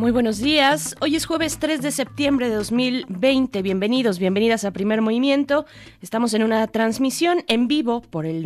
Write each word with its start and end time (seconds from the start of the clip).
Muy 0.00 0.12
buenos 0.12 0.38
días. 0.38 0.96
Hoy 1.02 1.14
es 1.14 1.26
jueves 1.26 1.58
3 1.58 1.82
de 1.82 1.90
septiembre 1.90 2.48
de 2.48 2.54
2020. 2.54 3.60
Bienvenidos, 3.60 4.18
bienvenidas 4.18 4.64
a 4.64 4.70
Primer 4.70 5.02
Movimiento. 5.02 5.66
Estamos 6.00 6.32
en 6.32 6.42
una 6.42 6.66
transmisión 6.68 7.44
en 7.48 7.68
vivo 7.68 8.00
por 8.00 8.24
el 8.24 8.42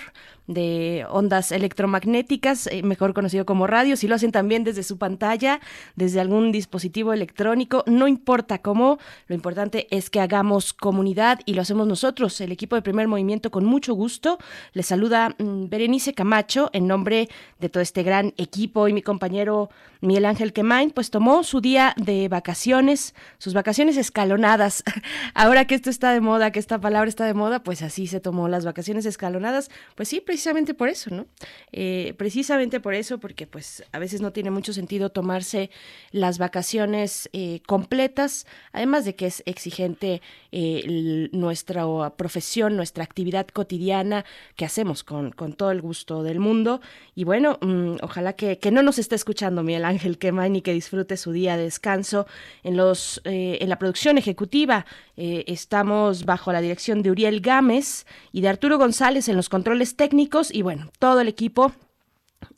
de 0.49 1.05
ondas 1.09 1.51
electromagnéticas, 1.51 2.67
eh, 2.67 2.81
mejor 2.81 3.13
conocido 3.13 3.45
como 3.45 3.67
radio, 3.67 3.95
si 3.95 4.07
lo 4.07 4.15
hacen 4.15 4.31
también 4.31 4.63
desde 4.63 4.81
su 4.81 4.97
pantalla, 4.97 5.59
desde 5.95 6.19
algún 6.19 6.51
dispositivo 6.51 7.13
electrónico, 7.13 7.83
no 7.85 8.07
importa 8.07 8.57
cómo, 8.57 8.97
lo 9.27 9.35
importante 9.35 9.87
es 9.91 10.09
que 10.09 10.19
hagamos 10.19 10.73
comunidad 10.73 11.39
y 11.45 11.53
lo 11.53 11.61
hacemos 11.61 11.87
nosotros, 11.87 12.41
el 12.41 12.51
equipo 12.51 12.75
de 12.75 12.81
primer 12.81 13.07
movimiento, 13.07 13.51
con 13.51 13.65
mucho 13.65 13.93
gusto. 13.93 14.39
Les 14.73 14.85
saluda 14.85 15.35
mm, 15.37 15.69
Berenice 15.69 16.13
Camacho 16.13 16.69
en 16.73 16.87
nombre 16.87 17.29
de 17.59 17.69
todo 17.69 17.81
este 17.81 18.03
gran 18.03 18.33
equipo 18.37 18.87
y 18.87 18.93
mi 18.93 19.01
compañero 19.01 19.69
Miguel 20.01 20.25
Ángel 20.25 20.53
Quemain, 20.53 20.91
pues 20.91 21.09
tomó 21.09 21.43
su 21.43 21.59
día 21.59 21.93
de 21.97 22.29
vacaciones, 22.29 23.13
sus 23.37 23.53
vacaciones 23.53 23.97
escalonadas. 23.97 24.83
Ahora 25.33 25.65
que 25.65 25.75
esto 25.75 25.89
está 25.89 26.13
de 26.13 26.21
moda, 26.21 26.51
que 26.51 26.59
esta 26.59 26.79
palabra 26.79 27.09
está 27.09 27.25
de 27.25 27.33
moda, 27.33 27.63
pues 27.63 27.81
así 27.81 28.07
se 28.07 28.21
tomó 28.21 28.47
las 28.47 28.63
vacaciones 28.63 29.05
escalonadas. 29.05 29.69
Pues 29.95 30.07
sí, 30.07 30.21
precisamente 30.21 30.73
por 30.73 30.87
eso, 30.87 31.13
¿no? 31.13 31.27
Eh, 31.73 32.13
precisamente 32.17 32.79
por 32.79 32.93
eso, 32.93 33.19
porque 33.19 33.45
pues 33.45 33.83
a 33.91 33.99
veces 33.99 34.21
no 34.21 34.31
tiene 34.31 34.51
mucho 34.51 34.71
sentido 34.71 35.09
tomarse 35.09 35.69
las 36.11 36.37
vacaciones 36.37 37.29
eh, 37.33 37.61
completas, 37.67 38.47
además 38.71 39.03
de 39.03 39.15
que 39.15 39.25
es 39.25 39.43
exigente 39.45 40.21
eh, 40.51 41.29
nuestra 41.33 41.85
profesión, 42.15 42.77
nuestra 42.77 43.03
actividad 43.03 43.47
cotidiana 43.47 44.23
que 44.55 44.65
hacemos 44.65 45.03
con, 45.03 45.31
con 45.31 45.53
todo 45.53 45.71
el 45.71 45.81
gusto 45.81 46.23
del 46.23 46.39
mundo. 46.39 46.79
Y 47.15 47.25
bueno, 47.25 47.57
mm, 47.61 47.97
ojalá 48.01 48.33
que, 48.33 48.59
que, 48.59 48.71
no 48.71 48.81
nos 48.81 48.97
esté 48.97 49.15
escuchando 49.15 49.61
Miguel 49.61 49.83
Ángel 49.83 49.88
Quemain 49.97 50.55
y 50.55 50.61
que 50.61 50.73
disfrute 50.73 51.17
su 51.17 51.31
día 51.31 51.57
de 51.57 51.63
descanso. 51.63 52.27
En, 52.63 52.77
los, 52.77 53.21
en 53.23 53.69
la 53.69 53.79
producción 53.79 54.17
ejecutiva 54.17 54.85
estamos 55.15 56.25
bajo 56.25 56.51
la 56.51 56.61
dirección 56.61 57.01
de 57.01 57.11
Uriel 57.11 57.41
Gámez 57.41 58.05
y 58.31 58.41
de 58.41 58.49
Arturo 58.49 58.77
González 58.77 59.27
en 59.29 59.35
los 59.35 59.49
controles 59.49 59.95
técnicos 59.95 60.53
y 60.53 60.61
bueno, 60.61 60.91
todo 60.99 61.21
el 61.21 61.27
equipo 61.27 61.73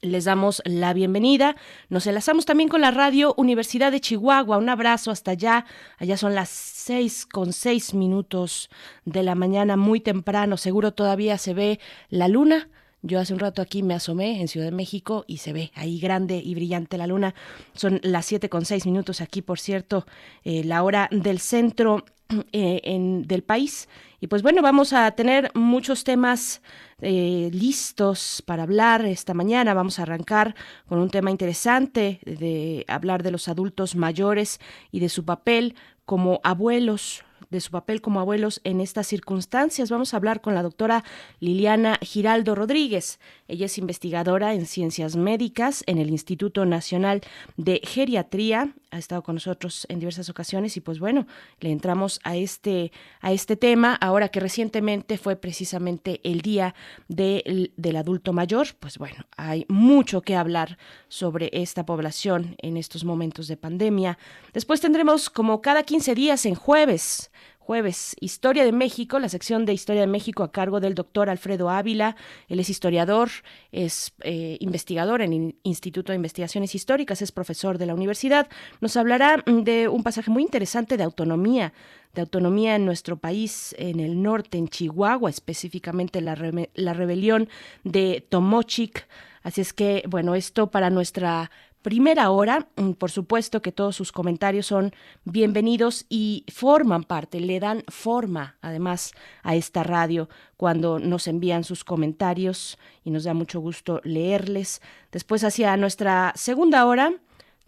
les 0.01 0.25
damos 0.25 0.61
la 0.65 0.93
bienvenida. 0.93 1.55
Nos 1.89 2.07
enlazamos 2.07 2.45
también 2.45 2.69
con 2.69 2.81
la 2.81 2.91
radio 2.91 3.33
Universidad 3.37 3.91
de 3.91 4.01
Chihuahua. 4.01 4.57
Un 4.57 4.69
abrazo 4.69 5.11
hasta 5.11 5.31
allá. 5.31 5.65
Allá 5.97 6.17
son 6.17 6.35
las 6.35 6.49
seis 6.49 7.25
con 7.25 7.53
seis 7.53 7.93
minutos 7.93 8.69
de 9.05 9.23
la 9.23 9.35
mañana, 9.35 9.77
muy 9.77 9.99
temprano. 9.99 10.57
Seguro 10.57 10.93
todavía 10.93 11.37
se 11.37 11.53
ve 11.53 11.79
la 12.09 12.27
luna. 12.27 12.69
Yo 13.03 13.19
hace 13.19 13.33
un 13.33 13.39
rato 13.39 13.61
aquí 13.61 13.81
me 13.81 13.95
asomé 13.95 14.41
en 14.41 14.47
Ciudad 14.47 14.67
de 14.67 14.71
México 14.71 15.25
y 15.27 15.37
se 15.37 15.53
ve 15.53 15.71
ahí 15.73 15.99
grande 15.99 16.37
y 16.43 16.53
brillante 16.53 16.97
la 16.97 17.07
luna. 17.07 17.33
Son 17.73 17.99
las 18.03 18.27
siete 18.27 18.47
con 18.47 18.63
seis 18.63 18.85
minutos 18.85 19.21
aquí, 19.21 19.41
por 19.41 19.59
cierto, 19.59 20.05
eh, 20.43 20.63
la 20.63 20.83
hora 20.83 21.09
del 21.11 21.39
centro 21.39 22.05
eh, 22.51 22.81
en, 22.83 23.23
del 23.23 23.41
país. 23.41 23.89
Y 24.19 24.27
pues 24.27 24.43
bueno, 24.43 24.61
vamos 24.61 24.93
a 24.93 25.09
tener 25.11 25.51
muchos 25.55 26.03
temas 26.03 26.61
eh, 27.01 27.49
listos 27.51 28.43
para 28.45 28.63
hablar 28.63 29.03
esta 29.05 29.33
mañana. 29.33 29.73
Vamos 29.73 29.97
a 29.97 30.03
arrancar 30.03 30.55
con 30.87 30.99
un 30.99 31.09
tema 31.09 31.31
interesante 31.31 32.19
de 32.23 32.85
hablar 32.87 33.23
de 33.23 33.31
los 33.31 33.47
adultos 33.47 33.95
mayores 33.95 34.59
y 34.91 34.99
de 34.99 35.09
su 35.09 35.25
papel 35.25 35.73
como 36.05 36.39
abuelos 36.43 37.23
de 37.51 37.61
su 37.61 37.69
papel 37.69 38.01
como 38.01 38.19
abuelos 38.19 38.61
en 38.63 38.81
estas 38.81 39.07
circunstancias. 39.07 39.91
Vamos 39.91 40.13
a 40.13 40.17
hablar 40.17 40.41
con 40.41 40.55
la 40.55 40.63
doctora 40.63 41.03
Liliana 41.39 41.99
Giraldo 42.01 42.55
Rodríguez. 42.55 43.19
Ella 43.47 43.67
es 43.67 43.77
investigadora 43.77 44.53
en 44.53 44.65
ciencias 44.65 45.15
médicas 45.15 45.83
en 45.85 45.99
el 45.99 46.09
Instituto 46.09 46.65
Nacional 46.65 47.21
de 47.57 47.81
Geriatría. 47.83 48.73
Ha 48.91 48.97
estado 48.97 49.23
con 49.23 49.35
nosotros 49.35 49.85
en 49.89 49.99
diversas 49.99 50.29
ocasiones 50.29 50.77
y 50.77 50.81
pues 50.81 50.99
bueno, 50.99 51.25
le 51.59 51.71
entramos 51.71 52.19
a 52.23 52.35
este, 52.35 52.91
a 53.21 53.31
este 53.31 53.55
tema 53.55 53.95
ahora 53.95 54.29
que 54.29 54.39
recientemente 54.39 55.17
fue 55.17 55.35
precisamente 55.35 56.19
el 56.23 56.41
Día 56.41 56.75
del 57.07 57.95
Adulto 57.95 58.33
Mayor. 58.33 58.67
Pues 58.79 58.97
bueno, 58.97 59.25
hay 59.37 59.65
mucho 59.69 60.21
que 60.21 60.35
hablar 60.35 60.77
sobre 61.07 61.49
esta 61.53 61.85
población 61.85 62.55
en 62.59 62.77
estos 62.77 63.05
momentos 63.05 63.47
de 63.47 63.57
pandemia. 63.57 64.17
Después 64.53 64.81
tendremos 64.81 65.29
como 65.29 65.61
cada 65.61 65.83
15 65.83 66.13
días 66.13 66.45
en 66.45 66.55
jueves 66.55 67.31
jueves. 67.71 68.17
Historia 68.19 68.65
de 68.65 68.73
México, 68.73 69.17
la 69.17 69.29
sección 69.29 69.63
de 69.63 69.71
Historia 69.71 70.01
de 70.01 70.07
México 70.07 70.43
a 70.43 70.51
cargo 70.51 70.81
del 70.81 70.93
doctor 70.93 71.29
Alfredo 71.29 71.69
Ávila. 71.69 72.17
Él 72.49 72.59
es 72.59 72.69
historiador, 72.69 73.29
es 73.71 74.11
eh, 74.23 74.57
investigador 74.59 75.21
en 75.21 75.31
el 75.31 75.55
Instituto 75.63 76.11
de 76.11 76.17
Investigaciones 76.17 76.75
Históricas, 76.75 77.21
es 77.21 77.31
profesor 77.31 77.77
de 77.77 77.85
la 77.85 77.95
universidad. 77.95 78.49
Nos 78.81 78.97
hablará 78.97 79.41
de 79.45 79.87
un 79.87 80.03
pasaje 80.03 80.29
muy 80.29 80.43
interesante 80.43 80.97
de 80.97 81.03
autonomía 81.03 81.71
de 82.13 82.19
autonomía 82.19 82.75
en 82.75 82.83
nuestro 82.83 83.15
país, 83.15 83.73
en 83.79 84.01
el 84.01 84.21
norte, 84.21 84.57
en 84.57 84.67
Chihuahua, 84.67 85.29
específicamente 85.29 86.19
la, 86.19 86.35
la 86.73 86.93
rebelión 86.93 87.47
de 87.85 88.27
Tomochic. 88.27 89.07
Así 89.43 89.61
es 89.61 89.71
que, 89.71 90.03
bueno, 90.09 90.35
esto 90.35 90.71
para 90.71 90.89
nuestra 90.89 91.49
primera 91.81 92.29
hora. 92.29 92.67
Mm, 92.75 92.91
por 92.91 93.11
supuesto 93.11 93.61
que 93.61 93.71
todos 93.71 93.95
sus 93.95 94.11
comentarios 94.11 94.67
son 94.67 94.93
bienvenidos 95.23 96.05
y 96.09 96.45
forman 96.51 97.03
parte, 97.03 97.39
le 97.39 97.59
dan 97.59 97.83
forma 97.87 98.57
además 98.61 99.13
a 99.43 99.55
esta 99.55 99.83
radio 99.83 100.29
cuando 100.57 100.99
nos 100.99 101.27
envían 101.27 101.63
sus 101.63 101.83
comentarios 101.83 102.77
y 103.03 103.11
nos 103.11 103.23
da 103.23 103.33
mucho 103.33 103.59
gusto 103.59 104.01
leerles. 104.03 104.81
Después 105.11 105.43
hacia 105.43 105.75
nuestra 105.77 106.33
segunda 106.35 106.85
hora 106.85 107.13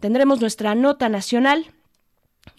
tendremos 0.00 0.40
nuestra 0.40 0.74
nota 0.74 1.08
nacional 1.08 1.66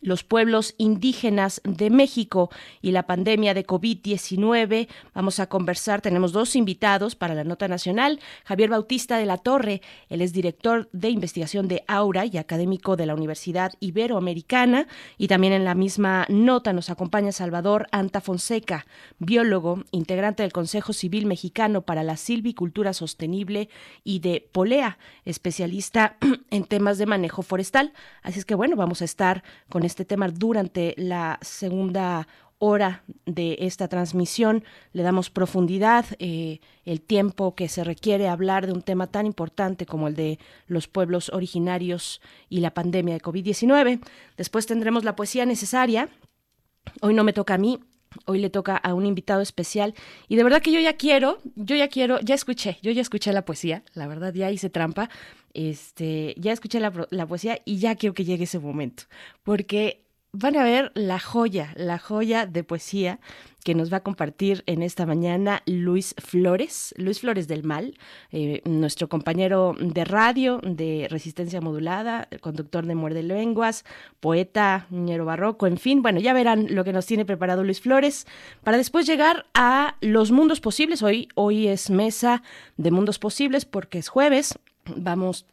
los 0.02 0.24
pueblos 0.24 0.76
indígenas 0.78 1.62
de 1.64 1.90
México 1.90 2.50
y 2.82 2.92
la 2.92 3.08
pandemia 3.08 3.54
de 3.54 3.66
COVID-19. 3.66 4.88
Vamos 5.14 5.40
a 5.40 5.48
conversar, 5.48 6.02
tenemos 6.02 6.32
dos 6.32 6.56
invitados 6.56 7.16
para 7.16 7.36
la 7.36 7.44
nota 7.44 7.68
nacional. 7.68 8.20
Javier 8.46 8.70
Bautista 8.70 9.18
de 9.18 9.26
la 9.26 9.38
Torre, 9.38 9.82
él 10.10 10.22
es 10.22 10.34
director 10.34 10.90
de 10.92 11.10
investigación 11.10 11.68
de 11.68 11.84
Aura 11.88 12.26
y 12.26 12.38
académico 12.38 12.96
de 12.96 13.06
la 13.06 13.16
Universidad 13.16 13.74
Iberoamericana. 13.80 14.88
Y 15.18 15.28
también 15.28 15.54
en 15.54 15.66
la 15.66 15.76
misma 15.76 16.26
nota 16.30 16.74
nos 16.74 16.90
acompaña 16.90 17.32
Salvador 17.32 17.88
Anta 17.92 18.22
Fonseca, 18.22 18.86
biólogo, 19.20 19.84
integrante 19.92 20.44
del 20.44 20.54
Consejo 20.54 20.94
Civil 20.94 21.26
Mexicano 21.26 21.82
para 21.82 22.04
la 22.04 22.18
Silvicultura 22.18 22.94
Sostenible 22.94 23.70
y 24.04 24.20
de 24.20 24.48
Polea, 24.52 24.98
especialista 25.24 26.18
en 26.52 26.64
temas 26.66 26.98
de 26.98 27.06
manejo 27.06 27.42
forestal. 27.42 27.94
Así 28.22 28.40
es 28.40 28.46
que 28.46 28.56
bueno, 28.56 28.76
vamos 28.76 29.02
a 29.02 29.06
estar 29.06 29.44
con 29.70 29.84
este 29.84 29.95
tema 30.04 30.28
durante 30.28 30.94
la 30.98 31.40
segunda 31.42 32.28
hora 32.58 33.04
de 33.26 33.58
esta 33.62 33.88
transmisión. 33.88 34.64
Le 34.94 35.04
damos 35.04 35.30
profundidad, 35.30 36.06
eh, 36.20 36.60
el 36.84 37.02
tiempo 37.02 37.56
que 37.56 37.70
se 37.70 37.84
requiere 37.84 38.28
hablar 38.28 38.66
de 38.66 38.74
un 38.74 38.82
tema 38.82 39.08
tan 39.08 39.26
importante 39.26 39.86
como 39.86 40.08
el 40.08 40.16
de 40.16 40.40
los 40.68 40.88
pueblos 40.88 41.30
originarios 41.30 42.22
y 42.50 42.60
la 42.60 42.74
pandemia 42.74 43.14
de 43.14 43.22
COVID-19. 43.22 44.02
Después 44.38 44.66
tendremos 44.66 45.04
la 45.04 45.16
poesía 45.16 45.46
necesaria. 45.46 46.10
Hoy 47.02 47.14
no 47.14 47.24
me 47.24 47.34
toca 47.34 47.54
a 47.54 47.58
mí, 47.58 47.80
Hoy 48.26 48.40
le 48.40 48.50
toca 48.50 48.78
a 48.78 48.94
un 48.94 49.06
invitado 49.06 49.42
especial 49.42 49.94
y 50.28 50.36
de 50.36 50.44
verdad 50.44 50.62
que 50.62 50.72
yo 50.72 50.80
ya 50.80 50.94
quiero, 50.94 51.40
yo 51.56 51.76
ya 51.76 51.90
quiero, 51.90 52.20
ya 52.22 52.34
escuché, 52.34 52.78
yo 52.82 52.92
ya 52.92 53.02
escuché 53.02 53.34
la 53.34 53.44
poesía, 53.44 53.84
la 53.94 54.08
verdad 54.08 54.34
ya 54.34 54.50
hice 54.52 54.70
trampa, 54.70 55.10
este, 55.56 56.36
ya 56.38 56.52
escuché 56.52 56.80
la, 56.80 56.92
poesía 57.28 57.60
y 57.66 57.78
ya 57.78 57.96
quiero 57.96 58.14
que 58.14 58.26
llegue 58.26 58.44
ese 58.44 58.60
momento, 58.60 59.04
porque 59.44 60.06
van 60.38 60.58
a 60.58 60.64
ver 60.64 60.92
la 60.96 61.18
joya, 61.18 61.74
la 61.78 61.98
joya 61.98 62.46
de 62.46 62.64
poesía 62.64 63.20
que 63.64 63.74
nos 63.74 63.92
va 63.92 63.98
a 63.98 64.04
compartir 64.04 64.64
en 64.68 64.84
esta 64.84 65.08
mañana 65.08 65.64
Luis 65.66 66.14
Flores, 66.20 66.94
Luis 66.98 67.22
Flores 67.22 67.48
del 67.48 67.64
Mal, 67.64 67.98
eh, 68.32 68.62
nuestro 68.66 69.10
compañero 69.10 69.76
de 69.80 70.06
radio 70.06 70.60
de 70.62 71.08
Resistencia 71.10 71.62
Modulada, 71.62 72.28
conductor 72.42 72.86
de 72.86 72.94
Muerde 72.94 73.24
Lenguas, 73.24 73.84
poeta, 74.20 74.86
niñero 74.92 75.26
barroco, 75.26 75.66
en 75.66 75.78
fin, 75.78 76.04
bueno, 76.04 76.20
ya 76.20 76.34
verán 76.34 76.76
lo 76.76 76.84
que 76.84 76.94
nos 76.94 77.08
tiene 77.08 77.26
preparado 77.26 77.64
Luis 77.64 77.82
Flores 77.82 78.28
para 78.64 78.78
después 78.78 79.08
llegar 79.08 79.48
a 79.56 79.96
los 80.02 80.32
mundos 80.32 80.60
posibles. 80.60 81.02
Hoy, 81.02 81.30
hoy 81.34 81.68
es 81.68 81.90
mesa 81.90 82.44
de 82.78 82.92
mundos 82.92 83.18
posibles 83.18 83.66
porque 83.66 83.98
es 83.98 84.10
jueves. 84.10 84.60
Vamos 84.96 85.46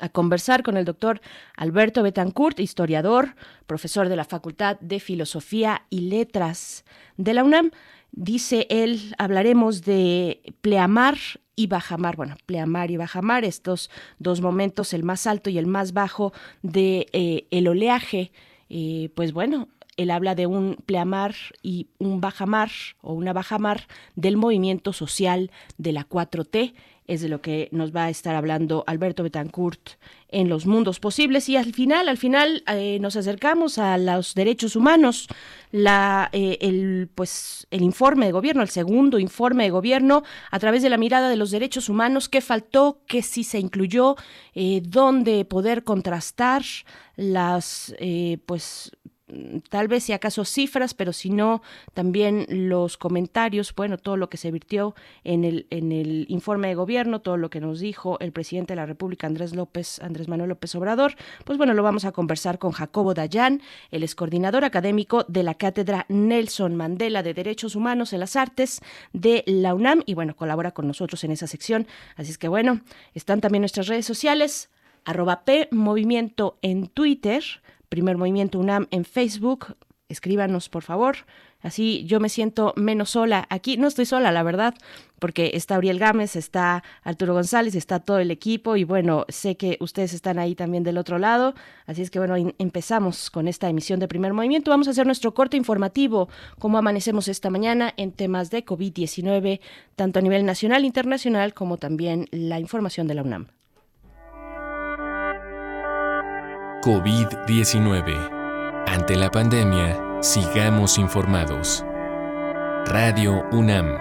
a 0.00 0.08
conversar 0.08 0.62
con 0.62 0.76
el 0.76 0.84
doctor 0.84 1.20
Alberto 1.56 2.02
Betancourt, 2.02 2.58
historiador, 2.60 3.36
profesor 3.66 4.08
de 4.08 4.16
la 4.16 4.24
Facultad 4.24 4.78
de 4.80 5.00
Filosofía 5.00 5.82
y 5.90 6.02
Letras 6.08 6.84
de 7.16 7.34
la 7.34 7.44
UNAM. 7.44 7.70
Dice 8.12 8.66
él, 8.70 9.14
hablaremos 9.18 9.82
de 9.82 10.40
pleamar 10.60 11.18
y 11.56 11.66
bajamar, 11.66 12.16
bueno, 12.16 12.36
pleamar 12.46 12.90
y 12.90 12.96
bajamar, 12.96 13.44
estos 13.44 13.90
dos 14.18 14.40
momentos, 14.40 14.92
el 14.92 15.02
más 15.02 15.26
alto 15.26 15.50
y 15.50 15.58
el 15.58 15.66
más 15.66 15.92
bajo 15.92 16.32
de 16.62 17.06
eh, 17.12 17.46
el 17.50 17.68
oleaje. 17.68 18.32
Eh, 18.70 19.10
pues 19.14 19.32
bueno, 19.32 19.68
él 19.96 20.10
habla 20.10 20.34
de 20.34 20.46
un 20.46 20.76
pleamar 20.86 21.34
y 21.62 21.88
un 21.98 22.20
bajamar 22.20 22.70
o 23.00 23.12
una 23.12 23.32
bajamar 23.32 23.86
del 24.16 24.36
movimiento 24.36 24.92
social 24.92 25.50
de 25.78 25.92
la 25.92 26.08
4T 26.08 26.74
es 27.06 27.20
de 27.20 27.28
lo 27.28 27.40
que 27.40 27.68
nos 27.70 27.94
va 27.94 28.04
a 28.04 28.10
estar 28.10 28.34
hablando 28.34 28.84
Alberto 28.86 29.22
Betancourt 29.22 29.90
en 30.28 30.48
los 30.48 30.66
mundos 30.66 31.00
posibles. 31.00 31.48
Y 31.48 31.56
al 31.56 31.72
final, 31.72 32.08
al 32.08 32.16
final 32.16 32.62
eh, 32.66 32.98
nos 33.00 33.16
acercamos 33.16 33.78
a 33.78 33.98
los 33.98 34.34
derechos 34.34 34.74
humanos, 34.74 35.28
la, 35.70 36.30
eh, 36.32 36.58
el, 36.60 37.08
pues, 37.14 37.66
el 37.70 37.82
informe 37.82 38.26
de 38.26 38.32
gobierno, 38.32 38.62
el 38.62 38.70
segundo 38.70 39.18
informe 39.18 39.64
de 39.64 39.70
gobierno 39.70 40.22
a 40.50 40.58
través 40.58 40.82
de 40.82 40.90
la 40.90 40.96
mirada 40.96 41.28
de 41.28 41.36
los 41.36 41.50
derechos 41.50 41.88
humanos, 41.88 42.28
qué 42.28 42.40
faltó, 42.40 43.02
qué 43.06 43.22
sí 43.22 43.44
se 43.44 43.58
incluyó, 43.58 44.16
eh, 44.54 44.80
dónde 44.82 45.44
poder 45.44 45.84
contrastar 45.84 46.62
las, 47.16 47.94
pues, 48.46 48.92
tal 49.70 49.88
vez 49.88 50.04
si 50.04 50.12
acaso 50.12 50.44
cifras, 50.44 50.92
pero 50.92 51.12
si 51.12 51.30
no, 51.30 51.62
también 51.94 52.46
los 52.48 52.98
comentarios, 52.98 53.74
bueno, 53.74 53.96
todo 53.96 54.16
lo 54.16 54.28
que 54.28 54.36
se 54.36 54.50
virtió 54.50 54.94
en 55.24 55.44
el, 55.44 55.66
en 55.70 55.92
el 55.92 56.26
informe 56.28 56.68
de 56.68 56.74
gobierno, 56.74 57.20
todo 57.20 57.36
lo 57.36 57.48
que 57.48 57.60
nos 57.60 57.80
dijo 57.80 58.18
el 58.20 58.32
presidente 58.32 58.72
de 58.72 58.76
la 58.76 58.86
República, 58.86 59.26
Andrés 59.26 59.54
López, 59.54 59.98
Andrés 60.00 60.28
Manuel 60.28 60.50
López 60.50 60.74
Obrador, 60.74 61.14
pues 61.44 61.56
bueno, 61.56 61.72
lo 61.72 61.82
vamos 61.82 62.04
a 62.04 62.12
conversar 62.12 62.58
con 62.58 62.72
Jacobo 62.72 63.14
Dayan, 63.14 63.62
el 63.90 64.02
ex 64.02 64.14
coordinador 64.14 64.64
académico 64.64 65.24
de 65.24 65.42
la 65.42 65.54
Cátedra 65.54 66.04
Nelson 66.08 66.76
Mandela 66.76 67.22
de 67.22 67.34
Derechos 67.34 67.76
Humanos 67.76 68.12
en 68.12 68.20
las 68.20 68.36
Artes 68.36 68.80
de 69.12 69.42
la 69.46 69.74
UNAM, 69.74 70.02
y 70.04 70.14
bueno, 70.14 70.36
colabora 70.36 70.72
con 70.72 70.86
nosotros 70.86 71.24
en 71.24 71.30
esa 71.30 71.46
sección. 71.46 71.86
Así 72.16 72.30
es 72.30 72.38
que 72.38 72.48
bueno, 72.48 72.82
están 73.14 73.40
también 73.40 73.62
nuestras 73.62 73.88
redes 73.88 74.04
sociales, 74.04 74.70
arroba 75.04 75.42
Movimiento 75.70 76.58
en 76.62 76.88
Twitter, 76.88 77.42
Primer 77.88 78.16
Movimiento 78.16 78.58
UNAM 78.58 78.86
en 78.90 79.04
Facebook. 79.04 79.76
Escríbanos, 80.08 80.68
por 80.68 80.82
favor. 80.82 81.16
Así 81.64 82.04
yo 82.04 82.20
me 82.20 82.28
siento 82.28 82.74
menos 82.76 83.10
sola 83.10 83.46
aquí. 83.48 83.78
No 83.78 83.88
estoy 83.88 84.04
sola, 84.04 84.30
la 84.32 84.42
verdad, 84.42 84.74
porque 85.18 85.52
está 85.54 85.78
Uriel 85.78 85.98
Gámez, 85.98 86.36
está 86.36 86.84
Arturo 87.02 87.32
González, 87.32 87.74
está 87.74 88.00
todo 88.00 88.18
el 88.18 88.30
equipo 88.30 88.76
y 88.76 88.84
bueno, 88.84 89.24
sé 89.30 89.56
que 89.56 89.78
ustedes 89.80 90.12
están 90.12 90.38
ahí 90.38 90.54
también 90.54 90.84
del 90.84 90.98
otro 90.98 91.18
lado. 91.18 91.54
Así 91.86 92.02
es 92.02 92.10
que 92.10 92.18
bueno, 92.18 92.52
empezamos 92.58 93.30
con 93.30 93.48
esta 93.48 93.70
emisión 93.70 93.98
de 93.98 94.06
primer 94.06 94.34
movimiento. 94.34 94.70
Vamos 94.70 94.88
a 94.88 94.90
hacer 94.90 95.06
nuestro 95.06 95.32
corte 95.32 95.56
informativo, 95.56 96.28
cómo 96.58 96.76
amanecemos 96.76 97.28
esta 97.28 97.48
mañana 97.48 97.94
en 97.96 98.12
temas 98.12 98.50
de 98.50 98.62
COVID-19, 98.62 99.60
tanto 99.96 100.18
a 100.18 100.22
nivel 100.22 100.44
nacional, 100.44 100.82
e 100.82 100.86
internacional, 100.86 101.54
como 101.54 101.78
también 101.78 102.28
la 102.30 102.60
información 102.60 103.08
de 103.08 103.14
la 103.14 103.22
UNAM. 103.22 103.46
COVID-19. 106.84 108.84
Ante 108.86 109.16
la 109.16 109.30
pandemia, 109.30 110.20
sigamos 110.20 110.98
informados. 110.98 111.82
Radio 112.84 113.42
UNAM. 113.52 113.96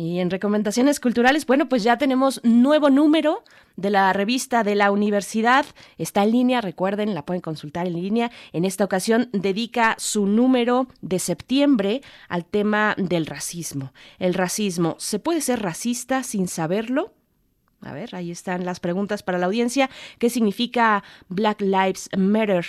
Y 0.00 0.20
en 0.20 0.30
recomendaciones 0.30 0.98
culturales, 0.98 1.44
bueno, 1.44 1.68
pues 1.68 1.82
ya 1.82 1.98
tenemos 1.98 2.40
nuevo 2.42 2.88
número 2.88 3.44
de 3.76 3.90
la 3.90 4.14
revista 4.14 4.64
de 4.64 4.74
la 4.74 4.92
universidad. 4.92 5.66
Está 5.98 6.22
en 6.22 6.30
línea, 6.30 6.62
recuerden, 6.62 7.14
la 7.14 7.26
pueden 7.26 7.42
consultar 7.42 7.86
en 7.86 7.92
línea. 7.92 8.30
En 8.54 8.64
esta 8.64 8.82
ocasión 8.82 9.28
dedica 9.32 9.96
su 9.98 10.24
número 10.24 10.88
de 11.02 11.18
septiembre 11.18 12.00
al 12.30 12.46
tema 12.46 12.94
del 12.96 13.26
racismo. 13.26 13.92
El 14.18 14.32
racismo, 14.32 14.96
¿se 14.98 15.18
puede 15.18 15.42
ser 15.42 15.60
racista 15.60 16.22
sin 16.22 16.48
saberlo? 16.48 17.12
A 17.82 17.92
ver, 17.92 18.14
ahí 18.14 18.30
están 18.30 18.64
las 18.64 18.80
preguntas 18.80 19.22
para 19.22 19.36
la 19.36 19.46
audiencia. 19.46 19.90
¿Qué 20.18 20.30
significa 20.30 21.04
Black 21.28 21.60
Lives 21.60 22.08
Matter? 22.16 22.64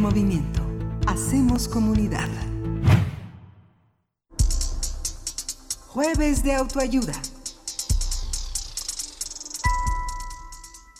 Movimiento. 0.06 0.62
Hacemos 1.08 1.66
comunidad. 1.66 2.28
Jueves 5.88 6.44
de 6.44 6.54
autoayuda. 6.54 7.14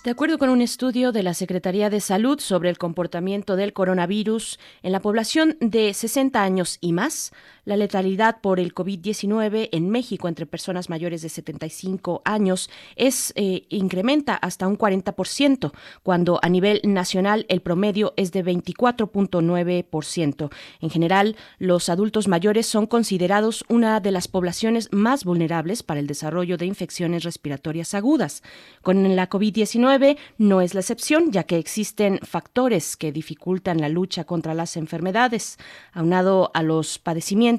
De 0.03 0.11
acuerdo 0.11 0.39
con 0.39 0.51
un 0.51 0.61
estudio 0.61 1.13
de 1.13 1.23
la 1.23 1.35
Secretaría 1.35 1.89
de 1.89 2.01
Salud 2.01 2.41
sobre 2.41 2.69
el 2.69 2.79
comportamiento 2.79 3.55
del 3.55 3.73
coronavirus 3.73 4.59
en 4.83 4.91
la 4.91 5.01
población 5.01 5.57
de 5.61 5.95
60 5.95 6.43
años 6.43 6.79
y 6.81 6.93
más, 6.93 7.33
la 7.67 7.77
letalidad 7.77 8.41
por 8.41 8.61
el 8.61 8.75
COVID-19 8.75 9.69
en 9.73 9.91
México 9.91 10.29
entre 10.29 10.47
personas 10.47 10.89
mayores 10.89 11.21
de 11.21 11.29
75 11.29 12.23
años 12.25 12.71
es 12.95 13.33
eh, 13.35 13.67
incrementa 13.71 14.37
hasta 14.37 14.69
un 14.69 14.79
40%, 14.79 15.73
cuando 16.05 16.39
a 16.43 16.49
nivel 16.49 16.81
nacional 16.85 17.45
el 17.49 17.61
promedio 17.61 18.15
es 18.17 18.31
de 18.31 18.45
24.9%. 18.45 20.51
En 20.81 20.91
general, 20.91 21.37
los 21.59 21.89
adultos 21.89 22.29
mayores 22.29 22.67
son 22.67 22.87
considerados 22.87 23.65
una 23.69 23.99
de 23.99 24.13
las 24.13 24.29
poblaciones 24.29 24.89
más 24.93 25.25
vulnerables 25.25 25.83
para 25.83 25.99
el 25.99 26.07
desarrollo 26.07 26.59
de 26.59 26.67
infecciones 26.67 27.25
respiratorias 27.25 27.95
agudas. 27.95 28.45
Con 28.81 29.17
la 29.17 29.29
COVID-19 29.29 30.19
no 30.39 30.61
es 30.61 30.75
la 30.75 30.81
excepción, 30.81 31.33
ya 31.33 31.43
que 31.43 31.59
existen 31.59 32.21
factores 32.23 32.97
que 32.97 33.11
dificultan 33.11 33.81
la 33.81 33.89
lucha 33.89 34.23
contra 34.23 34.55
las 34.55 34.77
enfermedades, 34.77 35.59
aunado 35.93 36.53
a 36.55 36.63
los 36.63 37.01
padecimientos 37.01 37.56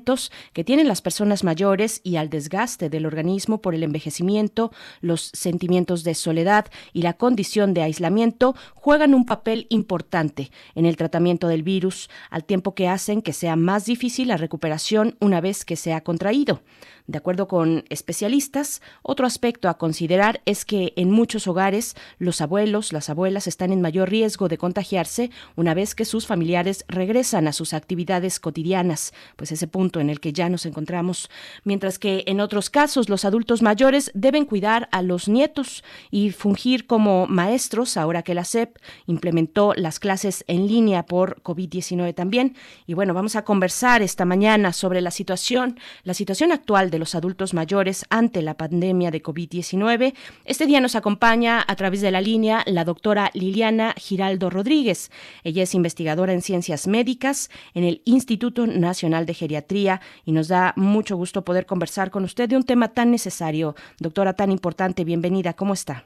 que 0.54 0.64
tienen 0.64 0.88
las 0.88 1.02
personas 1.02 1.44
mayores 1.44 2.02
y 2.04 2.16
al 2.16 2.30
desgaste 2.30 2.90
del 2.90 3.06
organismo 3.06 3.62
por 3.62 3.76
el 3.76 3.84
envejecimiento, 3.84 4.72
los 5.02 5.32
sentimientos 5.34 6.04
de 6.04 6.16
soledad 6.16 6.66
y 6.94 7.02
la 7.02 7.14
condición 7.14 7.74
de 7.74 7.84
aislamiento 7.84 8.56
juegan 8.76 9.14
un 9.14 9.26
papel 9.26 9.68
importante 9.70 10.52
en 10.76 10.86
el 10.86 10.98
tratamiento 10.98 11.48
del 11.48 11.64
virus, 11.64 12.10
al 12.30 12.44
tiempo 12.44 12.74
que 12.74 12.88
hacen 12.88 13.22
que 13.22 13.34
sea 13.34 13.56
más 13.56 13.86
difícil 13.86 14.28
la 14.30 14.38
recuperación 14.38 15.16
una 15.20 15.42
vez 15.42 15.66
que 15.66 15.76
se 15.76 15.94
ha 15.94 16.02
contraído. 16.02 16.62
De 17.08 17.18
acuerdo 17.18 17.48
con 17.48 17.86
especialistas, 17.90 18.82
otro 19.02 19.26
aspecto 19.26 19.70
a 19.70 19.78
considerar 19.78 20.42
es 20.44 20.66
que 20.66 20.92
en 20.98 21.10
muchos 21.10 21.48
hogares 21.48 21.96
los 22.20 22.42
abuelos, 22.42 22.92
las 22.92 23.10
abuelas 23.10 23.48
están 23.48 23.72
en 23.72 23.80
mayor 23.80 24.10
riesgo 24.10 24.50
de 24.50 24.58
contagiarse 24.58 25.32
una 25.56 25.74
vez 25.74 25.96
que 25.96 26.04
sus 26.04 26.28
familiares 26.28 26.84
regresan 26.90 27.48
a 27.48 27.54
sus 27.54 27.74
actividades 27.74 28.42
cotidianas, 28.42 29.14
pues 29.38 29.54
ese 29.54 29.68
punto 29.68 30.02
en 30.02 30.10
el 30.10 30.20
que 30.20 30.34
ya 30.34 30.50
nos 30.50 30.66
encontramos, 30.66 31.30
mientras 31.64 31.98
que 31.98 32.26
en 32.28 32.42
otros 32.42 32.70
casos 32.70 33.08
los 33.08 33.24
adultos 33.24 33.62
mayores 33.62 34.12
deben 34.14 34.44
cuidar 34.44 34.90
a 34.92 35.02
los 35.02 35.30
nietos 35.30 35.86
y 36.12 36.32
fungir 36.32 36.88
como 36.88 37.26
maestros 37.26 37.96
ahora 37.96 38.22
que 38.22 38.36
la 38.36 38.44
SEP 38.44 38.80
implementó 39.06 39.74
las 39.78 40.00
clases 40.00 40.44
en 40.48 40.68
línea 40.68 41.06
por 41.06 41.42
COVID-19 41.42 42.14
también. 42.14 42.58
Y 42.86 42.96
bueno, 42.96 43.14
vamos 43.14 43.38
a 43.38 43.46
conversar 43.46 44.02
esta 44.02 44.26
mañana 44.26 44.74
sobre 44.74 45.00
la 45.00 45.12
situación, 45.12 45.80
la 46.04 46.14
situación 46.14 46.52
actual 46.52 46.90
de 46.90 46.97
los 47.00 47.16
adultos 47.16 47.54
mayores 47.54 48.06
ante 48.10 48.42
la 48.42 48.56
pandemia 48.56 49.12
de 49.12 49.22
COVID-19. 49.22 50.14
Este 50.46 50.66
día 50.66 50.82
nos 50.82 50.96
acompaña 50.96 51.64
a 51.68 51.76
través 51.76 52.02
de 52.02 52.12
la 52.12 52.22
línea 52.22 52.64
la 52.66 52.84
doctora 52.84 53.32
Liliana 53.34 53.94
Giraldo 53.98 54.50
Rodríguez. 54.50 55.12
Ella 55.44 55.64
es 55.64 55.76
investigadora 55.76 56.34
en 56.34 56.42
ciencias 56.42 56.88
médicas 56.88 57.50
en 57.74 57.84
el 57.84 58.02
Instituto 58.06 58.68
Nacional 58.68 59.26
de 59.26 59.34
Geriatría 59.34 60.02
y 60.26 60.32
nos 60.32 60.48
da 60.48 60.74
mucho 60.76 61.18
gusto 61.18 61.44
poder 61.44 61.66
conversar 61.66 62.12
con 62.12 62.24
usted 62.24 62.50
de 62.50 62.58
un 62.58 62.64
tema 62.64 62.90
tan 62.90 63.12
necesario, 63.12 63.76
doctora, 64.00 64.34
tan 64.34 64.52
importante. 64.52 65.04
Bienvenida, 65.04 65.54
¿cómo 65.54 65.74
está? 65.74 66.06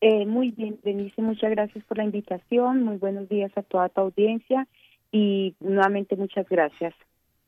Eh, 0.00 0.26
muy 0.26 0.50
bien, 0.50 0.78
Denise, 0.84 1.22
muchas 1.22 1.50
gracias 1.50 1.84
por 1.84 1.96
la 1.96 2.04
invitación. 2.04 2.84
Muy 2.84 2.96
buenos 2.98 3.28
días 3.28 3.50
a 3.56 3.62
toda 3.62 3.88
tu 3.88 4.00
audiencia 4.02 4.66
y 5.10 5.54
nuevamente 5.60 6.16
muchas 6.16 6.48
gracias. 6.48 6.94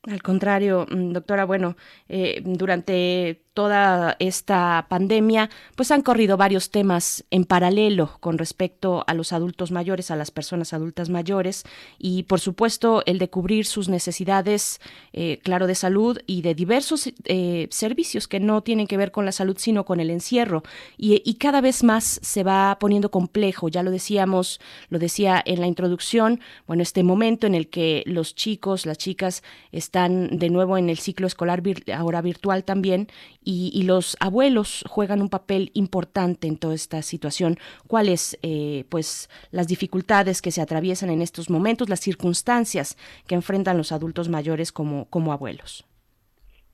Al 0.05 0.23
contrario, 0.23 0.87
mm, 0.90 1.12
doctora, 1.12 1.45
bueno, 1.45 1.76
eh, 2.09 2.40
durante 2.45 3.45
toda 3.58 4.14
esta 4.20 4.86
pandemia, 4.88 5.50
pues 5.75 5.90
han 5.90 6.02
corrido 6.02 6.36
varios 6.36 6.71
temas 6.71 7.25
en 7.32 7.44
paralelo 7.44 8.16
con 8.21 8.38
respecto 8.38 9.02
a 9.08 9.14
los 9.14 9.32
adultos 9.32 9.73
mayores, 9.73 10.12
a 10.12 10.16
las 10.16 10.30
personas 10.30 10.73
adultas 10.73 11.08
mayores 11.08 11.64
y, 11.99 12.23
por 12.23 12.38
supuesto, 12.38 13.02
el 13.04 13.18
de 13.18 13.30
cubrir 13.30 13.66
sus 13.66 13.88
necesidades, 13.88 14.80
eh, 15.12 15.40
claro, 15.42 15.66
de 15.66 15.75
salud 15.75 16.21
y 16.25 16.42
de 16.42 16.54
diversos 16.54 17.10
eh, 17.25 17.66
servicios 17.73 18.28
que 18.28 18.38
no 18.38 18.62
tienen 18.62 18.86
que 18.86 18.97
ver 18.97 19.10
con 19.10 19.25
la 19.25 19.32
salud, 19.32 19.56
sino 19.58 19.84
con 19.84 19.99
el 19.99 20.10
encierro. 20.10 20.62
Y, 20.97 21.21
y 21.25 21.34
cada 21.34 21.60
vez 21.60 21.82
más 21.82 22.21
se 22.23 22.44
va 22.44 22.76
poniendo 22.78 23.10
complejo, 23.10 23.68
ya 23.68 23.82
lo 23.82 23.90
decíamos, 23.90 24.60
lo 24.88 25.00
decía 25.00 25.42
en 25.44 25.60
la 25.60 25.66
introducción, 25.66 26.38
bueno, 26.68 26.84
este 26.84 27.02
momento 27.02 27.49
en 27.49 27.56
el 27.56 27.71
que 27.71 28.04
los 28.06 28.36
chicos, 28.36 28.86
las 28.86 28.99
chicas 28.99 29.42
están 29.73 30.38
de 30.38 30.49
nuevo 30.49 30.78
en 30.78 30.90
el 30.90 31.00
ciclo 31.00 31.26
escolar 31.26 31.60
ahora 31.92 32.23
virtual 32.23 32.62
también 32.62 33.08
y, 33.50 33.82
los 33.84 34.15
abuelos 34.21 34.84
juegan 34.91 35.23
un 35.23 35.30
papel 35.30 35.71
importante 35.73 36.47
en 36.49 36.58
toda 36.58 36.75
esta 36.75 37.00
situación. 37.00 37.56
¿Cuáles, 37.87 38.39
eh, 38.43 38.84
pues, 38.91 39.30
las 39.50 39.69
dificultades 39.69 40.43
que 40.43 40.50
se 40.50 40.61
atraviesan 40.61 41.08
en 41.08 41.23
estos 41.23 41.49
momentos, 41.49 41.89
las 41.89 42.00
circunstancias 42.00 42.99
que 43.26 43.34
enfrentan 43.34 43.78
los 43.78 43.91
adultos 43.91 44.28
mayores 44.28 44.71
como, 44.71 45.06
como 45.06 45.32
abuelos? 45.32 45.87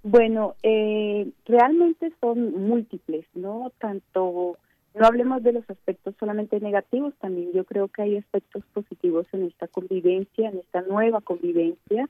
Bueno, 0.03 0.57
eh, 0.65 1.31
realmente 1.47 2.13
son 2.21 2.67
múltiples, 2.67 3.25
¿no? 3.35 3.71
Tanto, 3.79 4.59
no 4.95 5.07
hablemos 5.07 5.45
de 5.45 5.53
los 5.53 5.71
aspectos 5.71 6.17
solamente 6.19 6.59
negativos, 6.59 7.15
también 7.21 7.53
yo 7.53 7.63
creo 7.63 7.87
que 7.87 8.03
hay 8.03 8.17
aspectos 8.17 8.65
positivos 8.73 9.29
en 9.33 9.45
esta 9.45 9.69
convivencia, 9.69 10.49
en 10.49 10.59
esta 10.59 10.83
nueva 10.83 11.21
convivencia, 11.21 12.09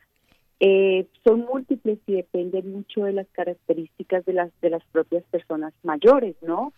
eh, 0.59 1.07
son 1.25 1.41
múltiples 1.41 1.99
y 2.07 2.13
dependen 2.13 2.71
mucho 2.71 3.03
de 3.03 3.11
las 3.11 3.27
características 3.33 4.23
de 4.25 4.33
las 4.33 4.61
de 4.61 4.69
las 4.69 4.83
propias 4.85 5.23
personas 5.25 5.73
mayores, 5.83 6.35
¿no? 6.41 6.71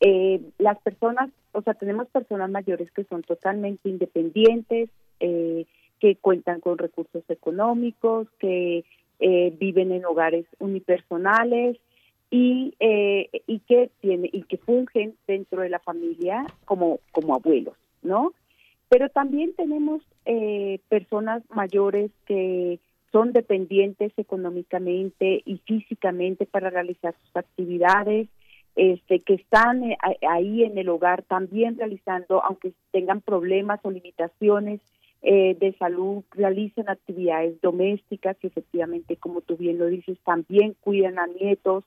Eh, 0.00 0.40
las 0.58 0.78
personas, 0.82 1.30
o 1.52 1.62
sea, 1.62 1.74
tenemos 1.74 2.06
personas 2.08 2.50
mayores 2.50 2.90
que 2.92 3.04
son 3.04 3.22
totalmente 3.22 3.88
independientes, 3.88 4.90
eh, 5.18 5.64
que 5.98 6.16
cuentan 6.16 6.60
con 6.60 6.78
recursos 6.78 7.24
económicos, 7.28 8.28
que 8.38 8.84
viven 9.18 9.92
en 9.92 10.04
hogares 10.04 10.44
unipersonales 10.58 11.78
y 12.30 12.74
y 12.78 13.58
que 13.60 13.90
tiene 14.02 14.28
y 14.30 14.42
que 14.42 14.58
fungen 14.58 15.14
dentro 15.26 15.62
de 15.62 15.70
la 15.70 15.78
familia 15.78 16.44
como 16.66 17.00
como 17.12 17.34
abuelos, 17.34 17.76
¿no? 18.02 18.34
Pero 18.90 19.08
también 19.08 19.54
tenemos 19.54 20.02
personas 20.90 21.42
mayores 21.48 22.10
que 22.26 22.78
son 23.16 23.32
dependientes 23.32 24.12
económicamente 24.18 25.40
y 25.46 25.56
físicamente 25.64 26.44
para 26.44 26.68
realizar 26.68 27.14
sus 27.24 27.34
actividades, 27.34 28.28
este, 28.74 29.20
que 29.20 29.32
están 29.32 29.84
eh, 29.84 29.96
ahí 30.28 30.64
en 30.64 30.76
el 30.76 30.90
hogar 30.90 31.22
también 31.22 31.78
realizando, 31.78 32.44
aunque 32.44 32.74
tengan 32.90 33.22
problemas 33.22 33.80
o 33.84 33.90
limitaciones 33.90 34.82
eh, 35.22 35.56
de 35.58 35.72
salud, 35.78 36.24
realizan 36.32 36.90
actividades 36.90 37.58
domésticas 37.62 38.36
y 38.42 38.48
efectivamente, 38.48 39.16
como 39.16 39.40
tú 39.40 39.56
bien 39.56 39.78
lo 39.78 39.86
dices, 39.86 40.18
también 40.22 40.76
cuidan 40.82 41.18
a 41.18 41.26
nietos. 41.26 41.84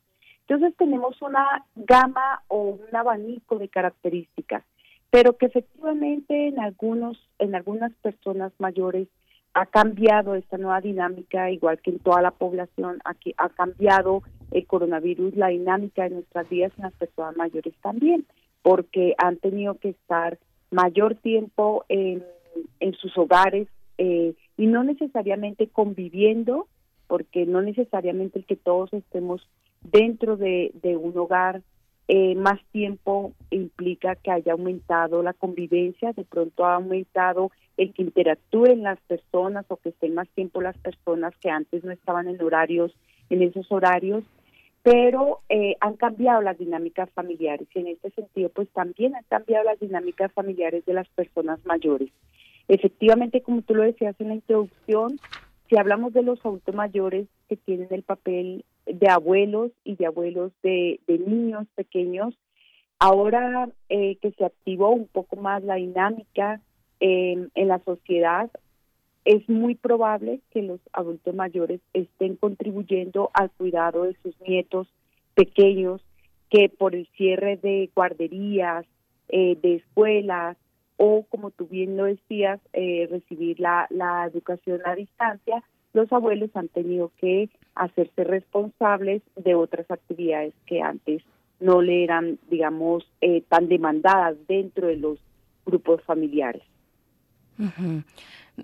Entonces 0.47 0.75
tenemos 0.77 1.21
una 1.21 1.63
gama 1.75 2.41
o 2.47 2.79
un 2.81 2.95
abanico 2.95 3.59
de 3.59 3.69
características, 3.69 4.63
pero 5.11 5.37
que 5.37 5.45
efectivamente 5.45 6.47
en 6.47 6.59
algunos, 6.59 7.23
en 7.37 7.53
algunas 7.53 7.93
personas 8.01 8.51
mayores 8.57 9.07
ha 9.53 9.65
cambiado 9.65 10.35
esta 10.35 10.57
nueva 10.57 10.81
dinámica, 10.81 11.51
igual 11.51 11.79
que 11.81 11.91
en 11.91 11.99
toda 11.99 12.21
la 12.21 12.31
población, 12.31 12.99
aquí 13.03 13.33
ha 13.37 13.49
cambiado 13.49 14.23
el 14.51 14.65
coronavirus, 14.65 15.35
la 15.35 15.47
dinámica 15.47 16.03
de 16.03 16.11
nuestras 16.11 16.47
vidas 16.49 16.71
en 16.77 16.83
las 16.83 16.93
personas 16.93 17.35
mayores 17.35 17.73
también, 17.81 18.25
porque 18.61 19.15
han 19.17 19.37
tenido 19.37 19.75
que 19.75 19.89
estar 19.89 20.37
mayor 20.71 21.15
tiempo 21.15 21.85
en, 21.89 22.23
sus 22.99 23.17
hogares 23.17 23.67
eh, 23.97 24.33
y 24.57 24.67
no 24.67 24.83
necesariamente 24.83 25.67
conviviendo, 25.67 26.67
porque 27.07 27.45
no 27.45 27.61
necesariamente 27.61 28.39
el 28.39 28.45
que 28.45 28.55
todos 28.55 28.91
estemos 28.93 29.47
dentro 29.81 30.35
de, 30.35 30.71
de 30.81 30.97
un 30.97 31.17
hogar 31.17 31.61
eh, 32.11 32.33
más 32.33 32.59
tiempo 32.71 33.33
implica 33.51 34.15
que 34.15 34.31
haya 34.31 34.53
aumentado 34.53 35.21
la 35.21 35.33
convivencia, 35.33 36.11
de 36.11 36.25
pronto 36.25 36.65
ha 36.65 36.73
aumentado 36.73 37.51
el 37.77 37.93
que 37.93 38.01
interactúen 38.01 38.81
las 38.81 38.99
personas 39.01 39.67
o 39.67 39.77
que 39.77 39.89
estén 39.89 40.15
más 40.15 40.27
tiempo 40.29 40.59
las 40.59 40.75
personas 40.79 41.35
que 41.37 41.51
antes 41.51 41.83
no 41.83 41.91
estaban 41.91 42.27
en 42.27 42.41
horarios, 42.41 42.91
en 43.29 43.43
esos 43.43 43.71
horarios, 43.71 44.23
pero 44.81 45.41
eh, 45.49 45.75
han 45.81 45.97
cambiado 45.97 46.41
las 46.41 46.57
dinámicas 46.57 47.11
familiares 47.11 47.67
y 47.75 47.79
en 47.79 47.89
este 47.89 48.09
sentido 48.09 48.49
pues 48.49 48.67
también 48.69 49.15
han 49.15 49.25
cambiado 49.29 49.65
las 49.65 49.79
dinámicas 49.79 50.33
familiares 50.33 50.83
de 50.87 50.95
las 50.95 51.07
personas 51.09 51.63
mayores. 51.63 52.09
Efectivamente, 52.67 53.41
como 53.43 53.61
tú 53.61 53.75
lo 53.75 53.83
decías 53.83 54.15
en 54.17 54.29
la 54.29 54.33
introducción, 54.33 55.19
si 55.69 55.77
hablamos 55.77 56.11
de 56.13 56.23
los 56.23 56.43
adultos 56.43 56.73
mayores 56.73 57.27
que 57.47 57.55
tienen 57.55 57.89
el 57.91 58.01
papel 58.01 58.65
de 58.93 59.07
abuelos 59.09 59.71
y 59.83 59.95
de 59.95 60.05
abuelos 60.05 60.51
de, 60.63 60.99
niños 61.07 61.67
pequeños, 61.75 62.37
ahora 62.99 63.69
eh, 63.89 64.17
que 64.17 64.31
se 64.31 64.45
activó 64.45 64.89
un 64.91 65.07
poco 65.07 65.35
más 65.35 65.63
la 65.63 65.75
dinámica 65.75 66.61
en 67.01 67.49
la 67.55 67.79
sociedad, 67.79 68.51
es 69.25 69.47
muy 69.47 69.75
probable 69.75 70.41
que 70.51 70.61
los 70.61 70.79
adultos 70.91 71.35
mayores 71.35 71.81
estén 71.93 72.35
contribuyendo 72.35 73.29
al 73.33 73.51
cuidado 73.51 74.03
de 74.03 74.15
sus 74.23 74.39
nietos 74.41 74.87
pequeños 75.35 76.01
que 76.49 76.69
por 76.69 76.95
el 76.95 77.07
cierre 77.15 77.57
de 77.57 77.91
guarderías, 77.95 78.85
eh, 79.27 79.55
de 79.61 79.75
escuelas 79.75 80.57
o, 80.97 81.23
como 81.29 81.51
tú 81.51 81.67
bien 81.67 81.95
lo 81.95 82.05
decías, 82.05 82.59
eh, 82.73 83.07
recibir 83.09 83.59
la, 83.59 83.87
la 83.91 84.25
educación 84.25 84.81
a 84.83 84.95
distancia, 84.95 85.63
los 85.93 86.11
abuelos 86.11 86.49
han 86.55 86.67
tenido 86.67 87.11
que 87.19 87.49
hacerse 87.75 88.23
responsables 88.23 89.21
de 89.35 89.55
otras 89.55 89.89
actividades 89.89 90.53
que 90.65 90.81
antes 90.81 91.23
no 91.59 91.81
le 91.81 92.03
eran, 92.03 92.39
digamos, 92.49 93.05
eh, 93.21 93.43
tan 93.49 93.67
demandadas 93.67 94.37
dentro 94.47 94.87
de 94.87 94.97
los 94.97 95.19
grupos 95.65 96.01
familiares. 96.03 96.63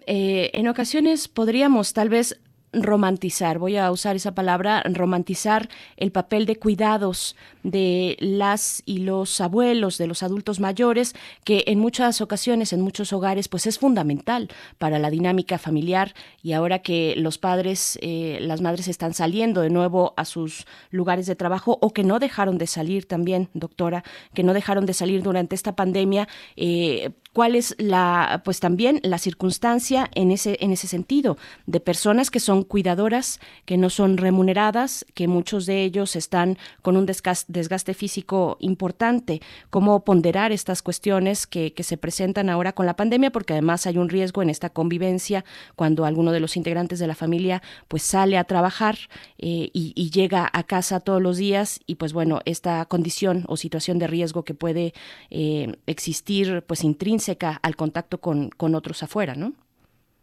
Eh, 0.08 0.52
en 0.54 0.68
ocasiones 0.68 1.28
podríamos 1.28 1.94
tal 1.94 2.10
vez 2.10 2.40
romantizar, 2.82 3.60
voy 3.60 3.78
a 3.78 3.92
usar 3.92 4.16
esa 4.16 4.34
palabra, 4.34 4.84
romantizar 4.86 5.70
el 5.98 6.12
papel 6.12 6.46
de 6.46 6.58
cuidados 6.58 7.36
de 7.64 8.18
las 8.20 8.84
y 8.86 9.00
los 9.00 9.42
abuelos, 9.42 9.98
de 9.98 10.08
los 10.08 10.24
adultos 10.24 10.60
mayores, 10.60 11.16
que 11.44 11.64
en 11.68 11.80
muchas 11.80 12.22
ocasiones, 12.22 12.74
en 12.74 12.82
muchos 12.82 13.12
hogares, 13.14 13.48
pues 13.48 13.66
es 13.68 13.80
fundamental 13.80 14.50
para 14.78 15.00
la 15.00 15.10
dinámica 15.10 15.58
familiar. 15.58 16.14
Y 16.44 16.54
ahora 16.54 16.80
que 16.80 17.16
los 17.18 17.38
padres, 17.38 17.98
eh, 18.02 18.38
las 18.42 18.62
madres 18.62 18.88
están 18.88 19.14
saliendo 19.14 19.62
de 19.62 19.70
nuevo 19.70 20.14
a 20.18 20.26
sus 20.26 20.66
lugares 20.92 21.26
de 21.26 21.36
trabajo 21.36 21.80
o 21.82 21.92
que 21.92 22.04
no 22.04 22.20
dejaron 22.20 22.58
de 22.58 22.68
salir 22.68 23.08
también, 23.08 23.50
doctora, 23.54 24.04
que 24.34 24.44
no 24.44 24.54
dejaron 24.54 24.86
de 24.86 24.94
salir 24.94 25.24
durante 25.24 25.56
esta 25.56 25.76
pandemia, 25.76 26.28
eh, 26.56 27.12
cuál 27.36 27.58
es 27.58 27.76
la 27.78 28.42
pues 28.46 28.62
también 28.62 29.02
la 29.04 29.18
circunstancia 29.18 30.10
en 30.16 30.32
ese 30.32 30.58
en 30.62 30.72
ese 30.72 30.88
sentido 30.88 31.38
de 31.66 31.82
personas 31.82 32.32
que 32.32 32.40
son 32.40 32.64
cuidadoras 32.64 33.42
que 33.66 33.76
no 33.76 33.90
son 33.90 34.16
remuneradas 34.16 35.06
que 35.16 35.28
muchos 35.28 35.66
de 35.66 35.84
ellos 35.84 36.16
están 36.16 36.58
con 36.82 36.96
un 36.96 37.06
desgaste, 37.06 37.94
físico 37.94 38.56
importante. 38.62 39.42
Cómo 39.70 40.06
ponderar 40.06 40.54
estas 40.54 40.82
cuestiones 40.82 41.46
que, 41.46 41.74
que, 41.74 41.84
se 41.84 41.98
presentan 41.98 42.50
ahora 42.50 42.72
con 42.72 42.86
la 42.86 42.96
pandemia 42.96 43.32
porque 43.32 43.52
además 43.52 43.86
hay 43.86 43.98
un 43.98 44.08
riesgo 44.08 44.42
en 44.42 44.50
esta 44.50 44.70
convivencia 44.70 45.44
cuando 45.76 46.06
alguno 46.06 46.32
de 46.32 46.40
los 46.40 46.56
integrantes 46.56 47.00
de 47.00 47.08
la 47.08 47.16
familia 47.16 47.62
pues 47.90 48.04
sale 48.04 48.38
a 48.38 48.46
trabajar 48.46 48.98
eh, 49.40 49.70
y, 49.74 49.92
y 49.94 50.10
llega 50.10 50.50
a 50.54 50.64
casa 50.64 51.02
todos 51.02 51.22
los 51.22 51.36
días 51.36 51.82
y 51.86 51.96
pues 51.96 52.14
bueno 52.14 52.40
esta 52.46 52.86
condición 52.86 53.44
o 53.50 53.58
situación 53.58 54.00
de 54.00 54.08
riesgo 54.08 54.44
que 54.44 54.54
puede 54.54 54.94
eh, 55.30 55.76
existir 55.86 56.64
pues 56.66 56.86
intrínseca 56.86 57.25
al 57.62 57.76
contacto 57.76 58.20
con, 58.20 58.50
con 58.50 58.76
otros 58.76 59.04
afuera, 59.04 59.36
¿no? 59.36 59.54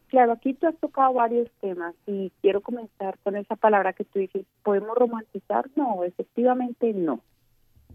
Claro, 0.09 0.33
aquí 0.33 0.53
tú 0.53 0.67
has 0.67 0.77
tocado 0.77 1.15
varios 1.15 1.49
temas 1.61 1.95
y 2.07 2.31
quiero 2.43 2.61
comenzar 2.61 3.17
con 3.23 3.35
esa 3.35 3.57
palabra 3.57 3.95
que 3.95 4.05
tú 4.05 4.19
dices, 4.19 4.45
¿podemos 4.63 4.95
romantizar? 4.97 5.71
No, 5.75 6.05
efectivamente 6.05 6.93
no. 6.93 7.21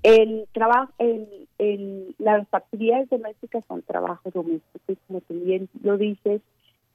El 0.01 0.47
trabajo, 0.51 0.91
las 2.17 2.47
actividades 2.51 3.09
domésticas 3.09 3.63
son 3.67 3.83
trabajo 3.83 4.31
doméstico 4.31 4.91
y 4.91 4.95
como 5.07 5.21
tú 5.21 5.33
bien 5.35 5.69
lo 5.83 5.97
dices, 5.97 6.41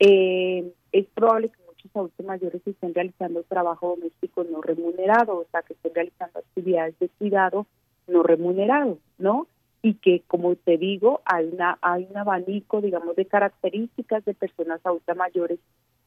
eh, 0.00 0.72
es 0.90 1.06
probable 1.14 1.50
que 1.50 1.66
muchos 1.66 1.90
adultos 1.94 2.26
mayores 2.26 2.62
estén 2.66 2.92
realizando 2.92 3.44
trabajo 3.44 3.90
doméstico 3.96 4.42
no 4.44 4.60
remunerado, 4.60 5.38
o 5.38 5.46
sea, 5.52 5.62
que 5.62 5.74
estén 5.74 5.94
realizando 5.94 6.40
actividades 6.40 6.98
de 6.98 7.08
cuidado 7.08 7.66
no 8.08 8.24
remunerado, 8.24 8.98
¿no? 9.18 9.46
Y 9.82 9.94
que, 9.94 10.22
como 10.28 10.54
te 10.54 10.78
digo, 10.78 11.20
hay, 11.24 11.50
una, 11.52 11.78
hay 11.82 12.06
un 12.08 12.16
abanico, 12.16 12.80
digamos, 12.80 13.16
de 13.16 13.26
características 13.26 14.24
de 14.24 14.34
personas 14.34 14.80
adultas 14.84 15.16
mayores 15.16 15.58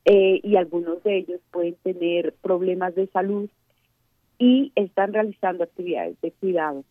eh, 0.06 0.40
y 0.42 0.56
algunos 0.56 1.04
de 1.04 1.18
ellos 1.18 1.42
pueden 1.52 1.76
tener 1.84 2.34
problemas 2.42 2.96
de 2.96 3.08
salud 3.08 3.50
y 4.40 4.72
están 4.76 5.14
realizando 5.14 5.64
actividades 5.64 6.20
de 6.22 6.32
cuidado. 6.32 6.84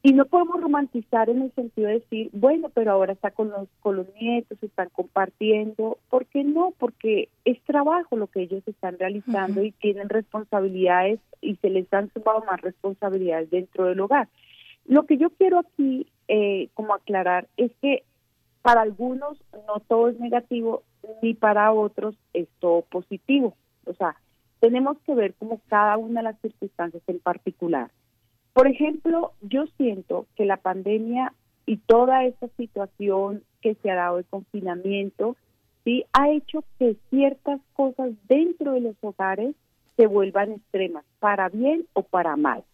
Y 0.00 0.12
no 0.12 0.26
podemos 0.26 0.60
romantizar 0.60 1.28
en 1.28 1.42
el 1.42 1.52
sentido 1.54 1.88
de 1.88 1.94
decir, 1.94 2.30
bueno, 2.32 2.70
pero 2.72 2.92
ahora 2.92 3.12
está 3.12 3.32
con 3.32 3.50
los, 3.50 3.68
con 3.80 3.96
los 3.96 4.06
nietos, 4.14 4.56
están 4.62 4.88
compartiendo. 4.90 5.98
¿Por 6.08 6.24
qué 6.26 6.44
no? 6.44 6.72
Porque 6.78 7.28
es 7.44 7.60
trabajo 7.62 8.16
lo 8.16 8.28
que 8.28 8.42
ellos 8.42 8.62
están 8.66 8.96
realizando 8.98 9.62
y 9.62 9.72
tienen 9.72 10.08
responsabilidades 10.08 11.18
y 11.40 11.56
se 11.56 11.68
les 11.68 11.92
han 11.92 12.12
sumado 12.12 12.44
más 12.46 12.60
responsabilidades 12.60 13.50
dentro 13.50 13.86
del 13.86 13.98
hogar. 13.98 14.28
Lo 14.88 15.04
que 15.04 15.18
yo 15.18 15.28
quiero 15.30 15.58
aquí 15.58 16.06
eh, 16.28 16.70
como 16.72 16.94
aclarar 16.94 17.46
es 17.58 17.70
que 17.82 18.04
para 18.62 18.80
algunos 18.80 19.38
no 19.66 19.80
todo 19.86 20.08
es 20.08 20.18
negativo 20.18 20.82
ni 21.22 21.34
para 21.34 21.72
otros 21.72 22.16
es 22.32 22.48
todo 22.58 22.82
positivo. 22.82 23.54
O 23.84 23.92
sea, 23.92 24.16
tenemos 24.60 24.96
que 25.04 25.14
ver 25.14 25.34
como 25.34 25.60
cada 25.68 25.98
una 25.98 26.20
de 26.20 26.24
las 26.24 26.40
circunstancias 26.40 27.02
en 27.06 27.20
particular. 27.20 27.90
Por 28.54 28.66
ejemplo, 28.66 29.32
yo 29.42 29.66
siento 29.76 30.26
que 30.36 30.46
la 30.46 30.56
pandemia 30.56 31.34
y 31.66 31.76
toda 31.76 32.24
esta 32.24 32.48
situación 32.56 33.42
que 33.60 33.74
se 33.74 33.90
ha 33.90 33.94
dado 33.94 34.16
de 34.16 34.24
confinamiento, 34.24 35.36
sí, 35.84 36.06
ha 36.14 36.30
hecho 36.30 36.64
que 36.78 36.96
ciertas 37.10 37.60
cosas 37.74 38.12
dentro 38.26 38.72
de 38.72 38.80
los 38.80 38.96
hogares 39.02 39.54
se 39.98 40.06
vuelvan 40.06 40.52
extremas, 40.52 41.04
para 41.18 41.50
bien 41.50 41.86
o 41.92 42.02
para 42.02 42.36
mal. 42.36 42.64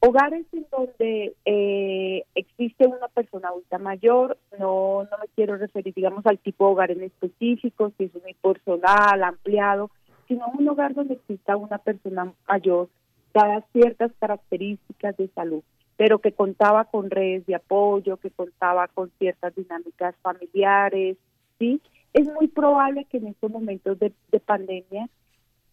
Hogares 0.00 0.46
en 0.52 0.64
donde 0.70 1.34
eh, 1.44 2.24
existe 2.36 2.86
una 2.86 3.08
persona 3.08 3.48
adulta 3.48 3.78
mayor, 3.78 4.38
no, 4.58 5.02
no 5.02 5.18
me 5.18 5.26
quiero 5.34 5.56
referir, 5.56 5.92
digamos, 5.92 6.24
al 6.26 6.38
tipo 6.38 6.66
de 6.66 6.72
hogar 6.72 6.90
en 6.92 7.02
específico, 7.02 7.90
si 7.96 8.04
es 8.04 8.14
unipersonal, 8.14 9.24
ampliado, 9.24 9.90
sino 10.28 10.46
un 10.56 10.68
hogar 10.68 10.94
donde 10.94 11.14
exista 11.14 11.56
una 11.56 11.78
persona 11.78 12.32
mayor, 12.46 12.88
dadas 13.34 13.64
ciertas 13.72 14.12
características 14.20 15.16
de 15.16 15.28
salud, 15.34 15.64
pero 15.96 16.20
que 16.20 16.30
contaba 16.30 16.84
con 16.84 17.10
redes 17.10 17.44
de 17.46 17.56
apoyo, 17.56 18.18
que 18.18 18.30
contaba 18.30 18.86
con 18.86 19.10
ciertas 19.18 19.52
dinámicas 19.56 20.14
familiares, 20.22 21.16
¿sí? 21.58 21.80
Es 22.12 22.28
muy 22.28 22.46
probable 22.46 23.04
que 23.06 23.16
en 23.16 23.28
estos 23.28 23.50
momentos 23.50 23.98
de 23.98 24.40
pandemia 24.40 25.08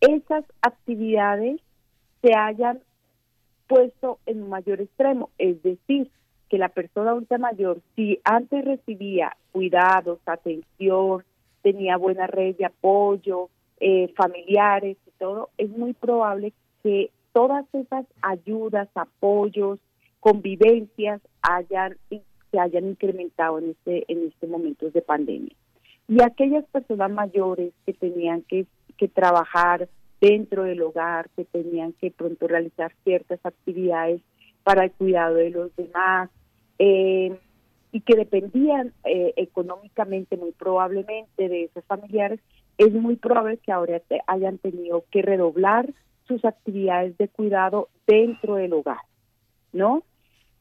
esas 0.02 0.46
actividades 0.62 1.62
se 2.22 2.34
hayan 2.34 2.80
puesto 3.68 4.20
en 4.26 4.44
un 4.44 4.50
mayor 4.50 4.82
extremo, 4.82 5.30
es 5.38 5.62
decir, 5.64 6.10
que 6.50 6.58
la 6.58 6.70
persona 6.70 7.12
adulta 7.12 7.38
mayor, 7.38 7.82
si 7.96 8.20
antes 8.24 8.64
recibía 8.64 9.36
cuidados, 9.52 10.20
atención, 10.26 11.24
tenía 11.62 11.98
buena 11.98 12.28
red 12.28 12.56
de 12.56 12.66
apoyo, 12.66 13.50
eh, 13.80 14.14
familiares 14.16 14.98
y 15.08 15.12
todo, 15.18 15.50
es 15.58 15.70
muy 15.70 15.94
probable 15.94 16.54
que 16.84 17.10
todas 17.34 17.66
esas 17.74 18.06
ayudas, 18.22 18.88
apoyos, 18.96 19.80
convivencias 20.20 21.22
hayan 21.42 21.98
se 22.52 22.60
hayan 22.60 22.86
incrementado 22.86 23.60
en 23.60 23.72
este 23.72 24.06
en 24.08 24.28
este 24.28 24.48
momento 24.48 24.90
de 24.90 25.02
pandemia. 25.02 25.56
Y 26.08 26.22
aquellas 26.22 26.66
personas 26.66 27.12
mayores 27.12 27.74
que 27.86 27.94
tenían 27.94 28.44
que, 28.44 28.68
que 28.98 29.08
trabajar 29.08 29.90
dentro 30.22 30.64
del 30.64 30.82
hogar, 30.82 31.30
que 31.36 31.46
tenían 31.46 31.94
que 31.94 32.12
pronto 32.12 32.48
realizar 32.48 32.94
ciertas 33.04 33.40
actividades 33.46 34.22
para 34.64 34.86
el 34.86 34.92
cuidado 34.92 35.36
de 35.36 35.50
los 35.52 35.76
demás 35.76 36.30
eh, 36.80 37.38
y 37.92 38.02
que 38.02 38.16
dependían 38.16 38.94
eh, 39.04 39.34
económicamente 39.38 40.38
muy 40.38 40.52
probablemente 40.52 41.48
de 41.48 41.66
esos 41.66 41.84
familiares, 41.86 42.40
es 42.78 42.92
muy 42.94 43.16
probable 43.16 43.58
que 43.58 43.72
ahora 43.72 44.02
hayan 44.28 44.58
tenido 44.58 45.06
que 45.12 45.22
redoblar 45.22 45.94
sus 46.28 46.44
actividades 46.44 47.18
de 47.18 47.28
cuidado 47.28 47.90
dentro 48.08 48.56
del 48.56 48.74
hogar, 48.74 49.00
¿no? 49.72 50.04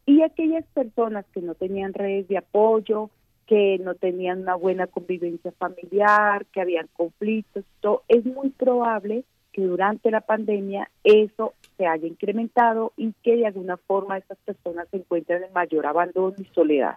Y 0.07 0.23
aquellas 0.23 0.65
personas 0.75 1.25
que 1.33 1.41
no 1.41 1.55
tenían 1.55 1.95
redes 1.95 2.29
de 2.29 2.37
apoyo, 2.37 3.11
que 3.47 3.79
no 3.79 3.95
tenían 3.95 4.43
una 4.43 4.55
buena 4.55 4.87
convivencia 4.87 5.53
familiar, 5.53 6.47
que 6.47 6.61
habían 6.61 6.89
conflictos, 6.93 7.65
todo, 7.81 8.03
es 8.09 8.25
muy 8.25 8.51
probable 8.51 9.25
que 9.55 9.63
durante 9.63 10.11
la 10.11 10.21
pandemia 10.21 10.91
eso 11.05 11.55
se 11.77 11.87
haya 11.87 12.09
incrementado 12.09 12.93
y 12.97 13.13
que 13.23 13.37
de 13.37 13.47
alguna 13.47 13.77
forma 13.77 14.19
estas 14.19 14.39
personas 14.39 14.89
se 14.91 14.97
encuentran 14.97 15.45
en 15.45 15.53
mayor 15.53 15.87
abandono 15.87 16.35
y 16.39 16.45
soledad. 16.47 16.97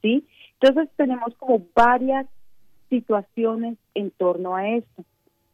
¿Sí? 0.00 0.26
Entonces 0.60 0.88
tenemos 0.96 1.34
como 1.36 1.62
varias 1.74 2.26
situaciones 2.88 3.76
en 3.94 4.10
torno 4.12 4.56
a 4.56 4.66
esto. 4.68 5.04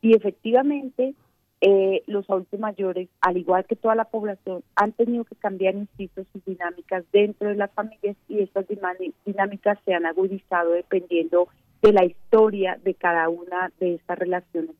Y 0.02 0.14
efectivamente, 0.14 1.14
eh, 1.60 2.02
los 2.06 2.30
adultos 2.30 2.60
mayores, 2.60 3.08
al 3.20 3.36
igual 3.36 3.64
que 3.64 3.74
toda 3.74 3.96
la 3.96 4.04
población, 4.04 4.62
han 4.76 4.92
tenido 4.92 5.24
que 5.24 5.34
cambiar, 5.34 5.74
insisto, 5.74 6.24
sus 6.32 6.44
dinámicas 6.44 7.04
dentro 7.10 7.48
de 7.48 7.56
las 7.56 7.72
familias 7.72 8.16
y 8.28 8.38
estas 8.38 8.66
dinámicas 8.68 9.78
se 9.84 9.94
han 9.94 10.06
agudizado 10.06 10.70
dependiendo 10.70 11.48
de 11.82 11.92
la 11.92 12.04
historia 12.04 12.78
de 12.84 12.94
cada 12.94 13.28
una 13.28 13.72
de 13.80 13.94
estas 13.94 14.18
relaciones 14.18 14.76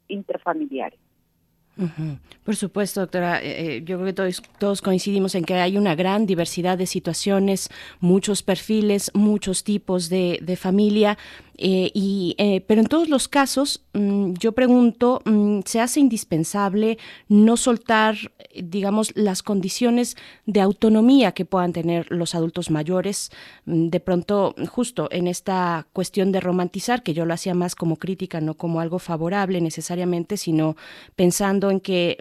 Por 2.44 2.56
supuesto, 2.56 3.00
doctora. 3.00 3.42
Eh, 3.42 3.76
eh, 3.76 3.82
yo 3.84 3.96
creo 3.96 4.06
que 4.06 4.12
todos, 4.12 4.42
todos, 4.58 4.82
coincidimos 4.82 5.34
en 5.34 5.44
que 5.44 5.54
hay 5.54 5.76
una 5.76 5.94
gran 5.94 6.26
diversidad 6.26 6.78
de 6.78 6.86
situaciones, 6.86 7.68
muchos 8.00 8.42
perfiles, 8.42 9.10
muchos 9.14 9.64
tipos 9.64 10.08
de, 10.08 10.58
familia 10.60 11.18
Eh, 11.56 11.90
y, 11.94 12.34
eh, 12.38 12.62
pero 12.66 12.80
en 12.80 12.86
todos 12.86 13.08
los 13.08 13.28
casos, 13.28 13.84
mm, 13.92 14.34
yo 14.34 14.52
pregunto, 14.52 15.22
mm, 15.24 15.60
¿se 15.64 15.80
hace 15.80 16.00
indispensable 16.00 16.98
no 17.28 17.56
soltar, 17.56 18.16
digamos, 18.54 19.12
las 19.14 19.42
condiciones 19.42 20.16
de 20.46 20.60
autonomía 20.60 21.32
que 21.32 21.44
puedan 21.44 21.72
tener 21.72 22.10
los 22.10 22.34
adultos 22.34 22.70
mayores? 22.70 23.30
Mm, 23.66 23.88
de 23.88 24.00
pronto, 24.00 24.54
justo 24.68 25.08
en 25.10 25.26
esta 25.28 25.86
cuestión 25.92 26.32
de 26.32 26.40
romantizar, 26.40 27.02
que 27.02 27.14
yo 27.14 27.24
lo 27.24 27.34
hacía 27.34 27.54
más 27.54 27.74
como 27.76 27.96
crítica, 27.96 28.40
no 28.40 28.54
como 28.54 28.80
algo 28.80 28.98
favorable 28.98 29.60
necesariamente, 29.60 30.36
sino 30.36 30.76
pensando 31.16 31.70
en 31.70 31.80
que 31.80 32.18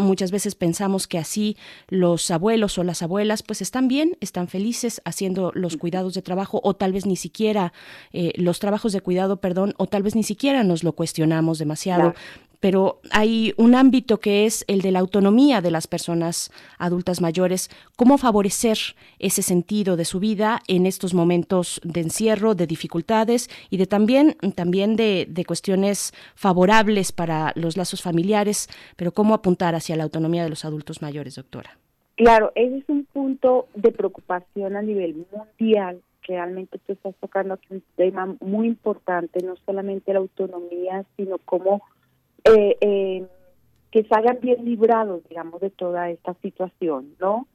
Muchas 0.00 0.30
veces 0.30 0.54
pensamos 0.54 1.06
que 1.06 1.18
así 1.18 1.56
los 1.88 2.30
abuelos 2.30 2.78
o 2.78 2.84
las 2.84 3.02
abuelas 3.02 3.42
pues 3.42 3.60
están 3.60 3.88
bien, 3.88 4.16
están 4.20 4.48
felices 4.48 5.02
haciendo 5.04 5.52
los 5.54 5.76
cuidados 5.76 6.14
de 6.14 6.22
trabajo 6.22 6.60
o 6.62 6.74
tal 6.74 6.92
vez 6.92 7.06
ni 7.06 7.16
siquiera 7.16 7.72
eh, 8.12 8.32
los 8.36 8.58
trabajos 8.58 8.92
de 8.92 9.00
cuidado, 9.00 9.36
perdón, 9.38 9.74
o 9.76 9.86
tal 9.86 10.02
vez 10.02 10.14
ni 10.14 10.22
siquiera 10.22 10.64
nos 10.64 10.82
lo 10.82 10.92
cuestionamos 10.92 11.58
demasiado. 11.58 12.14
Pero 12.62 13.00
hay 13.10 13.54
un 13.56 13.74
ámbito 13.74 14.20
que 14.20 14.46
es 14.46 14.64
el 14.68 14.82
de 14.82 14.92
la 14.92 15.00
autonomía 15.00 15.60
de 15.60 15.72
las 15.72 15.88
personas 15.88 16.52
adultas 16.78 17.20
mayores, 17.20 17.70
cómo 17.96 18.18
favorecer 18.18 18.78
ese 19.18 19.42
sentido 19.42 19.96
de 19.96 20.04
su 20.04 20.20
vida 20.20 20.62
en 20.68 20.86
estos 20.86 21.12
momentos 21.12 21.80
de 21.82 22.02
encierro, 22.02 22.54
de 22.54 22.68
dificultades 22.68 23.50
y 23.68 23.78
de 23.78 23.88
también, 23.88 24.36
también 24.54 24.94
de, 24.94 25.26
de 25.28 25.44
cuestiones 25.44 26.14
favorables 26.36 27.10
para 27.10 27.52
los 27.56 27.76
lazos 27.76 28.00
familiares, 28.00 28.68
pero 28.94 29.12
cómo 29.12 29.34
apuntar 29.34 29.74
hacia 29.82 29.96
la 29.96 30.04
autonomía 30.04 30.44
de 30.44 30.50
los 30.50 30.64
adultos 30.64 31.02
mayores, 31.02 31.34
doctora. 31.34 31.76
Claro, 32.16 32.52
ese 32.54 32.78
es 32.78 32.88
un 32.88 33.04
punto 33.04 33.68
de 33.74 33.90
preocupación 33.90 34.76
a 34.76 34.82
nivel 34.82 35.26
mundial 35.32 36.00
realmente 36.22 36.78
tú 36.78 36.92
estás 36.92 37.14
tocando 37.16 37.54
aquí 37.54 37.66
un 37.70 37.82
tema 37.96 38.36
muy 38.40 38.68
importante, 38.68 39.44
no 39.44 39.56
solamente 39.66 40.12
la 40.12 40.20
autonomía, 40.20 41.04
sino 41.16 41.38
cómo 41.38 41.82
eh, 42.44 42.76
eh, 42.80 43.26
que 43.90 44.04
salgan 44.04 44.38
bien 44.40 44.64
librados, 44.64 45.22
digamos, 45.28 45.60
de 45.60 45.70
toda 45.70 46.10
esta 46.10 46.34
situación, 46.34 47.14
¿no? 47.20 47.46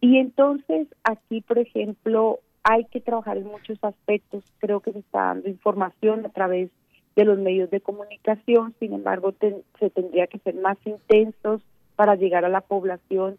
Y 0.00 0.18
entonces 0.18 0.88
aquí, 1.04 1.42
por 1.42 1.58
ejemplo, 1.58 2.40
hay 2.64 2.84
que 2.86 3.00
trabajar 3.00 3.36
en 3.36 3.46
muchos 3.46 3.78
aspectos. 3.82 4.44
Creo 4.58 4.80
que 4.80 4.92
se 4.92 5.00
está 5.00 5.26
dando 5.26 5.48
información 5.48 6.26
a 6.26 6.30
través 6.30 6.70
de 7.14 7.24
los 7.24 7.38
medios 7.38 7.70
de 7.70 7.80
comunicación, 7.80 8.74
sin 8.80 8.94
embargo, 8.94 9.34
se 9.78 9.90
tendría 9.90 10.26
que 10.26 10.38
ser 10.38 10.54
más 10.54 10.78
intensos 10.86 11.62
para 12.02 12.16
llegar 12.16 12.44
a 12.44 12.48
la 12.48 12.62
población 12.62 13.38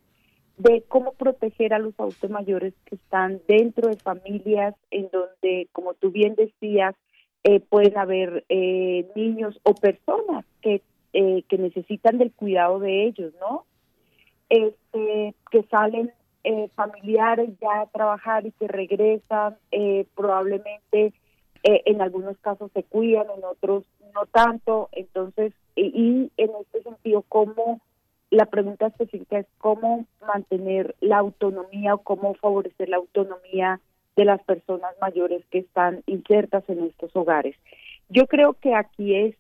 de 0.58 0.84
cómo 0.88 1.12
proteger 1.12 1.74
a 1.74 1.80
los 1.80 2.00
adultos 2.00 2.30
mayores 2.30 2.74
que 2.86 2.96
están 2.96 3.42
dentro 3.46 3.90
de 3.90 3.98
familias 3.98 4.74
en 4.90 5.10
donde, 5.12 5.68
como 5.74 5.96
tú 5.96 6.12
bien 6.12 6.36
decías, 6.36 6.96
eh, 7.44 7.60
pueden 7.60 7.98
haber 7.98 8.46
eh, 8.48 9.06
niños 9.18 9.60
o 9.64 9.74
personas 9.74 10.46
que 10.62 10.82
eh, 11.12 11.44
que 11.50 11.58
necesitan 11.58 12.18
del 12.18 12.32
cuidado 12.32 12.80
de 12.80 13.04
ellos, 13.04 13.34
¿no? 13.42 13.66
Este, 14.48 15.36
que 15.52 15.64
salen 15.64 16.14
eh, 16.46 16.70
familiares 16.74 17.50
ya 17.62 17.82
a 17.82 17.86
trabajar 17.88 18.48
y 18.48 18.52
que 18.54 18.70
regresan, 18.70 19.58
eh, 19.72 20.08
probablemente 20.16 21.12
en 21.66 22.02
algunos 22.02 22.38
casos 22.40 22.72
se 22.74 22.84
cuidan, 22.84 23.28
en 23.38 23.44
otros 23.44 23.84
no 24.16 24.26
tanto. 24.26 24.90
Entonces, 24.92 25.54
y, 25.76 26.32
en 26.36 26.50
este 26.62 26.84
sentido, 26.84 27.24
¿cómo, 27.30 27.80
la 28.34 28.46
pregunta 28.46 28.88
específica 28.88 29.40
es 29.40 29.48
cómo 29.58 30.06
mantener 30.26 30.96
la 31.02 31.18
autonomía 31.18 31.96
o 31.96 32.00
cómo 32.00 32.34
favorecer 32.36 32.90
la 32.90 32.98
autonomía 32.98 33.80
de 34.16 34.26
las 34.26 34.42
personas 34.44 34.94
mayores 35.02 35.44
que 35.50 35.60
están 35.60 36.04
insertas 36.06 36.64
en 36.68 36.84
estos 36.84 37.16
hogares? 37.16 37.56
Yo 38.10 38.28
creo 38.28 38.54
que 38.54 38.76
aquí 38.76 39.16
es, 39.16 39.36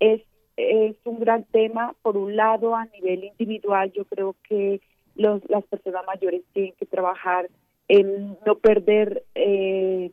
es 0.00 0.22
es 0.56 0.96
un 1.04 1.18
gran 1.18 1.44
tema. 1.44 1.94
Por 2.02 2.16
un 2.16 2.36
lado, 2.36 2.76
a 2.76 2.86
nivel 2.86 3.24
individual, 3.24 3.92
yo 3.92 4.04
creo 4.04 4.36
que 4.48 4.80
los, 5.14 5.42
las 5.48 5.64
personas 5.64 6.04
mayores 6.06 6.42
tienen 6.52 6.74
que 6.78 6.86
trabajar 6.86 7.48
en 7.88 8.36
no 8.46 8.56
perder 8.56 9.24
eh, 9.34 10.10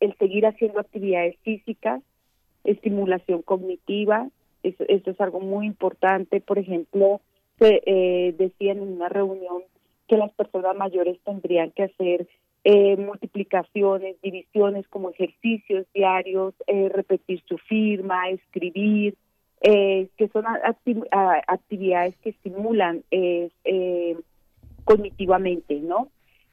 el 0.00 0.16
seguir 0.18 0.46
haciendo 0.46 0.80
actividades 0.80 1.36
físicas, 1.42 2.02
estimulación 2.64 3.42
cognitiva, 3.42 4.28
eso, 4.62 4.84
es 4.88 5.20
algo 5.20 5.40
muy 5.40 5.66
importante. 5.66 6.40
Por 6.40 6.58
ejemplo, 6.58 7.20
se 7.58 7.82
eh, 7.86 8.34
decían 8.38 8.78
en 8.78 8.92
una 8.94 9.08
reunión 9.08 9.62
que 10.08 10.16
las 10.16 10.32
personas 10.32 10.76
mayores 10.76 11.18
tendrían 11.24 11.70
que 11.70 11.84
hacer 11.84 12.28
eh, 12.64 12.96
multiplicaciones, 12.96 14.20
divisiones 14.22 14.86
como 14.88 15.10
ejercicios 15.10 15.86
diarios, 15.92 16.54
eh, 16.66 16.88
repetir 16.88 17.42
su 17.48 17.58
firma, 17.58 18.28
escribir, 18.30 19.16
eh, 19.64 20.08
que 20.16 20.26
son 20.28 20.44
actividades 21.46 22.16
que 22.16 22.30
estimulan 22.30 23.04
eh, 23.12 23.48
eh, 23.64 24.16
cognitivamente, 24.84 25.76
¿no? 25.76 26.08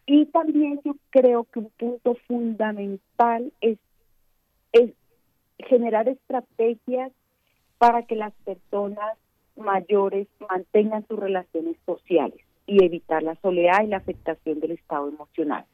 Y 0.05 0.27
también 0.27 0.79
yo 0.85 0.95
creo 1.09 1.45
que 1.45 1.59
un 1.59 1.71
punto 1.77 2.15
fundamental 2.27 3.51
es, 3.61 3.79
es 4.73 4.91
generar 5.57 6.07
estrategias 6.07 7.11
para 7.79 8.03
que 8.03 8.15
las 8.15 8.33
personas 8.45 9.17
mayores 9.59 10.27
mantengan 10.49 11.05
sus 11.07 11.19
relaciones 11.19 11.75
sociales 11.85 12.39
y 12.65 12.83
evitar 12.83 13.23
la 13.23 13.35
soledad 13.35 13.83
y 13.83 13.87
la 13.87 13.97
afectación 13.97 14.59
del 14.59 14.71
estado 14.71 15.09
emocional. 15.09 15.65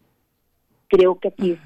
Creo 0.88 1.19
que 1.19 1.30
aquí 1.30 1.52
es 1.52 1.60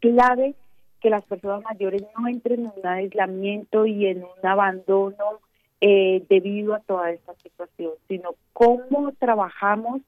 clave 0.00 0.54
que 1.00 1.10
las 1.10 1.24
personas 1.24 1.62
mayores 1.64 2.02
no 2.18 2.28
entren 2.28 2.60
en 2.60 2.72
un 2.76 2.86
aislamiento 2.86 3.86
y 3.86 4.06
en 4.06 4.24
un 4.24 4.46
abandono 4.46 5.40
eh, 5.80 6.24
debido 6.28 6.74
a 6.74 6.80
toda 6.80 7.10
esta 7.10 7.34
situación, 7.34 7.92
sino 8.08 8.34
cómo 8.52 9.12
trabajamos 9.18 10.00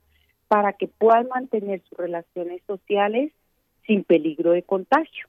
para 0.49 0.73
que 0.73 0.89
puedan 0.89 1.29
mantener 1.29 1.83
sus 1.89 1.99
relaciones 1.99 2.63
sociales 2.67 3.33
sin 3.87 4.05
peligro 4.05 4.53
de 4.53 4.63
contagio. 4.63 5.27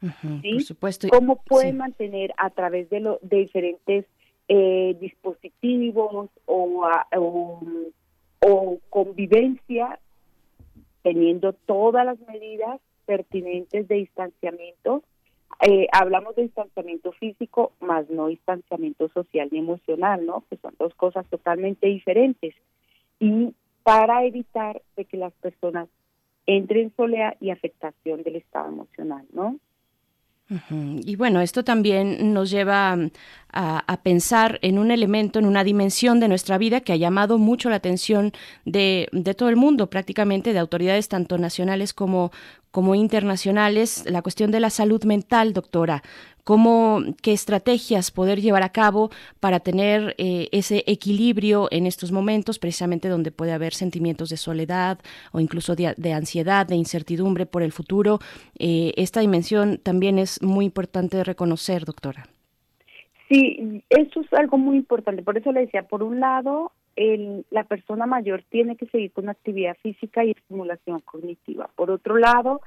Por 0.00 0.62
supuesto. 0.62 1.08
¿Cómo 1.08 1.42
pueden 1.42 1.78
mantener 1.78 2.32
a 2.36 2.50
través 2.50 2.88
de, 2.90 3.00
lo, 3.00 3.18
de 3.22 3.38
diferentes 3.38 4.06
eh, 4.48 4.96
dispositivos 5.00 6.30
o, 6.46 6.88
o, 8.40 8.78
convivencia, 8.88 9.98
teniendo 11.02 11.52
todas 11.52 12.06
las 12.06 12.18
medidas 12.20 12.80
pertinentes 13.04 13.86
de 13.88 13.94
distanciamiento. 13.96 15.02
Eh, 15.60 15.86
hablamos 15.92 16.36
de 16.36 16.42
distanciamiento 16.42 17.12
físico, 17.12 17.72
más 17.80 18.08
no 18.10 18.28
distanciamiento 18.28 19.08
social 19.08 19.48
ni 19.50 19.58
emocional, 19.58 20.24
¿no? 20.24 20.44
Que 20.48 20.56
son 20.56 20.74
dos 20.78 20.94
cosas 20.94 21.26
totalmente 21.28 21.88
diferentes. 21.88 22.54
Y 23.18 23.54
para 23.82 24.24
evitar 24.24 24.82
de 24.96 25.04
que 25.04 25.16
las 25.16 25.32
personas 25.34 25.88
entren 26.46 26.84
en 26.84 26.96
soledad 26.96 27.36
y 27.40 27.50
afectación 27.50 28.22
del 28.22 28.36
estado 28.36 28.68
emocional, 28.68 29.26
¿no? 29.32 29.58
Y 30.70 31.16
bueno, 31.16 31.42
esto 31.42 31.62
también 31.62 32.32
nos 32.32 32.50
lleva 32.50 32.96
a, 33.52 34.00
pensar 34.02 34.58
en 34.62 34.78
un 34.78 34.90
elemento, 34.90 35.38
en 35.38 35.44
una 35.44 35.62
dimensión 35.62 36.20
de 36.20 36.28
nuestra 36.28 36.56
vida 36.56 36.80
que 36.80 36.92
ha 36.92 36.96
llamado 36.96 37.36
mucho 37.36 37.68
la 37.68 37.76
atención 37.76 38.32
de, 38.64 39.08
de 39.12 39.34
todo 39.34 39.50
el 39.50 39.56
mundo, 39.56 39.90
prácticamente 39.90 40.54
de 40.54 40.58
autoridades 40.58 41.08
tanto 41.08 41.36
nacionales 41.36 41.92
como, 41.92 42.32
como 42.70 42.94
internacionales, 42.94 44.04
la 44.06 44.22
cuestión 44.22 44.50
de 44.50 44.60
la 44.60 44.70
salud 44.70 45.04
mental, 45.04 45.52
doctora. 45.52 46.02
¿Cómo, 46.44 47.02
qué 47.22 47.34
estrategias 47.34 48.10
poder 48.10 48.40
llevar 48.40 48.62
a 48.62 48.70
cabo 48.70 49.10
para 49.38 49.60
tener 49.60 50.14
eh, 50.16 50.48
ese 50.50 50.82
equilibrio 50.86 51.68
en 51.70 51.86
estos 51.86 52.10
momentos, 52.10 52.58
precisamente 52.58 53.08
donde 53.08 53.30
puede 53.30 53.52
haber 53.52 53.74
sentimientos 53.74 54.30
de 54.30 54.38
soledad 54.38 54.98
o 55.32 55.40
incluso 55.40 55.76
de, 55.76 56.12
ansiedad, 56.14 56.66
de 56.66 56.76
incertidumbre 56.76 57.44
por 57.44 57.62
el 57.62 57.72
futuro? 57.72 58.18
Eh, 58.58 58.94
esta 58.96 59.20
dimensión 59.20 59.76
también 59.76 60.18
es 60.18 60.42
muy 60.42 60.64
importante 60.64 61.22
reconocer, 61.22 61.84
doctora. 61.84 62.28
Sí, 63.28 63.82
eso 63.90 64.20
es 64.22 64.32
algo 64.32 64.56
muy 64.56 64.78
importante. 64.78 65.22
Por 65.22 65.36
eso 65.36 65.52
le 65.52 65.60
decía, 65.60 65.82
por 65.82 66.02
un 66.02 66.18
lado, 66.18 66.72
el, 66.98 67.46
la 67.50 67.62
persona 67.62 68.06
mayor 68.06 68.42
tiene 68.50 68.76
que 68.76 68.86
seguir 68.86 69.12
con 69.12 69.28
actividad 69.28 69.76
física 69.82 70.24
y 70.24 70.32
estimulación 70.32 70.98
cognitiva. 71.00 71.70
Por 71.76 71.92
otro 71.92 72.18
lado, 72.18 72.60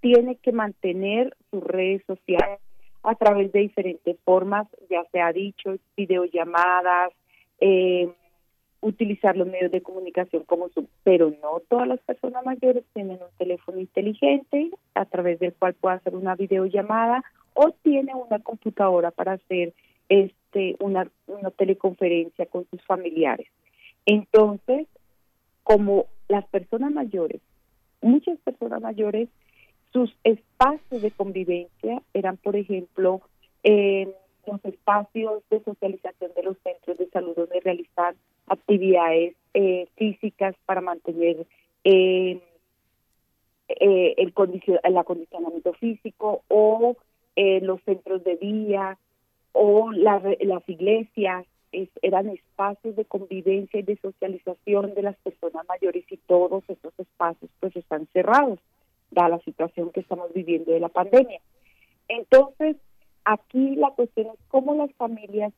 tiene 0.00 0.36
que 0.36 0.52
mantener 0.52 1.34
sus 1.50 1.64
redes 1.64 2.02
sociales 2.06 2.60
a 3.02 3.14
través 3.14 3.50
de 3.52 3.60
diferentes 3.60 4.18
formas, 4.24 4.68
ya 4.90 5.04
se 5.10 5.22
ha 5.22 5.32
dicho, 5.32 5.76
videollamadas, 5.96 7.12
eh, 7.60 8.12
utilizar 8.82 9.38
los 9.38 9.48
medios 9.48 9.72
de 9.72 9.80
comunicación 9.80 10.44
como 10.44 10.68
su, 10.68 10.86
pero 11.02 11.30
no 11.42 11.60
todas 11.68 11.88
las 11.88 12.00
personas 12.00 12.44
mayores 12.44 12.84
tienen 12.92 13.16
un 13.16 13.38
teléfono 13.38 13.80
inteligente 13.80 14.70
a 14.94 15.06
través 15.06 15.38
del 15.40 15.54
cual 15.54 15.72
puede 15.72 15.96
hacer 15.96 16.14
una 16.14 16.36
videollamada 16.36 17.24
o 17.54 17.70
tiene 17.82 18.14
una 18.14 18.38
computadora 18.40 19.10
para 19.12 19.32
hacer 19.32 19.72
este 20.10 20.76
una, 20.78 21.10
una 21.26 21.50
teleconferencia 21.50 22.44
con 22.46 22.66
sus 22.70 22.82
familiares. 22.84 23.48
Entonces, 24.08 24.88
como 25.64 26.06
las 26.28 26.46
personas 26.46 26.90
mayores, 26.90 27.42
muchas 28.00 28.38
personas 28.38 28.80
mayores 28.80 29.28
sus 29.92 30.10
espacios 30.24 31.02
de 31.02 31.10
convivencia 31.10 32.02
eran, 32.14 32.38
por 32.38 32.56
ejemplo, 32.56 33.20
eh, 33.64 34.10
los 34.46 34.64
espacios 34.64 35.42
de 35.50 35.62
socialización 35.62 36.30
de 36.34 36.42
los 36.42 36.56
centros 36.64 36.96
de 36.96 37.10
salud 37.10 37.34
donde 37.36 37.60
realizar 37.60 38.14
actividades 38.46 39.34
eh, 39.52 39.88
físicas 39.96 40.54
para 40.64 40.80
mantener 40.80 41.46
eh, 41.84 42.40
eh, 43.68 44.14
el, 44.16 44.32
el 44.84 44.96
acondicionamiento 44.96 45.74
físico 45.74 46.42
o 46.48 46.96
los 47.36 47.80
centros 47.82 48.24
de 48.24 48.36
día 48.36 48.98
o 49.52 49.92
las 49.92 50.66
iglesias 50.66 51.46
eran 51.72 52.30
espacios 52.30 52.96
de 52.96 53.04
convivencia 53.04 53.80
y 53.80 53.82
de 53.82 53.96
socialización 53.96 54.94
de 54.94 55.02
las 55.02 55.16
personas 55.18 55.66
mayores 55.68 56.04
y 56.10 56.16
todos 56.16 56.64
estos 56.68 56.92
espacios 56.98 57.50
pues 57.60 57.76
están 57.76 58.06
cerrados 58.12 58.58
dada 59.10 59.28
la 59.30 59.38
situación 59.40 59.90
que 59.90 60.00
estamos 60.00 60.32
viviendo 60.32 60.72
de 60.72 60.80
la 60.80 60.88
pandemia. 60.88 61.40
Entonces, 62.08 62.76
aquí 63.24 63.76
la 63.76 63.90
cuestión 63.90 64.28
es 64.28 64.40
cómo 64.48 64.74
las 64.74 64.92
familias 64.94 65.52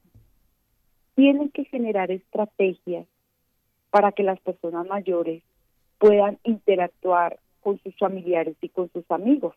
tienen 1.14 1.50
que 1.50 1.64
generar 1.64 2.10
estrategias 2.10 3.06
para 3.90 4.12
que 4.12 4.22
las 4.22 4.40
personas 4.40 4.86
mayores 4.86 5.42
puedan 5.98 6.38
interactuar 6.44 7.38
con 7.60 7.78
sus 7.82 7.96
familiares 7.98 8.56
y 8.60 8.68
con 8.68 8.90
sus 8.92 9.08
amigos. 9.10 9.54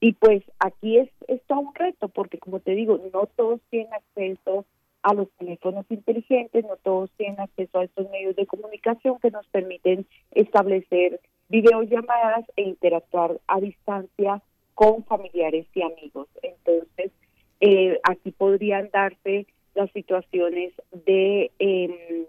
Y 0.00 0.12
pues 0.12 0.44
aquí 0.60 0.98
es, 0.98 1.10
es 1.26 1.42
todo 1.48 1.60
un 1.60 1.74
reto, 1.74 2.08
porque 2.08 2.38
como 2.38 2.60
te 2.60 2.72
digo, 2.72 3.00
no 3.12 3.26
todos 3.26 3.60
tienen 3.70 3.92
acceso 3.92 4.64
a 5.02 5.14
los 5.14 5.30
teléfonos 5.38 5.86
inteligentes, 5.90 6.64
no 6.64 6.76
todos 6.76 7.10
tienen 7.16 7.40
acceso 7.40 7.78
a 7.78 7.84
estos 7.84 8.10
medios 8.10 8.36
de 8.36 8.46
comunicación 8.46 9.18
que 9.20 9.30
nos 9.30 9.46
permiten 9.48 10.06
establecer 10.32 11.20
videollamadas 11.48 12.44
e 12.56 12.62
interactuar 12.62 13.40
a 13.46 13.60
distancia 13.60 14.42
con 14.74 15.04
familiares 15.04 15.66
y 15.74 15.82
amigos. 15.82 16.28
Entonces, 16.42 17.12
eh, 17.60 17.98
aquí 18.04 18.30
podrían 18.32 18.90
darse 18.92 19.46
las 19.74 19.90
situaciones 19.92 20.72
de, 20.92 21.50
em, 21.58 22.26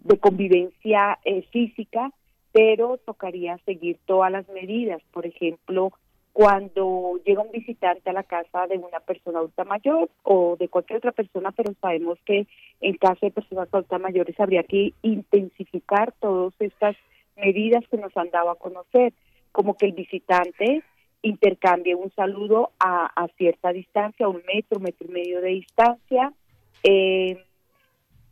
de 0.00 0.18
convivencia 0.18 1.18
eh, 1.24 1.42
física, 1.50 2.12
pero 2.52 2.98
tocaría 2.98 3.58
seguir 3.64 3.98
todas 4.06 4.30
las 4.30 4.48
medidas. 4.48 5.02
Por 5.12 5.26
ejemplo, 5.26 5.92
cuando 6.38 7.18
llega 7.26 7.42
un 7.42 7.50
visitante 7.50 8.10
a 8.10 8.12
la 8.12 8.22
casa 8.22 8.68
de 8.68 8.78
una 8.78 9.00
persona 9.00 9.40
adulta 9.40 9.64
mayor 9.64 10.08
o 10.22 10.54
de 10.56 10.68
cualquier 10.68 10.98
otra 10.98 11.10
persona, 11.10 11.50
pero 11.50 11.74
sabemos 11.80 12.16
que 12.24 12.46
en 12.80 12.96
caso 12.96 13.26
de 13.26 13.32
personas 13.32 13.68
adultas 13.72 14.00
mayores 14.00 14.38
habría 14.38 14.62
que 14.62 14.92
intensificar 15.02 16.14
todas 16.20 16.54
estas 16.60 16.94
medidas 17.36 17.82
que 17.90 17.96
nos 17.96 18.16
han 18.16 18.30
dado 18.30 18.50
a 18.50 18.54
conocer, 18.54 19.12
como 19.50 19.76
que 19.76 19.86
el 19.86 19.94
visitante 19.94 20.84
intercambie 21.22 21.96
un 21.96 22.12
saludo 22.12 22.70
a, 22.78 23.26
cierta 23.36 23.72
distancia, 23.72 24.28
un 24.28 24.40
metro, 24.46 24.78
metro 24.78 25.08
y 25.08 25.12
medio 25.12 25.40
de 25.40 25.48
distancia. 25.48 26.32
Eh, 26.84 27.36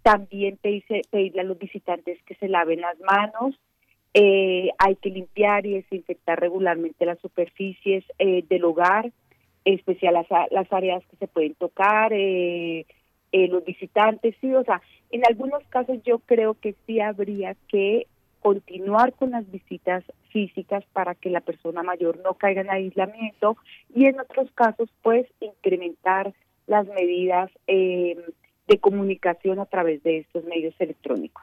también 0.05 0.59
pedirle 0.59 1.41
a 1.41 1.43
los 1.43 1.59
visitantes 1.59 2.23
que 2.23 2.37
se 2.37 2.47
laven 2.47 2.83
las 2.83 3.01
manos. 3.01 3.59
Eh, 4.15 4.71
hay 4.79 4.97
que 4.97 5.11
limpiar 5.11 5.67
y 5.67 5.75
desinfectar 5.75 6.41
regularmente 6.41 7.05
las 7.05 7.19
superficies 7.21 8.05
eh, 8.19 8.45
del 8.49 8.65
hogar, 8.65 9.13
especial 9.65 10.15
las, 10.15 10.73
áreas 10.73 11.05
que 11.07 11.17
se 11.17 11.29
pueden 11.29 11.55
tocar, 11.55 12.13
los 13.33 13.65
visitantes, 13.67 14.35
sí, 14.41 14.55
o 14.55 14.65
sea, 14.65 14.81
en 15.11 15.23
algunos 15.27 15.63
casos 15.69 15.99
yo 16.05 16.21
creo 16.21 16.55
que 16.55 16.75
sí 16.87 17.01
habría 17.01 17.55
que 17.69 18.07
continuar 18.41 19.13
con 19.13 19.33
las 19.33 19.51
visitas 19.51 20.05
físicas 20.31 20.85
para 20.93 21.15
que 21.17 21.31
la 21.31 21.41
persona 21.41 21.83
mayor 21.83 22.21
no 22.23 22.35
caiga 22.35 22.61
en 22.61 22.71
aislamiento 22.71 23.57
y 23.93 24.07
en 24.07 24.21
otros 24.21 24.51
casos 24.53 24.89
pues 25.03 25.27
incrementar 25.41 26.33
las 26.69 26.87
medidas 26.87 27.51
eh, 27.67 28.17
de 28.69 28.79
comunicación 28.79 29.59
a 29.59 29.67
través 29.67 30.03
de 30.03 30.19
estos 30.19 30.45
medios 30.45 30.75
electrónicos. 30.79 31.43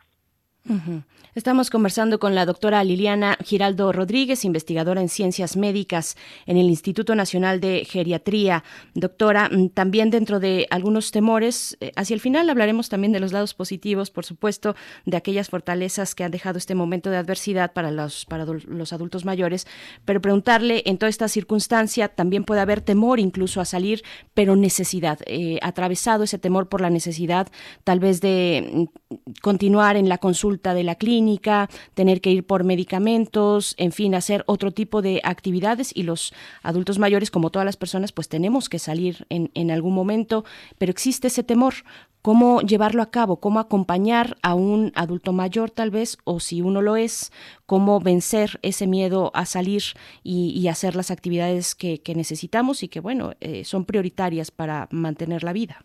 Estamos 1.35 1.69
conversando 1.69 2.19
con 2.19 2.35
la 2.35 2.45
doctora 2.45 2.83
Liliana 2.83 3.37
Giraldo 3.43 3.91
Rodríguez, 3.91 4.45
investigadora 4.45 5.01
en 5.01 5.09
ciencias 5.09 5.57
médicas 5.57 6.15
en 6.45 6.57
el 6.57 6.67
Instituto 6.67 7.15
Nacional 7.15 7.59
de 7.59 7.85
Geriatría. 7.85 8.63
Doctora, 8.93 9.49
mm, 9.49 9.69
también 9.69 10.09
dentro 10.09 10.39
de 10.39 10.67
algunos 10.69 11.11
temores, 11.11 11.75
eh, 11.81 11.91
hacia 11.97 12.13
el 12.13 12.21
final 12.21 12.49
hablaremos 12.49 12.87
también 12.87 13.11
de 13.11 13.19
los 13.19 13.33
lados 13.33 13.55
positivos, 13.55 14.09
por 14.09 14.25
supuesto, 14.25 14.75
de 15.05 15.17
aquellas 15.17 15.49
fortalezas 15.49 16.15
que 16.15 16.23
han 16.23 16.31
dejado 16.31 16.59
este 16.59 16.75
momento 16.75 17.09
de 17.09 17.17
adversidad 17.17 17.73
para 17.73 17.91
los, 17.91 18.25
para 18.25 18.45
los 18.45 18.93
adultos 18.93 19.25
mayores, 19.25 19.67
pero 20.05 20.21
preguntarle, 20.21 20.83
en 20.85 20.97
toda 20.97 21.09
esta 21.09 21.27
circunstancia, 21.27 22.07
también 22.07 22.45
puede 22.45 22.61
haber 22.61 22.79
temor 22.79 23.19
incluso 23.19 23.59
a 23.59 23.65
salir, 23.65 24.03
pero 24.33 24.55
necesidad, 24.55 25.19
eh, 25.25 25.59
atravesado 25.61 26.23
ese 26.23 26.37
temor 26.37 26.69
por 26.69 26.79
la 26.79 26.89
necesidad 26.89 27.47
tal 27.83 27.99
vez 27.99 28.21
de 28.21 28.87
mm, 29.09 29.15
continuar 29.41 29.97
en 29.97 30.07
la 30.07 30.19
consulta 30.19 30.52
de 30.61 30.83
la 30.83 30.95
clínica, 30.95 31.69
tener 31.93 32.21
que 32.21 32.31
ir 32.31 32.45
por 32.45 32.63
medicamentos, 32.63 33.75
en 33.77 33.91
fin, 33.91 34.15
hacer 34.15 34.43
otro 34.47 34.71
tipo 34.71 35.01
de 35.01 35.21
actividades. 35.23 35.91
Y 35.95 36.03
los 36.03 36.33
adultos 36.61 36.99
mayores, 36.99 37.31
como 37.31 37.49
todas 37.49 37.65
las 37.65 37.77
personas, 37.77 38.11
pues 38.11 38.29
tenemos 38.29 38.69
que 38.69 38.79
salir 38.79 39.25
en, 39.29 39.71
algún 39.71 39.93
momento, 39.93 40.45
pero 40.77 40.91
existe 40.91 41.27
ese 41.27 41.43
temor. 41.43 41.73
Cómo 42.21 42.61
llevarlo 42.61 43.01
a 43.01 43.11
cabo, 43.11 43.41
cómo 43.41 43.59
acompañar 43.59 44.37
a 44.41 44.53
un 44.53 44.93
adulto 44.95 45.33
mayor 45.33 45.71
tal 45.71 45.91
vez, 45.91 46.17
o 46.23 46.39
si 46.39 46.61
uno 46.61 46.81
lo 46.81 46.95
es, 46.95 47.33
cómo 47.65 47.99
vencer 47.99 48.59
ese 48.61 48.87
miedo 48.87 49.29
a 49.33 49.45
salir 49.45 49.83
y, 50.23 50.65
hacer 50.69 50.95
las 50.95 51.11
actividades 51.11 51.75
que, 51.75 52.01
necesitamos 52.15 52.81
y 52.81 52.87
que, 52.87 53.01
bueno, 53.01 53.33
eh, 53.41 53.65
son 53.65 53.83
prioritarias 53.83 54.51
para 54.51 54.87
mantener 54.89 55.43
la 55.43 55.51
vida. 55.51 55.83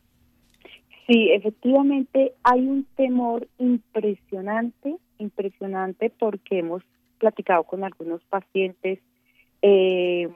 Sí, 1.08 1.30
efectivamente 1.32 2.34
hay 2.42 2.60
un 2.60 2.84
temor 2.94 3.48
impresionante, 3.56 4.96
impresionante 5.18 6.10
porque 6.10 6.58
hemos 6.58 6.82
platicado 7.18 7.64
con 7.64 7.82
algunos 7.82 8.22
pacientes 8.24 8.98
eh, 9.62 10.28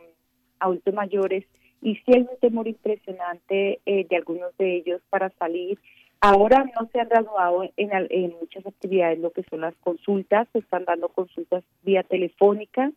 adultos 0.60 0.94
mayores 0.94 1.44
y 1.82 1.96
sí 1.96 2.12
hay 2.14 2.22
un 2.22 2.38
temor 2.40 2.68
impresionante 2.68 3.80
eh, 3.84 4.06
de 4.08 4.16
algunos 4.16 4.56
de 4.56 4.76
ellos 4.76 5.02
para 5.10 5.28
salir. 5.38 5.78
Ahora 6.22 6.64
no 6.64 6.88
se 6.90 7.00
han 7.00 7.08
graduado 7.08 7.64
en, 7.76 7.90
en 8.08 8.30
muchas 8.40 8.64
actividades 8.66 9.18
lo 9.18 9.30
que 9.30 9.42
son 9.50 9.60
las 9.60 9.74
consultas, 9.76 10.48
se 10.52 10.60
están 10.60 10.86
dando 10.86 11.10
consultas 11.10 11.64
vía 11.82 12.02
telefónica, 12.02 12.90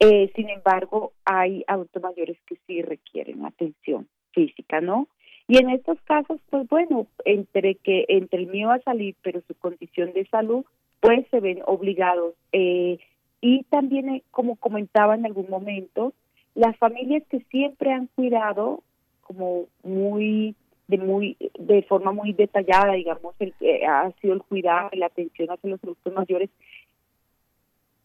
eh, 0.00 0.30
sin 0.36 0.50
embargo 0.50 1.12
hay 1.24 1.64
adultos 1.66 2.02
mayores 2.02 2.36
que 2.46 2.58
sí 2.66 2.82
requieren 2.82 3.46
atención 3.46 4.06
física, 4.32 4.82
¿no? 4.82 5.08
Y 5.48 5.58
en 5.58 5.70
estos 5.70 6.00
casos, 6.02 6.40
pues 6.50 6.68
bueno, 6.68 7.06
entre 7.24 7.76
que 7.76 8.04
entre 8.08 8.40
el 8.40 8.46
mío 8.48 8.70
a 8.70 8.80
salir, 8.80 9.14
pero 9.22 9.40
su 9.46 9.54
condición 9.54 10.12
de 10.12 10.26
salud, 10.26 10.64
pues 11.00 11.26
se 11.30 11.40
ven 11.40 11.62
obligados. 11.66 12.34
Eh, 12.52 12.98
y 13.40 13.62
también, 13.64 14.08
eh, 14.08 14.22
como 14.32 14.56
comentaba 14.56 15.14
en 15.14 15.24
algún 15.24 15.48
momento, 15.48 16.12
las 16.54 16.76
familias 16.78 17.22
que 17.30 17.40
siempre 17.50 17.92
han 17.92 18.08
cuidado, 18.16 18.82
como 19.22 19.66
muy 19.82 20.54
de 20.88 20.98
muy 20.98 21.36
de 21.58 21.82
forma 21.82 22.12
muy 22.12 22.32
detallada, 22.32 22.92
digamos, 22.92 23.34
el 23.40 23.52
que 23.54 23.84
ha 23.84 24.10
sido 24.20 24.34
el 24.34 24.42
cuidado 24.42 24.90
la 24.92 25.06
atención 25.06 25.50
hacia 25.50 25.70
los 25.70 25.82
adultos 25.82 26.12
mayores. 26.12 26.50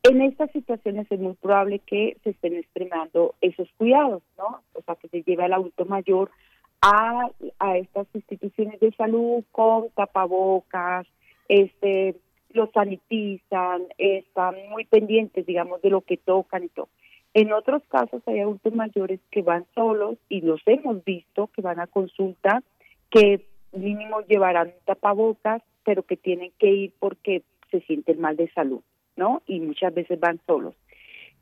En 0.04 0.22
estas 0.22 0.52
situaciones 0.52 1.06
es 1.12 1.20
muy 1.20 1.34
probable 1.36 1.80
que 1.80 2.18
se 2.24 2.32
estén 2.32 2.56
extremando 2.56 3.36
esos 3.40 3.70
cuidados, 3.78 4.24
¿no? 4.38 4.62
O 4.74 4.82
sea, 4.82 4.96
que 4.96 5.08
se 5.10 5.22
lleve 5.22 5.44
al 5.44 5.54
adulto 5.54 5.86
mayor 5.86 6.32
a, 6.82 7.30
a 7.60 7.78
estas 7.78 8.08
instituciones 8.13 8.80
de 8.80 8.91
salud 8.94 9.44
con 9.52 9.89
tapabocas, 9.96 11.08
este, 11.48 12.15
los 12.54 12.72
sanitizan, 12.72 13.84
están 13.98 14.56
muy 14.70 14.86
pendientes, 14.86 15.46
digamos, 15.46 15.82
de 15.82 15.89
lo 15.89 16.02
que 16.02 16.17
tocan 16.17 16.63
y 16.63 16.70
todo. 16.70 16.89
En 17.34 17.54
otros 17.54 17.82
casos 17.88 18.22
hay 18.26 18.39
adultos 18.39 18.74
mayores 18.74 19.20
que 19.30 19.41
van 19.41 19.66
solos 19.74 20.18
y 20.28 20.41
los 20.41 20.62
hemos 20.66 21.03
visto 21.06 21.47
que 21.47 21.62
van 21.62 21.80
a 21.80 21.88
consulta, 21.88 22.62
que 23.10 23.45
mínimo 23.72 24.22
llevarán 24.22 24.74
tapabocas, 24.86 25.62
pero 25.86 26.03
que 26.03 26.18
tienen 26.18 26.51
que 26.60 26.68
ir 26.68 26.93
porque 26.99 27.43
se 27.70 27.80
sienten 27.82 28.20
mal 28.20 28.36
de 28.36 28.51
salud, 28.51 28.82
¿no? 29.16 29.41
Y 29.47 29.62
muchas 29.62 29.93
veces 29.93 30.20
van 30.20 30.41
solos. 30.45 30.76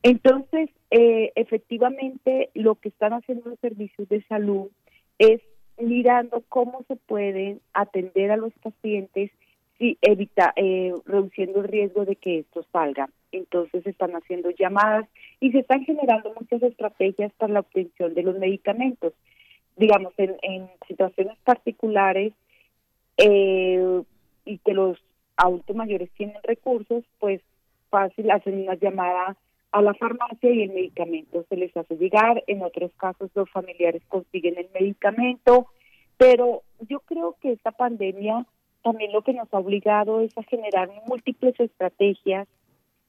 Entonces, 0.03 0.70
eh, 0.91 1.32
efectivamente, 1.36 2.49
lo 2.53 2.76
que 2.76 2.89
están 2.89 3.14
haciendo 3.14 3.49
los 3.49 3.59
servicios 3.59 4.07
de 4.09 4.24
salud 4.24 4.70
es 5.20 5.41
mirando 5.78 6.43
cómo 6.49 6.84
se 6.88 6.95
pueden 6.95 7.61
atender 7.74 8.32
a 8.32 8.38
los 8.38 8.53
pacientes 8.63 9.32
y 9.78 9.97
evita, 10.01 10.51
eh, 10.55 10.93
reduciendo 11.05 11.61
el 11.61 11.67
riesgo 11.67 12.05
de 12.05 12.15
que 12.15 12.39
esto 12.39 12.65
salga. 12.72 13.09
Entonces 13.32 13.84
se 13.84 13.91
están 13.91 14.11
haciendo 14.11 14.49
llamadas 14.51 15.07
y 15.39 15.51
se 15.51 15.59
están 15.59 15.86
generando 15.86 16.34
muchas 16.39 16.61
estrategias 16.63 17.32
para 17.34 17.53
la 17.53 17.59
obtención 17.61 18.13
de 18.13 18.24
los 18.24 18.38
medicamentos. 18.38 19.13
Digamos, 19.78 20.13
en, 20.17 20.70
situaciones 20.88 21.38
particulares 21.45 22.34
eh, 23.17 24.01
y 24.43 24.57
que 24.57 24.74
los 24.74 24.97
adultos 25.38 25.76
mayores 25.76 26.09
tienen 26.17 26.36
recursos, 26.43 27.05
pues 27.20 27.41
fácil 27.89 28.30
hacen 28.32 28.63
una 28.63 28.76
llamada 28.76 29.38
a 29.72 29.82
la 29.82 29.93
farmacia 29.93 30.51
y 30.51 30.63
el 30.63 30.70
medicamento 30.70 31.45
se 31.49 31.55
les 31.55 31.76
hace 31.76 31.95
llegar. 31.95 32.43
En 32.47 32.63
otros 32.63 32.91
casos 32.97 33.30
los 33.36 33.49
familiares 33.49 34.01
consiguen 34.07 34.57
el 34.57 34.70
medicamento, 34.74 35.67
pero 36.17 36.63
yo 36.88 36.99
creo 37.01 37.36
que 37.41 37.51
esta 37.51 37.72
pandemia 37.72 38.45
también 38.84 39.11
lo 39.11 39.22
que 39.22 39.34
nos 39.34 39.53
ha 39.53 39.59
obligado 39.59 40.22
es 40.22 40.38
a 40.38 40.43
generar 40.43 40.89
múltiples 41.07 41.59
estrategias 41.59 42.47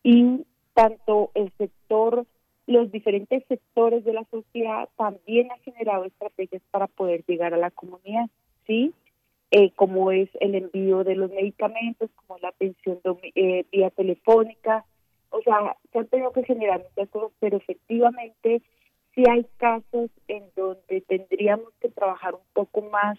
y 0.02 0.44
tanto 0.74 1.30
el 1.34 1.52
sector, 1.58 2.26
los 2.66 2.90
diferentes 2.90 3.44
sectores 3.46 4.04
de 4.04 4.12
la 4.12 4.24
sociedad 4.30 4.88
también 4.96 5.50
ha 5.50 5.58
generado 5.58 6.04
estrategias 6.04 6.62
para 6.70 6.86
poder 6.86 7.24
llegar 7.26 7.54
a 7.54 7.58
la 7.58 7.70
comunidad, 7.70 8.26
¿sí? 8.66 8.92
Eh, 9.50 9.72
como 9.74 10.12
es 10.12 10.28
el 10.40 10.54
envío 10.54 11.02
de 11.02 11.16
los 11.16 11.30
medicamentos, 11.30 12.10
como 12.14 12.38
la 12.38 12.48
atención 12.48 13.00
eh, 13.34 13.64
vía 13.72 13.90
telefónica, 13.90 14.84
o 15.30 15.42
sea, 15.42 15.76
se 15.92 15.98
han 15.98 16.06
tenido 16.06 16.32
que 16.32 16.44
generar 16.44 16.82
muchas 16.82 17.08
cosas, 17.10 17.32
pero 17.40 17.56
efectivamente 17.56 18.62
sí 19.14 19.24
hay 19.28 19.46
casos 19.56 20.10
en 20.28 20.44
donde 20.56 21.00
tendríamos 21.02 21.68
que 21.80 21.88
trabajar 21.88 22.34
un 22.34 22.40
poco 22.52 22.82
más 22.82 23.18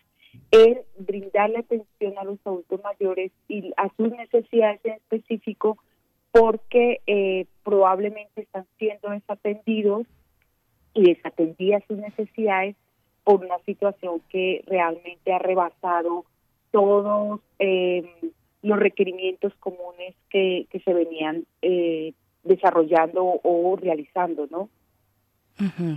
en 0.51 0.81
brindarle 0.97 1.59
atención 1.59 2.17
a 2.17 2.23
los 2.23 2.39
adultos 2.45 2.81
mayores 2.83 3.31
y 3.47 3.71
a 3.77 3.89
sus 3.95 4.11
necesidades 4.11 4.79
en 4.85 4.93
específico, 4.93 5.77
porque 6.31 7.01
eh, 7.07 7.45
probablemente 7.63 8.41
están 8.41 8.65
siendo 8.77 9.09
desatendidos 9.09 10.07
y 10.93 11.13
desatendidas 11.13 11.83
sus 11.87 11.97
necesidades 11.97 12.75
por 13.23 13.43
una 13.43 13.59
situación 13.59 14.21
que 14.29 14.63
realmente 14.67 15.33
ha 15.33 15.39
rebasado 15.39 16.25
todos 16.71 17.41
eh, 17.59 18.33
los 18.61 18.79
requerimientos 18.79 19.53
comunes 19.55 20.15
que, 20.29 20.67
que 20.69 20.79
se 20.79 20.93
venían 20.93 21.45
eh, 21.61 22.13
desarrollando 22.43 23.39
o 23.43 23.75
realizando, 23.75 24.47
¿no? 24.49 24.69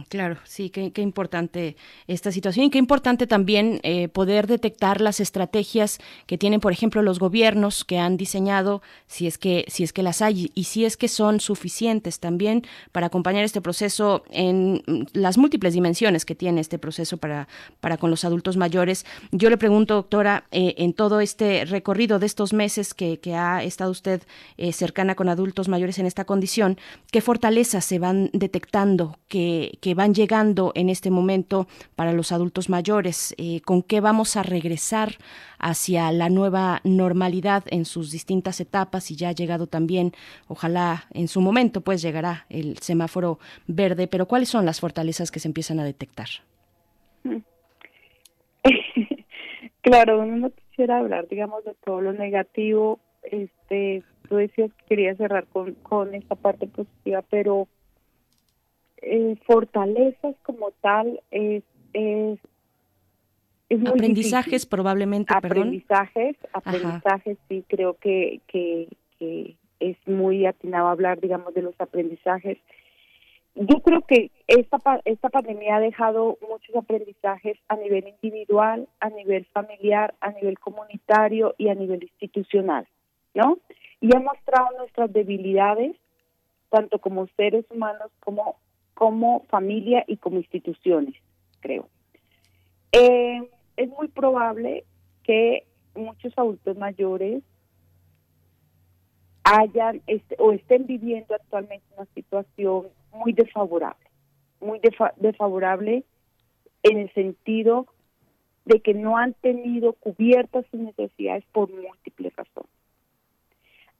Claro, 0.08 0.38
sí, 0.44 0.70
qué, 0.70 0.92
importante 1.00 1.76
esta 2.06 2.30
situación 2.32 2.66
y 2.66 2.70
qué 2.70 2.78
importante 2.78 3.26
también 3.26 3.80
eh, 3.82 4.08
poder 4.08 4.46
detectar 4.46 5.00
las 5.00 5.20
estrategias 5.20 5.98
que 6.26 6.38
tienen, 6.38 6.60
por 6.60 6.72
ejemplo, 6.72 7.02
los 7.02 7.18
gobiernos 7.18 7.84
que 7.84 7.98
han 7.98 8.16
diseñado, 8.16 8.82
si 9.06 9.26
es 9.26 9.38
que 9.38 9.64
si 9.68 9.84
es 9.84 9.92
que 9.92 10.02
las 10.02 10.22
hay 10.22 10.50
y 10.54 10.64
si 10.64 10.84
es 10.84 10.96
que 10.96 11.08
son 11.08 11.40
suficientes 11.40 12.20
también 12.20 12.62
para 12.92 13.06
acompañar 13.06 13.44
este 13.44 13.60
proceso 13.60 14.24
en 14.30 14.82
las 15.12 15.38
múltiples 15.38 15.74
dimensiones 15.74 16.24
que 16.24 16.34
tiene 16.34 16.60
este 16.60 16.78
proceso 16.78 17.16
para 17.16 17.48
para 17.80 17.96
con 17.96 18.10
los 18.10 18.24
adultos 18.24 18.56
mayores. 18.56 19.06
Yo 19.32 19.50
le 19.50 19.56
pregunto, 19.56 19.94
doctora, 19.94 20.44
eh, 20.50 20.74
en 20.78 20.92
todo 20.92 21.20
este 21.20 21.64
recorrido 21.64 22.18
de 22.18 22.26
estos 22.26 22.52
meses 22.52 22.94
que, 22.94 23.18
ha 23.34 23.64
estado 23.64 23.90
usted 23.90 24.22
eh, 24.58 24.72
cercana 24.72 25.14
con 25.14 25.28
adultos 25.28 25.68
mayores 25.68 25.98
en 25.98 26.06
esta 26.06 26.24
condición, 26.24 26.78
¿qué 27.10 27.20
fortalezas 27.20 27.84
se 27.84 27.98
van 27.98 28.30
detectando 28.32 29.18
que 29.28 29.53
que, 29.80 29.94
van 29.94 30.14
llegando 30.14 30.72
en 30.74 30.88
este 30.88 31.10
momento 31.10 31.66
para 31.96 32.12
los 32.12 32.32
adultos 32.32 32.68
mayores, 32.68 33.34
eh, 33.38 33.60
con 33.60 33.82
qué 33.82 34.00
vamos 34.00 34.36
a 34.36 34.42
regresar 34.42 35.12
hacia 35.58 36.10
la 36.12 36.28
nueva 36.28 36.80
normalidad 36.84 37.64
en 37.70 37.84
sus 37.84 38.10
distintas 38.10 38.60
etapas 38.60 39.10
y 39.10 39.16
ya 39.16 39.30
ha 39.30 39.32
llegado 39.32 39.66
también, 39.66 40.12
ojalá 40.48 41.04
en 41.12 41.28
su 41.28 41.40
momento 41.40 41.80
pues 41.80 42.02
llegará 42.02 42.46
el 42.48 42.78
semáforo 42.78 43.38
verde, 43.66 44.08
pero 44.08 44.26
¿cuáles 44.26 44.48
son 44.48 44.64
las 44.66 44.80
fortalezas 44.80 45.30
que 45.30 45.40
se 45.40 45.48
empiezan 45.48 45.80
a 45.80 45.84
detectar? 45.84 46.28
claro, 49.82 50.20
uno 50.20 50.36
no 50.36 50.50
quisiera 50.50 50.98
hablar, 50.98 51.28
digamos, 51.28 51.64
de 51.64 51.74
todo 51.84 52.00
lo 52.00 52.12
negativo, 52.12 52.98
este, 53.22 54.02
tú 54.28 54.36
decías 54.36 54.70
que 54.72 54.84
quería 54.86 55.14
cerrar 55.16 55.46
con, 55.46 55.74
con 55.74 56.14
esta 56.14 56.34
parte 56.34 56.66
positiva, 56.66 57.22
pero 57.30 57.68
eh, 59.06 59.36
fortalezas 59.46 60.34
como 60.42 60.70
tal 60.80 61.20
es, 61.30 61.62
es, 61.92 62.38
aprendizajes 63.86 64.66
probablemente 64.66 65.34
aprendizajes 65.34 66.36
aprendizajes 66.52 67.38
sí 67.48 67.64
creo 67.68 67.94
que, 67.94 68.40
que, 68.46 68.88
que 69.18 69.56
es 69.80 69.96
muy 70.06 70.46
atinado 70.46 70.88
hablar 70.88 71.20
digamos 71.20 71.52
de 71.54 71.62
los 71.62 71.74
aprendizajes. 71.80 72.58
Yo 73.56 73.80
creo 73.82 74.02
que 74.02 74.30
esta 74.46 74.78
esta 75.04 75.28
pandemia 75.28 75.76
ha 75.76 75.80
dejado 75.80 76.38
muchos 76.48 76.74
aprendizajes 76.74 77.58
a 77.68 77.76
nivel 77.76 78.08
individual 78.08 78.88
a 79.00 79.10
nivel 79.10 79.44
familiar 79.52 80.14
a 80.20 80.30
nivel 80.30 80.58
comunitario 80.58 81.54
y 81.58 81.68
a 81.68 81.74
nivel 81.74 82.02
institucional 82.02 82.86
no 83.34 83.58
y 84.00 84.14
ha 84.14 84.20
mostrado 84.20 84.68
nuestras 84.78 85.12
debilidades 85.12 85.96
tanto 86.70 86.98
como 86.98 87.28
seres 87.36 87.64
humanos 87.70 88.10
como 88.20 88.56
como 88.94 89.44
familia 89.50 90.04
y 90.06 90.16
como 90.16 90.38
instituciones, 90.38 91.14
creo. 91.60 91.88
Eh, 92.92 93.42
es 93.76 93.88
muy 93.90 94.08
probable 94.08 94.84
que 95.24 95.66
muchos 95.94 96.32
adultos 96.36 96.76
mayores 96.76 97.42
hayan 99.44 100.00
este, 100.06 100.36
o 100.38 100.52
estén 100.52 100.86
viviendo 100.86 101.34
actualmente 101.34 101.84
una 101.96 102.06
situación 102.14 102.88
muy 103.12 103.32
desfavorable, 103.32 104.06
muy 104.60 104.80
desfavorable 105.16 106.04
en 106.82 106.98
el 106.98 107.12
sentido 107.12 107.86
de 108.64 108.80
que 108.80 108.94
no 108.94 109.18
han 109.18 109.34
tenido 109.34 109.92
cubiertas 109.92 110.64
sus 110.70 110.80
necesidades 110.80 111.44
por 111.52 111.70
múltiples 111.70 112.34
razones. 112.34 112.70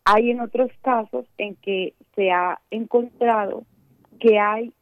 Hay 0.07 0.31
en 0.31 0.41
otros 0.41 0.71
casos 0.83 1.27
en 1.39 1.57
que 1.57 1.95
se 2.15 2.31
ha 2.31 2.61
encontrado 2.71 3.65
que 4.21 4.39
hay 4.39 4.73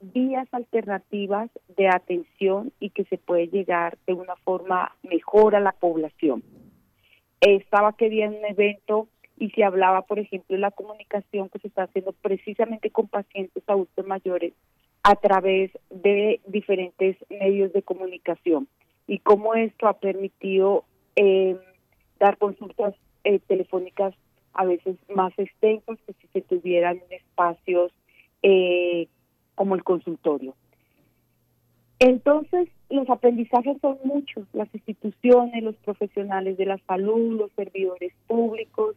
vías 0.00 0.48
alternativas 0.52 1.50
de 1.76 1.88
atención 1.88 2.72
y 2.80 2.90
que 2.90 3.04
se 3.04 3.18
puede 3.18 3.48
llegar 3.48 3.98
de 4.06 4.14
una 4.14 4.36
forma 4.36 4.94
mejor 5.02 5.54
a 5.54 5.60
la 5.60 5.72
población. 5.72 6.42
Estaba 7.40 7.92
que 7.94 8.06
había 8.06 8.28
un 8.28 8.44
evento 8.44 9.08
y 9.36 9.50
se 9.50 9.64
hablaba, 9.64 10.02
por 10.02 10.18
ejemplo, 10.18 10.54
de 10.54 10.60
la 10.60 10.70
comunicación 10.70 11.48
que 11.48 11.58
se 11.60 11.68
está 11.68 11.84
haciendo 11.84 12.12
precisamente 12.12 12.90
con 12.90 13.08
pacientes 13.08 13.62
adultos 13.66 14.06
mayores 14.06 14.52
a 15.02 15.14
través 15.16 15.70
de 15.90 16.40
diferentes 16.46 17.16
medios 17.30 17.72
de 17.72 17.82
comunicación 17.82 18.68
y 19.06 19.20
cómo 19.20 19.54
esto 19.54 19.88
ha 19.88 19.98
permitido 19.98 20.84
eh, 21.16 21.56
dar 22.18 22.36
consultas 22.36 22.94
eh, 23.24 23.38
telefónicas 23.46 24.14
a 24.54 24.64
veces 24.64 24.96
más 25.14 25.32
extensas 25.38 25.98
que 26.06 26.12
si 26.14 26.26
se 26.28 26.40
tuvieran 26.42 27.00
espacios 27.10 27.92
eh, 28.42 29.08
como 29.58 29.74
el 29.74 29.82
consultorio. 29.82 30.54
Entonces, 31.98 32.68
los 32.90 33.10
aprendizajes 33.10 33.76
son 33.80 33.98
muchos. 34.04 34.46
Las 34.52 34.72
instituciones, 34.72 35.64
los 35.64 35.74
profesionales 35.78 36.56
de 36.56 36.66
la 36.66 36.78
salud, 36.86 37.36
los 37.36 37.50
servidores 37.56 38.12
públicos, 38.28 38.94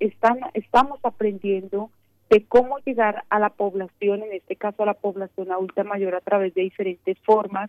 están, 0.00 0.40
estamos 0.54 0.98
aprendiendo 1.02 1.90
de 2.30 2.42
cómo 2.46 2.78
llegar 2.86 3.24
a 3.28 3.38
la 3.38 3.50
población, 3.50 4.22
en 4.22 4.32
este 4.32 4.56
caso 4.56 4.82
a 4.82 4.86
la 4.86 4.94
población 4.94 5.52
adulta 5.52 5.84
mayor, 5.84 6.14
a 6.14 6.22
través 6.22 6.54
de 6.54 6.62
diferentes 6.62 7.18
formas 7.18 7.68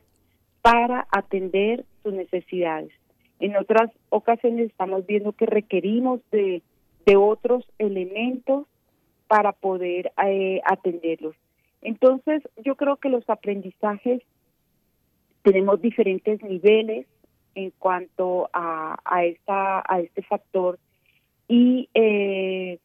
para 0.62 1.08
atender 1.12 1.84
sus 2.04 2.14
necesidades. 2.14 2.94
En 3.42 3.58
otras 3.58 3.92
ocasiones 4.08 4.68
estamos 4.68 5.06
viendo 5.06 5.34
que 5.34 5.46
requerimos 5.46 6.22
de, 6.32 6.62
de 7.06 7.18
otros 7.18 7.66
elementos 7.80 8.66
para 9.28 9.52
poder 9.52 10.14
eh, 10.26 10.62
atenderlos. 10.64 11.36
Entonces, 11.88 12.44
yo 12.66 12.76
creo 12.76 12.98
que 12.98 13.08
los 13.08 13.30
aprendizajes 13.30 14.22
tenemos 15.42 15.82
diferentes 15.82 16.44
niveles 16.44 17.08
en 17.56 17.72
cuanto 17.80 18.50
a, 18.52 19.00
a, 19.06 19.24
esta, 19.24 19.82
a 19.88 20.02
este 20.02 20.22
factor 20.24 20.80
y, 21.48 21.88
eh, 21.94 22.80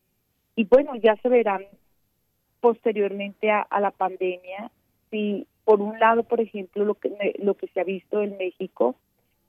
y 0.54 0.64
bueno, 0.66 0.94
ya 0.94 1.16
se 1.16 1.28
verán 1.28 1.64
posteriormente 2.60 3.50
a, 3.50 3.66
la 3.80 3.90
pandemia. 3.90 4.70
Si 5.10 5.48
por 5.64 5.80
un 5.80 5.98
lado, 5.98 6.22
por 6.22 6.40
ejemplo, 6.40 6.84
lo 6.84 6.94
que, 6.94 7.34
lo 7.40 7.54
que 7.54 7.66
se 7.74 7.80
ha 7.80 7.84
visto 7.84 8.22
en 8.22 8.38
México 8.38 8.94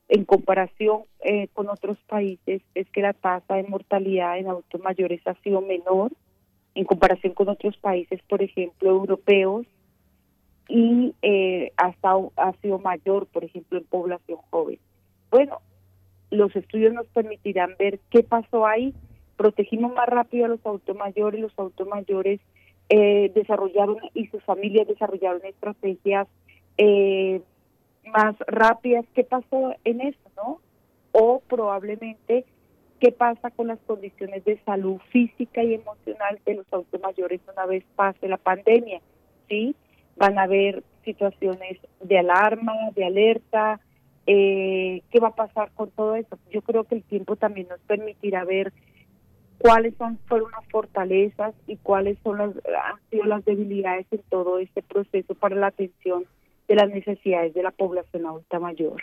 en 0.08 0.24
comparación 0.24 1.04
eh, 1.20 1.46
con 1.52 1.68
otros 1.68 1.96
países 2.08 2.60
es 2.74 2.90
que 2.90 3.02
la 3.02 3.12
tasa 3.12 3.54
de 3.54 3.62
mortalidad 3.62 4.36
en 4.36 4.48
adultos 4.48 4.80
mayores 4.80 5.24
ha 5.28 5.34
sido 5.42 5.60
menor 5.60 6.10
en 6.74 6.84
comparación 6.84 7.34
con 7.34 7.48
otros 7.48 7.76
países, 7.76 8.20
por 8.28 8.42
ejemplo, 8.42 8.90
europeos, 8.90 9.66
y 10.68 11.14
eh, 11.22 11.72
hasta 11.76 12.14
ha 12.36 12.52
sido 12.62 12.78
mayor, 12.78 13.26
por 13.26 13.44
ejemplo, 13.44 13.78
en 13.78 13.84
población 13.84 14.38
joven. 14.50 14.78
Bueno, 15.30 15.60
los 16.30 16.54
estudios 16.56 16.92
nos 16.92 17.06
permitirán 17.08 17.74
ver 17.78 18.00
qué 18.10 18.22
pasó 18.22 18.66
ahí. 18.66 18.94
Protegimos 19.36 19.92
más 19.94 20.08
rápido 20.08 20.46
a 20.46 20.48
los 20.48 20.64
automayores, 20.64 21.40
los 21.40 21.58
automayores 21.58 22.40
eh, 22.88 23.30
desarrollaron 23.34 23.98
y 24.14 24.26
sus 24.28 24.42
familias 24.44 24.88
desarrollaron 24.88 25.44
estrategias 25.44 26.28
eh, 26.78 27.42
más 28.12 28.36
rápidas. 28.46 29.04
¿Qué 29.14 29.24
pasó 29.24 29.74
en 29.84 30.00
eso, 30.00 30.30
no? 30.36 30.60
O 31.12 31.40
probablemente 31.40 32.44
qué 33.04 33.12
pasa 33.12 33.50
con 33.50 33.66
las 33.66 33.78
condiciones 33.80 34.46
de 34.46 34.58
salud 34.64 34.98
física 35.10 35.62
y 35.62 35.74
emocional 35.74 36.40
de 36.46 36.54
los 36.54 36.66
adultos 36.72 37.02
mayores 37.02 37.38
una 37.52 37.66
vez 37.66 37.84
pase 37.96 38.28
la 38.28 38.38
pandemia, 38.38 39.02
¿sí? 39.46 39.76
Van 40.16 40.38
a 40.38 40.44
haber 40.44 40.82
situaciones 41.04 41.78
de 42.00 42.18
alarma, 42.18 42.72
de 42.94 43.04
alerta, 43.04 43.78
eh, 44.26 45.02
¿qué 45.10 45.20
va 45.20 45.28
a 45.28 45.36
pasar 45.36 45.70
con 45.74 45.90
todo 45.90 46.14
eso? 46.14 46.38
Yo 46.50 46.62
creo 46.62 46.84
que 46.84 46.94
el 46.94 47.02
tiempo 47.02 47.36
también 47.36 47.68
nos 47.68 47.80
permitirá 47.80 48.42
ver 48.44 48.72
cuáles 49.58 49.94
son 49.98 50.18
fueron 50.26 50.50
las 50.52 50.66
fortalezas 50.70 51.54
y 51.66 51.76
cuáles 51.76 52.16
son 52.24 52.38
las 52.38 52.56
han 52.56 53.00
sido 53.10 53.24
las 53.24 53.44
debilidades 53.44 54.06
en 54.12 54.22
todo 54.30 54.60
este 54.60 54.82
proceso 54.82 55.34
para 55.34 55.56
la 55.56 55.66
atención 55.66 56.24
de 56.68 56.74
las 56.74 56.88
necesidades 56.88 57.52
de 57.52 57.64
la 57.64 57.70
población 57.70 58.24
adulta 58.24 58.58
mayor. 58.58 59.02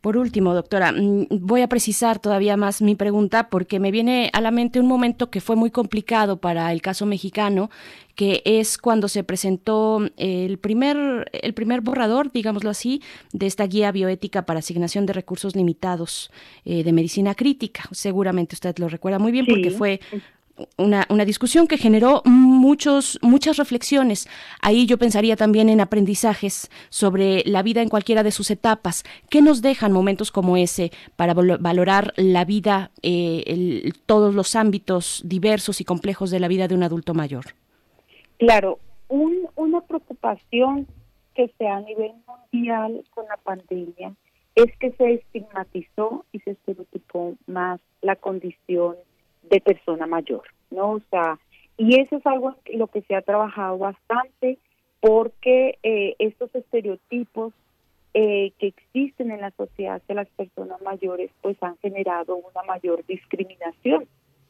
Por 0.00 0.16
último, 0.16 0.54
doctora, 0.54 0.92
mm, 0.92 1.26
voy 1.40 1.62
a 1.62 1.68
precisar 1.68 2.20
todavía 2.20 2.56
más 2.56 2.82
mi 2.82 2.94
pregunta 2.94 3.48
porque 3.48 3.80
me 3.80 3.90
viene 3.90 4.30
a 4.32 4.40
la 4.40 4.52
mente 4.52 4.78
un 4.78 4.86
momento 4.86 5.28
que 5.28 5.40
fue 5.40 5.56
muy 5.56 5.70
complicado 5.72 6.36
para 6.36 6.72
el 6.72 6.82
caso 6.82 7.04
mexicano, 7.04 7.68
que 8.14 8.42
es 8.44 8.78
cuando 8.78 9.08
se 9.08 9.24
presentó 9.24 10.00
el 10.16 10.58
primer, 10.58 11.30
el 11.32 11.52
primer 11.52 11.80
borrador, 11.80 12.30
digámoslo 12.30 12.70
así, 12.70 13.02
de 13.32 13.46
esta 13.46 13.66
guía 13.66 13.90
bioética 13.90 14.46
para 14.46 14.60
asignación 14.60 15.04
de 15.04 15.14
recursos 15.14 15.56
limitados 15.56 16.30
eh, 16.64 16.84
de 16.84 16.92
medicina 16.92 17.34
crítica. 17.34 17.88
Seguramente 17.90 18.54
usted 18.54 18.78
lo 18.78 18.88
recuerda 18.88 19.18
muy 19.18 19.32
bien 19.32 19.46
porque 19.46 19.70
fue 19.70 20.00
una, 20.76 21.06
una, 21.08 21.24
discusión 21.24 21.66
que 21.66 21.78
generó 21.78 22.22
muchos, 22.24 23.18
muchas 23.22 23.56
reflexiones. 23.56 24.28
Ahí 24.60 24.86
yo 24.86 24.98
pensaría 24.98 25.36
también 25.36 25.68
en 25.68 25.80
aprendizajes 25.80 26.70
sobre 26.88 27.42
la 27.44 27.62
vida 27.62 27.82
en 27.82 27.88
cualquiera 27.88 28.22
de 28.22 28.30
sus 28.30 28.50
etapas. 28.50 29.04
¿Qué 29.30 29.42
nos 29.42 29.62
dejan 29.62 29.92
momentos 29.92 30.30
como 30.30 30.56
ese 30.56 30.90
para 31.16 31.34
valorar 31.34 32.12
la 32.16 32.44
vida, 32.44 32.90
eh, 33.02 33.92
todos 34.06 34.34
los 34.34 34.56
ámbitos 34.56 35.22
diversos 35.24 35.80
y 35.80 35.84
complejos 35.84 36.30
de 36.30 36.40
la 36.40 36.48
vida 36.48 36.68
de 36.68 36.74
un 36.74 36.82
adulto 36.82 37.14
mayor? 37.14 37.46
Claro, 38.38 38.78
una 39.08 39.80
preocupación 39.82 40.86
que 41.34 41.52
se 41.58 41.66
a 41.66 41.80
nivel 41.80 42.12
mundial 42.26 43.04
con 43.14 43.26
la 43.26 43.36
pandemia 43.36 44.14
es 44.54 44.76
que 44.78 44.90
se 44.92 45.14
estigmatizó 45.14 46.24
y 46.32 46.40
se 46.40 46.50
estereotipó 46.50 47.36
más 47.46 47.80
la 48.02 48.16
condición 48.16 48.96
de 49.48 49.60
persona 49.60 50.06
mayor, 50.06 50.42
¿no? 50.70 50.92
O 50.92 51.00
sea, 51.10 51.38
y 51.76 52.00
eso 52.00 52.16
es 52.16 52.26
algo 52.26 52.54
en 52.64 52.78
lo 52.78 52.88
que 52.88 53.02
se 53.02 53.14
ha 53.14 53.22
trabajado 53.22 53.78
bastante 53.78 54.58
porque 55.00 55.78
eh, 55.82 56.16
estos 56.18 56.52
estereotipos 56.54 57.52
eh, 58.14 58.52
que 58.58 58.68
existen 58.68 59.30
en 59.30 59.42
la 59.42 59.52
sociedad 59.52 60.02
de 60.08 60.14
las 60.14 60.28
personas 60.30 60.80
mayores 60.82 61.30
pues 61.40 61.56
han 61.62 61.76
generado 61.78 62.36
una 62.36 62.62
mayor 62.66 63.04
discriminación, 63.06 64.06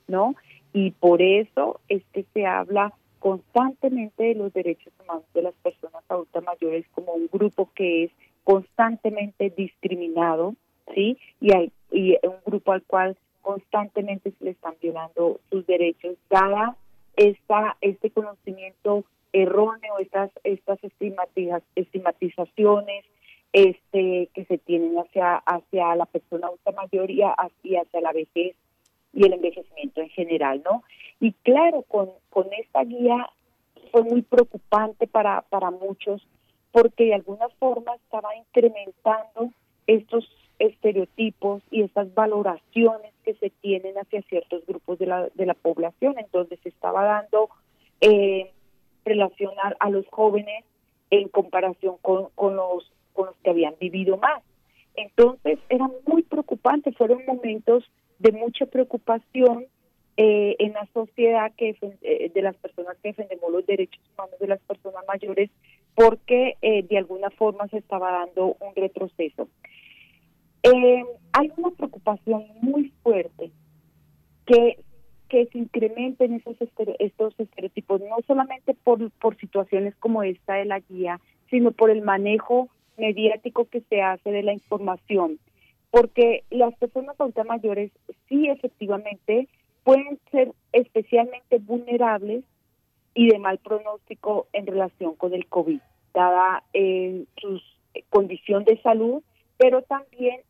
¿no? 0.06 0.34
Y 0.72 0.92
por 0.92 1.20
eso 1.20 1.80
es 1.88 2.02
que 2.12 2.24
se 2.32 2.46
habla 2.46 2.94
constantemente 3.18 4.22
de 4.22 4.34
los 4.34 4.52
derechos 4.52 4.92
humanos 5.02 5.24
de 5.34 5.42
las 5.42 5.54
personas 5.54 6.02
adultas 6.08 6.44
mayores 6.44 6.86
como 6.94 7.12
un 7.12 7.28
grupo 7.30 7.68
que 7.74 8.04
es 8.04 8.10
constantemente 8.44 9.50
discriminado, 9.50 10.54
¿sí? 10.94 11.18
Y 11.40 11.54
hay 11.54 11.72
y 11.90 12.16
un 12.22 12.36
grupo 12.46 12.72
al 12.72 12.82
cual 12.84 13.16
constantemente 13.42 14.32
se 14.38 14.44
le 14.44 14.50
están 14.50 14.74
violando 14.80 15.40
sus 15.50 15.66
derechos, 15.66 16.16
dada 16.28 16.76
esta, 17.16 17.76
este 17.80 18.10
conocimiento 18.10 19.04
erróneo, 19.32 19.98
estas, 19.98 20.30
estas 20.44 20.78
estigmatizaciones 21.74 23.04
este, 23.52 24.28
que 24.34 24.44
se 24.44 24.58
tienen 24.58 24.96
hacia, 24.98 25.36
hacia 25.36 25.96
la 25.96 26.06
persona 26.06 26.46
adulta 26.48 26.72
mayor 26.72 27.10
y 27.10 27.22
hacia 27.22 28.00
la 28.00 28.12
vejez 28.12 28.56
y 29.12 29.24
el 29.24 29.32
envejecimiento 29.32 30.00
en 30.00 30.10
general, 30.10 30.62
¿no? 30.64 30.84
Y 31.18 31.32
claro, 31.42 31.82
con, 31.82 32.10
con 32.30 32.46
esta 32.52 32.84
guía 32.84 33.30
fue 33.90 34.02
muy 34.02 34.22
preocupante 34.22 35.06
para, 35.06 35.42
para 35.42 35.70
muchos 35.70 36.26
porque 36.72 37.06
de 37.06 37.14
alguna 37.14 37.48
forma 37.58 37.94
estaba 37.94 38.36
incrementando 38.36 39.52
estos 39.86 40.28
estereotipos 40.58 41.62
y 41.70 41.82
estas 41.82 42.12
valoraciones 42.14 43.12
que 43.24 43.34
se 43.34 43.50
tienen 43.50 43.96
hacia 43.96 44.22
ciertos 44.22 44.66
grupos 44.66 44.98
de 44.98 45.06
la, 45.06 45.28
de 45.34 45.46
la 45.46 45.54
población, 45.54 46.18
en 46.18 46.26
donde 46.32 46.56
se 46.58 46.68
estaba 46.68 47.04
dando 47.04 47.48
eh, 48.00 48.50
relacionar 49.04 49.76
a 49.80 49.90
los 49.90 50.06
jóvenes 50.08 50.64
en 51.10 51.28
comparación 51.28 51.96
con, 52.02 52.28
con, 52.34 52.56
los, 52.56 52.90
con 53.12 53.26
los 53.26 53.36
que 53.36 53.50
habían 53.50 53.74
vivido 53.80 54.16
más. 54.18 54.42
Entonces 54.94 55.58
era 55.68 55.88
muy 56.06 56.22
preocupante, 56.22 56.92
fueron 56.92 57.24
momentos 57.26 57.84
de 58.18 58.32
mucha 58.32 58.66
preocupación 58.66 59.66
eh, 60.16 60.56
en 60.58 60.72
la 60.72 60.88
sociedad 60.92 61.52
que 61.56 61.76
eh, 62.02 62.32
de 62.34 62.42
las 62.42 62.56
personas 62.56 62.96
que 63.00 63.10
defendemos 63.10 63.52
los 63.52 63.64
derechos 63.64 64.02
humanos 64.12 64.34
de 64.40 64.48
las 64.48 64.60
personas 64.62 65.04
mayores 65.06 65.48
porque 65.94 66.56
eh, 66.60 66.82
de 66.82 66.98
alguna 66.98 67.30
forma 67.30 67.68
se 67.68 67.78
estaba 67.78 68.10
dando 68.10 68.56
un 68.58 68.74
retroceso. 68.74 69.48
Eh, 70.72 71.04
hay 71.32 71.52
una 71.56 71.70
preocupación 71.70 72.44
muy 72.60 72.92
fuerte 73.02 73.50
que, 74.44 74.78
que 75.28 75.46
se 75.46 75.58
incrementen 75.58 76.34
esos 76.34 76.56
estos 76.98 77.34
estereotipos, 77.38 78.00
no 78.00 78.16
solamente 78.26 78.74
por, 78.74 79.10
por 79.12 79.36
situaciones 79.36 79.94
como 79.96 80.22
esta 80.22 80.54
de 80.54 80.66
la 80.66 80.80
guía, 80.80 81.20
sino 81.48 81.72
por 81.72 81.90
el 81.90 82.02
manejo 82.02 82.68
mediático 82.98 83.66
que 83.66 83.80
se 83.82 84.02
hace 84.02 84.30
de 84.30 84.42
la 84.42 84.52
información. 84.52 85.38
Porque 85.90 86.44
las 86.50 86.74
personas 86.74 87.18
adultas 87.18 87.46
mayores 87.46 87.90
sí 88.28 88.48
efectivamente 88.48 89.48
pueden 89.84 90.18
ser 90.30 90.52
especialmente 90.72 91.58
vulnerables 91.60 92.44
y 93.14 93.28
de 93.28 93.38
mal 93.38 93.58
pronóstico 93.58 94.48
en 94.52 94.66
relación 94.66 95.14
con 95.14 95.32
el 95.32 95.46
COVID, 95.46 95.80
dada 96.12 96.62
eh, 96.74 97.24
su 97.40 97.60
condición 98.10 98.64
de 98.64 98.80
salud, 98.82 99.22
pero 99.56 99.82
también 99.82 100.40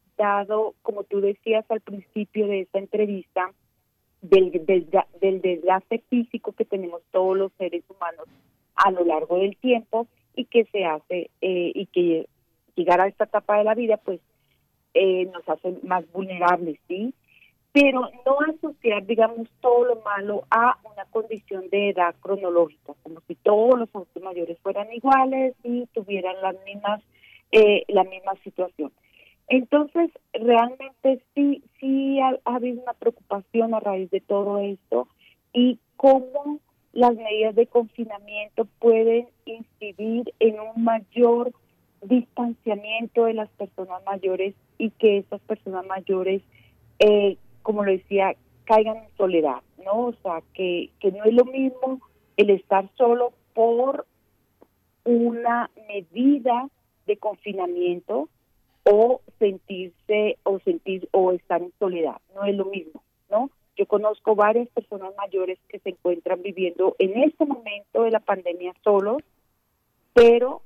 como 0.82 1.04
tú 1.04 1.20
decías 1.20 1.64
al 1.70 1.80
principio 1.80 2.46
de 2.46 2.60
esta 2.60 2.78
entrevista, 2.78 3.52
del, 4.20 4.50
del, 5.20 5.40
desgaste 5.40 6.02
físico 6.08 6.52
que 6.52 6.64
tenemos 6.64 7.02
todos 7.12 7.36
los 7.36 7.52
seres 7.52 7.84
humanos 7.88 8.26
a 8.74 8.90
lo 8.90 9.04
largo 9.04 9.38
del 9.38 9.56
tiempo 9.56 10.06
y 10.34 10.46
que 10.46 10.64
se 10.66 10.84
hace 10.84 11.30
eh, 11.40 11.72
y 11.74 11.86
que 11.86 12.28
llegar 12.74 13.00
a 13.00 13.08
esta 13.08 13.24
etapa 13.24 13.58
de 13.58 13.64
la 13.64 13.74
vida 13.74 13.96
pues 13.96 14.20
eh, 14.94 15.26
nos 15.26 15.48
hace 15.48 15.76
más 15.82 16.10
vulnerables, 16.12 16.78
¿sí? 16.88 17.14
Pero 17.72 18.10
no 18.24 18.38
asociar, 18.40 19.04
digamos, 19.06 19.48
todo 19.60 19.84
lo 19.84 19.96
malo 20.00 20.44
a 20.50 20.78
una 20.84 21.04
condición 21.06 21.68
de 21.68 21.90
edad 21.90 22.14
cronológica, 22.20 22.94
como 23.02 23.20
si 23.28 23.34
todos 23.36 23.78
los 23.78 23.88
adultos 23.94 24.22
mayores 24.22 24.58
fueran 24.60 24.92
iguales 24.92 25.54
y 25.62 25.86
tuvieran 25.92 26.40
las 26.40 26.56
mismas, 26.64 27.02
eh, 27.52 27.84
la 27.88 28.04
misma 28.04 28.32
situación. 28.42 28.90
Entonces, 29.48 30.10
realmente 30.32 31.22
sí, 31.34 31.62
sí 31.80 32.20
ha, 32.20 32.38
habido 32.44 32.82
una 32.82 32.92
preocupación 32.92 33.74
a 33.74 33.80
raíz 33.80 34.10
de 34.10 34.20
todo 34.20 34.58
esto 34.58 35.08
y 35.52 35.78
cómo 35.96 36.60
las 36.92 37.14
medidas 37.14 37.54
de 37.54 37.66
confinamiento 37.66 38.66
pueden 38.78 39.28
incidir 39.46 40.32
en 40.38 40.60
un 40.60 40.84
mayor 40.84 41.52
distanciamiento 42.02 43.24
de 43.24 43.34
las 43.34 43.48
personas 43.50 44.02
mayores 44.04 44.54
y 44.76 44.90
que 44.90 45.18
esas 45.18 45.40
personas 45.40 45.86
mayores, 45.86 46.42
eh, 46.98 47.36
como 47.62 47.84
lo 47.84 47.92
decía, 47.92 48.34
caigan 48.64 48.98
en 48.98 49.16
soledad, 49.16 49.62
¿no? 49.82 50.06
O 50.06 50.12
sea, 50.22 50.42
que, 50.52 50.90
que 51.00 51.10
no 51.10 51.24
es 51.24 51.32
lo 51.32 51.46
mismo 51.46 52.00
el 52.36 52.50
estar 52.50 52.88
solo 52.96 53.32
por 53.54 54.06
una 55.04 55.70
medida 55.88 56.68
de 57.06 57.16
confinamiento 57.16 58.28
o 58.90 59.20
sentirse 59.38 60.38
o 60.44 60.58
sentir 60.60 61.08
o 61.12 61.32
estar 61.32 61.60
en 61.60 61.72
soledad, 61.78 62.16
no 62.34 62.44
es 62.44 62.56
lo 62.56 62.64
mismo, 62.64 63.02
¿no? 63.30 63.50
Yo 63.76 63.84
conozco 63.86 64.34
varias 64.34 64.66
personas 64.70 65.12
mayores 65.16 65.58
que 65.68 65.78
se 65.80 65.90
encuentran 65.90 66.42
viviendo 66.42 66.96
en 66.98 67.22
este 67.22 67.44
momento 67.44 68.04
de 68.04 68.10
la 68.10 68.20
pandemia 68.20 68.74
solos, 68.82 69.22
pero 70.14 70.62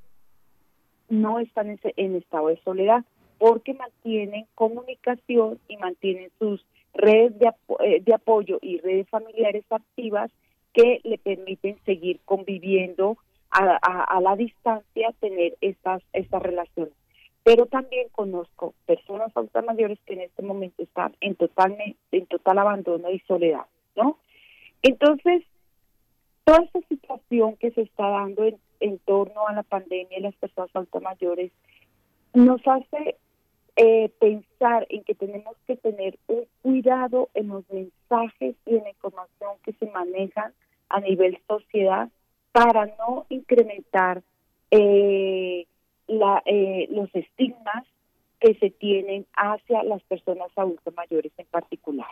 no 1.09 1.41
están 1.41 1.71
en, 1.71 1.81
en 1.97 2.15
estado 2.15 2.47
de 2.47 2.61
soledad 2.63 3.05
porque 3.39 3.75
mantienen 3.75 4.47
comunicación 4.55 5.59
y 5.67 5.77
mantienen 5.79 6.31
sus 6.39 6.65
redes 6.95 7.37
de, 7.41 7.51
eh, 7.81 8.03
de 8.03 8.15
apoyo 8.15 8.59
y 8.63 8.79
redes 8.79 9.09
familiares 9.09 9.65
activas 9.69 10.31
que 10.73 11.01
le 11.03 11.19
permiten 11.19 11.77
seguir 11.85 12.21
conviviendo 12.25 13.19
a, 13.51 13.79
a, 13.83 14.05
a 14.05 14.21
la 14.21 14.37
distancia, 14.37 15.13
tener 15.21 15.57
estas, 15.61 16.03
estas 16.13 16.41
relaciones 16.41 16.95
pero 17.45 17.67
también 17.67 18.09
conozco 18.13 18.75
personas 18.87 19.37
adultas 19.37 19.65
mayores 19.65 19.99
que 20.07 20.15
en 20.15 20.21
este 20.23 20.43
momento 20.43 20.83
están 20.83 21.17
en 21.21 21.35
total 21.35 21.77
en 22.13 22.27
total 22.27 22.59
abandono 22.59 23.11
y 23.11 23.19
soledad, 23.21 23.67
¿no? 23.97 24.19
Entonces, 24.83 25.43
toda 26.45 26.65
esta 26.65 26.81
situación 26.89 27.57
que 27.57 27.71
se 27.73 27.83
está 27.83 28.09
dando 28.09 28.45
en, 28.45 28.99
torno 29.05 29.47
a 29.47 29.53
la 29.53 29.63
pandemia 29.63 30.19
y 30.19 30.23
las 30.23 30.35
personas 30.35 30.71
adultas 30.75 31.03
mayores 31.03 31.53
nos 32.35 32.61
hace 32.67 33.17
eh, 33.77 34.11
pensar 34.19 34.87
en 34.91 35.05
que 35.05 35.15
tenemos 35.15 35.57
que 35.67 35.77
tener 35.77 36.19
un 36.27 36.45
cuidado 36.63 37.29
en 37.35 37.49
los 37.49 37.65
mensajes 37.71 38.57
y 38.67 38.77
en 38.77 38.83
la 38.83 38.91
información 38.91 39.53
que 39.65 39.73
se 39.75 39.87
manejan 39.87 40.53
a 40.89 41.01
nivel 41.01 41.39
sociedad 41.47 42.09
para 42.51 42.87
no 42.99 43.27
incrementar 43.29 44.23
eh, 44.71 45.67
la, 46.07 46.43
eh, 46.47 46.89
los 46.91 47.15
estigmas 47.15 47.85
que 48.41 48.55
se 48.55 48.71
tienen 48.71 49.27
hacia 49.37 49.83
las 49.85 50.03
personas 50.03 50.49
adultas 50.57 50.95
mayores 50.95 51.33
en 51.39 51.47
particular. 51.47 52.11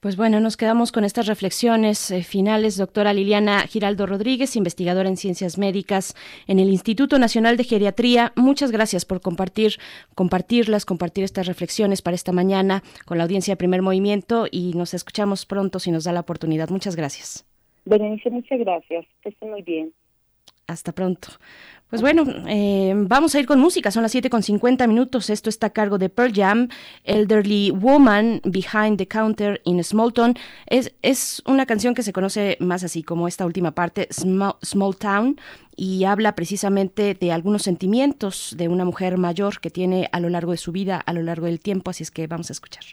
Pues 0.00 0.16
bueno, 0.16 0.40
nos 0.40 0.56
quedamos 0.56 0.92
con 0.92 1.04
estas 1.04 1.26
reflexiones 1.26 2.10
eh, 2.10 2.22
finales. 2.22 2.76
Doctora 2.76 3.14
Liliana 3.14 3.60
Giraldo 3.62 4.06
Rodríguez, 4.06 4.54
investigadora 4.54 5.08
en 5.08 5.16
ciencias 5.16 5.58
médicas 5.58 6.14
en 6.46 6.58
el 6.58 6.68
Instituto 6.68 7.18
Nacional 7.18 7.56
de 7.56 7.64
Geriatría. 7.64 8.32
Muchas 8.36 8.70
gracias 8.70 9.04
por 9.06 9.20
compartir, 9.20 9.72
compartirlas, 10.14 10.84
compartir 10.84 11.24
estas 11.24 11.46
reflexiones 11.46 12.02
para 12.02 12.14
esta 12.14 12.32
mañana 12.32 12.82
con 13.06 13.18
la 13.18 13.24
audiencia 13.24 13.52
de 13.52 13.56
Primer 13.56 13.82
Movimiento 13.82 14.46
y 14.50 14.74
nos 14.74 14.92
escuchamos 14.92 15.46
pronto 15.46 15.78
si 15.78 15.90
nos 15.90 16.04
da 16.04 16.12
la 16.12 16.20
oportunidad. 16.20 16.68
Muchas 16.68 16.94
gracias. 16.94 17.46
Berenice, 17.86 18.30
muchas 18.30 18.58
gracias. 18.58 19.06
Que 19.22 19.30
esté 19.30 19.46
muy 19.46 19.62
bien. 19.62 19.92
Hasta 20.66 20.92
pronto. 20.92 21.28
Pues 21.88 22.02
bueno, 22.02 22.24
eh, 22.48 22.94
vamos 22.96 23.36
a 23.36 23.38
ir 23.38 23.46
con 23.46 23.60
música, 23.60 23.92
son 23.92 24.02
las 24.02 24.10
7 24.10 24.28
con 24.28 24.42
50 24.42 24.88
minutos, 24.88 25.30
esto 25.30 25.48
está 25.48 25.68
a 25.68 25.70
cargo 25.70 25.98
de 25.98 26.08
Pearl 26.08 26.32
Jam, 26.34 26.68
Elderly 27.04 27.70
Woman 27.70 28.40
Behind 28.44 28.98
the 28.98 29.06
Counter 29.06 29.60
in 29.64 29.82
Smallton. 29.84 30.34
Es, 30.66 30.92
es 31.02 31.42
una 31.46 31.64
canción 31.64 31.94
que 31.94 32.02
se 32.02 32.12
conoce 32.12 32.56
más 32.58 32.82
así 32.82 33.04
como 33.04 33.28
esta 33.28 33.46
última 33.46 33.70
parte, 33.70 34.08
Small, 34.10 34.96
Town, 34.98 35.40
y 35.76 36.02
habla 36.04 36.34
precisamente 36.34 37.14
de 37.14 37.30
algunos 37.30 37.62
sentimientos 37.62 38.56
de 38.58 38.66
una 38.66 38.84
mujer 38.84 39.16
mayor 39.16 39.60
que 39.60 39.70
tiene 39.70 40.08
a 40.10 40.18
lo 40.18 40.28
largo 40.28 40.50
de 40.50 40.58
su 40.58 40.72
vida, 40.72 40.96
a 40.98 41.12
lo 41.12 41.22
largo 41.22 41.46
del 41.46 41.60
tiempo, 41.60 41.90
así 41.90 42.02
es 42.02 42.10
que 42.10 42.26
vamos 42.26 42.50
a 42.50 42.52
escuchar. 42.52 42.84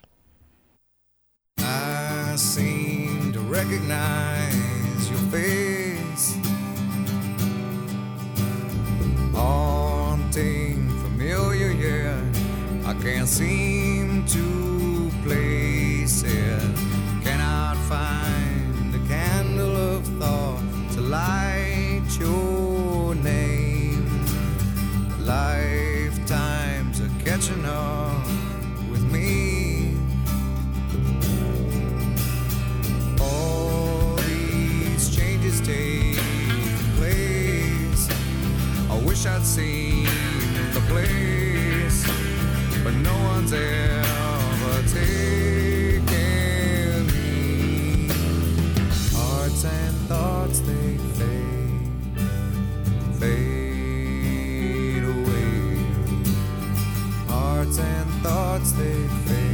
Haunting, 9.34 10.90
familiar 11.02 11.72
yet 11.72 12.24
I 12.86 12.94
can't 13.02 13.28
seem 13.28 14.26
to 14.28 15.12
place 15.24 16.24
it. 16.24 16.76
Cannot 17.24 17.78
find 17.90 18.94
a 18.94 19.08
candle 19.08 19.76
of 19.76 20.06
thought 20.20 20.64
to 20.94 21.02
light 21.02 21.43
wish 39.24 39.32
I'd 39.32 39.46
seen 39.46 40.04
the 40.74 40.82
place, 40.88 42.06
but 42.84 42.94
no 42.94 43.14
one's 43.24 43.54
ever 43.54 44.84
taken 44.88 46.02
me. 47.08 48.10
Hearts 49.16 49.66
and 49.66 49.96
thoughts 50.10 50.60
they 50.60 50.98
fade, 51.18 52.20
fade 53.20 55.04
away. 55.04 55.78
Hearts 57.28 57.80
and 57.80 58.12
thoughts 58.24 58.72
they 58.74 59.08
fade, 59.28 59.53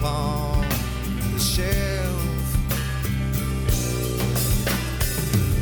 you're 0.00 0.08
upon 0.08 0.66
the 1.32 1.38
shelf. 1.38 2.56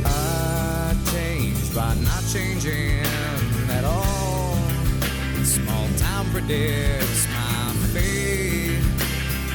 I 0.05 0.95
changed 1.11 1.75
by 1.75 1.95
not 1.95 2.23
changing 2.31 3.05
at 3.69 3.83
all. 3.83 4.55
Small 5.43 5.87
town 5.97 6.25
predicts 6.31 7.27
my 7.27 7.73
fate. 7.93 8.81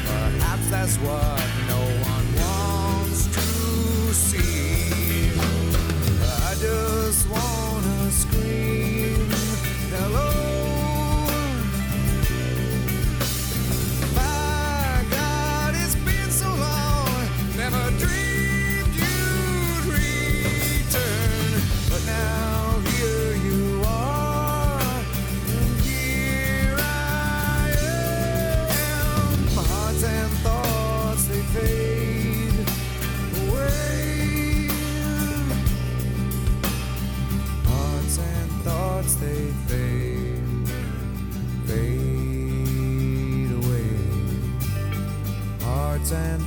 Perhaps 0.07 0.70
that's 0.70 0.97
what 0.99 1.43
no 1.68 1.80
one 2.11 2.26
wants 2.37 3.26
to 3.26 4.14
see. 4.14 5.30
I 6.49 6.55
just 6.61 7.28
wanna 7.28 8.11
scream 8.11 8.93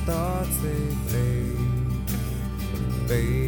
thoughts 0.08 0.56
they 0.62 0.86
fade, 1.10 2.10
fade 3.06 3.47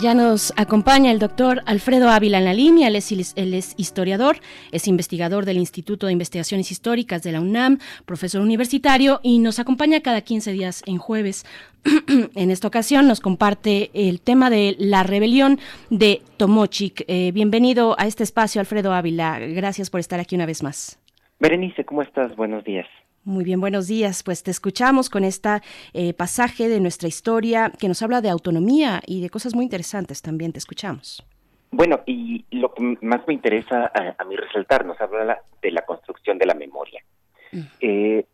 Ya 0.00 0.14
nos 0.14 0.54
acompaña 0.56 1.12
el 1.12 1.18
doctor 1.18 1.60
Alfredo 1.66 2.08
Ávila 2.08 2.38
en 2.38 2.46
la 2.46 2.54
línea, 2.54 2.88
él 2.88 2.96
es, 2.96 3.12
es, 3.12 3.74
historiador, 3.76 4.36
es 4.72 4.88
investigador 4.88 5.44
del 5.44 5.58
Instituto 5.58 6.06
de 6.06 6.14
Investigaciones 6.14 6.70
Históricas 6.70 7.22
de 7.22 7.32
la 7.32 7.40
UNAM, 7.42 7.76
profesor 8.06 8.40
universitario 8.40 9.20
y 9.22 9.40
nos 9.40 9.58
acompaña 9.58 10.00
cada 10.00 10.22
15 10.22 10.52
días 10.52 10.82
en 10.86 10.96
jueves. 10.96 11.44
en 12.34 12.50
esta 12.50 12.66
ocasión 12.66 13.08
nos 13.08 13.20
comparte 13.20 13.90
el 13.92 14.22
tema 14.22 14.48
de 14.48 14.74
la 14.78 15.02
rebelión 15.02 15.58
de 15.90 16.22
Tomochic. 16.38 17.04
Eh, 17.06 17.32
bienvenido 17.32 17.94
a 17.98 18.06
este 18.06 18.22
espacio, 18.22 18.62
Alfredo 18.62 18.94
Ávila. 18.94 19.38
Gracias 19.38 19.90
por 19.90 20.00
estar 20.00 20.18
aquí 20.18 20.34
una 20.34 20.46
vez 20.46 20.62
más. 20.62 20.98
Berenice, 21.40 21.84
¿cómo 21.84 22.00
estás? 22.00 22.34
Buenos 22.36 22.64
días. 22.64 22.86
Muy 23.30 23.44
bien, 23.44 23.60
buenos 23.60 23.86
días. 23.86 24.24
Pues 24.24 24.42
te 24.42 24.50
escuchamos 24.50 25.08
con 25.08 25.22
este 25.22 25.60
pasaje 26.18 26.68
de 26.68 26.80
nuestra 26.80 27.06
historia 27.06 27.70
que 27.78 27.86
nos 27.86 28.02
habla 28.02 28.20
de 28.20 28.28
autonomía 28.28 29.00
y 29.06 29.22
de 29.22 29.30
cosas 29.30 29.54
muy 29.54 29.64
interesantes 29.64 30.20
también. 30.20 30.52
Te 30.52 30.58
escuchamos. 30.58 31.24
Bueno, 31.70 32.00
y 32.06 32.44
lo 32.50 32.74
que 32.74 32.98
más 33.00 33.20
me 33.28 33.34
interesa 33.34 33.92
a, 34.18 34.24
mí 34.24 34.34
resaltar, 34.34 34.84
nos 34.84 35.00
habla 35.00 35.40
de 35.62 35.70
la 35.70 35.82
construcción 35.82 36.38
de 36.38 36.46
la 36.46 36.54
memoria. 36.54 37.04
Mm. 37.52 37.60
Eh, 37.80 38.24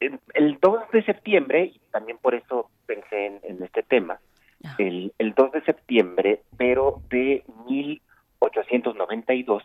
el 0.00 0.58
2 0.60 0.90
de 0.90 1.04
septiembre, 1.04 1.72
y 1.74 1.80
también 1.90 2.16
por 2.16 2.34
eso 2.34 2.70
pensé 2.86 3.40
en, 3.42 3.62
este 3.62 3.82
tema, 3.82 4.18
ah. 4.64 4.74
el, 4.78 5.12
el 5.18 5.34
2 5.34 5.52
de 5.52 5.64
septiembre, 5.64 6.40
pero 6.56 7.02
de 7.10 7.44
1892, 7.68 9.62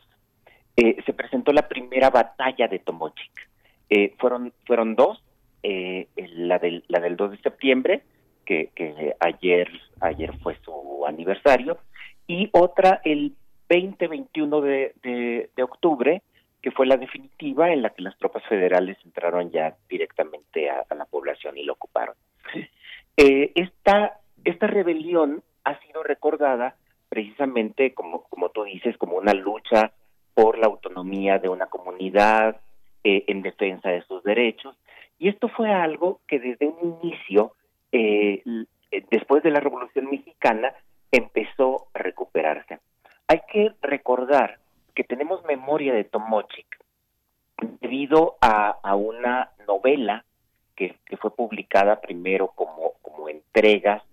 eh, 0.75 0.97
se 1.05 1.13
presentó 1.13 1.53
la 1.53 1.69
primera 1.69 2.09
batalla 2.09 2.67
de 2.67 2.79
Tomochic. 2.79 3.50
Eh, 3.93 4.15
fueron, 4.19 4.53
fueron 4.65 4.95
dos, 4.95 5.21
eh, 5.63 6.07
la, 6.15 6.59
del, 6.59 6.85
la 6.87 7.01
del 7.01 7.17
2 7.17 7.31
de 7.31 7.37
septiembre, 7.39 8.03
que, 8.45 8.71
ayer, 9.19 9.69
ayer 9.99 10.31
fue 10.39 10.55
su 10.63 11.05
aniversario, 11.05 11.77
y 12.25 12.49
otra 12.53 13.01
el 13.03 13.33
20-21 13.69 14.61
de, 14.61 15.49
de, 15.53 15.63
octubre, 15.63 16.21
que 16.61 16.71
fue 16.71 16.85
la 16.85 16.95
definitiva 16.95 17.73
en 17.73 17.81
la 17.81 17.89
que 17.89 18.01
las 18.01 18.17
tropas 18.17 18.43
federales 18.45 18.97
entraron 19.03 19.51
ya 19.51 19.75
directamente 19.89 20.69
a, 20.69 20.85
la 20.95 21.05
población 21.05 21.57
y 21.57 21.63
lo 21.63 21.73
ocuparon. 21.73 22.15
Eh, 23.17 23.51
esta, 23.55 24.21
esta 24.45 24.67
rebelión 24.67 25.43
ha 25.65 25.77
sido 25.81 26.01
recordada 26.01 26.77
precisamente, 27.09 27.93
como, 27.93 28.23
como 28.23 28.49
tú 28.49 28.63
dices, 28.63 28.97
como 28.97 29.17
una 29.17 29.33
lucha 29.33 29.91
por 30.33 30.57
la 30.57 30.67
autonomía 30.67 31.37
de 31.37 31.49
una 31.49 31.65
comunidad 31.65 32.61
eh, 33.03 33.23
en 33.27 33.41
defensa 33.41 33.89
de 33.89 34.01
sus 34.03 34.23
derechos. 34.23 34.75
Y 35.17 35.29
esto 35.29 35.49
fue 35.49 35.71
algo 35.71 36.19
que 36.27 36.39
desde 36.39 36.67
un 36.67 36.99
inicio, 37.03 37.53
eh, 37.91 38.43
después 39.09 39.43
de 39.43 39.51
la 39.51 39.59
Revolución 39.59 40.09
Mexicana, 40.09 40.73
empezó 41.11 41.87
a 41.93 41.99
recuperarse. 41.99 42.79
Hay 43.27 43.41
que 43.51 43.71
recordar 43.81 44.59
que 44.93 45.03
tenemos 45.03 45.43
memoria 45.45 45.93
de 45.93 46.03
Tomochic 46.03 46.67
debido 47.79 48.37
a, 48.41 48.95
una 48.95 49.51
novela 49.67 50.25
que, 50.75 50.95
fue 51.19 51.35
publicada 51.35 52.01
primero 52.01 52.47
como, 52.49 52.93
como 53.01 53.29
entregas 53.29 54.03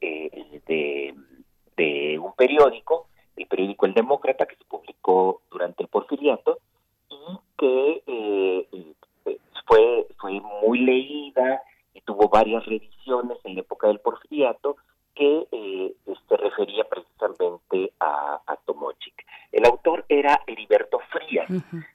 eh, 0.00 0.60
de, 0.66 2.18
un 2.18 2.32
periódico, 2.34 3.08
el 3.36 3.46
periódico 3.46 3.86
El 3.86 3.94
Demócrata, 3.94 4.46
que 4.46 4.56
se 4.56 4.64
publicó 4.64 5.42
durante 5.50 5.82
el 5.82 5.88
porfiriato 5.88 6.58
que 7.62 8.02
eh, 8.08 8.66
fue, 9.66 10.06
fue 10.18 10.40
muy 10.64 10.80
leída 10.80 11.62
y 11.94 12.00
tuvo 12.00 12.28
varias 12.28 12.66
revisiones 12.66 13.38
en 13.44 13.54
la 13.54 13.60
época 13.60 13.86
del 13.86 14.00
porfiriato 14.00 14.76
que 15.14 15.46
eh, 15.52 15.92
se 16.28 16.36
refería 16.38 16.82
precisamente 16.82 17.92
a, 18.00 18.40
a, 18.44 18.56
Tomochic. 18.66 19.14
El 19.52 19.64
autor 19.64 20.04
era 20.08 20.42
Heriberto 20.48 20.98
Frías, 21.12 21.48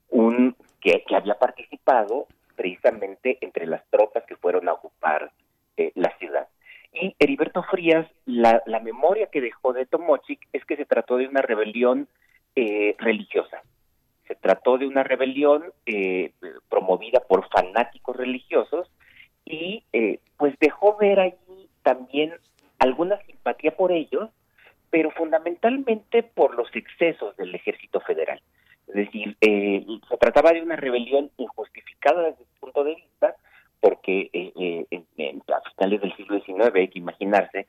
un 0.09 0.55
que, 0.79 1.03
había 1.13 1.37
participado 1.37 2.27
precisamente 2.55 3.37
entre 3.41 3.65
las 3.65 3.85
tropas 3.89 4.23
que 4.25 4.37
fueron 4.37 4.69
a 4.69 4.73
ocupar 4.73 5.33
eh, 5.75 5.91
la 5.95 6.15
ciudad. 6.17 6.47
Y 6.93 7.13
Heriberto 7.19 7.61
Frías, 7.63 8.07
la, 8.25 8.63
la, 8.67 8.79
memoria 8.79 9.27
que 9.27 9.41
dejó 9.41 9.73
de 9.73 9.85
Tomochic 9.85 10.47
es 10.53 10.63
que 10.63 10.77
se 10.77 10.85
trató 10.85 11.17
de 11.17 11.27
una 11.27 11.41
rebelión 11.41 12.07
eh, 12.55 12.95
religiosa. 12.99 13.61
Se 14.27 14.35
trató 14.35 14.77
de 14.77 14.87
una 14.87 15.03
rebelión 15.03 15.63
eh, 15.85 16.31
promovida 16.69 17.19
por 17.21 17.47
fanáticos 17.49 18.15
religiosos 18.15 18.89
y 19.45 19.83
pues 20.37 20.53
dejó 20.59 20.97
ver 20.97 21.19
allí 21.19 21.69
también 21.83 22.33
alguna 22.79 23.17
simpatía 23.25 23.75
por 23.75 23.91
ellos, 23.91 24.29
pero 24.89 25.11
fundamentalmente 25.11 26.23
por 26.23 26.55
los 26.55 26.67
excesos 26.75 27.35
del 27.37 27.53
ejército 27.55 27.99
federal. 28.01 28.41
Es 28.87 28.95
decir, 28.95 29.35
eh, 29.41 29.85
se 30.07 30.17
trataba 30.17 30.53
de 30.53 30.61
una 30.61 30.75
rebelión 30.75 31.29
injustificada 31.37 32.23
desde 32.23 32.43
el 32.43 32.59
punto 32.59 32.83
de 32.83 32.95
vista, 32.95 33.35
porque 33.79 34.29
eh, 34.33 34.85
eh, 34.89 35.39
a 35.53 35.69
finales 35.71 36.01
del 36.01 36.15
siglo 36.15 36.39
XIX 36.39 36.73
hay 36.73 36.87
que 36.87 36.99
imaginarse, 36.99 37.67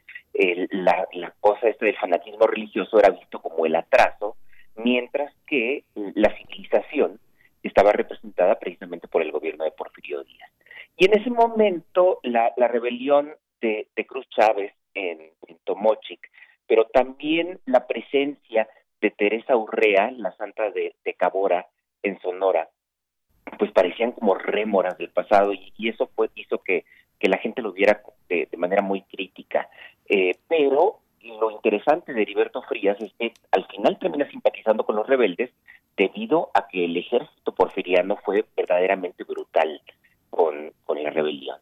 la, 0.70 1.06
la 1.12 1.34
cosa 1.40 1.68
este 1.68 1.86
del 1.86 1.96
fanatismo 1.96 2.46
religioso 2.46 2.98
era 2.98 3.11
visto 3.11 3.40
como 3.40 3.66
el 3.66 3.74
atraso, 3.74 4.36
mientras 4.78 5.32
que 5.46 5.84
la 5.94 6.34
civilización 6.36 7.20
estaba 7.62 7.92
representada 7.92 8.58
precisamente 8.58 9.08
por 9.08 9.22
el 9.22 9.32
gobierno 9.32 9.64
de 9.64 9.72
Porfirio 9.72 10.22
Díaz. 10.24 10.50
Y 10.96 11.06
en 11.06 11.18
ese 11.18 11.30
momento 11.30 12.20
la, 12.22 12.52
rebelión 12.56 13.32
de, 13.60 13.86
Cruz 14.06 14.28
Chávez 14.30 14.72
en, 14.94 15.18
Tomochic, 15.64 16.20
pero 16.66 16.86
también 16.86 17.60
la 17.66 17.86
presencia 17.86 18.68
de 19.00 19.10
Teresa 19.10 19.56
Urrea, 19.56 20.10
la 20.12 20.32
santa 20.36 20.70
de, 20.70 20.94
Cabora, 21.16 21.66
en 22.02 22.18
Sonora, 22.20 22.68
pues 23.58 23.72
parecían 23.72 24.12
como 24.12 24.34
rémoras 24.34 24.98
del 24.98 25.10
pasado 25.10 25.52
y, 25.52 25.88
eso 25.88 26.10
fue, 26.14 26.30
hizo 26.34 26.58
que, 26.58 26.84
que, 27.18 27.28
la 27.28 27.38
gente 27.38 27.62
lo 27.62 27.72
viera 27.72 28.02
de, 28.28 28.48
manera 28.56 28.82
muy 28.82 29.02
crítica. 29.02 29.68
Eh, 30.08 30.36
pero 30.48 31.00
lo 31.22 31.50
interesante 31.50 32.12
de 32.12 32.22
Heriberto 32.22 32.62
Frías 32.62 33.00
es 33.00 33.12
que 33.14 33.32
al 33.52 33.66
final 33.66 33.98
termina 33.98 34.28
simpatizando 34.30 34.84
con 34.84 34.96
los 34.96 35.06
rebeldes 35.06 35.50
debido 35.96 36.50
a 36.54 36.68
que 36.68 36.84
el 36.84 36.96
ejército 36.96 37.52
porfiriano 37.52 38.16
fue 38.24 38.44
verdaderamente 38.56 39.24
brutal 39.24 39.80
con, 40.30 40.72
con 40.84 41.02
la 41.02 41.10
rebelión. 41.10 41.58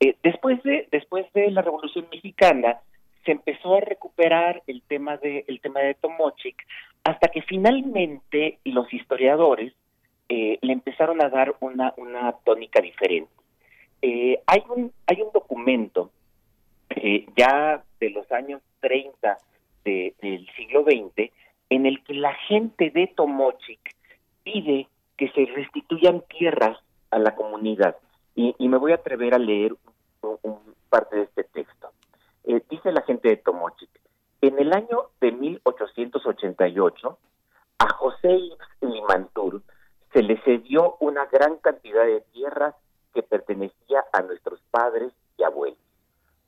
Eh, 0.00 0.16
después, 0.22 0.62
de, 0.62 0.88
después 0.90 1.26
de 1.32 1.50
la 1.50 1.62
Revolución 1.62 2.06
Mexicana, 2.10 2.80
se 3.24 3.32
empezó 3.32 3.76
a 3.76 3.80
recuperar 3.80 4.62
el 4.66 4.82
tema 4.82 5.16
de, 5.16 5.44
el 5.46 5.60
tema 5.60 5.80
de 5.80 5.94
Tomochic, 5.94 6.56
hasta 7.04 7.28
que 7.28 7.42
finalmente 7.42 8.58
los 8.64 8.92
historiadores 8.92 9.72
eh, 10.28 10.58
le 10.60 10.72
empezaron 10.72 11.22
a 11.22 11.28
dar 11.28 11.54
una, 11.60 11.94
una 11.96 12.32
tónica 12.44 12.80
diferente. 12.80 13.30
Eh, 14.02 14.40
hay, 14.46 14.62
un, 14.68 14.92
hay 15.06 15.22
un 15.22 15.30
documento 15.32 16.10
ya 17.36 17.82
de 18.00 18.10
los 18.10 18.30
años 18.30 18.60
30 18.82 19.38
del 19.84 20.46
siglo 20.54 20.84
XX 20.84 21.32
en 21.70 21.86
el 21.86 22.04
que 22.04 22.14
la 22.14 22.34
gente 22.34 22.90
de 22.90 23.06
Tomochic 23.06 23.96
pide 24.42 24.88
que 25.16 25.30
se 25.30 25.46
restituyan 25.46 26.22
tierras 26.28 26.78
a 27.10 27.18
la 27.18 27.34
comunidad. 27.34 27.96
Y, 28.34 28.54
y, 28.58 28.68
me 28.68 28.76
voy 28.76 28.92
a 28.92 28.96
atrever 28.96 29.34
a 29.34 29.38
leer 29.38 29.74
un, 30.22 30.58
parte 30.90 31.16
de 31.16 31.22
este 31.22 31.44
texto. 31.44 31.90
Eh, 32.44 32.62
dice 32.68 32.92
la 32.92 33.02
gente 33.02 33.28
de 33.28 33.36
Tomochic, 33.36 33.88
en 34.42 34.58
el 34.58 34.72
año 34.72 35.10
de 35.20 35.32
1888, 35.32 37.18
a 37.78 37.88
José 37.88 38.38
Limantur 38.80 39.62
se 40.12 40.22
le 40.22 40.36
cedió 40.42 40.96
una 41.00 41.26
gran 41.26 41.56
cantidad 41.56 42.04
de 42.04 42.20
tierras 42.32 42.74
que 43.14 43.22
pertenecía 43.22 44.04
a 44.12 44.22
nuestros 44.22 44.60
padres 44.70 45.12
y 45.38 45.44
abuelos. 45.44 45.78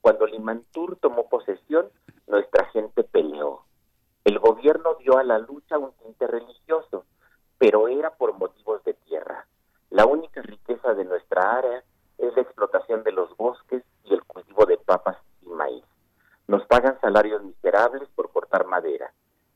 Cuando 0.05 0.27
Limantur 0.27 0.97
tomó 0.97 1.27
posesión, 1.29 1.89
nuestra 2.27 2.65
gente 2.65 3.03
peleó. 3.03 3.63
El 4.23 4.37
gobierno 4.37 4.93
dio 4.99 5.17
a 5.17 5.23
la 5.23 5.39
lucha 5.39 5.79
un 5.79 5.93
tinte 5.93 6.27
religioso, 6.27 7.05
pero 7.57 7.87
era 7.87 8.11
por 8.11 8.37
motivos 8.37 8.83
de 8.83 8.93
tierra. 8.93 9.47
La 9.89 10.05
única 10.05 10.43
riqueza 10.43 10.93
de 10.93 11.05
nuestra 11.05 11.57
área 11.57 11.83
es 12.19 12.35
la 12.35 12.41
explotación 12.43 13.01
de 13.01 13.13
los 13.13 13.35
bosques 13.35 13.81
y 14.03 14.13
el 14.13 14.23
cultivo 14.25 14.67
de 14.67 14.77
papas 14.77 15.17
y 15.41 15.47
maíz. 15.47 15.83
Nos 16.47 16.63
pagan 16.67 17.01
salarios 17.01 17.41
miserables 17.41 18.07
por 18.09 18.29
cortar 18.29 18.67
madera. 18.67 19.11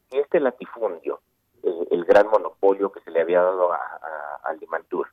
Y 0.09 0.17
este 0.17 0.39
latifundio, 0.39 1.21
el 1.61 2.05
gran 2.05 2.27
monopolio 2.27 2.91
que 2.91 3.01
se 3.01 3.11
le 3.11 3.21
había 3.21 3.43
dado 3.43 3.71
a, 3.71 3.77
a, 4.45 4.53
Limantur, 4.53 5.09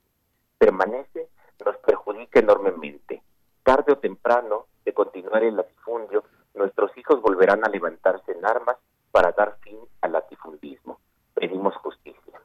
permanece, 0.57 1.29
nos 1.63 1.77
perjudica 1.77 2.41
enormemente. 2.41 3.23
Tarde 3.67 3.95
o 3.95 3.99
temprano, 3.99 4.67
de 4.85 4.93
continuar 4.93 5.43
el 5.43 5.57
latifundio, 5.57 6.23
nuestros 6.55 6.97
hijos 6.97 7.21
volverán 7.21 7.65
a 7.65 7.69
levantarse 7.69 8.31
en 8.31 8.47
armas 8.47 8.77
para 9.11 9.33
dar 9.33 9.59
fin 9.63 9.77
al 10.03 10.13
latifundismo. 10.13 11.01
Pedimos 11.35 11.75
justicia. 11.79 12.41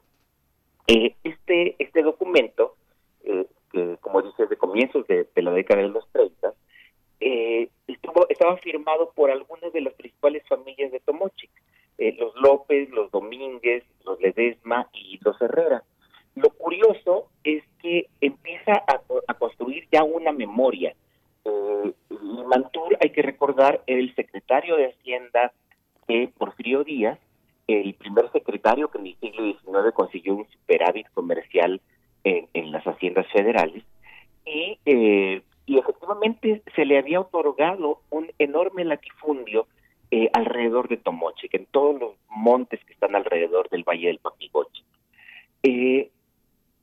Eh, 0.88 1.16
este, 1.24 1.76
este 1.78 2.02
documento 2.02 2.76
eh, 3.24 3.46
que, 3.72 3.98
como 4.02 4.24
dices, 4.24 4.50
de 4.50 4.58
comienzos 4.58 5.06
de, 5.06 5.30
la 5.36 5.52
década 5.52 5.84
de 5.84 5.90
los 5.90 6.10
30, 6.12 6.56
eh, 7.20 7.70
estuvo, 7.86 8.28
estaba 8.28 8.58
firmado 8.58 9.12
por 9.12 9.30
algunas 9.30 9.72
de 9.74 9.82
las 9.82 9.94
principales 9.94 10.42
familias 10.48 10.92
de 10.92 11.02
Tomochic, 11.02 11.52
eh, 12.00 12.16
los 12.18 12.36
López, 12.36 12.90
los 12.90 13.12
Domínguez, 13.12 13.84
los 14.06 14.20
Ledesma 14.20 14.90
y 14.92 15.20
los 15.24 15.40
Herrera. 15.40 15.84
Lo 16.34 16.50
curioso 16.50 17.30
es 17.44 17.64
que 17.80 18.08
empieza 18.22 18.72
a, 18.88 19.34
construir 19.36 19.88
ya 19.92 20.04
una 20.04 20.32
memoria. 20.32 20.96
Eh, 21.46 21.94
Mantur, 22.48 22.98
hay 23.02 23.12
que 23.12 23.22
recordar, 23.22 23.82
era 23.88 24.00
el 24.00 24.14
secretario 24.16 24.76
de 24.76 24.92
Hacienda 24.92 25.54
de 26.08 26.32
Porfirio 26.38 26.84
Díaz, 26.84 27.20
el 27.68 27.94
primer 27.94 28.32
secretario 28.32 28.90
que 28.90 28.98
en 28.98 29.08
el 29.08 29.18
siglo 29.20 29.44
XIX 29.46 29.94
consiguió 29.94 30.36
un 30.36 30.48
superávit 30.50 31.08
comercial 31.14 31.80
en, 32.24 32.72
las 32.72 32.86
haciendas 32.86 33.26
federales 33.32 33.84
y, 34.46 34.78
eh, 34.86 35.42
y 35.66 35.78
efectivamente 35.78 36.62
se 36.76 36.86
le 36.86 36.98
había 36.98 37.22
otorgado 37.22 38.02
un 38.10 38.32
enorme 38.40 38.84
latifundio 38.86 39.68
eh, 40.14 40.30
alrededor 40.34 40.90
de 40.90 40.98
Tomochic, 40.98 41.54
en 41.54 41.66
todos 41.68 41.98
los 41.98 42.16
montes 42.28 42.84
que 42.84 42.92
están 42.92 43.16
alrededor 43.16 43.70
del 43.70 43.86
Valle 43.86 44.08
del 44.08 44.20
Papigoche. 44.20 44.84
Eh, 45.64 46.12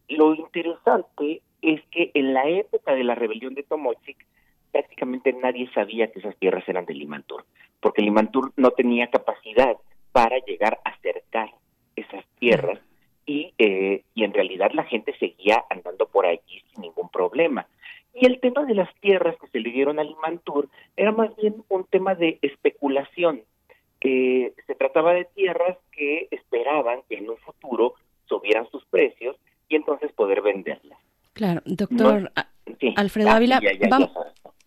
lo 0.09 0.35
interesante 0.35 1.43
es 1.63 1.81
que 1.91 2.11
en 2.15 2.35
la 2.35 2.49
época 2.49 2.95
de 2.95 3.05
la 3.05 3.15
rebelión 3.15 3.55
de 3.55 3.63
Tomochic, 3.63 4.25
prácticamente 4.73 5.33
nadie 5.33 5.71
sabía 5.73 6.11
que 6.11 6.21
esas 6.21 6.37
tierras 6.37 6.69
eran 6.69 6.87
de 6.87 6.95
Limantur, 6.95 7.45
porque 7.81 8.03
Limantur 8.03 8.53
no 8.57 8.71
tenía 8.71 9.09
capacidad 9.09 9.77
para 10.13 10.39
llegar 10.39 10.81
a 10.85 10.91
acercar 10.91 11.51
esas 11.97 12.25
tierras 12.39 12.81
y, 13.27 13.53
eh, 13.59 14.05
y 14.15 14.25
en 14.25 14.33
realidad 14.33 14.71
la 14.73 14.85
gente 14.85 15.15
seguía 15.19 15.65
andando 15.71 16.07
por 16.07 16.27
allí 16.27 16.63
sin 16.73 16.83
ningún 16.83 17.09
problema. 17.09 17.67
Y 18.15 18.27
el 18.27 18.41
tema 18.41 18.65
de 18.65 18.75
las 18.75 18.93
tierras 19.01 19.37
que 19.39 19.49
se 19.49 19.61
le 19.61 19.71
dieron 19.71 19.99
a 19.99 20.05
Limantur 20.05 20.69
era 20.97 21.13
más 21.13 21.35
bien 21.37 21.63
un 21.69 21.85
tema 21.85 22.15
de 22.15 22.39
especulación. 22.43 23.43
que 24.01 24.55
se 24.69 24.77
trataba 24.77 25.13
de 25.13 25.25
tierras 25.25 25.77
que 25.91 26.29
esperaban 26.31 27.03
que 27.09 27.17
en 27.17 27.31
un 27.31 27.37
futuro 27.39 27.95
subieran 28.27 28.71
sus 28.71 28.85
precios 28.85 29.37
y 29.69 29.75
entonces 29.75 30.13
poder 30.13 30.41
venderlas. 30.41 31.01
Claro, 31.39 31.63
doctor 31.65 32.33
Alfredo 32.97 33.31
Ávila, 33.31 33.61
vamos, 33.89 34.11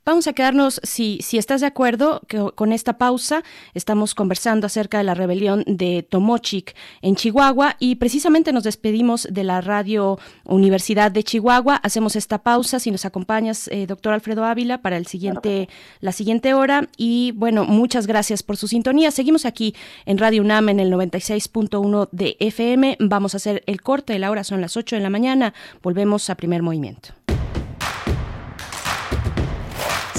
Vamos 0.03 0.25
a 0.25 0.33
quedarnos, 0.33 0.81
si, 0.81 1.19
si 1.21 1.37
estás 1.37 1.61
de 1.61 1.67
acuerdo, 1.67 2.21
que, 2.27 2.43
con 2.55 2.73
esta 2.73 2.97
pausa. 2.97 3.43
Estamos 3.75 4.15
conversando 4.15 4.65
acerca 4.65 4.97
de 4.97 5.03
la 5.03 5.13
rebelión 5.13 5.63
de 5.67 6.01
Tomochic 6.01 6.75
en 7.03 7.15
Chihuahua 7.15 7.75
y 7.77 7.97
precisamente 7.97 8.51
nos 8.51 8.63
despedimos 8.63 9.27
de 9.29 9.43
la 9.43 9.61
Radio 9.61 10.17
Universidad 10.43 11.11
de 11.11 11.23
Chihuahua. 11.23 11.75
Hacemos 11.75 12.15
esta 12.15 12.39
pausa, 12.39 12.79
si 12.79 12.89
nos 12.89 13.05
acompañas, 13.05 13.67
eh, 13.67 13.85
doctor 13.85 14.13
Alfredo 14.13 14.43
Ávila, 14.43 14.81
para 14.81 14.97
el 14.97 15.05
siguiente, 15.05 15.69
la 15.99 16.13
siguiente 16.13 16.55
hora. 16.55 16.89
Y 16.97 17.33
bueno, 17.33 17.65
muchas 17.65 18.07
gracias 18.07 18.41
por 18.41 18.57
su 18.57 18.67
sintonía. 18.67 19.11
Seguimos 19.11 19.45
aquí 19.45 19.75
en 20.07 20.17
Radio 20.17 20.41
UNAM 20.41 20.69
en 20.69 20.79
el 20.79 20.91
96.1 20.91 22.09
de 22.11 22.37
FM. 22.39 22.97
Vamos 22.99 23.35
a 23.35 23.37
hacer 23.37 23.61
el 23.67 23.83
corte 23.83 24.13
de 24.13 24.19
la 24.19 24.31
hora, 24.31 24.43
son 24.43 24.61
las 24.61 24.75
8 24.77 24.95
de 24.95 25.01
la 25.03 25.11
mañana. 25.11 25.53
Volvemos 25.83 26.31
a 26.31 26.35
primer 26.35 26.63
movimiento. 26.63 27.20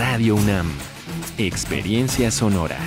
Radio 0.00 0.34
UNAM. 0.34 0.66
Experiencia 1.36 2.30
sonora. 2.30 2.78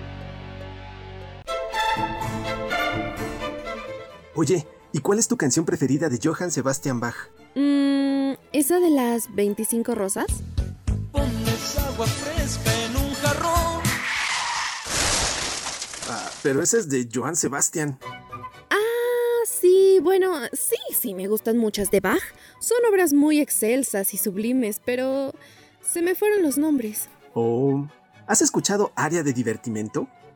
Oye, 4.35 4.65
¿y 4.91 4.99
cuál 4.99 5.19
es 5.19 5.27
tu 5.27 5.37
canción 5.37 5.65
preferida 5.65 6.09
de 6.09 6.19
Johann 6.23 6.51
Sebastian 6.51 6.99
Bach? 6.99 7.15
Mmm, 7.53 8.33
¿esa 8.53 8.79
de 8.79 8.89
las 8.89 9.33
25 9.35 9.93
rosas? 9.93 10.25
Pones 11.11 11.77
agua 11.77 12.07
fresca 12.07 12.85
en 12.85 12.95
un 12.95 13.13
jarrón. 13.13 13.83
Ah, 16.09 16.29
pero 16.41 16.63
esa 16.63 16.77
es 16.77 16.89
de 16.89 17.07
Johann 17.13 17.35
Sebastian. 17.35 17.99
Ah, 18.69 19.45
sí, 19.45 19.99
bueno, 20.01 20.33
sí, 20.53 20.77
sí, 20.97 21.13
me 21.13 21.27
gustan 21.27 21.57
muchas 21.57 21.91
de 21.91 21.99
Bach. 21.99 22.23
Son 22.59 22.77
obras 22.89 23.13
muy 23.13 23.39
excelsas 23.39 24.13
y 24.13 24.17
sublimes, 24.17 24.81
pero 24.83 25.33
se 25.81 26.01
me 26.01 26.15
fueron 26.15 26.41
los 26.41 26.57
nombres. 26.57 27.09
Oh, 27.33 27.85
¿has 28.27 28.41
escuchado 28.41 28.91
Área 28.95 29.23
de 29.23 29.33
Divertimento? 29.33 30.07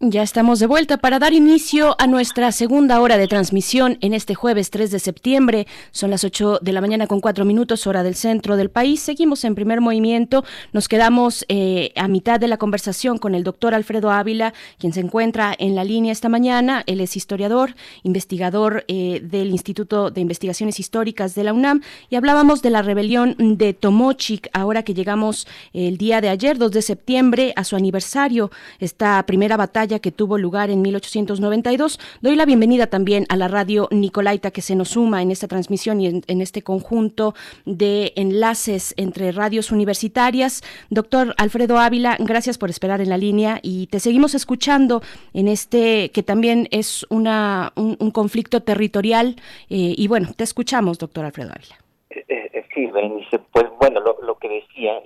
Ya 0.00 0.22
estamos 0.22 0.60
de 0.60 0.68
vuelta 0.68 0.98
para 0.98 1.18
dar 1.18 1.32
inicio 1.32 1.96
a 1.98 2.06
nuestra 2.06 2.52
segunda 2.52 3.00
hora 3.00 3.18
de 3.18 3.26
transmisión 3.26 3.98
en 4.00 4.14
este 4.14 4.36
jueves 4.36 4.70
3 4.70 4.92
de 4.92 5.00
septiembre. 5.00 5.66
Son 5.90 6.08
las 6.08 6.22
8 6.22 6.60
de 6.62 6.72
la 6.72 6.80
mañana 6.80 7.08
con 7.08 7.20
4 7.20 7.44
minutos 7.44 7.84
hora 7.84 8.04
del 8.04 8.14
centro 8.14 8.56
del 8.56 8.70
país. 8.70 9.00
Seguimos 9.00 9.42
en 9.42 9.56
primer 9.56 9.80
movimiento. 9.80 10.44
Nos 10.72 10.86
quedamos 10.86 11.44
eh, 11.48 11.90
a 11.96 12.06
mitad 12.06 12.38
de 12.38 12.46
la 12.46 12.58
conversación 12.58 13.18
con 13.18 13.34
el 13.34 13.42
doctor 13.42 13.74
Alfredo 13.74 14.12
Ávila, 14.12 14.54
quien 14.78 14.92
se 14.92 15.00
encuentra 15.00 15.52
en 15.58 15.74
la 15.74 15.82
línea 15.82 16.12
esta 16.12 16.28
mañana. 16.28 16.84
Él 16.86 17.00
es 17.00 17.16
historiador, 17.16 17.74
investigador 18.04 18.84
eh, 18.86 19.20
del 19.20 19.50
Instituto 19.50 20.12
de 20.12 20.20
Investigaciones 20.20 20.78
Históricas 20.78 21.34
de 21.34 21.42
la 21.42 21.52
UNAM 21.52 21.82
y 22.08 22.14
hablábamos 22.14 22.62
de 22.62 22.70
la 22.70 22.82
rebelión 22.82 23.34
de 23.36 23.74
Tomochic, 23.74 24.48
ahora 24.52 24.84
que 24.84 24.94
llegamos 24.94 25.48
el 25.72 25.98
día 25.98 26.20
de 26.20 26.28
ayer, 26.28 26.56
2 26.56 26.70
de 26.70 26.82
septiembre, 26.82 27.52
a 27.56 27.64
su 27.64 27.74
aniversario, 27.74 28.52
esta 28.78 29.20
primera 29.26 29.56
batalla 29.56 29.87
que 29.98 30.12
tuvo 30.12 30.36
lugar 30.36 30.68
en 30.68 30.82
1892. 30.82 31.98
Doy 32.20 32.36
la 32.36 32.44
bienvenida 32.44 32.88
también 32.88 33.24
a 33.30 33.36
la 33.36 33.48
radio 33.48 33.88
Nicolaita 33.90 34.50
que 34.50 34.60
se 34.60 34.76
nos 34.76 34.90
suma 34.90 35.22
en 35.22 35.30
esta 35.30 35.48
transmisión 35.48 36.00
y 36.02 36.22
en, 36.26 36.40
este 36.42 36.60
conjunto 36.60 37.34
de 37.64 38.12
enlaces 38.16 38.92
entre 38.98 39.32
radios 39.32 39.72
universitarias. 39.72 40.62
Doctor 40.90 41.34
Alfredo 41.38 41.78
Ávila, 41.78 42.16
gracias 42.18 42.58
por 42.58 42.68
esperar 42.68 43.00
en 43.00 43.08
la 43.08 43.16
línea 43.16 43.60
y 43.62 43.86
te 43.86 44.00
seguimos 44.00 44.34
escuchando 44.34 45.00
en 45.32 45.48
este 45.48 46.10
que 46.10 46.22
también 46.22 46.68
es 46.70 47.06
una, 47.08 47.72
un, 47.76 48.10
conflicto 48.10 48.62
territorial. 48.62 49.36
Eh, 49.70 49.94
y 49.96 50.08
bueno, 50.08 50.28
te 50.36 50.44
escuchamos, 50.44 50.98
doctor 50.98 51.24
Alfredo 51.24 51.52
Ávila. 51.54 51.76
Eh, 52.10 52.24
eh, 52.28 52.64
sí, 52.74 52.86
Berenice, 52.86 53.38
pues 53.38 53.64
bueno, 53.80 54.00
lo, 54.00 54.38
que 54.38 54.48
decía, 54.48 55.00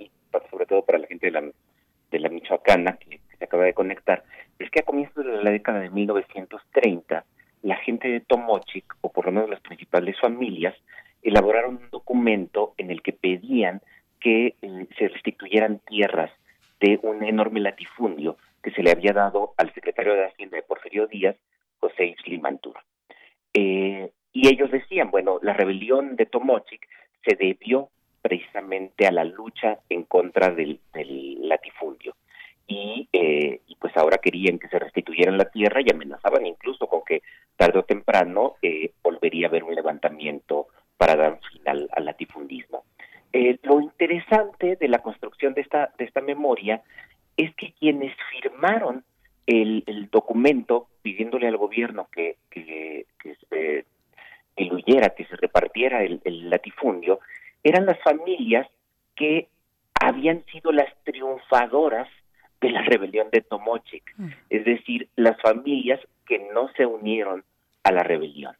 sobre 0.51 0.65
todo 0.65 0.83
para 0.83 0.97
la 0.97 1.07
gente 1.07 1.27
de 1.27 1.31
la, 1.31 1.43
de 2.11 2.19
la 2.19 2.29
Michoacana 2.29 2.97
que 2.97 3.19
acaba 3.43 3.65
de 3.65 3.73
conectar, 3.73 4.23
es 4.59 4.69
que 4.69 4.79
a 4.79 4.83
comienzos 4.83 5.25
de 5.25 5.43
la 5.43 5.51
década 5.51 5.79
de 5.79 5.89
1930, 5.89 7.25
la 7.63 7.75
gente 7.77 8.07
de 8.07 8.19
Tomochic, 8.19 8.95
o 9.01 9.11
por 9.11 9.25
lo 9.25 9.31
menos 9.31 9.49
las 9.49 9.61
principales 9.61 10.19
familias, 10.19 10.75
elaboraron 11.21 11.77
un 11.77 11.89
documento 11.89 12.73
en 12.77 12.91
el 12.91 13.01
que 13.01 13.13
pedían 13.13 13.81
que 14.19 14.55
eh, 14.61 14.87
se 14.97 15.07
restituyeran 15.07 15.79
tierras 15.79 16.31
de 16.79 16.99
un 17.01 17.23
enorme 17.23 17.61
latifundio 17.61 18.37
que 18.61 18.71
se 18.71 18.83
le 18.83 18.91
había 18.91 19.13
dado 19.13 19.53
al 19.57 19.73
secretario 19.73 20.13
de 20.13 20.25
Hacienda 20.25 20.57
de 20.57 20.63
Porfirio 20.63 21.07
Díaz, 21.07 21.35
José 21.79 22.05
Isli 22.05 22.41
eh, 23.53 24.11
y 24.31 24.47
ellos 24.47 24.71
decían, 24.71 25.11
bueno, 25.11 25.39
la 25.41 25.53
rebelión 25.53 26.15
de 26.15 26.25
Tomochic 26.25 26.87
se 27.25 27.35
debió 27.35 27.89
precisamente 28.21 29.05
a 29.05 29.11
la 29.11 29.25
lucha 29.25 29.79
en 29.89 30.03
contra 30.03 30.49
del 30.49 30.79
latifundio 30.93 32.15
y, 32.67 33.09
eh, 33.11 33.61
pues 33.79 33.95
ahora 33.97 34.17
querían 34.17 34.59
que 34.59 34.69
se 34.69 34.79
restituyeran 34.79 35.37
la 35.37 35.49
tierra 35.49 35.81
y 35.81 35.91
amenazaban 35.91 36.45
incluso 36.45 36.87
con 36.87 37.01
que 37.05 37.21
tarde 37.57 37.79
o 37.79 37.83
temprano 37.83 38.55
eh, 38.61 38.91
volvería 39.03 39.47
a 39.47 39.49
haber 39.49 39.63
un 39.63 39.75
levantamiento 39.75 40.67
para 40.97 41.15
dar 41.15 41.39
fin 41.51 41.61
al, 41.67 41.89
latifundismo. 42.05 42.85
Eh, 43.33 43.59
lo 43.63 43.81
interesante 43.81 44.77
de 44.77 44.87
la 44.87 44.99
construcción 44.99 45.53
de 45.53 45.61
esta, 45.61 45.91
de 45.97 46.05
esta 46.05 46.21
memoria 46.21 46.81
es 47.35 47.53
que 47.55 47.73
quienes 47.73 48.15
firmaron 48.31 49.03
el, 49.45 49.83
documento 50.11 50.87
pidiéndole 51.01 51.47
al 51.47 51.57
gobierno 51.57 52.07
que, 52.11 52.37
que, 52.49 53.05
se 53.49 53.85
diluyera, 54.55 55.09
que 55.09 55.25
se 55.25 55.35
repartiera 55.35 56.03
el 56.03 56.49
latifundio, 56.49 57.19
eran 57.63 57.85
las 57.85 57.99
familias 58.01 58.67
que 59.15 59.47
habían 59.99 60.43
sido 60.45 60.71
las 60.71 60.93
triunfadoras 61.03 62.07
de 62.63 62.71
la 62.71 62.81
rebelión 62.81 63.27
de 63.29 63.41
Tomochic, 63.41 64.13
mm. 64.17 64.29
es 64.49 64.65
decir, 64.65 65.09
las 65.17 65.39
familias 65.41 65.99
que 66.25 66.39
no 66.53 66.69
se 66.77 66.85
unieron 66.85 67.43
a 67.83 67.91
la 67.91 68.03
rebelión. 68.03 68.55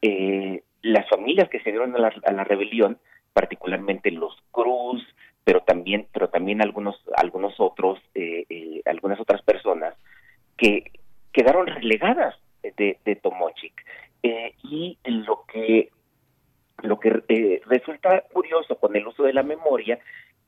Eh, 0.00 0.62
las 0.82 1.08
familias 1.08 1.48
que 1.50 1.60
se 1.60 1.70
unieron 1.70 1.94
a 1.96 2.32
la, 2.32 2.44
rebelión, 2.44 2.98
particularmente 3.32 4.10
los 4.10 4.34
Cruz, 4.50 5.06
pero 5.44 5.60
también, 5.60 6.06
pero 6.12 6.30
también 6.30 6.62
algunos, 6.62 6.96
algunos 7.16 7.54
otros, 7.58 8.00
eh, 8.14 8.46
eh, 8.48 8.80
algunas 8.86 9.20
otras 9.20 9.42
personas 9.42 9.94
que 10.56 10.90
quedaron 11.32 11.66
relegadas 11.66 12.34
de, 12.62 12.98
de 13.04 13.16
Tomochic. 13.16 13.74
y 14.62 14.98
lo 15.04 15.44
que 15.44 15.90
lo 16.82 16.98
que 16.98 17.60
resulta 17.66 18.24
curioso 18.32 18.76
con 18.76 18.96
el 18.96 19.06
uso 19.06 19.22
de 19.22 19.32
la 19.32 19.42
memoria 19.42 19.98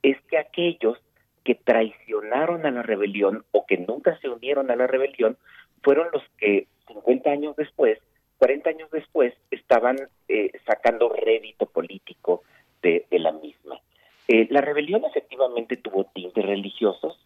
es 0.03 0.21
que 0.29 0.39
aquellos 0.39 0.99
que 1.47 1.55
traicionaron 1.55 2.67
a 2.67 2.73
la 2.73 2.83
rebelión 2.83 3.45
o 3.53 3.67
que 3.67 3.79
nunca 3.79 4.19
se 4.19 4.29
unieron 4.29 4.69
a 4.73 4.75
la 4.75 4.89
rebelión 4.89 5.39
fueron 5.81 6.09
los 6.13 6.25
que 6.39 6.67
50 6.89 7.31
años 7.31 7.55
después, 7.55 8.01
40 8.39 8.69
años 8.69 8.91
después, 8.91 9.33
estaban 9.53 9.97
eh, 10.27 10.51
sacando 10.67 11.09
rédito 11.09 11.67
político 11.67 12.43
de, 12.83 13.07
la 13.13 13.31
misma. 13.31 13.81
Eh, 14.27 14.49
la 14.51 14.61
rebelión 14.61 15.05
efectivamente 15.05 15.77
tuvo 15.77 16.05
tintes 16.07 16.45
religiosos. 16.45 17.17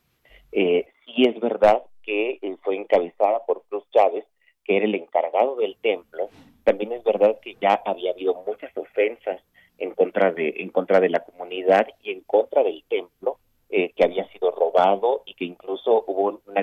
Eh, 0.53 0.87
sí 1.07 1.25
es 1.25 1.41
verdad 1.41 1.83
que 2.03 2.39
fue 2.63 2.77
encabezada 2.77 3.47
por 3.47 3.63
Cruz 3.71 3.85
Chávez, 3.91 4.27
que 4.65 4.77
era 4.77 4.85
el 4.85 4.95
encargado 4.95 5.57
del 5.57 5.77
templo. 5.77 6.29
También 6.65 6.93
es 6.93 7.03
verdad 7.05 7.39
que 7.41 7.57
ya 7.59 7.81
había 7.87 8.11
habido 8.11 8.35
muchas 8.47 8.71
ofensas 8.77 9.41
en 9.79 9.93
contra 9.93 10.31
de 10.31 10.57
en 10.59 10.69
contra 10.69 11.01
de 11.01 11.09
la 11.09 11.21
comunidad 11.21 11.89
y 12.03 12.13
en 12.13 12.21
contra 12.21 12.63
del 12.63 12.85
templo 12.85 13.39
eh, 13.73 13.93
que 13.95 14.05
había 14.05 14.27
sido 14.33 14.51
robado 14.51 15.23
y 15.27 15.35
que 15.35 15.45
incluso 15.45 16.05
hubo 16.09 16.41
un 16.45 16.59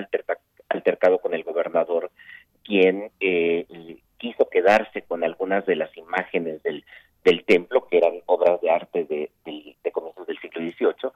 altercado 0.68 1.18
con 1.20 1.32
el 1.32 1.42
gobernador, 1.42 2.10
quien 2.64 3.10
eh, 3.20 3.66
quiso 4.18 4.48
quedarse 4.50 5.00
con 5.02 5.24
algunas 5.24 5.64
de 5.64 5.76
las 5.76 5.96
imágenes 5.96 6.62
del, 6.62 6.84
templo, 7.46 7.86
que 7.86 7.96
eran 7.96 8.20
obras 8.26 8.60
de 8.60 8.70
arte 8.70 9.04
de, 9.04 9.30
de, 9.44 9.90
comienzos 9.90 10.26
del 10.26 10.38
siglo 10.38 10.60
XVIII. 10.60 11.10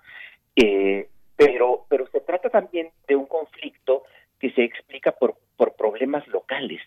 Eh, 0.57 1.09
pero, 1.36 1.84
pero 1.88 2.07
se 2.07 2.20
trata 2.20 2.49
también 2.49 2.90
de 3.07 3.16
un 3.16 3.26
conflicto 3.26 4.05
que 4.40 4.51
se 4.53 4.64
explica 4.64 5.12
por, 5.12 5.36
por 5.57 5.74
problemas 5.74 6.26
locales, 6.28 6.80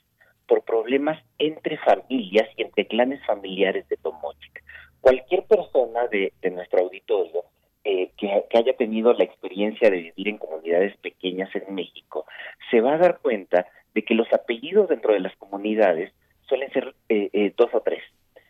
por 0.47 0.63
problemas 0.63 1.23
entre 1.37 1.77
familias 1.77 2.49
y 2.57 2.63
entre 2.63 2.87
clanes 2.87 3.23
familiares 3.25 3.87
de 3.87 3.97
Tomochic. 3.97 4.63
Cualquier 4.99 5.43
persona 5.43 6.07
de, 6.07 6.33
de 6.41 6.49
nuestro 6.49 6.79
auditorio 6.79 7.43
eh, 7.87 8.09
que, 8.17 8.57
haya 8.57 8.75
tenido 8.75 9.13
la 9.13 9.25
experiencia 9.25 9.91
de 9.91 10.01
vivir 10.01 10.27
en 10.27 10.39
comunidades 10.39 10.97
pequeñas 10.97 11.55
en 11.55 11.75
México, 11.75 12.25
se 12.71 12.81
va 12.81 12.95
a 12.95 12.97
dar 12.97 13.19
cuenta 13.19 13.67
de 13.93 14.03
que 14.03 14.15
los 14.15 14.27
apellidos 14.33 14.89
dentro 14.89 15.13
de 15.13 15.19
las 15.19 15.35
comunidades 15.35 16.11
suelen 16.49 16.73
ser 16.73 16.95
eh, 17.09 17.29
eh, 17.31 17.53
dos 17.55 17.69
o 17.73 17.81
tres. 17.81 18.01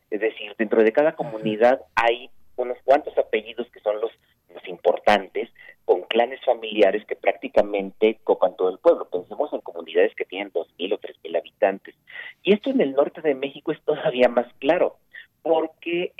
Es 0.09 0.21
decir, 0.21 0.55
dentro 0.57 0.81
de 0.81 0.93
cada 0.93 1.17
comunidad 1.17 1.81
hay 1.95 2.29
unos 2.55 2.77
cuantos 2.85 3.17
apellidos 3.17 3.69
que 3.71 3.81
son 3.81 3.99
los, 3.99 4.11
los 4.53 4.65
importantes, 4.69 5.49
con 5.83 6.03
clanes 6.03 6.39
familiares 6.45 7.03
que 7.05 7.17
prácticamente 7.17 8.17
copan 8.23 8.55
todo 8.55 8.69
el 8.69 8.79
pueblo. 8.79 9.09
Pensemos 9.09 9.51
en 9.51 9.59
comunidades 9.59 10.15
que 10.15 10.23
tienen 10.23 10.49
dos 10.53 10.69
mil 10.79 10.93
o 10.93 10.97
tres 10.97 11.17
mil 11.25 11.35
habitantes. 11.35 11.93
Y 12.41 12.53
esto 12.53 12.69
en 12.69 12.79
el 12.79 12.93
norte 12.93 13.19
de 13.19 13.35
México 13.35 13.73
es 13.73 13.81
todavía 13.81 14.29
más 14.29 14.47
claro, 14.59 14.95
porque 15.41 16.13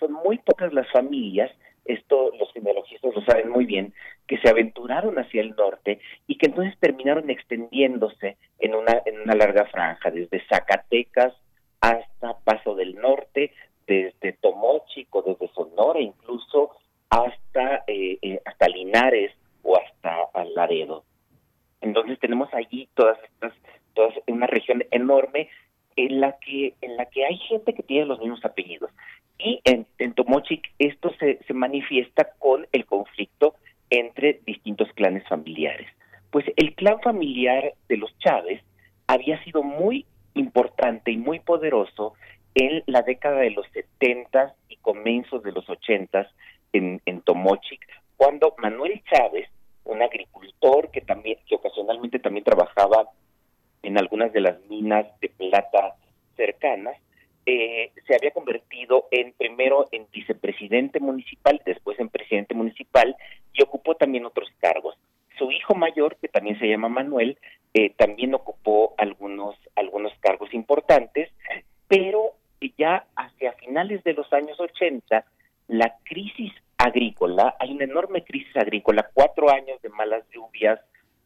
son 0.00 0.14
muy 0.14 0.38
pocas 0.38 0.72
las 0.72 0.90
familias 0.90 1.50
esto 1.84 2.30
los 2.38 2.52
genealogistas 2.52 3.14
lo 3.14 3.22
saben 3.22 3.50
muy 3.50 3.64
bien, 3.64 3.92
que 4.26 4.38
se 4.38 4.48
aventuraron 4.48 5.18
hacia 5.18 5.40
el 5.40 5.54
norte 5.56 6.00
y 6.26 6.36
que 6.36 6.46
entonces 6.46 6.78
terminaron 6.78 7.30
extendiéndose 7.30 8.36
en 8.58 8.74
una, 8.74 9.02
en 9.04 9.20
una 9.20 9.34
larga 9.34 9.66
franja, 9.66 10.10
desde 10.10 10.44
Zacatecas 10.48 11.34
hasta 11.80 12.38
Paso 12.44 12.74
del 12.74 12.94
Norte, 12.94 13.52
desde 13.86 14.32
Tomochico, 14.34 15.22
desde 15.22 15.52
Sonora, 15.52 16.00
incluso 16.00 16.70
hasta, 17.10 17.84
eh, 17.86 18.18
eh, 18.22 18.40
hasta 18.44 18.68
Linares 18.68 19.32
o 19.62 19.76
hasta 19.76 20.44
Laredo. 20.54 21.04
Entonces 21.80 22.18
tenemos 22.20 22.48
allí 22.54 22.88
todas 22.94 23.18
estas, 23.24 23.52
todas 23.94 24.14
una 24.28 24.46
región 24.46 24.84
enorme 24.90 25.48
en 25.96 26.20
la 26.20 26.38
que 26.38 26.74
en 26.80 26.96
la 26.96 27.06
que 27.06 27.24
hay 27.24 27.36
gente 27.38 27.74
que 27.74 27.82
tiene 27.82 28.06
los 28.06 28.20
mismos 28.20 28.44
apellidos 28.44 28.90
y 29.38 29.60
en, 29.64 29.86
en 29.98 30.14
Tomochic 30.14 30.72
esto 30.78 31.12
se, 31.18 31.38
se 31.46 31.54
manifiesta 31.54 32.30
con 32.38 32.66
el 32.72 32.86
conflicto 32.86 33.54
entre 33.90 34.40
distintos 34.46 34.88
clanes 34.94 35.26
familiares. 35.28 35.88
Pues 36.30 36.46
el 36.56 36.74
clan 36.74 37.00
familiar 37.00 37.74
de 37.88 37.96
los 37.96 38.16
Chávez 38.18 38.62
había 39.06 39.42
sido 39.44 39.62
muy 39.62 40.06
importante 40.34 41.10
y 41.10 41.18
muy 41.18 41.40
poderoso 41.40 42.14
en 42.54 42.82
la 42.86 43.02
década 43.02 43.40
de 43.40 43.50
los 43.50 43.66
70 43.72 44.54
y 44.68 44.76
comienzos 44.76 45.42
de 45.42 45.52
los 45.52 45.68
80 45.68 46.26
en, 46.72 47.00
en 47.04 47.20
Tomochic, 47.22 47.80
cuando 48.16 48.54
Manuel 48.58 49.02
Chávez, 49.10 49.48
un 49.84 50.00
agricultor 50.00 50.90
que 50.90 51.00
también 51.00 51.38
que 51.46 51.56
ocasionalmente 51.56 52.18
también 52.18 52.44
trabajaba 52.44 53.10
en 53.82 53.98
algunas 53.98 54.32
de 54.32 54.40
las 54.40 54.60
minas 54.68 55.06
de 55.20 55.28
plata 55.28 55.96
cercanas, 56.36 56.96
eh, 57.44 57.90
se 58.06 58.14
había 58.14 58.30
convertido 58.30 59.08
en 59.10 59.32
primero 59.32 59.88
en 59.90 60.06
vicepresidente 60.12 61.00
municipal, 61.00 61.60
después 61.66 61.98
en 61.98 62.08
presidente 62.08 62.54
municipal 62.54 63.16
y 63.52 63.62
ocupó 63.62 63.96
también 63.96 64.24
otros 64.24 64.48
cargos. 64.60 64.96
Su 65.38 65.50
hijo 65.50 65.74
mayor, 65.74 66.16
que 66.16 66.28
también 66.28 66.58
se 66.58 66.68
llama 66.68 66.88
Manuel, 66.88 67.38
eh, 67.74 67.90
también 67.96 68.34
ocupó 68.34 68.94
algunos, 68.98 69.56
algunos 69.74 70.12
cargos 70.20 70.54
importantes, 70.54 71.30
pero 71.88 72.34
ya 72.78 73.06
hacia 73.16 73.52
finales 73.54 74.02
de 74.04 74.14
los 74.14 74.32
años 74.32 74.58
80, 74.60 75.24
la 75.68 75.96
crisis 76.04 76.52
agrícola, 76.78 77.56
hay 77.58 77.72
una 77.72 77.84
enorme 77.84 78.24
crisis 78.24 78.56
agrícola, 78.56 79.10
cuatro 79.12 79.50
años 79.50 79.80
de 79.82 79.88
malas 79.88 80.24
lluvias, 80.30 80.80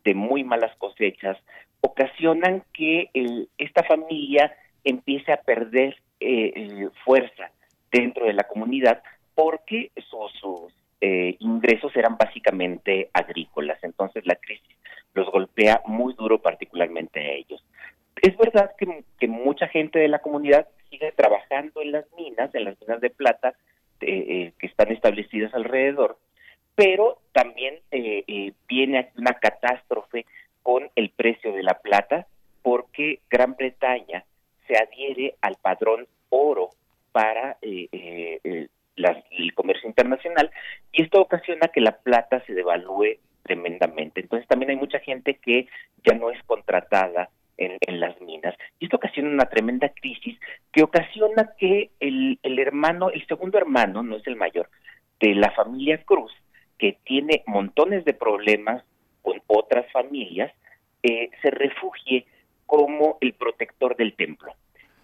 de 0.04 0.14
muy 0.14 0.44
malas 0.44 0.74
cosechas, 0.76 1.36
ocasionan 1.80 2.62
que 2.72 3.10
esta 3.58 3.82
familia 3.84 4.52
empiece 4.86 5.32
a 5.32 5.42
perder 5.42 5.96
eh, 6.20 6.52
eh, 6.56 6.88
fuerza 7.04 7.50
dentro 7.90 8.24
de 8.24 8.32
la 8.32 8.44
comunidad 8.44 9.02
porque 9.34 9.90
sus, 10.08 10.72
eh, 11.02 11.36
ingresos 11.40 11.94
eran 11.94 12.16
básicamente 12.16 13.10
agrícolas. 13.12 13.82
Entonces 13.82 14.24
la 14.26 14.36
crisis 14.36 14.76
los 15.12 15.30
golpea 15.30 15.82
muy 15.86 16.14
duro 16.14 16.40
particularmente 16.40 17.20
a 17.20 17.32
ellos. 17.32 17.62
Es 18.22 18.36
verdad 18.36 18.70
que, 18.78 19.28
mucha 19.28 19.66
gente 19.68 19.98
de 19.98 20.08
la 20.08 20.20
comunidad 20.20 20.68
sigue 20.90 21.12
trabajando 21.12 21.82
en 21.82 21.92
las 21.92 22.04
minas, 22.16 22.54
en 22.54 22.64
las 22.64 22.80
minas 22.80 23.00
de 23.00 23.10
plata 23.10 23.54
que 23.98 24.52
están 24.60 24.92
establecidas 24.92 25.54
alrededor, 25.54 26.18
pero 26.74 27.18
también 27.32 27.78
viene 28.68 29.10
una 29.16 29.34
catástrofe 29.34 30.26
con 30.66 30.90
el 30.96 31.10
precio 31.10 31.52
de 31.52 31.62
la 31.62 31.74
plata 31.74 32.26
porque 32.60 33.20
Gran 33.30 33.54
Bretaña 33.54 34.24
se 34.66 34.76
adhiere 34.76 35.36
al 35.40 35.54
padrón 35.62 36.08
oro 36.28 36.70
para 37.12 37.56
eh, 37.62 37.86
eh, 37.92 38.66
el 38.96 39.54
comercio 39.54 39.88
internacional 39.88 40.50
y 40.90 41.02
esto 41.04 41.20
ocasiona 41.20 41.68
que 41.68 41.80
la 41.80 41.98
plata 41.98 42.42
se 42.46 42.52
devalúe 42.52 43.18
tremendamente. 43.44 44.22
Entonces 44.22 44.48
también 44.48 44.70
hay 44.70 44.76
mucha 44.76 44.98
gente 44.98 45.34
que 45.34 45.68
ya 46.04 46.14
no 46.14 46.32
es 46.32 46.42
contratada 46.46 47.30
en, 47.58 48.00
las 48.00 48.20
minas. 48.20 48.56
Y 48.80 48.86
esto 48.86 48.96
ocasiona 48.96 49.30
una 49.30 49.48
tremenda 49.48 49.90
crisis 49.90 50.36
que 50.72 50.82
ocasiona 50.82 51.52
que 51.56 51.90
el, 52.00 52.40
el 52.42 52.58
hermano, 52.58 53.10
el 53.10 53.24
segundo 53.28 53.56
hermano, 53.56 54.02
no 54.02 54.16
es 54.16 54.26
el 54.26 54.34
mayor, 54.34 54.68
de 55.20 55.36
la 55.36 55.52
familia 55.52 56.02
Cruz, 56.02 56.32
que 56.76 56.98
tiene 57.04 57.44
montones 57.46 58.04
de 58.04 58.14
problemas 58.14 58.82
con 59.26 59.42
otras 59.48 59.90
familias, 59.90 60.52
eh, 61.02 61.30
se 61.42 61.50
refugie 61.50 62.26
como 62.64 63.18
el 63.20 63.32
protector 63.32 63.96
del 63.96 64.14
templo. 64.14 64.52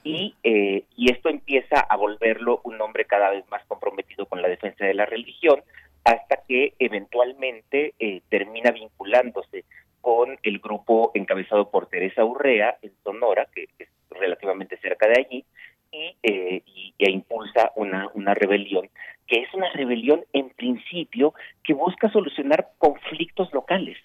Y, 0.05 0.37
eh, 0.45 0.85
y 0.97 1.11
esto 1.11 1.29
empieza 1.29 1.81
a 1.81 1.97
volverlo 1.97 2.61
un 2.63 2.81
hombre 2.81 3.05
cada 3.05 3.31
vez 3.31 3.45
más 3.51 3.65
comprometido 3.67 4.27
con 4.27 4.41
la 4.41 4.49
defensa 4.49 4.85
de 4.85 4.95
la 4.95 5.07
religión, 5.07 5.61
hasta 6.05 6.37
que 6.49 6.75
eventualmente 6.79 7.95
eh, 7.99 8.21
termina 8.29 8.71
vinculándose 8.71 9.65
con 10.01 10.39
el 10.45 10.61
grupo 10.61 11.11
encabezado 11.15 11.69
por 11.71 11.87
Teresa 11.87 12.25
Urrea 12.25 12.77
en 12.81 12.93
Sonora, 13.03 13.49
que 13.53 13.67
es 13.79 13.89
relativamente 14.11 14.77
cerca 14.79 15.09
de 15.09 15.19
allí, 15.19 15.45
y, 15.91 16.17
eh, 16.23 16.63
y, 16.65 16.95
e 16.99 17.11
impulsa 17.11 17.73
una, 17.75 18.09
una 18.15 18.35
rebelión, 18.35 18.89
que 19.27 19.41
es 19.41 19.53
una 19.53 19.71
rebelión 19.73 20.25
en 20.33 20.51
principio 20.51 21.35
que 21.65 21.75
busca 21.75 22.09
solucionar 22.11 22.71
conflictos 22.79 23.53
locales, 23.53 23.99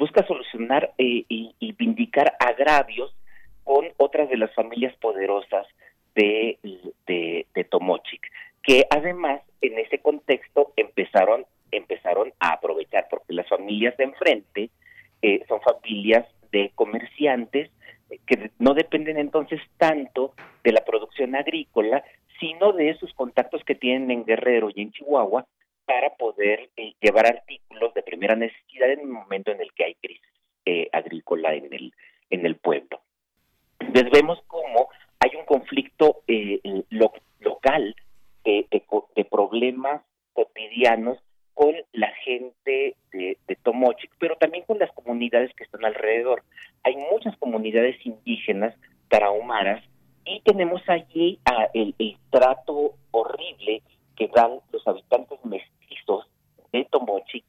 busca 0.00 0.26
solucionar 0.26 0.92
y, 0.98 1.54
y 1.58 1.72
vindicar 1.72 2.34
agravios 2.40 3.14
con 3.62 3.86
otras 3.98 4.28
de 4.28 4.36
las 4.36 4.52
familias 4.54 4.96
poderosas 4.96 5.64
de, 6.14 6.58
Tomochic, 7.70 8.26
que 8.62 8.84
además 8.90 9.42
en 9.60 9.78
ese 9.78 9.98
contexto 9.98 10.72
empezaron, 10.76 11.46
empezaron 11.70 12.32
a 12.40 12.54
aprovechar, 12.54 13.06
porque 13.08 13.32
las 13.32 13.48
familias 13.48 13.96
de 13.96 14.04
enfrente 14.04 14.70
eh, 15.22 15.44
son 15.46 15.60
familias 15.60 16.26
de 16.50 16.72
comerciantes 16.74 17.70
eh, 18.10 18.18
que 18.26 18.50
no 18.58 18.74
dependen 18.74 19.18
entonces 19.18 19.60
tanto 19.78 20.34
de 20.64 20.72
la 20.72 20.84
producción 20.84 21.36
agrícola, 21.36 22.02
sino 22.40 22.72
de 22.72 22.90
esos 22.90 23.12
contactos 23.14 23.62
que 23.64 23.76
tienen 23.76 24.10
en 24.10 24.24
Guerrero 24.24 24.70
y 24.74 24.82
en 24.82 24.90
Chihuahua 24.90 25.46
para 25.84 26.10
poder 26.10 26.70
eh, 26.76 26.94
llevar 27.00 27.26
artículos 27.26 27.94
de 27.94 28.02
primera 28.02 28.34
necesidad 28.34 28.69
en 28.88 29.00
un 29.00 29.12
momento 29.12 29.50
en 29.50 29.60
el 29.60 29.72
que 29.72 29.84
hay 29.84 29.94
crisis 29.94 30.20
agrícola 30.92 31.54
en 31.54 31.72
el, 31.72 31.92
en 32.30 32.46
el 32.46 32.56
pueblo. 32.56 33.00
Entonces 33.80 34.12
vemos 34.12 34.38
cómo 34.46 34.88
hay 35.18 35.30
un 35.36 35.44
conflicto 35.44 36.22
eh, 36.28 36.60
local 37.40 37.94
de, 38.44 38.66
problemas 39.30 40.02
cotidianos 40.32 41.18
con 41.54 41.74
la 41.92 42.12
gente 42.24 42.96
de, 43.12 43.38
de 43.46 43.56
Tomochic, 43.62 44.10
pero 44.18 44.36
también 44.36 44.64
con 44.64 44.78
las 44.78 44.90
comunidades 44.92 45.52
que 45.54 45.64
están 45.64 45.84
alrededor. 45.84 46.42
Hay 46.82 46.96
muchas 46.96 47.36
comunidades 47.36 47.96
indígenas 48.04 48.74
tarahumaras 49.08 49.82
y 50.24 50.40
tenemos 50.40 50.82
allí 50.88 51.38
el, 51.74 51.94
el, 51.98 52.16
trato 52.30 52.94
horrible 53.10 53.82
que 54.16 54.28
dan 54.28 54.60
los 54.72 54.86
habitantes 54.86 55.38
mestizos 55.44 56.26
de 56.72 56.84
Tomochic 56.86 57.44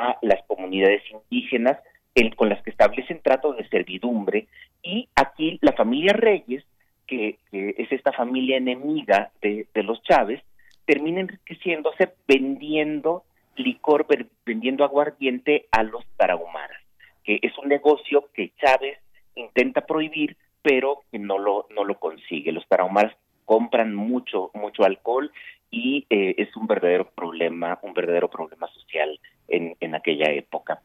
a 0.00 0.18
las 0.22 0.42
comunidades 0.46 1.02
indígenas 1.10 1.78
el, 2.14 2.34
con 2.34 2.48
las 2.48 2.62
que 2.62 2.70
establecen 2.70 3.20
trato 3.22 3.52
de 3.52 3.68
servidumbre 3.68 4.48
y 4.82 5.08
aquí 5.14 5.58
la 5.60 5.72
familia 5.72 6.12
Reyes, 6.12 6.64
que, 7.06 7.38
es 7.52 7.92
esta 7.92 8.12
familia 8.12 8.56
enemiga 8.56 9.30
de, 9.42 9.66
los 9.74 10.02
Chávez, 10.02 10.42
termina 10.86 11.20
enriqueciéndose 11.20 12.12
vendiendo 12.26 13.24
licor, 13.56 14.06
vendiendo 14.46 14.84
aguardiente 14.84 15.66
a 15.70 15.82
los 15.82 16.04
tarahumaras, 16.16 16.80
que 17.24 17.38
es 17.42 17.56
un 17.58 17.68
negocio 17.68 18.28
que 18.32 18.52
Chávez 18.60 18.98
intenta 19.34 19.82
prohibir, 19.82 20.36
pero 20.62 21.02
que 21.10 21.18
no 21.18 21.38
lo, 21.38 21.66
no 21.74 21.84
lo 21.84 21.98
consigue. 21.98 22.52
Los 22.52 22.66
tarahumaras 22.68 23.14
compran 23.44 23.94
mucho, 23.94 24.50
mucho 24.54 24.84
alcohol 24.84 25.30
y 25.70 26.06
eh, 26.10 26.34
es 26.38 26.54
un 26.56 26.66
verdadero 26.66 27.10
problema, 27.10 27.78
un 27.82 27.92
verdadero 27.92 28.28
problema 28.28 28.66
social 28.68 29.18
en, 29.50 29.76
en 29.80 29.94
aquella 29.94 30.30
época. 30.32 30.80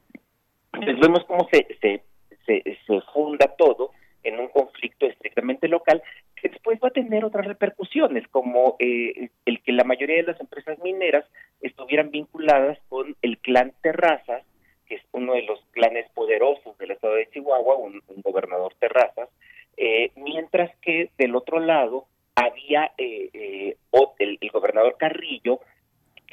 Entonces 0.74 1.00
vemos 1.00 1.24
cómo 1.26 1.48
se, 1.52 1.68
se, 1.82 2.04
se, 2.46 3.02
funda 3.14 3.48
todo 3.58 3.92
en 4.24 4.40
un 4.40 4.50
conflicto 4.50 5.06
estrictamente 5.06 5.68
local 5.68 6.02
que 6.36 6.50
después 6.50 6.80
va 6.84 6.90
a 6.90 6.92
tener 6.92 7.24
otras 7.24 7.46
repercusiones, 7.46 8.28
como 8.28 8.76
eh, 8.80 9.30
el 9.46 9.62
que 9.62 9.72
la 9.72 9.84
mayoría 9.84 10.18
de 10.18 10.32
las 10.32 10.40
empresas 10.42 10.78
mineras 10.80 11.26
estuvieran 11.62 12.12
vinculadas 12.12 12.78
con 12.90 13.16
el 13.22 13.38
clan 13.38 13.74
Terrazas, 13.82 14.44
que 14.88 14.96
es 14.96 15.02
uno 15.12 15.34
de 15.34 15.44
los 15.44 15.64
clanes 15.72 16.10
poderosos 16.14 16.78
del 16.78 16.92
estado 16.92 17.16
de 17.16 17.30
Chihuahua, 17.32 17.78
un, 17.78 18.02
gobernador 18.24 18.74
Terrazas, 18.80 19.30
eh, 19.78 20.12
mientras 20.16 20.76
que 20.78 21.10
del 21.18 21.36
otro 21.36 21.60
lado 21.60 22.06
había 22.36 22.92
eh, 22.98 23.78
el, 24.20 24.38
el, 24.42 24.50
gobernador 24.50 24.98
Carrillo, 24.98 25.62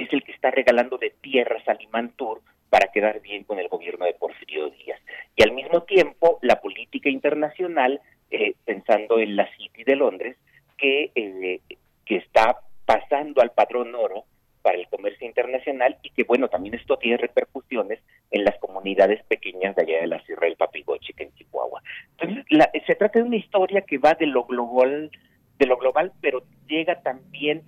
es 0.03 0.13
el 0.13 0.23
que 0.23 0.33
está 0.33 0.51
regalando 0.51 0.99
de 0.99 1.11
tierras 1.21 1.67
a 1.69 1.75
Limantur 1.75 2.43
para 2.71 2.89
quedar 2.89 3.21
bien 3.21 3.45
con 3.45 3.59
el 3.59 3.69
gobierno 3.69 4.07
de 4.07 4.15
Porfirio 4.15 4.71
Díaz. 4.71 5.01
Y 5.37 5.43
al 5.43 5.53
mismo 5.53 5.83
tiempo, 5.83 6.39
la 6.43 6.61
política 6.61 7.11
internacional, 7.11 8.01
eh, 8.31 8.55
pensando 8.65 9.19
en 9.19 9.37
la 9.37 9.47
City 9.57 9.85
de 9.85 9.97
Londres, 9.97 10.37
que, 10.79 11.11
eh, 11.15 11.61
que 12.07 12.17
está 12.17 12.61
pasando 12.87 13.43
al 13.43 13.51
patrón 13.53 13.95
oro 13.95 14.25
para 14.63 14.79
el 14.79 14.89
comercio 14.89 15.27
internacional 15.27 15.99
y 16.03 16.11
que, 16.11 16.25
bueno, 16.25 16.49
también 16.49 16.75
esto 16.75 16.97
tiene 16.97 17.19
repercusiones 17.19 18.01
en 18.31 18.45
las 18.45 18.59
comunidades 18.59 19.23
pequeñas 19.25 19.77
de 19.77 19.83
allá 19.83 20.01
de 20.01 20.07
la 20.07 20.25
Sierra 20.25 20.47
del 20.47 20.57
Papigoche, 20.57 21.13
en 21.19 21.35
Chihuahua. 21.35 21.83
Entonces, 22.19 22.45
se 22.87 22.95
trata 22.95 23.19
de 23.19 23.25
una 23.27 23.37
historia 23.37 23.83
que 23.83 23.99
va 23.99 24.15
de 24.15 24.27
lo 24.27 24.45
global, 24.45 25.11
de 25.59 25.67
lo 25.67 25.77
global, 25.77 26.13
pero 26.21 26.43
llega 26.69 27.03
también 27.03 27.63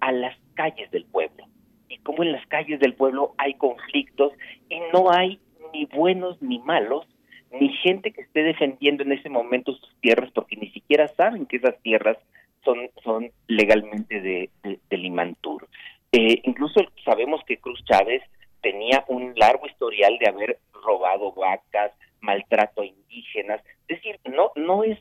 a 0.00 0.10
las 0.10 0.36
calles 0.54 0.90
del 0.90 1.04
pueblo 1.04 1.37
cómo 2.08 2.22
en 2.22 2.32
las 2.32 2.46
calles 2.46 2.80
del 2.80 2.94
pueblo 2.94 3.34
hay 3.36 3.52
conflictos 3.52 4.32
y 4.70 4.80
no 4.94 5.10
hay 5.10 5.38
ni 5.74 5.84
buenos 5.84 6.40
ni 6.40 6.58
malos, 6.58 7.06
ni 7.52 7.68
gente 7.68 8.12
que 8.12 8.22
esté 8.22 8.44
defendiendo 8.44 9.02
en 9.02 9.12
ese 9.12 9.28
momento 9.28 9.74
sus 9.74 9.94
tierras 10.00 10.30
porque 10.32 10.56
ni 10.56 10.70
siquiera 10.70 11.08
saben 11.08 11.44
que 11.44 11.58
esas 11.58 11.78
tierras 11.82 12.16
son, 12.64 12.78
son 13.04 13.30
legalmente 13.46 14.22
de, 14.22 14.48
de, 14.62 14.96
Limantur. 14.96 15.68
Eh, 16.12 16.40
incluso 16.44 16.80
sabemos 17.04 17.42
que 17.46 17.58
Cruz 17.58 17.84
Chávez 17.84 18.22
tenía 18.62 19.04
un 19.08 19.34
largo 19.36 19.66
historial 19.66 20.16
de 20.18 20.30
haber 20.30 20.58
robado 20.82 21.32
vacas, 21.32 21.92
maltrato 22.22 22.80
a 22.80 22.86
indígenas, 22.86 23.60
es 23.86 23.98
decir, 23.98 24.18
no, 24.24 24.52
no 24.56 24.82
es, 24.82 24.98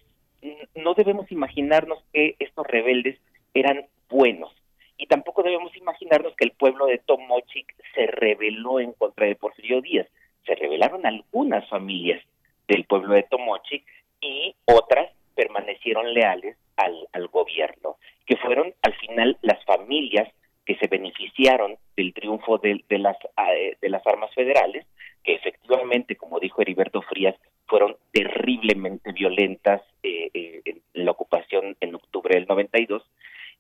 no 0.76 0.94
debemos 0.94 1.32
imaginarnos 1.32 2.04
que 2.12 2.36
estos 2.40 2.68
rebeldes 2.68 3.18
eran 3.54 3.86
buenos, 4.10 4.52
y 4.98 5.06
tampoco 5.08 5.44
debemos 5.44 5.76
imaginarnos 5.76 6.36
que 6.36 6.46
el 6.46 6.52
pueblo 6.52 6.88
de 6.88 6.98
Tomochic 7.00 7.74
se 7.94 8.08
rebeló 8.08 8.80
en 8.80 8.94
contra 8.94 9.28
de 9.28 9.36
Porfirio 9.36 9.82
Díaz. 9.82 10.08
Se 10.46 10.56
rebelaron 10.56 11.06
algunas 11.06 11.68
familias 11.70 12.24
del 12.68 12.86
pueblo 12.86 13.14
de 13.14 13.24
Tomochic 13.24 13.84
y 14.22 14.56
otras 14.66 15.12
permanecieron 15.36 16.14
leales 16.14 16.58
al, 16.76 17.28
gobierno, 17.28 17.98
que 18.26 18.38
fueron 18.38 18.74
al 18.82 18.94
final 18.96 19.38
las 19.42 19.64
familias 19.66 20.28
que 20.66 20.76
se 20.76 20.88
beneficiaron 20.88 21.78
del 21.96 22.14
triunfo 22.14 22.58
de, 22.58 22.84
de, 22.90 23.00
las, 23.00 23.18
eh, 23.52 23.78
de 23.82 23.90
las 23.90 24.06
armas 24.06 24.34
federales, 24.34 24.86
que 25.24 25.36
efectivamente, 25.36 26.16
como 26.16 26.40
dijo 26.40 26.62
Heriberto 26.62 27.02
Frías, 27.02 27.36
fueron 27.68 27.98
terriblemente 28.12 29.12
violentas 29.12 29.82
en 30.04 30.82
la 30.94 31.12
ocupación 31.12 31.76
en 31.82 31.96
octubre 31.96 32.36
del 32.36 32.48
92 32.48 33.04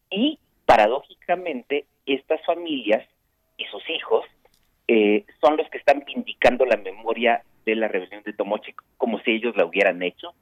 y 0.10 0.40
paradójicamente 0.68 1.86
estas 2.06 2.46
familias 2.46 3.04
y 3.58 3.66
sus 3.66 3.82
hijos 3.90 4.26
son 5.42 5.58
los 5.58 5.68
que 5.70 5.80
están 5.80 6.04
vindicando 6.06 6.66
la 6.66 6.78
memoria 6.78 7.42
de 7.66 7.76
la 7.76 7.88
rebelión 7.88 8.22
de 8.24 8.34
Tomochic 8.34 8.82
como 8.98 9.20
si 9.20 9.32
ellos 9.32 9.58
la 9.58 9.66
hubieran 9.66 10.04
hecho 10.04 10.34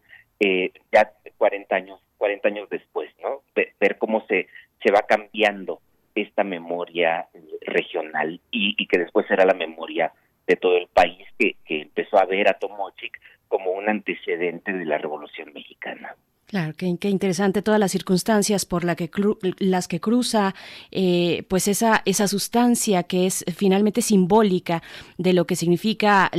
ya 0.92 1.12
40 1.38 1.76
años 1.76 2.00
40 2.18 2.48
años 2.50 2.70
después 2.70 3.10
no 3.24 3.42
ver, 3.56 3.98
cómo 3.98 4.26
se 4.28 4.48
se 4.84 4.92
va 4.92 5.04
cambiando 5.04 5.80
esta 6.16 6.44
memoria 6.44 7.28
regional 7.62 8.40
y, 8.52 8.88
que 8.88 8.98
después 8.98 9.28
será 9.28 9.46
la 9.46 9.54
memoria 9.54 10.14
de 10.48 10.56
todo 10.56 10.78
el 10.78 10.88
país 10.88 11.28
que, 11.38 11.56
que 11.66 11.82
empezó 11.82 12.18
a 12.18 12.26
ver 12.26 12.50
a 12.50 12.58
Tomochic 12.58 13.20
como 13.48 13.72
un 13.72 13.90
antecedente 13.90 14.74
de 14.74 14.86
la 14.86 14.98
Revolución 14.98 15.52
Mexicana. 15.54 16.16
Claro, 16.48 16.74
qué, 16.78 17.10
interesante 17.10 17.64
todas 17.64 17.80
las 17.80 17.92
circunstancias 17.92 18.66
por 18.66 18.84
la 18.84 18.96
que 18.96 19.10
las 19.58 19.88
que 19.88 20.00
cruza 20.00 20.54
eh, 20.92 21.44
pues 21.50 21.68
esa, 21.68 22.04
esa 22.06 22.28
sustancia 22.28 23.02
que 23.02 23.26
es 23.26 23.44
finalmente 23.56 24.04
simbólica 24.04 24.84
de 25.18 25.34
lo 25.34 25.48
que 25.48 25.56
significa 25.56 26.30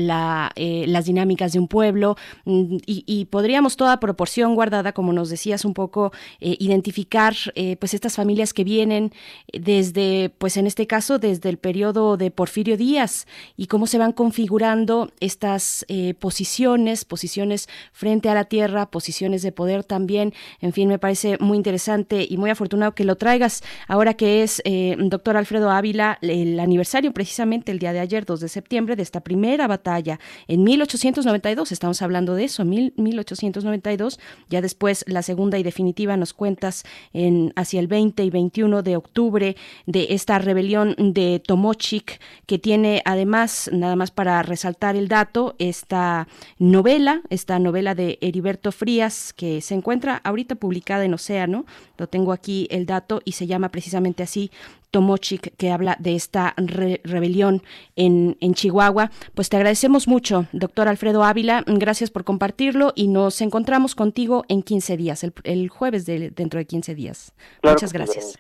eh, 0.55 0.85
las 0.87 1.07
dinámicas 1.07 1.55
de 1.55 1.59
un 1.59 1.67
pueblo 1.67 2.17
mm, 2.45 2.77
y, 2.87 3.25
podríamos 3.25 3.77
toda 3.77 3.99
proporción 3.99 4.55
guardada, 4.55 4.93
como 4.93 5.13
nos 5.13 5.29
decías 5.29 5.65
un 5.65 5.75
poco, 5.75 6.13
eh, 6.41 6.57
identificar 6.61 7.35
pues 7.81 7.93
estas 7.93 8.15
familias 8.15 8.53
que 8.53 8.63
vienen 8.63 9.13
desde, 9.53 10.31
pues 10.39 10.57
en 10.57 10.69
este 10.69 10.87
caso, 10.87 11.19
desde 11.19 11.49
el 11.49 11.59
periodo 11.59 12.17
de 12.17 12.31
Porfirio 12.31 12.77
Díaz 12.77 13.27
y 13.57 13.67
cómo 13.67 13.89
se 13.89 13.99
van 13.99 14.13
configurando 14.13 15.11
estas 15.19 15.85
posiciones, 16.21 17.05
posiciones 17.05 17.69
frente 17.93 18.29
a 18.29 18.35
la 18.35 18.45
tierra, 18.45 18.91
posiciones 18.91 19.43
de 19.43 19.51
poder 19.51 19.85
también. 19.97 20.35
En 20.61 20.75
fin, 20.75 20.89
me 20.91 20.99
parece 20.99 21.39
muy 21.41 21.57
interesante 21.57 22.27
y 22.29 22.37
muy 22.37 22.51
afortunado 22.51 22.95
que 22.95 23.05
lo 23.05 23.17
traigas 23.17 23.63
ahora 23.89 24.13
que 24.13 24.43
es, 24.43 24.61
eh, 24.67 24.95
doctor 24.99 25.39
Alfredo 25.39 25.71
Ávila, 25.71 26.19
el 26.21 26.61
aniversario 26.61 27.13
precisamente 27.15 27.73
el 27.73 27.79
día 27.79 27.95
de 27.95 28.01
ayer, 28.01 28.27
2 28.27 28.41
de 28.41 28.49
septiembre, 28.49 28.95
de 28.95 29.03
esta 29.03 29.21
primera 29.21 29.67
batalla 29.67 30.21
en 30.49 30.65
1892. 30.65 31.73
Estamos 31.73 32.03
hablando 32.03 32.35
de 32.35 32.45
eso, 32.45 32.67
mil, 32.67 32.93
1892. 32.99 34.21
Ya 34.51 34.61
después 34.61 35.03
la 35.09 35.23
segunda 35.23 35.59
y 35.59 35.63
definitiva 35.63 36.15
nos 36.19 36.35
cuentas 36.35 36.85
en 37.15 37.55
hacia 37.57 37.81
el 37.81 37.89
20 37.89 38.23
y 38.23 38.29
21 38.29 38.83
de 38.83 38.97
octubre 38.97 39.57
de 39.87 40.07
esta 40.11 40.39
rebelión 40.39 40.95
de 40.99 41.41
Tomochic 41.41 42.21
que 42.45 42.59
tiene 42.59 43.01
además, 43.07 43.71
nada 43.73 43.97
más 43.97 44.11
para 44.11 44.43
resaltar 44.43 44.95
el 44.95 45.09
dato, 45.09 45.55
esta 45.59 46.29
novela, 46.59 47.23
esta 47.31 47.59
novela 47.59 47.95
de 47.95 48.19
Heriberto 48.21 48.73
Frías 48.73 49.33
que 49.33 49.63
se 49.63 49.75
encuentra 49.75 49.86
encuentra 49.87 50.21
ahorita 50.25 50.57
publicada 50.57 51.05
en 51.05 51.15
Océano, 51.15 51.65
lo 51.97 52.09
tengo 52.09 52.33
aquí 52.33 52.67
el 52.73 52.87
dato 52.87 53.21
y 53.25 53.33
se 53.33 53.47
llama 53.47 53.69
precisamente 53.69 54.25
así 54.25 54.51
Tomochic, 54.91 55.55
que 55.57 55.71
habla 55.71 55.97
de 56.01 56.17
esta 56.17 56.55
rebelión 56.57 57.63
en, 57.95 58.37
en, 58.41 58.55
Chihuahua. 58.55 59.13
Pues 59.37 59.49
te 59.49 59.57
agradecemos 59.57 60.09
mucho, 60.09 60.47
doctor 60.53 60.89
Alfredo 60.89 61.23
Ávila, 61.23 61.63
gracias 61.69 62.11
por 62.11 62.25
compartirlo 62.25 62.95
y 62.97 63.07
nos 63.07 63.41
encontramos 63.41 63.95
contigo 63.95 64.45
en 64.49 64.65
15 64.65 64.97
días, 64.97 65.25
el, 65.45 65.69
jueves 65.69 66.05
de, 66.05 66.31
dentro 66.31 66.59
de 66.59 66.65
15 66.65 66.97
días. 66.97 67.33
Muchas 67.63 67.93
gracias. 67.93 68.37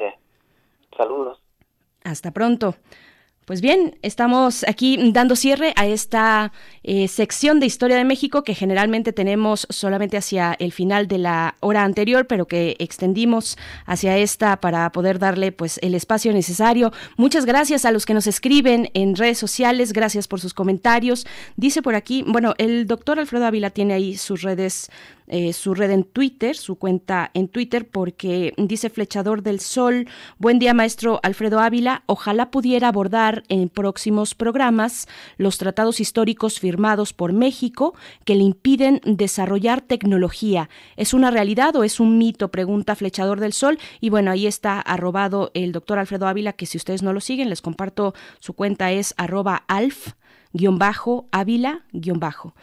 Saludos. 0.96 1.38
Hasta 2.02 2.32
pronto. 2.32 2.74
Pues 3.46 3.60
bien, 3.60 3.96
estamos 4.02 4.64
aquí 4.66 4.98
dando 5.12 5.36
cierre 5.36 5.72
a 5.76 5.86
esta 5.86 6.50
eh, 6.82 7.06
sección 7.06 7.60
de 7.60 7.66
Historia 7.66 7.96
de 7.96 8.02
México 8.02 8.42
que 8.42 8.56
generalmente 8.56 9.12
tenemos 9.12 9.68
solamente 9.70 10.16
hacia 10.16 10.56
el 10.58 10.72
final 10.72 11.06
de 11.06 11.18
la 11.18 11.54
hora 11.60 11.84
anterior, 11.84 12.26
pero 12.26 12.48
que 12.48 12.74
extendimos 12.80 13.56
hacia 13.84 14.18
esta 14.18 14.56
para 14.60 14.90
poder 14.90 15.20
darle 15.20 15.52
pues 15.52 15.78
el 15.80 15.94
espacio 15.94 16.32
necesario. 16.32 16.92
Muchas 17.16 17.46
gracias 17.46 17.84
a 17.84 17.92
los 17.92 18.04
que 18.04 18.14
nos 18.14 18.26
escriben 18.26 18.90
en 18.94 19.14
redes 19.14 19.38
sociales, 19.38 19.92
gracias 19.92 20.26
por 20.26 20.40
sus 20.40 20.52
comentarios. 20.52 21.24
Dice 21.54 21.82
por 21.82 21.94
aquí, 21.94 22.24
bueno, 22.26 22.54
el 22.58 22.88
doctor 22.88 23.20
Alfredo 23.20 23.46
Ávila 23.46 23.70
tiene 23.70 23.94
ahí 23.94 24.16
sus 24.16 24.42
redes 24.42 24.90
eh, 25.28 25.52
su 25.52 25.74
red 25.74 25.90
en 25.90 26.04
Twitter, 26.04 26.56
su 26.56 26.76
cuenta 26.76 27.30
en 27.34 27.48
Twitter, 27.48 27.88
porque 27.88 28.54
dice 28.56 28.90
Flechador 28.90 29.42
del 29.42 29.60
Sol, 29.60 30.08
buen 30.38 30.58
día 30.58 30.74
maestro 30.74 31.20
Alfredo 31.22 31.60
Ávila, 31.60 32.02
ojalá 32.06 32.50
pudiera 32.50 32.88
abordar 32.88 33.44
en 33.48 33.68
próximos 33.68 34.34
programas 34.34 35.08
los 35.36 35.58
tratados 35.58 36.00
históricos 36.00 36.60
firmados 36.60 37.12
por 37.12 37.32
México 37.32 37.94
que 38.24 38.34
le 38.34 38.44
impiden 38.44 39.00
desarrollar 39.04 39.80
tecnología. 39.80 40.68
¿Es 40.96 41.14
una 41.14 41.30
realidad 41.30 41.74
o 41.76 41.84
es 41.84 42.00
un 42.00 42.18
mito? 42.18 42.50
Pregunta 42.50 42.94
Flechador 42.94 43.40
del 43.40 43.52
Sol. 43.52 43.78
Y 44.00 44.10
bueno, 44.10 44.30
ahí 44.30 44.46
está 44.46 44.80
arrobado 44.80 45.50
el 45.54 45.72
doctor 45.72 45.98
Alfredo 45.98 46.28
Ávila, 46.28 46.52
que 46.52 46.66
si 46.66 46.78
ustedes 46.78 47.02
no 47.02 47.12
lo 47.12 47.20
siguen, 47.20 47.50
les 47.50 47.62
comparto 47.62 48.14
su 48.38 48.52
cuenta 48.52 48.92
es 48.92 49.14
arroba 49.16 49.64
alf-avila-bajo, 49.68 52.54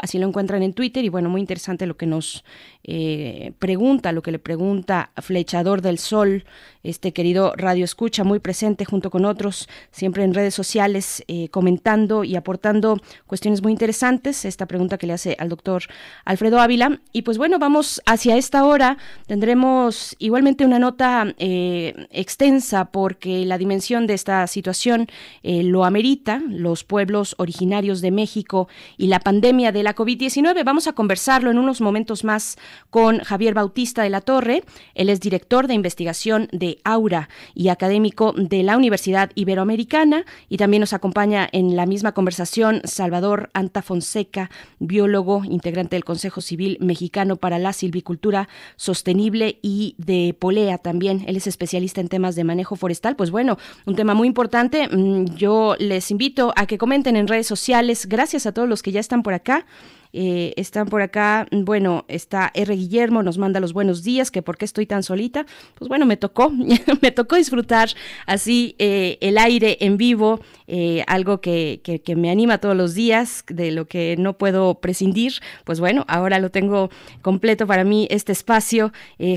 así 0.00 0.18
lo 0.18 0.26
encuentran 0.26 0.62
en 0.62 0.72
Twitter 0.72 1.04
y 1.04 1.08
bueno, 1.08 1.28
muy 1.28 1.40
interesante 1.40 1.86
lo 1.86 1.96
que 1.96 2.06
nos 2.06 2.44
eh, 2.90 3.52
pregunta, 3.58 4.12
lo 4.12 4.22
que 4.22 4.32
le 4.32 4.38
pregunta 4.38 5.10
Flechador 5.18 5.82
del 5.82 5.98
Sol, 5.98 6.46
este 6.82 7.12
querido 7.12 7.52
Radio 7.54 7.84
Escucha, 7.84 8.24
muy 8.24 8.38
presente 8.38 8.86
junto 8.86 9.10
con 9.10 9.26
otros, 9.26 9.68
siempre 9.90 10.24
en 10.24 10.32
redes 10.32 10.54
sociales, 10.54 11.22
eh, 11.28 11.50
comentando 11.50 12.24
y 12.24 12.34
aportando 12.34 12.98
cuestiones 13.26 13.62
muy 13.62 13.72
interesantes, 13.72 14.46
esta 14.46 14.64
pregunta 14.64 14.96
que 14.96 15.06
le 15.06 15.12
hace 15.12 15.36
al 15.38 15.50
doctor 15.50 15.82
Alfredo 16.24 16.60
Ávila. 16.60 17.02
Y 17.12 17.22
pues 17.22 17.36
bueno, 17.36 17.58
vamos 17.58 18.00
hacia 18.06 18.38
esta 18.38 18.64
hora, 18.64 18.96
tendremos 19.26 20.16
igualmente 20.18 20.64
una 20.64 20.78
nota 20.78 21.34
eh, 21.36 22.06
extensa 22.10 22.86
porque 22.86 23.44
la 23.44 23.58
dimensión 23.58 24.06
de 24.06 24.14
esta 24.14 24.46
situación 24.46 25.08
lo 25.42 25.84
amerita, 25.84 26.40
los 26.48 26.84
pueblos 26.84 27.34
originarios 27.38 28.00
de 28.00 28.12
México 28.12 28.68
y 28.96 29.08
la 29.08 29.20
pandemia 29.20 29.72
de 29.72 29.82
la 29.82 29.94
COVID-19. 29.94 30.64
Vamos 30.64 30.86
a 30.86 30.94
conversarlo 30.94 31.50
en 31.50 31.58
unos 31.58 31.82
momentos 31.82 32.24
más 32.24 32.56
con 32.90 33.18
Javier 33.20 33.54
Bautista 33.54 34.02
de 34.02 34.10
la 34.10 34.20
Torre. 34.20 34.64
Él 34.94 35.08
es 35.08 35.20
director 35.20 35.66
de 35.66 35.74
investigación 35.74 36.48
de 36.52 36.78
Aura 36.84 37.28
y 37.54 37.68
académico 37.68 38.32
de 38.36 38.62
la 38.62 38.76
Universidad 38.76 39.30
Iberoamericana 39.34 40.24
y 40.48 40.56
también 40.56 40.80
nos 40.80 40.92
acompaña 40.92 41.48
en 41.52 41.76
la 41.76 41.86
misma 41.86 42.12
conversación 42.12 42.80
Salvador 42.84 43.50
Anta 43.54 43.82
Fonseca, 43.82 44.50
biólogo, 44.78 45.44
integrante 45.44 45.96
del 45.96 46.04
Consejo 46.04 46.40
Civil 46.40 46.78
Mexicano 46.80 47.36
para 47.36 47.58
la 47.58 47.72
Silvicultura 47.72 48.48
Sostenible 48.76 49.58
y 49.62 49.94
de 49.98 50.36
Polea 50.38 50.78
también. 50.78 51.24
Él 51.26 51.36
es 51.36 51.46
especialista 51.46 52.00
en 52.00 52.08
temas 52.08 52.36
de 52.36 52.44
manejo 52.44 52.76
forestal. 52.76 53.16
Pues 53.16 53.30
bueno, 53.30 53.58
un 53.86 53.96
tema 53.96 54.14
muy 54.14 54.28
importante. 54.28 54.88
Mm, 54.88 55.36
yo 55.36 55.76
les 55.78 56.10
invito 56.10 56.52
a 56.56 56.66
que 56.66 56.78
comenten 56.78 57.16
en 57.16 57.28
redes 57.28 57.46
sociales 57.46 57.98
Gracias 58.06 58.46
a 58.46 58.52
todos 58.52 58.68
los 58.68 58.82
que 58.82 58.92
ya 58.92 59.00
están 59.00 59.22
por 59.22 59.34
acá. 59.34 59.64
Eh, 60.12 60.54
están 60.56 60.86
por 60.86 61.02
acá, 61.02 61.46
bueno, 61.50 62.04
está 62.08 62.50
R. 62.54 62.74
Guillermo, 62.74 63.22
nos 63.22 63.38
manda 63.38 63.60
los 63.60 63.72
buenos 63.72 64.02
días, 64.02 64.30
que 64.30 64.42
por 64.42 64.56
qué 64.56 64.64
estoy 64.64 64.86
tan 64.86 65.02
solita. 65.02 65.46
Pues 65.74 65.88
bueno, 65.88 66.06
me 66.06 66.16
tocó, 66.16 66.50
me 67.02 67.10
tocó 67.10 67.36
disfrutar 67.36 67.90
así 68.26 68.74
eh, 68.78 69.18
el 69.20 69.38
aire 69.38 69.78
en 69.80 69.96
vivo, 69.96 70.40
eh, 70.66 71.04
algo 71.06 71.40
que, 71.40 71.80
que, 71.82 72.16
me 72.16 72.30
anima 72.30 72.58
todos 72.58 72.76
los 72.76 72.94
días, 72.94 73.44
de 73.48 73.70
lo 73.70 73.86
que 73.86 74.16
no 74.18 74.38
puedo 74.38 74.76
prescindir. 74.76 75.34
Pues 75.64 75.80
bueno, 75.80 76.04
ahora 76.08 76.38
lo 76.38 76.50
tengo 76.50 76.90
completo 77.22 77.66
para 77.66 77.84
mí 77.84 78.08
este 78.10 78.32
espacio, 78.32 78.92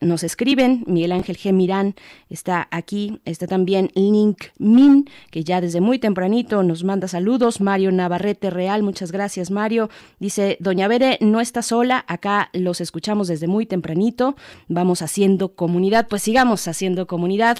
nos 0.02 0.24
escriben, 0.24 0.84
Miguel 0.88 1.12
Ángel 1.12 1.38
G. 1.38 1.54
Mirán 1.54 1.96
está 2.30 2.68
aquí, 2.72 3.20
está 3.26 3.48
también 3.48 3.92
Link 3.96 4.46
Min, 4.58 5.10
que 5.32 5.44
ya 5.44 5.62
desde 5.62 5.82
muy 5.82 6.00
tempranito 6.00 6.64
nos 6.64 6.84
manda 6.84 7.08
saludos, 7.08 7.62
Mario 7.62 7.92
Navarrete 7.92 8.50
Real, 8.50 8.84
muchas 8.84 9.12
gracias 9.12 9.52
Mario, 9.52 9.90
dice, 10.20 10.58
Doña 10.60 10.88
Bere 10.88 11.18
no 11.22 11.42
está 11.42 11.62
sola, 11.62 12.06
acá 12.08 12.50
los 12.54 12.82
escuchamos 12.82 13.28
desde 13.28 13.48
muy 13.48 13.66
tempranito, 13.66 14.36
vamos 14.68 15.02
haciendo 15.02 15.56
comunidad, 15.56 16.08
pues 16.08 16.24
sigamos 16.24 16.68
haciendo 16.68 17.08
comunidad 17.08 17.58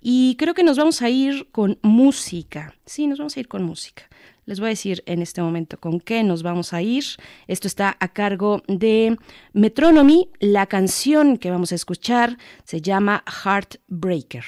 y 0.00 0.36
creo 0.36 0.54
que 0.54 0.64
nos 0.64 0.76
vamos 0.76 1.02
a 1.02 1.08
ir 1.08 1.48
con 1.50 1.78
música, 1.82 2.74
sí, 2.86 3.06
nos 3.06 3.18
vamos 3.18 3.36
a 3.36 3.40
ir 3.40 3.48
con 3.48 3.62
música. 3.62 4.09
Les 4.50 4.58
voy 4.58 4.66
a 4.66 4.70
decir 4.70 5.04
en 5.06 5.22
este 5.22 5.42
momento 5.42 5.78
con 5.78 6.00
qué 6.00 6.24
nos 6.24 6.42
vamos 6.42 6.72
a 6.72 6.82
ir. 6.82 7.04
Esto 7.46 7.68
está 7.68 7.96
a 8.00 8.08
cargo 8.08 8.64
de 8.66 9.16
Metronomy. 9.52 10.28
La 10.40 10.66
canción 10.66 11.36
que 11.36 11.52
vamos 11.52 11.70
a 11.70 11.76
escuchar 11.76 12.36
se 12.64 12.80
llama 12.80 13.22
Heartbreaker. 13.44 14.44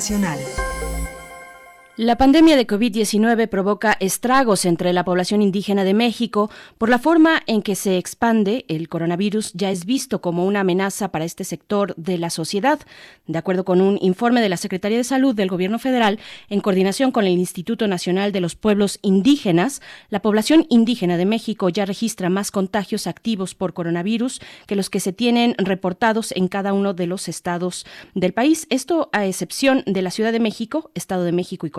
Nota 0.00 0.18
Nacional. 0.18 0.59
La 2.02 2.16
pandemia 2.16 2.56
de 2.56 2.66
COVID-19 2.66 3.46
provoca 3.50 3.94
estragos 4.00 4.64
entre 4.64 4.94
la 4.94 5.04
población 5.04 5.42
indígena 5.42 5.84
de 5.84 5.92
México 5.92 6.50
por 6.78 6.88
la 6.88 6.98
forma 6.98 7.42
en 7.46 7.60
que 7.60 7.74
se 7.74 7.98
expande. 7.98 8.64
El 8.68 8.88
coronavirus 8.88 9.52
ya 9.52 9.70
es 9.70 9.84
visto 9.84 10.22
como 10.22 10.46
una 10.46 10.60
amenaza 10.60 11.12
para 11.12 11.26
este 11.26 11.44
sector 11.44 11.94
de 11.96 12.16
la 12.16 12.30
sociedad. 12.30 12.80
De 13.26 13.36
acuerdo 13.36 13.66
con 13.66 13.82
un 13.82 13.98
informe 14.00 14.40
de 14.40 14.48
la 14.48 14.56
Secretaría 14.56 14.96
de 14.96 15.04
Salud 15.04 15.34
del 15.34 15.50
Gobierno 15.50 15.78
Federal, 15.78 16.18
en 16.48 16.62
coordinación 16.62 17.12
con 17.12 17.26
el 17.26 17.36
Instituto 17.36 17.86
Nacional 17.86 18.32
de 18.32 18.40
los 18.40 18.56
Pueblos 18.56 18.98
Indígenas, 19.02 19.82
la 20.08 20.22
población 20.22 20.64
indígena 20.70 21.18
de 21.18 21.26
México 21.26 21.68
ya 21.68 21.84
registra 21.84 22.30
más 22.30 22.50
contagios 22.50 23.06
activos 23.06 23.54
por 23.54 23.74
coronavirus 23.74 24.40
que 24.66 24.74
los 24.74 24.88
que 24.88 25.00
se 25.00 25.12
tienen 25.12 25.54
reportados 25.58 26.32
en 26.32 26.48
cada 26.48 26.72
uno 26.72 26.94
de 26.94 27.06
los 27.06 27.28
estados 27.28 27.84
del 28.14 28.32
país. 28.32 28.66
Esto 28.70 29.10
a 29.12 29.26
excepción 29.26 29.82
de 29.84 30.00
la 30.00 30.10
Ciudad 30.10 30.32
de 30.32 30.40
México, 30.40 30.90
Estado 30.94 31.24
de 31.24 31.32
México 31.32 31.66
y 31.66 31.70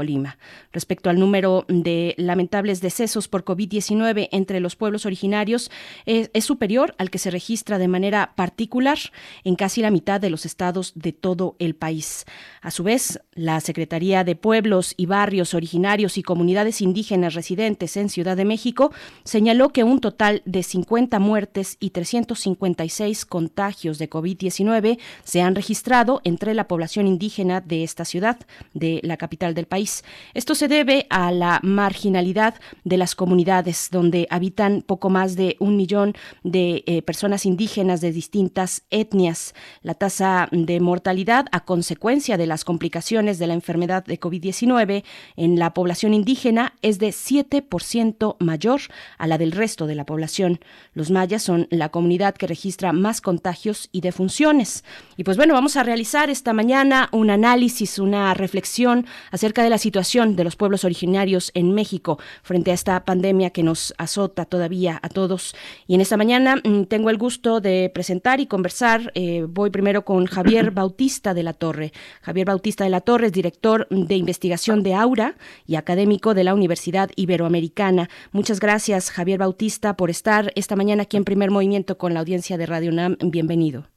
Respecto 0.72 1.10
al 1.10 1.20
número 1.20 1.66
de 1.68 2.16
lamentables 2.18 2.82
decesos 2.82 3.28
por 3.28 3.44
COVID-19 3.44 4.30
entre 4.32 4.60
los 4.60 4.76
pueblos 4.76 5.06
originarios, 5.06 5.72
es, 6.06 6.30
es, 6.34 6.46
superior 6.46 6.96
al 6.98 7.10
que 7.10 7.18
se 7.18 7.32
registra 7.32 7.78
de 7.78 7.88
manera 7.88 8.34
particular 8.36 8.98
en 9.44 9.56
casi 9.56 9.82
la 9.82 9.92
mitad 9.92 10.20
de 10.20 10.30
los 10.30 10.46
estados 10.46 10.94
de 10.96 11.14
todo 11.14 11.56
el 11.60 11.76
país. 11.76 12.26
A 12.62 12.72
su 12.72 12.84
vez, 12.84 13.20
la 13.34 13.60
Secretaría 13.60 14.24
de 14.24 14.36
Pueblos 14.36 14.94
y 14.98 15.06
Barrios 15.06 15.54
Originarios 15.54 16.18
y 16.18 16.24
Comunidades 16.24 16.82
Indígenas 16.82 17.34
residentes 17.34 17.98
en 17.98 18.10
Ciudad 18.10 18.38
de 18.38 18.46
México 18.46 18.92
señaló 19.24 19.70
que 19.70 19.84
un 19.84 20.00
total 20.00 20.42
de 20.46 20.64
50 20.64 21.20
muertes 21.20 21.78
y 21.80 21.92
356 21.92 23.26
contagios 23.26 23.98
de 23.98 24.10
COVID-19 24.10 25.00
se 25.24 25.42
han 25.42 25.56
registrado 25.56 26.22
entre 26.24 26.54
la 26.54 26.68
población 26.68 27.08
indígena 27.08 27.62
de 27.62 27.84
esta 27.84 28.06
ciudad, 28.06 28.40
de 28.74 29.00
la 29.04 29.18
capital 29.18 29.54
del 29.54 29.66
país. 29.66 30.01
Esto 30.34 30.56
se 30.56 30.68
debe 30.68 31.08
a 31.10 31.32
la 31.32 31.60
marginalidad 31.64 32.56
de 32.84 32.98
las 32.98 33.16
comunidades 33.16 33.90
donde 33.92 34.28
habitan 34.30 34.82
poco 34.82 35.10
más 35.10 35.36
de 35.36 35.58
un 35.60 35.78
millón 35.78 36.14
de 36.44 36.84
eh, 36.88 37.02
personas 37.02 37.46
indígenas 37.46 38.02
de 38.02 38.12
distintas 38.12 38.84
etnias. 38.90 39.54
La 39.82 39.94
tasa 39.94 40.48
de 40.52 40.80
mortalidad 40.80 41.46
a 41.52 41.66
consecuencia 41.66 42.38
de 42.38 42.48
las 42.48 42.64
complicaciones 42.64 43.40
de 43.40 43.48
la 43.48 43.54
enfermedad 43.54 44.04
de 44.06 44.20
COVID-19 44.20 45.04
en 45.36 45.60
la 45.60 45.74
población 45.74 46.14
indígena 46.14 46.74
es 46.82 47.00
de 47.00 47.10
7% 47.10 48.38
mayor 48.40 48.82
a 49.18 49.28
la 49.28 49.38
del 49.38 49.52
resto 49.52 49.88
de 49.88 49.96
la 49.96 50.06
población. 50.06 50.60
Los 50.94 51.12
mayas 51.12 51.44
son 51.44 51.68
la 51.70 51.90
comunidad 51.90 52.36
que 52.36 52.48
registra 52.48 52.94
más 52.94 53.22
contagios 53.22 53.90
y 53.92 54.02
defunciones. 54.02 54.84
Y 55.18 55.24
pues 55.24 55.38
bueno, 55.38 55.54
vamos 55.54 55.78
a 55.78 55.84
realizar 55.84 56.30
esta 56.30 56.54
mañana 56.54 57.10
un 57.12 57.30
análisis, 57.30 58.00
una 58.00 58.34
reflexión 58.34 59.06
acerca 59.32 59.64
de 59.64 59.70
la 59.70 59.78
situación 59.78 59.91
de 59.92 60.44
los 60.44 60.56
pueblos 60.56 60.86
originarios 60.86 61.52
en 61.54 61.74
México 61.74 62.18
frente 62.44 62.72
a 62.72 62.74
esta 62.74 63.04
pandemia 63.06 63.50
que 63.50 63.62
nos 63.62 63.94
azota 63.98 64.46
todavía 64.46 65.00
a 65.02 65.10
todos. 65.10 65.54
Y 65.86 65.96
en 65.96 66.02
esta 66.02 66.18
mañana 66.18 66.56
mm, 66.56 66.84
tengo 66.86 67.10
el 67.10 67.18
gusto 67.18 67.60
de 67.60 67.92
presentar 67.94 68.40
y 68.40 68.48
conversar. 68.48 69.12
Eh, 69.16 69.46
voy 69.48 69.70
primero 69.70 70.04
con 70.04 70.26
Javier 70.26 70.72
Bautista 70.82 71.34
de 71.34 71.44
la 71.44 71.54
Torre. 71.54 71.92
Javier 72.22 72.48
Bautista 72.48 72.84
de 72.84 72.90
la 72.90 73.02
Torre 73.02 73.28
es 73.28 73.34
director 73.34 73.88
de 73.90 74.16
investigación 74.16 74.82
de 74.82 74.96
Aura 74.96 75.36
y 75.68 75.76
académico 75.76 76.34
de 76.34 76.46
la 76.46 76.54
Universidad 76.54 77.12
Iberoamericana. 77.16 78.10
Muchas 78.32 78.60
gracias, 78.60 79.12
Javier 79.12 79.40
Bautista, 79.40 79.96
por 79.98 80.10
estar 80.10 80.52
esta 80.56 80.76
mañana 80.76 81.04
aquí 81.04 81.18
en 81.18 81.26
primer 81.26 81.52
movimiento 81.52 81.98
con 81.98 82.14
la 82.14 82.22
audiencia 82.22 82.58
de 82.58 82.66
Radio 82.66 82.92
UNAM. 82.92 83.18
Bienvenido. 83.22 83.88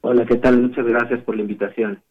Hola, 0.00 0.24
¿qué 0.26 0.36
tal? 0.36 0.60
Muchas 0.60 0.86
gracias 0.86 1.22
por 1.22 1.36
la 1.36 1.42
invitación. 1.42 2.02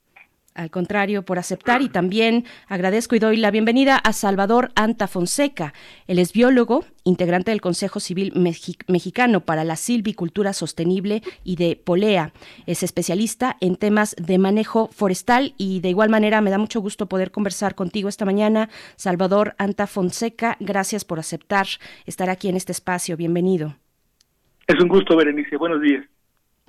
Al 0.55 0.69
contrario, 0.69 1.23
por 1.23 1.39
aceptar 1.39 1.81
y 1.81 1.89
también 1.89 2.45
agradezco 2.67 3.15
y 3.15 3.19
doy 3.19 3.37
la 3.37 3.49
bienvenida 3.49 3.97
a 3.97 4.13
Salvador 4.13 4.71
Anta 4.75 5.07
Fonseca. 5.07 5.73
Él 6.05 6.19
es 6.19 6.31
biólogo, 6.31 6.85
integrante 7.03 7.49
del 7.49 7.59
Consejo 7.59 7.99
Civil 7.99 8.33
Mexicano 8.35 9.39
para 9.41 9.63
la 9.63 9.75
Silvicultura 9.75 10.53
Sostenible 10.53 11.23
y 11.43 11.55
de 11.55 11.75
Polea. 11.75 12.33
Es 12.67 12.83
especialista 12.83 13.57
en 13.61 13.77
temas 13.77 14.15
de 14.19 14.37
manejo 14.37 14.89
forestal 14.89 15.55
y 15.57 15.79
de 15.79 15.89
igual 15.89 16.09
manera 16.09 16.39
me 16.41 16.51
da 16.51 16.59
mucho 16.59 16.81
gusto 16.81 17.07
poder 17.07 17.31
conversar 17.31 17.73
contigo 17.73 18.07
esta 18.07 18.25
mañana. 18.25 18.69
Salvador 18.95 19.55
Anta 19.57 19.87
Fonseca, 19.87 20.57
gracias 20.59 21.03
por 21.03 21.17
aceptar 21.17 21.65
estar 22.05 22.29
aquí 22.29 22.47
en 22.47 22.57
este 22.57 22.73
espacio. 22.73 23.17
Bienvenido. 23.17 23.75
Es 24.67 24.79
un 24.79 24.87
gusto, 24.87 25.15
Berenice. 25.17 25.57
Buenos 25.57 25.81
días. 25.81 26.05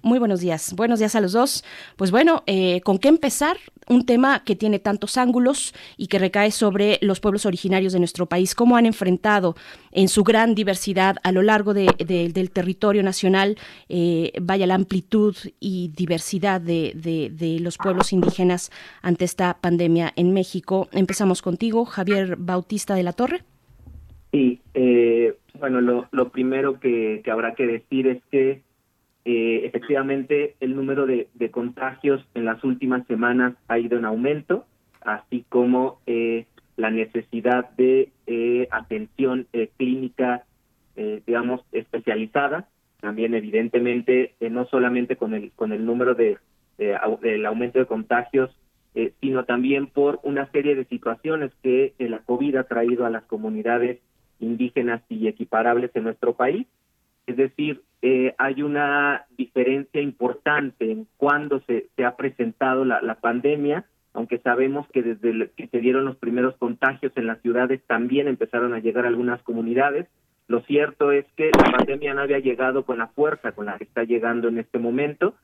Muy 0.04 0.18
buenos 0.18 0.42
días. 0.42 0.74
Buenos 0.76 0.98
días 0.98 1.16
a 1.16 1.20
los 1.22 1.32
dos. 1.32 1.64
Pues 1.96 2.10
bueno, 2.10 2.42
eh, 2.46 2.82
¿con 2.82 2.98
qué 2.98 3.08
empezar? 3.08 3.56
Un 3.88 4.04
tema 4.04 4.44
que 4.44 4.54
tiene 4.54 4.78
tantos 4.78 5.16
ángulos 5.16 5.74
y 5.96 6.08
que 6.08 6.18
recae 6.18 6.50
sobre 6.50 6.98
los 7.00 7.20
pueblos 7.20 7.46
originarios 7.46 7.94
de 7.94 8.00
nuestro 8.00 8.26
país. 8.26 8.54
¿Cómo 8.54 8.76
han 8.76 8.84
enfrentado 8.84 9.54
en 9.92 10.08
su 10.08 10.22
gran 10.22 10.54
diversidad 10.54 11.16
a 11.22 11.32
lo 11.32 11.40
largo 11.40 11.72
de, 11.72 11.86
del 11.96 12.50
territorio 12.50 13.02
nacional, 13.02 13.56
eh, 13.88 14.32
vaya 14.42 14.66
la 14.66 14.74
amplitud 14.74 15.34
y 15.58 15.90
diversidad 15.96 16.60
de, 16.60 17.58
los 17.62 17.78
pueblos 17.78 18.12
indígenas 18.12 18.70
ante 19.00 19.24
esta 19.24 19.56
pandemia 19.58 20.12
en 20.16 20.34
México? 20.34 20.90
Empezamos 20.92 21.40
contigo, 21.40 21.86
Javier 21.86 22.36
Bautista 22.36 22.94
de 22.94 23.04
la 23.04 23.14
Torre. 23.14 23.40
Sí, 24.32 24.60
eh, 24.74 25.34
bueno, 25.58 25.80
lo, 25.80 26.28
primero 26.28 26.78
que 26.78 27.22
habrá 27.32 27.54
que 27.54 27.66
decir 27.66 28.06
es 28.06 28.22
que 28.30 28.60
eh, 29.24 29.62
efectivamente 29.64 30.54
el 30.60 30.76
número 30.76 31.06
de, 31.06 31.28
contagios 31.50 32.22
en 32.34 32.44
las 32.44 32.62
últimas 32.62 33.06
semanas 33.06 33.54
ha 33.68 33.78
ido 33.78 33.98
en 33.98 34.04
aumento, 34.04 34.66
así 35.00 35.44
como 35.48 36.00
eh, 36.06 36.46
la 36.76 36.90
necesidad 36.90 37.70
de 37.70 38.10
eh, 38.26 38.68
atención 38.70 39.46
clínica, 39.76 40.44
digamos, 41.26 41.62
especializada. 41.72 42.68
También, 43.00 43.34
evidentemente, 43.34 44.34
no 44.40 44.66
solamente 44.66 45.16
con 45.16 45.34
el, 45.34 45.50
con 45.52 45.72
el 45.72 45.84
número 45.84 46.14
de, 46.14 46.38
del 46.78 47.46
aumento 47.46 47.78
de 47.78 47.86
contagios, 47.86 48.50
sino 49.20 49.44
también 49.44 49.88
por 49.88 50.20
una 50.22 50.50
serie 50.52 50.76
de 50.76 50.84
situaciones 50.84 51.52
que 51.62 51.94
la 51.98 52.20
COVID 52.20 52.56
ha 52.56 52.64
traído 52.64 53.04
a 53.04 53.10
las 53.10 53.24
comunidades 53.24 53.98
indígenas 54.38 55.02
y 55.08 55.26
equiparables 55.26 55.90
en 55.94 56.04
nuestro 56.04 56.34
país. 56.34 56.66
Es 57.26 57.36
decir, 57.36 57.82
eh, 58.06 58.34
hay 58.36 58.62
una 58.62 59.24
diferencia 59.30 59.98
importante 59.98 60.92
en 60.92 61.06
cuándo 61.16 61.62
se, 61.66 61.86
se 61.96 62.04
ha 62.04 62.16
presentado 62.16 62.84
la, 62.84 63.14
pandemia, 63.14 63.86
aunque 64.12 64.36
sabemos 64.40 64.86
que 64.88 65.02
desde 65.02 65.50
que 65.56 65.68
se 65.68 65.78
dieron 65.78 66.04
los 66.04 66.16
primeros 66.16 66.54
contagios 66.58 67.12
en 67.16 67.26
las 67.26 67.40
ciudades 67.40 67.80
también 67.86 68.28
empezaron 68.28 68.74
a 68.74 68.80
llegar 68.80 69.06
algunas 69.06 69.42
comunidades. 69.42 70.06
Lo 70.48 70.60
cierto 70.64 71.12
es 71.12 71.24
que 71.34 71.50
la 71.56 71.78
pandemia 71.78 72.12
no 72.12 72.20
había 72.20 72.40
llegado 72.40 72.84
con 72.84 72.98
la 72.98 73.06
fuerza 73.06 73.52
con 73.52 73.64
la 73.64 73.78
que 73.78 73.84
está 73.84 74.04
llegando 74.04 74.48
en 74.48 74.58
este 74.58 74.78
momento 74.78 75.34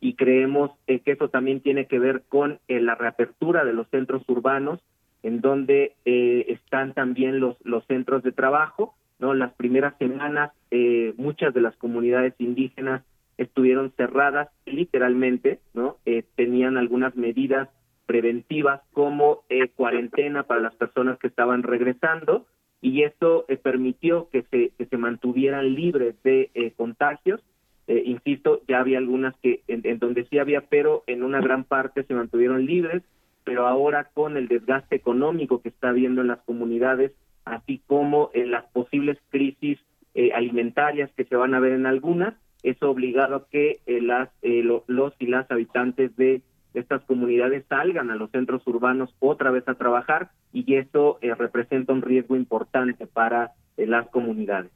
y 0.00 0.14
creemos 0.14 0.70
eh, 0.86 1.00
que 1.00 1.12
eso 1.12 1.28
también 1.28 1.60
tiene 1.60 1.84
que 1.84 1.98
ver 1.98 2.22
con 2.30 2.60
eh, 2.66 2.80
la 2.80 2.94
reapertura 2.94 3.62
de 3.66 3.74
los 3.74 3.90
centros 3.90 4.26
urbanos 4.26 4.80
en 5.22 5.42
donde 5.42 5.96
están 6.04 6.94
también 6.94 7.40
los 7.40 7.86
centros 7.88 8.22
de 8.22 8.32
trabajo 8.32 8.94
no 9.18 9.34
las 9.34 9.52
primeras 9.54 9.96
semanas 9.98 10.52
eh, 10.70 11.14
muchas 11.16 11.54
de 11.54 11.60
las 11.60 11.76
comunidades 11.76 12.34
indígenas 12.38 13.02
estuvieron 13.38 13.92
cerradas 13.96 14.48
literalmente 14.64 15.60
no 15.74 15.96
eh, 16.06 16.24
tenían 16.36 16.76
algunas 16.76 17.16
medidas 17.16 17.68
preventivas 18.06 18.80
como 18.92 19.44
eh, 19.48 19.68
cuarentena 19.68 20.44
para 20.44 20.60
las 20.60 20.74
personas 20.74 21.18
que 21.18 21.26
estaban 21.26 21.62
regresando 21.62 22.46
y 22.80 23.02
eso 23.02 23.46
permitió 23.62 24.28
que 24.30 24.42
se 24.50 24.70
que 24.76 24.86
se 24.86 24.96
mantuvieran 24.96 25.74
libres 25.74 26.14
de 26.22 26.74
contagios. 26.76 27.40
Insisto 27.88 28.60
ya 28.68 28.80
había 28.80 28.98
algunas 28.98 29.34
que 29.38 29.62
en 29.66 29.98
donde 29.98 30.26
sí 30.26 30.38
había 30.38 30.60
pero 30.60 31.02
en 31.06 31.22
una 31.22 31.40
gran 31.40 31.64
parte 31.64 32.04
se 32.04 32.14
mantuvieron 32.14 32.66
libres 32.66 33.02
pero 33.44 33.66
ahora 33.66 34.10
con 34.12 34.36
el 34.36 34.48
desgaste 34.48 34.96
económico 34.96 35.62
que 35.62 35.70
está 35.70 35.88
habiendo 35.88 36.20
en 36.20 36.26
las 36.26 36.40
comunidades 36.40 37.12
así 37.46 37.80
como 37.86 38.30
en 38.34 38.50
las 38.50 38.64
posibles 38.66 39.16
crisis 39.30 39.78
eh, 40.14 40.32
alimentarias 40.34 41.10
que 41.16 41.24
se 41.24 41.36
van 41.36 41.54
a 41.54 41.60
ver 41.60 41.72
en 41.72 41.86
algunas, 41.86 42.34
eso 42.62 42.90
obligado 42.90 43.36
a 43.36 43.48
que 43.48 43.80
eh, 43.86 44.00
las, 44.02 44.28
eh, 44.42 44.62
los 44.62 45.14
y 45.18 45.26
las 45.26 45.50
habitantes 45.50 46.14
de 46.16 46.42
estas 46.74 47.02
comunidades 47.04 47.64
salgan 47.68 48.10
a 48.10 48.16
los 48.16 48.30
centros 48.30 48.66
urbanos 48.66 49.14
otra 49.20 49.50
vez 49.50 49.66
a 49.68 49.74
trabajar 49.74 50.30
y 50.52 50.74
eso 50.74 51.18
representa 51.22 51.94
un 51.94 52.02
riesgo 52.02 52.36
importante 52.36 53.06
para 53.06 53.52
las 53.78 54.08
comunidades. 54.08 54.70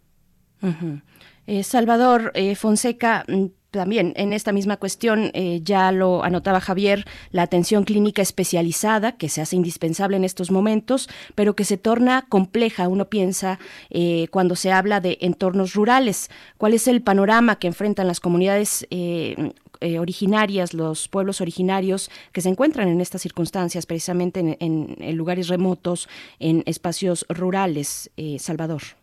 Salvador 1.62 2.32
Fonseca, 2.56 3.24
mm, 3.28 3.46
también 3.70 4.12
en 4.16 4.32
esta 4.32 4.52
misma 4.52 4.76
cuestión, 4.76 5.30
eh, 5.34 5.60
ya 5.62 5.92
lo 5.92 6.24
anotaba 6.24 6.60
Javier, 6.60 7.06
la 7.30 7.42
atención 7.42 7.84
clínica 7.84 8.22
especializada, 8.22 9.12
que 9.12 9.28
se 9.28 9.40
hace 9.40 9.56
indispensable 9.56 10.16
en 10.16 10.24
estos 10.24 10.50
momentos, 10.50 11.08
pero 11.34 11.54
que 11.54 11.64
se 11.64 11.76
torna 11.76 12.26
compleja, 12.28 12.88
uno 12.88 13.08
piensa, 13.08 13.58
eh, 13.90 14.26
cuando 14.30 14.56
se 14.56 14.72
habla 14.72 15.00
de 15.00 15.18
entornos 15.20 15.74
rurales. 15.74 16.30
¿Cuál 16.58 16.74
es 16.74 16.88
el 16.88 17.02
panorama 17.02 17.58
que 17.58 17.68
enfrentan 17.68 18.06
las 18.06 18.20
comunidades? 18.20 18.86
Eh, 18.90 19.52
originarias, 19.98 20.74
los 20.74 21.08
pueblos 21.08 21.40
originarios 21.40 22.10
que 22.32 22.42
se 22.42 22.50
encuentran 22.50 22.88
en 22.88 23.00
estas 23.00 23.22
circunstancias, 23.22 23.86
precisamente 23.86 24.58
en, 24.60 25.16
lugares 25.16 25.48
remotos, 25.48 26.06
en 26.38 26.62
espacios 26.66 27.24
rurales, 27.30 28.10
Salvador. 28.38 28.99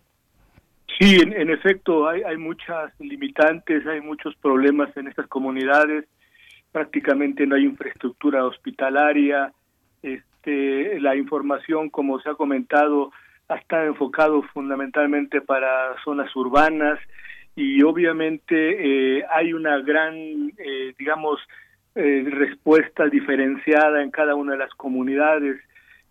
Sí, 0.98 1.20
en, 1.20 1.50
efecto, 1.50 2.08
hay, 2.08 2.22
hay 2.22 2.36
muchas 2.36 2.92
limitantes, 2.98 3.86
hay 3.86 4.00
muchos 4.00 4.34
problemas 4.36 4.94
en 4.96 5.06
estas 5.06 5.28
comunidades, 5.28 6.06
prácticamente 6.72 7.46
no 7.46 7.54
hay 7.54 7.64
infraestructura 7.64 8.44
hospitalaria, 8.44 9.52
este, 10.02 11.00
la 11.00 11.14
información, 11.14 11.88
como 11.88 12.18
se 12.20 12.30
ha 12.30 12.34
comentado, 12.34 13.12
está 13.48 13.84
enfocado 13.84 14.42
fundamentalmente 14.54 15.40
para 15.40 15.94
zonas 16.04 16.34
urbanas 16.34 16.98
y 17.54 17.82
obviamente 17.82 19.18
eh, 19.18 19.24
hay 19.30 19.52
una 19.52 19.78
gran, 19.78 20.14
eh, 20.58 20.94
digamos, 20.98 21.40
eh, 21.94 22.24
respuesta 22.28 23.06
diferenciada 23.06 24.02
en 24.02 24.10
cada 24.10 24.34
una 24.34 24.52
de 24.52 24.58
las 24.58 24.74
comunidades 24.74 25.60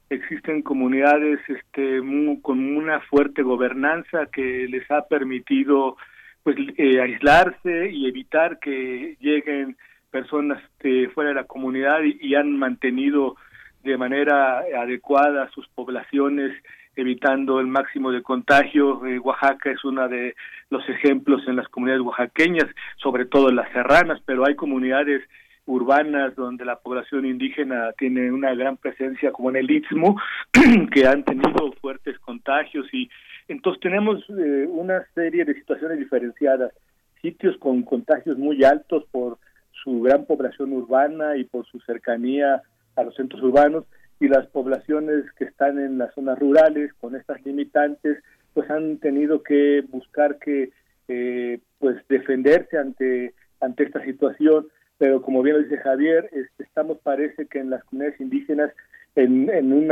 existen 0.10 0.62
comunidades 0.62 1.40
este, 1.48 2.00
con 2.42 2.78
una 2.78 3.02
fuerte 3.02 3.42
gobernanza 3.44 4.28
que 4.28 4.68
les 4.70 4.90
ha 4.90 5.08
permitido 5.08 5.98
pues 6.44 6.56
eh, 6.78 7.02
aislarse 7.02 7.90
y 7.92 8.08
evitar 8.08 8.60
que 8.60 9.18
lleguen 9.20 9.76
personas 10.10 10.64
de 10.80 11.10
fuera 11.14 11.30
de 11.30 11.36
la 11.36 11.44
comunidad 11.44 12.00
y, 12.04 12.36
han 12.36 12.58
mantenido 12.58 13.36
de 13.84 13.98
manera 13.98 14.60
adecuada 14.60 15.50
sus 15.50 15.68
poblaciones 15.70 16.54
evitando 16.96 17.60
el 17.60 17.68
máximo 17.68 18.12
de 18.12 18.24
contagio. 18.24 19.06
Eh, 19.06 19.20
Oaxaca 19.20 19.72
es 19.72 19.84
uno 19.84 20.08
de 20.08 20.36
los 20.70 20.88
ejemplos 20.90 21.48
en 21.48 21.58
las 21.58 21.68
comunidades 21.68 22.06
oaxaqueñas, 22.06 22.68
sobre 22.96 23.26
todo 23.26 23.50
en 23.50 23.58
las 23.58 23.72
serranas, 23.72 24.20
pero 24.26 24.46
hay 24.46 24.56
comunidades 24.56 25.22
urbanas 25.68 26.34
donde 26.36 26.66
la 26.66 26.78
población 26.80 27.26
indígena 27.26 27.92
tiene 27.98 28.32
una 28.32 28.56
gran 28.56 28.78
presencia 28.78 29.32
como 29.32 29.50
en 29.50 29.58
el 29.58 29.70
Istmo 29.70 30.20
que 30.94 31.06
han 31.06 31.24
tenido 31.24 31.72
fuertes 31.82 32.18
contagios 32.20 32.88
y 32.94 33.10
entonces 33.48 33.82
tenemos 33.82 34.26
eh, 34.30 34.66
una 34.70 35.06
serie 35.14 35.46
de 35.46 35.54
situaciones 35.54 36.00
diferenciadas. 36.00 36.74
Sitios 37.22 37.58
con 37.58 37.84
contagios 37.84 38.38
muy 38.38 38.64
altos 38.64 39.06
por 39.12 39.38
su 39.84 40.02
gran 40.02 40.26
población 40.26 40.74
urbana 40.74 41.38
y 41.38 41.44
por 41.44 41.66
su 41.66 41.80
cercanía 41.82 42.62
a 42.96 43.04
los 43.04 43.16
centros 43.16 43.44
urbanos 43.44 43.86
y 44.20 44.28
las 44.28 44.48
poblaciones 44.48 45.32
que 45.34 45.46
están 45.46 45.80
en 45.80 45.98
las 45.98 46.14
zonas 46.14 46.40
rurales 46.40 46.94
con 46.96 47.16
estas 47.16 47.46
limitantes 47.46 48.24
pues 48.54 48.70
han 48.70 48.98
tenido 48.98 49.44
que 49.44 49.84
buscar 49.90 50.40
que 50.40 50.72
eh, 51.10 51.60
pues 51.78 51.96
defenderse 52.08 52.78
ante 52.78 53.34
ante 53.60 53.84
esta 53.84 54.04
situación 54.04 54.68
pero 54.98 55.22
como 55.22 55.42
bien 55.42 55.58
lo 55.58 55.64
dice 55.64 55.78
Javier, 55.78 56.30
estamos 56.58 56.98
parece 57.00 57.46
que 57.46 57.60
en 57.60 57.70
las 57.70 57.84
comunidades 57.86 58.20
indígenas 58.20 58.72
en, 59.16 59.50
en 59.50 59.74
un 59.74 59.90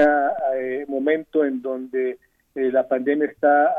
eh, 0.56 0.86
momento 0.88 1.46
en 1.46 1.62
donde 1.62 2.20
eh, 2.56 2.72
la 2.72 2.88
pandemia 2.88 3.28
está 3.28 3.76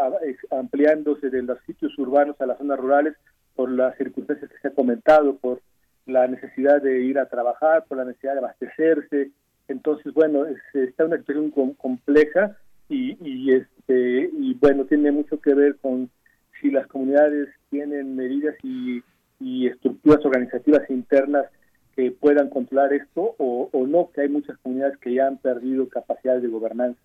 ampliándose 0.51 1.31
de 1.31 1.43
los 1.43 1.59
sitios 1.67 1.97
urbanos 1.99 2.41
a 2.41 2.47
las 2.47 2.59
zonas 2.59 2.79
rurales 2.79 3.15
por 3.55 3.71
las 3.71 3.97
circunstancias 3.97 4.51
que 4.51 4.59
se 4.59 4.69
ha 4.69 4.73
comentado, 4.73 5.37
por 5.37 5.63
la 6.05 6.27
necesidad 6.29 6.83
de 6.83 7.01
ir 7.01 7.19
a 7.19 7.29
trabajar, 7.29 7.85
por 7.89 7.99
la 7.99 8.05
necesidad 8.05 8.35
de 8.35 8.39
abastecerse. 8.41 9.31
Entonces, 9.69 10.13
bueno, 10.13 10.45
está 10.75 11.07
una 11.07 11.19
situación 11.19 11.51
compleja 11.77 12.57
y, 12.89 13.17
y, 13.21 13.53
este, 13.53 14.31
y 14.33 14.55
bueno, 14.55 14.85
tiene 14.85 15.11
mucho 15.11 15.41
que 15.41 15.55
ver 15.55 15.77
con 15.77 16.11
si 16.61 16.71
las 16.71 16.87
comunidades 16.87 17.49
tienen 17.71 18.15
medidas 18.15 18.55
y 18.63 19.03
y 19.41 19.67
estructuras 19.67 20.25
organizativas 20.25 20.89
internas 20.91 21.47
que 21.95 22.11
puedan 22.11 22.51
controlar 22.51 22.93
esto 22.93 23.35
o, 23.39 23.69
o 23.73 23.87
no, 23.87 24.11
que 24.13 24.23
hay 24.23 24.29
muchas 24.29 24.59
comunidades 24.59 24.99
que 24.99 25.15
ya 25.15 25.27
han 25.27 25.39
perdido 25.39 25.89
capacidad 25.89 26.41
de 26.41 26.49
gobernanza. 26.49 27.01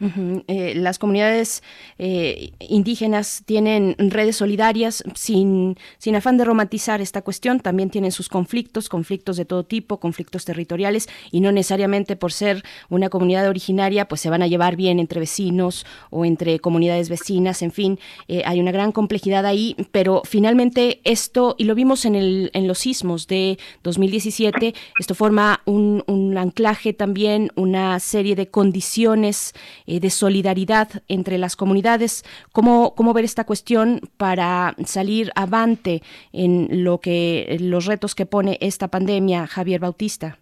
Eh, 0.00 0.74
las 0.74 0.98
comunidades 0.98 1.62
eh, 1.98 2.50
indígenas 2.58 3.42
tienen 3.46 3.94
redes 3.96 4.36
solidarias 4.36 5.04
sin, 5.14 5.78
sin 5.98 6.16
afán 6.16 6.36
de 6.36 6.44
romantizar 6.44 7.00
esta 7.00 7.22
cuestión, 7.22 7.60
también 7.60 7.90
tienen 7.90 8.10
sus 8.10 8.28
conflictos, 8.28 8.88
conflictos 8.88 9.36
de 9.36 9.44
todo 9.44 9.64
tipo, 9.64 10.00
conflictos 10.00 10.44
territoriales 10.44 11.08
y 11.30 11.40
no 11.40 11.52
necesariamente 11.52 12.16
por 12.16 12.32
ser 12.32 12.64
una 12.90 13.08
comunidad 13.08 13.48
originaria 13.48 14.06
pues 14.08 14.20
se 14.20 14.30
van 14.30 14.42
a 14.42 14.48
llevar 14.48 14.74
bien 14.74 14.98
entre 14.98 15.20
vecinos 15.20 15.86
o 16.10 16.24
entre 16.24 16.58
comunidades 16.58 17.08
vecinas, 17.08 17.62
en 17.62 17.70
fin, 17.70 17.98
eh, 18.26 18.42
hay 18.46 18.58
una 18.58 18.72
gran 18.72 18.90
complejidad 18.90 19.46
ahí, 19.46 19.76
pero 19.92 20.22
finalmente 20.24 21.00
esto, 21.04 21.54
y 21.56 21.64
lo 21.64 21.76
vimos 21.76 22.04
en, 22.04 22.16
el, 22.16 22.50
en 22.52 22.66
los 22.66 22.80
sismos 22.80 23.28
de 23.28 23.58
2017, 23.84 24.74
esto 24.98 25.14
forma 25.14 25.62
un, 25.66 26.02
un 26.08 26.36
anclaje 26.36 26.92
también, 26.92 27.52
una 27.54 28.00
serie 28.00 28.34
de 28.34 28.48
condiciones 28.48 29.54
eh, 29.86 30.00
de 30.00 30.08
solidaridad 30.08 30.88
entre 31.08 31.36
las 31.36 31.56
comunidades. 31.56 32.24
¿Cómo, 32.52 32.94
¿Cómo 32.94 33.12
ver 33.12 33.24
esta 33.24 33.44
cuestión 33.44 34.00
para 34.16 34.74
salir 34.86 35.30
avante 35.34 36.00
en 36.32 36.84
lo 36.84 37.00
que 37.00 37.58
los 37.60 37.84
retos 37.84 38.14
que 38.14 38.24
pone 38.24 38.56
esta 38.62 38.88
pandemia, 38.88 39.46
Javier 39.46 39.80
Bautista? 39.80 40.38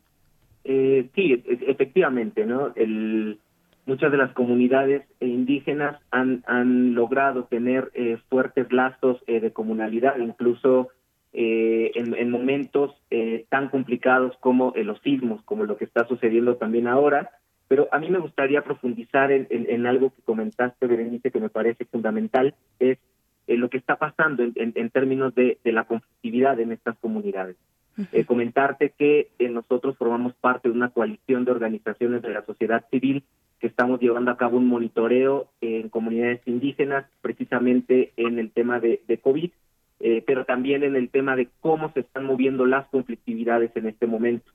Eh, 0.62 1.08
sí, 1.16 1.42
efectivamente, 1.66 2.46
¿no? 2.46 2.72
El, 2.76 3.40
muchas 3.84 4.12
de 4.12 4.18
las 4.18 4.32
comunidades 4.32 5.02
indígenas 5.18 6.00
han, 6.12 6.44
han 6.46 6.94
logrado 6.94 7.42
tener 7.46 7.90
eh, 7.94 8.18
fuertes 8.28 8.70
lazos 8.70 9.24
de 9.26 9.50
comunalidad, 9.50 10.18
incluso 10.18 10.90
en, 11.32 12.14
en, 12.14 12.30
momentos 12.30 12.94
tan 13.48 13.70
complicados 13.70 14.36
como 14.38 14.72
los 14.76 15.00
sismos, 15.00 15.42
como 15.44 15.64
lo 15.64 15.78
que 15.78 15.86
está 15.86 16.06
sucediendo 16.06 16.56
también 16.56 16.86
ahora, 16.86 17.30
pero 17.72 17.88
a 17.90 17.98
mí 17.98 18.10
me 18.10 18.18
gustaría 18.18 18.62
profundizar 18.62 19.32
en, 19.32 19.86
algo 19.86 20.10
que 20.10 20.20
comentaste, 20.20 20.86
Berenice, 20.86 21.30
que 21.30 21.40
me 21.40 21.48
parece 21.48 21.86
fundamental, 21.86 22.54
es 22.78 22.98
eh, 23.46 23.56
lo 23.56 23.70
que 23.70 23.78
está 23.78 23.96
pasando 23.96 24.42
en, 24.42 24.90
términos 24.90 25.34
de, 25.34 25.56
la 25.64 25.84
conflictividad 25.84 26.60
en 26.60 26.72
estas 26.72 26.98
comunidades. 26.98 27.56
Eh, 28.12 28.26
comentarte 28.26 28.90
que 28.90 29.30
eh, 29.38 29.48
nosotros 29.48 29.96
formamos 29.96 30.34
parte 30.34 30.68
de 30.68 30.74
una 30.74 30.90
coalición 30.90 31.46
de 31.46 31.52
organizaciones 31.52 32.20
de 32.20 32.28
la 32.28 32.44
sociedad 32.44 32.84
civil 32.90 33.24
que 33.58 33.68
estamos 33.68 34.02
llevando 34.02 34.30
a 34.30 34.36
cabo 34.36 34.58
un 34.58 34.66
monitoreo 34.66 35.48
en 35.62 35.88
comunidades 35.88 36.42
indígenas, 36.44 37.06
precisamente 37.22 38.12
en 38.18 38.38
el 38.38 38.50
tema 38.50 38.80
de, 38.80 39.00
de 39.08 39.16
COVID, 39.16 39.50
pero 40.26 40.44
también 40.44 40.82
en 40.82 40.94
el 40.94 41.08
tema 41.08 41.36
de 41.36 41.48
cómo 41.60 41.90
se 41.94 42.00
están 42.00 42.26
moviendo 42.26 42.66
las 42.66 42.86
conflictividades 42.88 43.74
en 43.76 43.86
este 43.86 44.06
momento. 44.06 44.52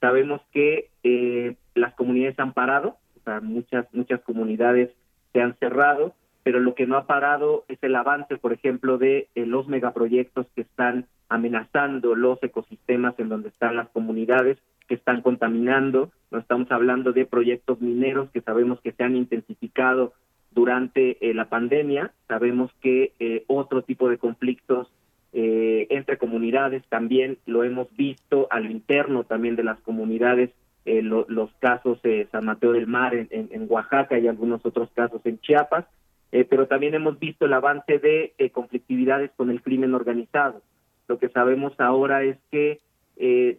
Sabemos 0.00 0.40
que 0.52 0.88
eh, 1.02 1.56
las 1.74 1.94
comunidades 1.94 2.38
han 2.38 2.54
parado, 2.54 2.96
o 3.18 3.22
sea, 3.24 3.40
muchas, 3.40 3.86
muchas 3.92 4.20
comunidades 4.22 4.90
se 5.32 5.42
han 5.42 5.54
cerrado, 5.58 6.14
pero 6.42 6.58
lo 6.58 6.74
que 6.74 6.86
no 6.86 6.96
ha 6.96 7.06
parado 7.06 7.64
es 7.68 7.78
el 7.82 7.94
avance, 7.94 8.38
por 8.38 8.54
ejemplo, 8.54 8.96
de 8.96 9.28
eh, 9.34 9.44
los 9.44 9.68
megaproyectos 9.68 10.46
que 10.54 10.62
están 10.62 11.06
amenazando 11.28 12.14
los 12.14 12.42
ecosistemas 12.42 13.14
en 13.18 13.28
donde 13.28 13.50
están 13.50 13.76
las 13.76 13.88
comunidades, 13.90 14.58
que 14.88 14.94
están 14.94 15.20
contaminando. 15.20 16.10
No 16.30 16.38
estamos 16.38 16.70
hablando 16.72 17.12
de 17.12 17.26
proyectos 17.26 17.80
mineros 17.80 18.30
que 18.30 18.40
sabemos 18.40 18.80
que 18.80 18.92
se 18.92 19.04
han 19.04 19.16
intensificado 19.16 20.14
durante 20.50 21.18
eh, 21.20 21.34
la 21.34 21.48
pandemia. 21.48 22.12
Sabemos 22.26 22.72
que 22.80 23.44
otro 23.46 23.82
tipo 23.82 24.08
de 24.08 24.18
conflictos 24.18 24.90
eh, 25.32 25.86
entre 25.90 26.18
comunidades 26.18 26.82
también 26.88 27.38
lo 27.46 27.62
hemos 27.62 27.94
visto 27.96 28.48
a 28.50 28.58
lo 28.58 28.68
interno 28.70 29.22
también 29.22 29.54
de 29.54 29.62
las 29.62 29.78
comunidades 29.80 30.50
eh, 30.86 31.02
los 31.02 31.52
casos 31.60 32.02
de 32.02 32.26
San 32.32 32.46
Mateo 32.46 32.72
del 32.72 32.88
Mar 32.88 33.14
en, 33.14 33.28
en, 33.30 33.66
Oaxaca 33.68 34.18
y 34.18 34.26
algunos 34.26 34.64
otros 34.66 34.90
casos 34.92 35.20
en 35.24 35.38
Chiapas 35.38 35.84
eh, 36.32 36.44
pero 36.44 36.66
también 36.66 36.94
hemos 36.94 37.18
visto 37.20 37.44
el 37.44 37.52
avance 37.52 37.98
de 38.00 38.50
conflictividades 38.52 39.30
con 39.36 39.50
el 39.50 39.62
crimen 39.62 39.94
organizado. 39.94 40.62
Lo 41.06 41.18
que 41.18 41.28
sabemos 41.28 41.74
ahora 41.78 42.22
es 42.22 42.36
que 42.50 42.80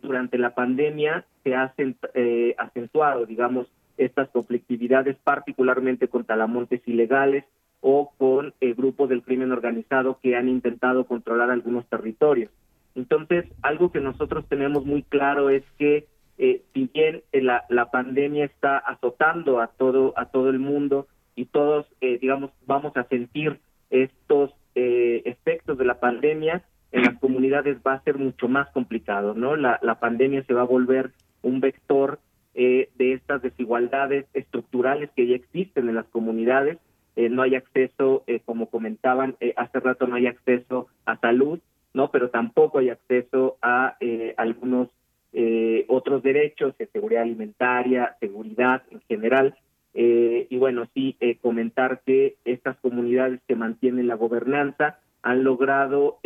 durante 0.01 0.37
la 0.39 0.55
pandemia 0.55 1.25
se 1.43 1.53
ha 1.53 1.73
acentuado 2.57 3.25
digamos 3.25 3.67
estas 3.97 4.29
conflictividades 4.29 5.15
particularmente 5.23 6.07
con 6.07 6.25
talamontes 6.25 6.81
ilegales 6.87 7.45
o 7.81 8.11
con 8.17 8.53
el 8.61 8.75
grupo 8.75 9.07
del 9.07 9.23
crimen 9.23 9.51
organizado 9.51 10.19
que 10.21 10.35
han 10.35 10.47
intentado 10.47 11.05
controlar 11.05 11.49
algunos 11.49 11.85
territorios. 11.87 12.51
Entonces, 12.95 13.45
algo 13.61 13.91
que 13.91 13.99
nosotros 13.99 14.45
tenemos 14.47 14.85
muy 14.85 15.03
claro 15.03 15.49
es 15.49 15.63
que 15.77 16.05
eh, 16.37 16.61
si 16.73 16.89
bien 16.93 17.21
eh, 17.31 17.41
la, 17.41 17.65
la, 17.69 17.91
pandemia 17.91 18.45
está 18.45 18.77
azotando 18.77 19.59
a 19.59 19.67
todo 19.67 20.13
a 20.15 20.25
todo 20.25 20.49
el 20.49 20.59
mundo 20.59 21.07
y 21.35 21.45
todos, 21.45 21.85
eh, 22.01 22.17
digamos, 22.19 22.51
vamos 22.65 22.95
a 22.97 23.03
sentir 23.05 23.59
estos 23.89 24.51
efectos 24.73 25.77
de 25.77 25.83
la 25.83 25.99
pandemia, 25.99 26.63
en 26.93 27.03
las 27.03 27.19
comunidades 27.19 27.77
va 27.85 27.95
a 27.95 28.03
ser 28.03 28.17
mucho 28.17 28.47
más 28.47 28.69
complicado, 28.69 29.33
¿no? 29.33 29.57
La, 29.57 29.79
la 29.81 29.99
pandemia 29.99 30.43
se 30.45 30.53
va 30.53 30.61
a 30.61 30.65
volver 30.65 31.11
un 31.41 31.59
vector 31.59 32.19
de 32.53 32.87
estas 32.97 33.41
desigualdades 33.41 34.27
estructurales 34.33 35.09
que 35.13 35.27
ya 35.27 35.35
existen 35.35 35.89
en 35.89 35.95
las 35.95 36.05
comunidades 36.07 36.77
eh, 37.15 37.29
no 37.29 37.41
hay 37.41 37.55
acceso, 37.55 38.23
eh, 38.27 38.41
como 38.45 38.69
comentaban 38.69 39.35
eh, 39.39 39.53
hace 39.57 39.79
rato, 39.79 40.07
no 40.07 40.15
hay 40.15 40.27
acceso 40.27 40.87
a 41.05 41.17
salud, 41.17 41.59
¿no? 41.93 42.11
Pero 42.11 42.29
tampoco 42.29 42.79
hay 42.79 42.89
acceso 42.89 43.57
a 43.61 43.97
algunos 44.37 44.89
otros 45.87 46.23
derechos 46.23 46.77
de 46.77 46.87
seguridad 46.87 47.23
alimentaria, 47.23 48.15
seguridad 48.19 48.83
en 48.91 49.01
general. 49.01 49.55
y 49.93 50.57
bueno, 50.57 50.87
sí, 50.93 51.17
comentar 51.41 52.01
que 52.05 52.35
estas 52.45 52.77
comunidades 52.77 53.41
que 53.47 53.55
mantienen 53.55 54.07
la 54.07 54.15
gobernanza 54.15 54.99
han 55.21 55.43
logrado 55.43 56.19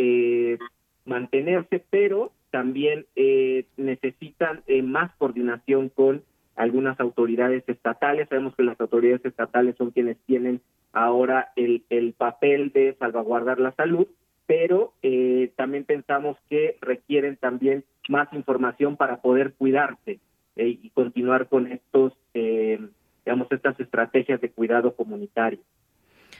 mantenerse, 1.06 1.84
pero 1.90 2.32
también 2.56 3.06
eh, 3.18 3.66
necesitan 3.76 4.64
eh, 4.68 4.82
más 4.82 5.14
coordinación 5.18 5.90
con 5.90 6.24
algunas 6.56 7.00
autoridades 7.00 7.64
estatales. 7.68 8.30
Sabemos 8.30 8.56
que 8.56 8.64
las 8.64 8.80
autoridades 8.80 9.26
estatales 9.26 9.76
son 9.78 9.92
quienes 9.92 10.18
tienen 10.26 10.62
ahora 10.94 11.52
el, 11.56 11.84
el 11.90 12.14
papel 12.14 12.72
de 12.72 12.96
salvaguardar 13.00 13.60
la 13.60 13.74
salud, 13.74 14.08
pero 14.48 14.94
eh, 15.02 15.52
también 15.56 15.84
pensamos 15.84 16.38
que 16.50 16.78
requieren 16.82 17.36
también 17.36 17.84
más 18.08 18.32
información 18.34 18.96
para 18.96 19.22
poder 19.22 19.54
cuidarse 19.54 20.20
y 20.58 20.90
continuar 20.92 21.50
con 21.50 21.70
estos, 21.70 22.14
digamos, 22.34 23.52
estas 23.52 23.78
estrategias 23.78 24.40
de 24.40 24.52
cuidado 24.52 24.96
comunitario. 24.96 25.60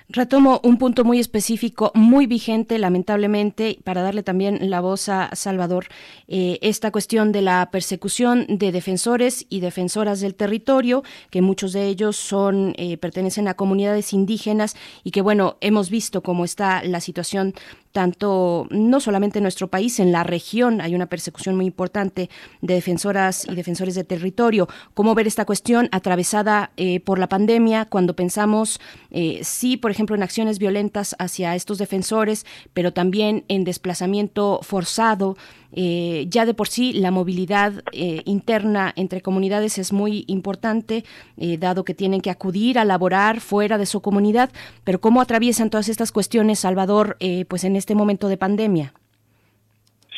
Retomo 0.08 0.62
un 0.64 0.78
punto 0.78 1.04
muy 1.04 1.20
específico, 1.20 1.92
muy 1.96 2.28
vigente, 2.28 2.78
lamentablemente, 2.78 3.80
para 3.84 4.04
darle 4.04 4.22
también 4.22 4.70
la 4.70 4.80
voz 4.80 5.10
a 5.10 5.32
Salvador, 5.34 5.88
eh, 6.28 6.60
esta 6.62 6.92
cuestión 6.92 7.32
de 7.32 7.42
la 7.42 7.70
persecución 7.72 8.46
de 8.48 8.72
defensores 8.72 9.48
y 9.50 9.62
defensoras 9.62 10.20
del 10.20 10.36
territorio, 10.36 11.04
que 11.32 11.42
muchos 11.42 11.74
de 11.74 11.88
ellos 11.88 12.18
son 12.18 12.76
eh, 12.78 12.98
pertenecen 12.98 13.48
a 13.48 13.56
comunidades 13.56 14.14
indígenas 14.14 14.76
y 15.04 15.10
que 15.10 15.22
bueno 15.22 15.58
hemos 15.60 15.90
visto 15.90 16.22
cómo 16.22 16.46
está 16.46 16.84
la 16.84 17.02
situación 17.02 17.56
tanto 17.96 18.68
no 18.72 19.00
solamente 19.00 19.40
en 19.40 19.44
nuestro 19.44 19.70
país, 19.70 20.02
en 20.02 20.12
la 20.12 20.24
región 20.24 20.82
hay 20.82 20.96
una 20.96 21.06
persecución 21.06 21.56
muy 21.56 21.66
importante 21.66 22.30
de 22.62 22.74
defensoras 22.74 23.48
y 23.50 23.56
defensores 23.56 23.96
de 23.96 24.04
territorio. 24.04 24.68
¿Cómo 24.94 25.16
ver 25.16 25.28
esta 25.28 25.46
cuestión 25.46 25.88
atravesada 25.94 26.72
eh, 26.76 27.00
por 27.00 27.20
la 27.20 27.30
pandemia 27.30 27.86
cuando 27.86 28.14
pensamos, 28.14 28.82
eh, 29.12 29.40
sí, 29.44 29.78
por 29.78 29.92
ejemplo, 29.92 30.14
en 30.14 30.24
acciones 30.24 30.60
violentas 30.60 31.16
hacia 31.20 31.56
estos 31.56 31.78
defensores, 31.78 32.46
pero 32.74 32.92
también 32.92 33.46
en 33.48 33.64
desplazamiento 33.64 34.60
forzado? 34.62 35.38
Eh, 35.78 36.28
ya 36.30 36.46
de 36.46 36.54
por 36.54 36.68
sí 36.68 36.94
la 36.94 37.12
movilidad 37.12 37.84
eh, 37.92 38.22
interna 38.24 38.94
entre 38.96 39.22
comunidades 39.22 39.78
es 39.78 39.92
muy 39.92 40.24
importante, 40.28 41.04
eh, 41.38 41.58
dado 41.58 41.84
que 41.84 41.94
tienen 41.94 42.22
que 42.22 42.30
acudir 42.30 42.80
a 42.80 42.86
laborar 42.86 43.42
fuera 43.42 43.78
de 43.78 43.86
su 43.86 44.02
comunidad, 44.02 44.52
pero 44.86 45.02
¿cómo 45.02 45.20
atraviesan 45.20 45.70
todas 45.70 45.90
estas 45.90 46.14
cuestiones, 46.14 46.60
Salvador, 46.60 47.18
pues 47.50 47.66
en 47.66 47.76
este 47.76 47.94
momento 47.94 48.30
de 48.30 48.38
pandemia? 48.38 48.94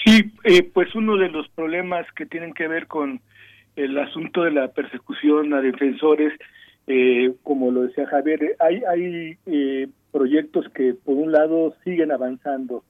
Sí, 0.03 0.31
pues 0.73 0.93
uno 0.93 1.17
de 1.17 1.29
los 1.29 1.47
problemas 1.49 2.05
que 2.15 2.25
tienen 2.25 2.53
que 2.53 2.67
ver 2.67 2.85
con 2.88 3.19
el 3.75 3.97
asunto 3.97 4.43
de 4.43 4.51
la 4.51 4.67
persecución 4.69 5.53
a 5.53 5.61
defensores, 5.61 6.34
como 7.43 7.71
lo 7.71 7.81
decía 7.81 8.05
Javier, 8.05 8.55
hay, 8.59 8.84
hay 8.84 9.88
proyectos 10.11 10.69
que 10.69 10.93
por 10.93 11.15
un 11.15 11.31
lado 11.31 11.75
siguen 11.84 12.11
avanzando, 12.11 12.84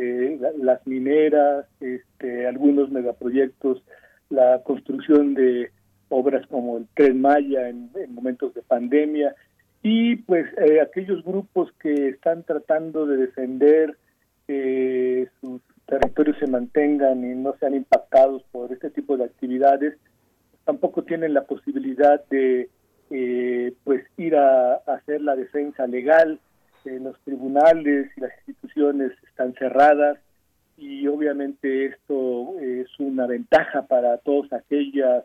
eh, 0.00 0.38
las 0.58 0.86
mineras, 0.86 1.66
este, 1.80 2.46
algunos 2.46 2.88
megaproyectos, 2.88 3.82
la 4.30 4.62
construcción 4.62 5.34
de 5.34 5.72
obras 6.08 6.46
como 6.46 6.78
el 6.78 6.86
Tren 6.94 7.20
Maya 7.20 7.68
en, 7.68 7.90
momentos 8.10 8.54
de 8.54 8.62
pandemia. 8.62 9.34
Y 9.82 10.14
pues 10.16 10.46
eh, 10.58 10.80
aquellos 10.80 11.24
grupos 11.24 11.72
que 11.80 12.10
están 12.10 12.44
tratando 12.44 13.06
de 13.06 13.16
defender 13.16 13.96
eh, 14.46 15.26
sus 15.40 15.60
territorios 15.86 16.36
se 16.38 16.46
mantengan 16.46 17.24
y 17.24 17.34
no 17.34 17.56
sean 17.58 17.74
impactados 17.74 18.44
por 18.52 18.72
este 18.72 18.90
tipo 18.90 19.16
de 19.16 19.24
actividades, 19.24 19.96
tampoco 20.64 21.02
tienen 21.02 21.34
la 21.34 21.42
posibilidad 21.42 22.24
de 22.30 22.70
pues 23.84 24.04
ir 24.18 24.36
a 24.36 24.74
hacer 24.86 25.22
la 25.22 25.34
defensa 25.34 25.86
legal 25.86 26.38
los 27.00 27.18
tribunales 27.20 28.10
y 28.16 28.20
las 28.20 28.32
instituciones 28.46 29.12
están 29.28 29.54
cerradas 29.54 30.18
y 30.78 31.08
obviamente 31.08 31.86
esto 31.86 32.54
es 32.60 32.86
una 33.00 33.26
ventaja 33.26 33.82
para 33.82 34.16
todas 34.18 34.52
aquellas 34.52 35.24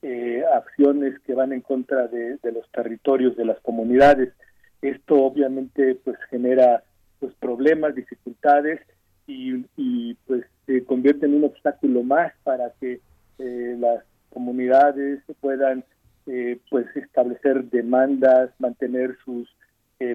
eh, 0.00 0.42
acciones 0.54 1.18
que 1.20 1.34
van 1.34 1.52
en 1.52 1.60
contra 1.60 2.08
de, 2.08 2.38
los 2.52 2.70
territorios 2.72 3.36
de 3.36 3.44
las 3.44 3.60
comunidades. 3.60 4.32
Esto 4.80 5.16
obviamente 5.16 5.94
pues 6.02 6.16
genera 6.30 6.82
pues 7.20 7.34
problemas, 7.34 7.94
dificultades 7.94 8.80
y, 9.26 10.14
pues 10.26 10.44
se 10.66 10.84
convierte 10.84 11.26
en 11.26 11.34
un 11.34 11.44
obstáculo 11.44 12.02
más 12.02 12.32
para 12.42 12.70
que 12.80 13.00
eh, 13.38 13.76
las 13.78 14.04
comunidades 14.30 15.22
puedan 15.40 15.84
eh, 16.26 16.58
pues 16.70 16.86
establecer 16.96 17.64
demandas, 17.64 18.50
mantener 18.58 19.16
sus 19.24 19.48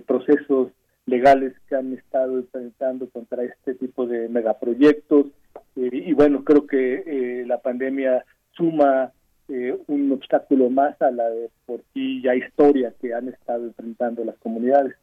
procesos 0.05 0.71
legales 1.09 1.53
que 1.67 1.75
han 1.75 1.93
estado 1.93 2.37
enfrentando 2.37 3.09
contra 3.09 3.43
este 3.43 3.75
tipo 3.75 4.05
de 4.05 4.29
megaproyectos. 4.29 5.27
Eh, 5.75 5.89
y 5.91 6.13
bueno, 6.13 6.43
creo 6.43 6.65
que 6.67 7.03
eh, 7.05 7.45
la 7.45 7.59
pandemia 7.59 8.23
suma 8.51 9.11
eh, 9.47 9.75
un 9.87 10.11
obstáculo 10.11 10.69
más 10.69 11.01
a 11.01 11.11
la 11.11 11.29
de 11.29 11.49
por 11.65 11.81
sí 11.93 12.21
ya 12.21 12.35
historia 12.35 12.93
que 13.01 13.13
han 13.13 13.29
estado 13.29 13.65
enfrentando 13.65 14.23
las 14.23 14.37
comunidades. 14.37 14.95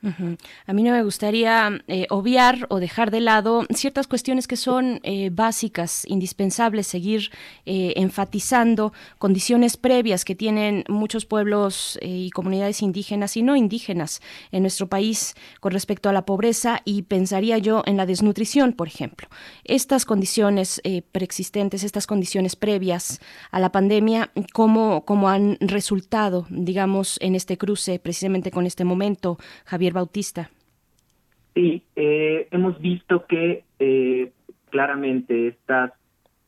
A 0.00 0.72
mí 0.72 0.84
no 0.84 0.92
me 0.92 1.02
gustaría 1.02 1.82
eh, 1.88 2.06
obviar 2.10 2.66
o 2.70 2.78
dejar 2.78 3.10
de 3.10 3.18
lado 3.18 3.66
ciertas 3.74 4.06
cuestiones 4.06 4.46
que 4.46 4.56
son 4.56 5.00
eh, 5.02 5.30
básicas, 5.32 6.04
indispensables, 6.06 6.86
seguir 6.86 7.32
eh, 7.66 7.94
enfatizando 7.96 8.92
condiciones 9.18 9.76
previas 9.76 10.24
que 10.24 10.36
tienen 10.36 10.84
muchos 10.88 11.26
pueblos 11.26 11.98
y 12.00 12.30
comunidades 12.30 12.80
indígenas 12.80 13.36
y 13.36 13.42
no 13.42 13.56
indígenas 13.56 14.20
en 14.52 14.62
nuestro 14.62 14.88
país 14.88 15.34
con 15.58 15.72
respecto 15.72 16.08
a 16.08 16.12
la 16.12 16.24
pobreza 16.24 16.80
y 16.84 17.02
pensaría 17.02 17.58
yo 17.58 17.82
en 17.84 17.96
la 17.96 18.06
desnutrición, 18.06 18.74
por 18.74 18.86
ejemplo. 18.86 19.28
Estas 19.64 20.04
condiciones 20.04 20.80
preexistentes, 21.10 21.82
estas 21.82 22.06
condiciones 22.06 22.54
previas 22.54 23.20
a 23.50 23.58
la 23.58 23.72
pandemia, 23.72 24.30
¿cómo, 24.52 25.04
cómo 25.04 25.28
han 25.28 25.58
resultado, 25.60 26.46
digamos, 26.50 27.18
en 27.20 27.34
este 27.34 27.58
cruce 27.58 27.98
precisamente 27.98 28.52
con 28.52 28.64
este 28.64 28.84
momento, 28.84 29.38
Javier? 29.64 29.87
Bautista. 29.92 30.50
Sí, 31.54 31.82
eh, 31.96 32.46
hemos 32.50 32.80
visto 32.80 33.26
que 33.26 33.64
eh, 33.78 34.30
claramente 34.70 35.48
estas, 35.48 35.92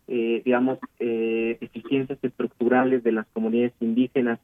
eh, 0.06 0.42
digamos, 0.44 0.78
deficiencias 0.98 2.18
estructurales 2.22 3.02
de 3.02 3.12
las 3.12 3.26
comunidades 3.32 3.72
indígenas, 3.80 4.38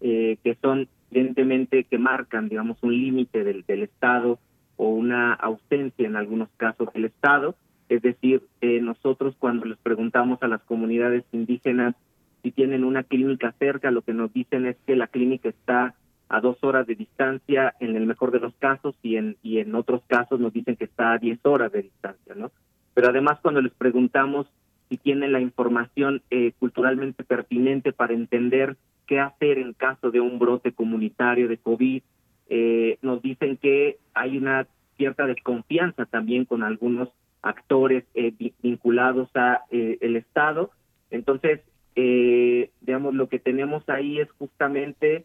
que 0.00 0.58
son 0.62 0.88
evidentemente 1.10 1.84
que 1.84 1.98
marcan, 1.98 2.48
digamos, 2.48 2.78
un 2.82 2.92
límite 2.92 3.44
del, 3.44 3.64
del 3.66 3.82
Estado 3.82 4.38
o 4.76 4.88
una 4.88 5.32
ausencia 5.34 6.06
en 6.06 6.16
algunos 6.16 6.48
casos 6.56 6.92
del 6.92 7.06
Estado. 7.06 7.54
Es 7.88 8.02
decir, 8.02 8.42
nosotros 8.62 9.34
cuando 9.38 9.64
les 9.66 9.78
preguntamos 9.78 10.42
a 10.42 10.48
las 10.48 10.62
comunidades 10.62 11.24
indígenas 11.32 11.94
si 12.42 12.52
tienen 12.52 12.84
una 12.84 13.02
clínica 13.02 13.52
cerca, 13.58 13.90
lo 13.90 14.02
que 14.02 14.12
nos 14.12 14.32
dicen 14.32 14.66
es 14.66 14.76
que 14.86 14.96
la 14.96 15.08
clínica 15.08 15.48
está 15.48 15.94
a 16.28 16.40
dos 16.40 16.56
horas 16.62 16.86
de 16.86 16.94
distancia 16.94 17.74
en 17.80 17.96
el 17.96 18.06
mejor 18.06 18.30
de 18.32 18.40
los 18.40 18.54
casos 18.56 18.94
y 19.02 19.16
en, 19.16 19.36
y 19.42 19.58
en 19.58 19.74
otros 19.74 20.02
casos 20.06 20.40
nos 20.40 20.52
dicen 20.52 20.76
que 20.76 20.84
está 20.84 21.12
a 21.12 21.18
diez 21.18 21.38
horas 21.44 21.70
de 21.72 21.82
distancia, 21.82 22.34
¿no? 22.34 22.50
Pero 22.94 23.08
además 23.08 23.38
cuando 23.42 23.60
les 23.60 23.72
preguntamos 23.74 24.46
si 24.88 24.96
tienen 24.96 25.32
la 25.32 25.40
información 25.40 26.22
eh, 26.30 26.52
culturalmente 26.58 27.24
pertinente 27.24 27.92
para 27.92 28.14
entender 28.14 28.76
qué 29.06 29.20
hacer 29.20 29.58
en 29.58 29.72
caso 29.72 30.10
de 30.10 30.20
un 30.20 30.38
brote 30.38 30.72
comunitario 30.72 31.48
de 31.48 31.58
COVID, 31.58 32.02
eh, 32.48 32.98
nos 33.02 33.22
dicen 33.22 33.56
que 33.56 33.98
hay 34.14 34.38
una 34.38 34.66
cierta 34.96 35.26
desconfianza 35.26 36.06
también 36.06 36.44
con 36.44 36.62
algunos 36.62 37.08
actores 37.42 38.04
eh, 38.14 38.32
vinculados 38.62 39.28
a 39.34 39.62
el 39.70 40.16
Estado. 40.16 40.70
Entonces, 41.10 41.60
digamos, 41.94 43.14
lo 43.14 43.28
que 43.28 43.38
tenemos 43.38 43.88
ahí 43.88 44.18
es 44.18 44.30
justamente 44.32 45.24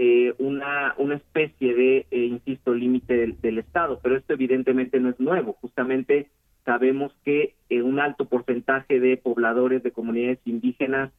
eh, 0.00 0.32
una, 0.38 0.94
una 0.98 1.16
especie 1.16 1.74
de, 1.74 2.06
eh, 2.12 2.26
insisto, 2.26 2.72
límite 2.72 3.34
del, 3.42 3.58
Estado, 3.58 3.98
pero 4.00 4.16
esto 4.16 4.32
evidentemente 4.32 5.00
no 5.00 5.08
es 5.08 5.18
nuevo. 5.18 5.54
Justamente 5.54 6.28
sabemos 6.64 7.12
que 7.24 7.54
eh, 7.68 7.82
un 7.82 7.98
alto 7.98 8.26
porcentaje 8.26 9.00
de 9.00 9.16
pobladores 9.16 9.82
de 9.82 9.90
comunidades 9.90 10.38
indígenas 10.44 11.10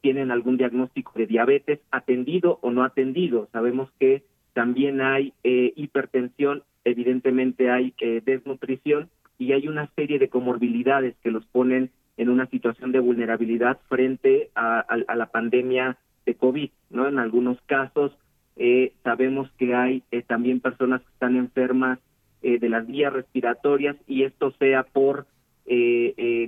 tienen 0.00 0.30
algún 0.30 0.56
diagnóstico 0.56 1.12
de 1.16 1.26
diabetes 1.26 1.80
atendido 1.90 2.58
o 2.62 2.70
no 2.70 2.84
atendido. 2.84 3.50
Sabemos 3.52 3.90
que 4.00 4.22
también 4.54 5.02
hay 5.02 5.34
hipertensión, 5.44 6.62
evidentemente 6.82 7.70
hay 7.70 7.92
desnutrición 8.24 9.10
y 9.38 9.52
hay 9.52 9.68
una 9.68 9.90
serie 9.94 10.18
de 10.18 10.30
comorbilidades 10.30 11.14
que 11.22 11.30
los 11.30 11.44
ponen 11.44 11.90
en 12.16 12.30
una 12.30 12.46
situación 12.46 12.90
de 12.90 13.00
vulnerabilidad 13.00 13.78
frente 13.90 14.48
a 14.54 15.14
la 15.14 15.26
pandemia 15.26 15.98
de 16.26 16.34
COVID, 16.34 16.70
¿no? 16.90 17.08
En 17.08 17.18
algunos 17.18 17.58
casos 17.62 18.12
eh, 18.56 18.92
sabemos 19.02 19.50
que 19.58 19.74
hay 19.74 20.02
eh, 20.10 20.22
también 20.22 20.60
personas 20.60 21.00
que 21.02 21.12
están 21.12 21.36
enfermas 21.36 21.98
de 22.42 22.68
las 22.68 22.86
vías 22.86 23.12
respiratorias 23.12 23.96
y 24.06 24.22
esto 24.22 24.52
sea 24.52 24.84
por 24.84 25.26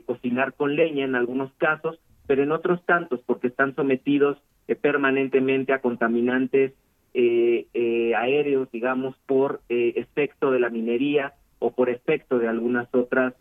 cocinar 0.07 0.53
con 0.53 0.77
leña 0.77 1.05
en 1.05 1.17
algunos 1.17 1.53
casos, 1.55 1.99
pero 2.29 2.45
en 2.45 2.53
otros 2.53 2.85
tantos 2.87 3.21
porque 3.27 3.49
están 3.49 3.75
sometidos 3.75 4.39
permanentemente 4.81 5.73
a 5.73 5.81
contaminantes 5.81 6.73
aéreos, 7.15 8.71
digamos, 8.71 9.17
por 9.27 9.61
efecto 9.69 10.53
de 10.53 10.61
la 10.61 10.71
minería 10.71 11.33
o 11.59 11.73
por 11.73 11.91
efecto 11.91 12.39
de 12.39 12.47
algunas 12.47 12.87
otras 12.95 13.35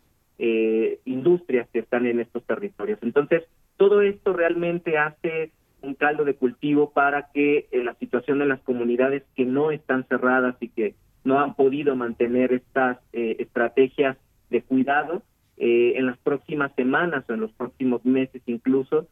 industrias 1.04 1.68
que 1.72 1.78
están 1.78 2.06
en 2.06 2.18
estos 2.18 2.42
territorios. 2.42 2.98
Entonces, 3.02 3.44
todo 3.76 4.02
esto 4.02 4.32
realmente 4.32 4.98
hace 4.98 5.52
un 5.82 5.94
caldo 5.94 6.24
de 6.24 6.34
cultivo 6.34 6.90
para 6.90 7.30
que 7.32 7.68
eh, 7.70 7.84
la 7.84 7.94
situación 7.94 8.38
de 8.38 8.46
las 8.46 8.60
comunidades 8.60 9.22
que 9.36 9.44
no 9.44 9.70
están 9.70 10.04
cerradas 10.08 10.56
y 10.60 10.68
que 10.68 10.94
no 11.24 11.40
han 11.40 11.54
podido 11.54 11.96
mantener 11.96 12.52
estas 12.52 12.98
eh, 13.12 13.36
estrategias 13.38 14.16
de 14.50 14.62
cuidado 14.62 15.22
eh, 15.56 15.94
en 15.96 16.06
las 16.06 16.18
próximas 16.18 16.72
semanas 16.74 17.24
o 17.28 17.34
en 17.34 17.40
los 17.40 17.52
próximos 17.52 18.04
meses 18.04 18.42
incluso 18.46 19.08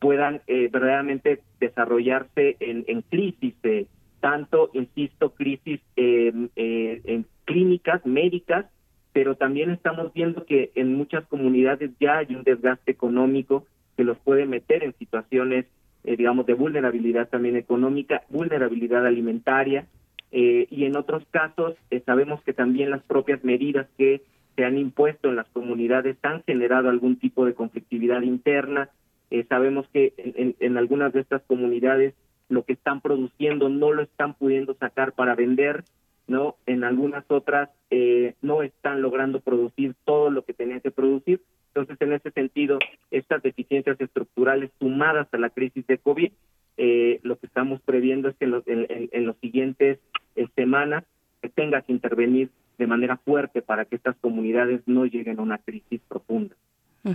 puedan 0.00 0.42
verdaderamente 0.48 1.40
desarrollarse 1.60 2.56
en, 2.58 2.84
en 2.88 3.02
crisis, 3.02 3.54
tanto, 4.18 4.70
insisto, 4.72 5.30
crisis 5.34 5.80
en 5.94 7.26
clínicas, 7.44 8.04
médicas, 8.04 8.66
pero 9.12 9.36
también 9.36 9.70
estamos 9.70 10.12
viendo 10.12 10.44
que 10.46 10.72
en 10.74 10.96
muchas 10.96 11.24
comunidades 11.26 11.92
ya 12.00 12.18
hay 12.18 12.34
un 12.34 12.42
desgaste 12.42 12.90
económico 12.90 13.66
que 13.96 14.04
los 14.04 14.18
puede 14.18 14.46
meter 14.46 14.84
en 14.84 14.94
situaciones, 14.96 15.66
eh, 16.04 16.16
digamos, 16.16 16.46
de 16.46 16.54
vulnerabilidad 16.54 17.28
también 17.28 17.56
económica, 17.56 18.22
vulnerabilidad 18.28 19.06
alimentaria, 19.06 19.86
eh, 20.30 20.66
y 20.70 20.84
en 20.84 20.96
otros 20.96 21.24
casos 21.30 21.74
eh, 21.90 22.02
sabemos 22.04 22.42
que 22.42 22.52
también 22.52 22.90
las 22.90 23.02
propias 23.02 23.42
medidas 23.44 23.86
que 23.96 24.22
se 24.56 24.64
han 24.64 24.78
impuesto 24.78 25.28
en 25.28 25.36
las 25.36 25.48
comunidades 25.48 26.16
han 26.22 26.42
generado 26.44 26.88
algún 26.88 27.18
tipo 27.18 27.44
de 27.44 27.54
conflictividad 27.54 28.22
interna. 28.22 28.90
sabemos 29.48 29.86
que 29.92 30.14
en, 30.16 30.56
en, 30.58 30.76
algunas 30.76 31.12
de 31.12 31.20
estas 31.20 31.42
comunidades 31.42 32.14
lo 32.48 32.64
que 32.64 32.72
están 32.72 33.00
produciendo 33.00 33.68
no 33.68 33.92
lo 33.92 34.02
están 34.02 34.34
pudiendo 34.34 34.74
sacar 34.74 35.12
para 35.12 35.34
vender, 35.34 35.84
no 36.26 36.56
en 36.66 36.84
algunas 36.84 37.24
otras 37.28 37.70
no 38.42 38.62
están 38.62 39.00
logrando 39.00 39.40
producir 39.40 39.94
todo 40.04 40.30
lo 40.30 40.42
que 40.42 40.54
tenían 40.54 40.80
que 40.80 40.90
producir 40.90 41.40
entonces, 41.74 41.96
en 42.00 42.12
ese 42.12 42.30
sentido, 42.32 42.78
estas 43.10 43.42
deficiencias 43.42 44.00
estructurales 44.00 44.70
sumadas 44.78 45.28
a 45.32 45.38
la 45.38 45.50
crisis 45.50 45.86
de 45.86 45.98
COVID, 45.98 46.32
eh, 46.76 47.20
lo 47.22 47.38
que 47.38 47.46
estamos 47.46 47.80
previendo 47.82 48.28
es 48.28 48.36
que 48.36 48.46
en 48.46 48.50
los, 48.52 48.62
en, 48.66 49.26
los 49.26 49.36
siguientes 49.38 49.98
eh, 50.36 50.46
semanas 50.54 51.04
se 51.42 51.48
tenga 51.48 51.82
que 51.82 51.92
intervenir 51.92 52.50
de 52.78 52.86
manera 52.86 53.16
fuerte 53.16 53.62
para 53.62 53.84
que 53.84 53.96
estas 53.96 54.16
comunidades 54.16 54.80
no 54.86 55.04
lleguen 55.04 55.38
a 55.38 55.42
una 55.42 55.58
crisis 55.58 56.00
profunda. 56.08 56.54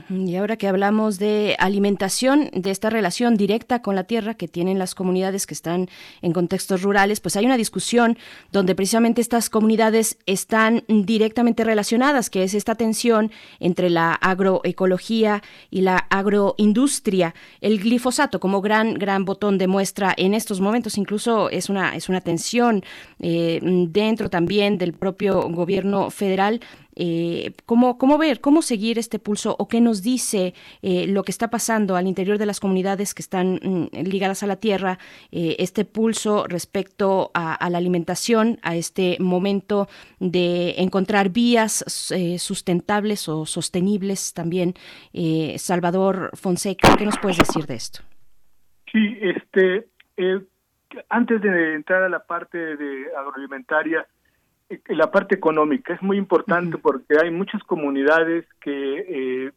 Y 0.09 0.35
ahora 0.37 0.55
que 0.55 0.67
hablamos 0.67 1.19
de 1.19 1.55
alimentación, 1.59 2.49
de 2.53 2.71
esta 2.71 2.89
relación 2.89 3.35
directa 3.35 3.81
con 3.81 3.95
la 3.95 4.05
tierra 4.05 4.33
que 4.33 4.47
tienen 4.47 4.79
las 4.79 4.95
comunidades 4.95 5.45
que 5.45 5.53
están 5.53 5.89
en 6.21 6.31
contextos 6.31 6.81
rurales, 6.81 7.19
pues 7.19 7.35
hay 7.35 7.45
una 7.45 7.57
discusión 7.57 8.17
donde 8.51 8.75
precisamente 8.75 9.21
estas 9.21 9.49
comunidades 9.49 10.17
están 10.25 10.83
directamente 10.87 11.63
relacionadas, 11.63 12.29
que 12.29 12.43
es 12.43 12.53
esta 12.53 12.75
tensión 12.75 13.31
entre 13.59 13.89
la 13.89 14.13
agroecología 14.13 15.43
y 15.69 15.81
la 15.81 15.97
agroindustria. 16.09 17.35
El 17.59 17.79
glifosato 17.79 18.39
como 18.39 18.61
gran 18.61 18.93
gran 18.95 19.25
botón 19.25 19.57
de 19.57 19.67
muestra 19.67 20.13
en 20.15 20.33
estos 20.33 20.61
momentos 20.61 20.97
incluso 20.97 21.49
es 21.49 21.69
una 21.69 21.95
es 21.95 22.09
una 22.09 22.21
tensión 22.21 22.83
eh, 23.19 23.59
dentro 23.89 24.29
también 24.29 24.77
del 24.77 24.93
propio 24.93 25.49
gobierno 25.49 26.09
federal 26.09 26.61
eh, 26.95 27.53
cómo, 27.65 28.17
ver, 28.17 28.41
cómo 28.41 28.61
seguir 28.61 28.99
este 28.99 29.19
pulso 29.19 29.55
o 29.57 29.67
qué 29.67 29.81
nos 29.81 30.03
dice 30.03 30.53
eh, 30.81 31.07
lo 31.07 31.23
que 31.23 31.31
está 31.31 31.49
pasando 31.49 31.95
al 31.95 32.07
interior 32.07 32.37
de 32.37 32.45
las 32.45 32.59
comunidades 32.59 33.13
que 33.13 33.21
están 33.21 33.59
mm, 33.61 33.87
ligadas 34.03 34.43
a 34.43 34.47
la 34.47 34.57
tierra, 34.57 34.99
eh, 35.31 35.55
este 35.59 35.85
pulso 35.85 36.45
respecto 36.47 37.31
a, 37.33 37.69
la 37.69 37.77
alimentación, 37.77 38.59
a 38.61 38.75
este 38.75 39.17
momento 39.19 39.87
de 40.19 40.75
encontrar 40.77 41.29
vías 41.29 41.83
sustentables 42.37 43.27
o 43.29 43.45
sostenibles 43.45 44.33
también. 44.33 44.73
Salvador 45.57 46.31
Fonseca, 46.33 46.95
¿qué 46.97 47.05
nos 47.05 47.17
puedes 47.17 47.37
decir 47.37 47.65
de 47.65 47.75
esto? 47.75 48.01
Sí, 48.91 49.17
este, 49.21 49.87
antes 51.09 51.41
de 51.41 51.75
entrar 51.75 52.03
a 52.03 52.09
la 52.09 52.19
parte 52.19 52.57
de 52.57 53.07
agroalimentaria, 53.17 54.05
la 54.87 55.11
parte 55.11 55.35
económica 55.35 55.93
es 55.93 56.01
muy 56.01 56.17
importante 56.17 56.77
porque 56.77 57.15
hay 57.21 57.31
muchas 57.31 57.63
comunidades 57.63 58.45
que 58.61 59.05
eh, 59.07 59.51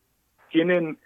tienen 0.51 0.99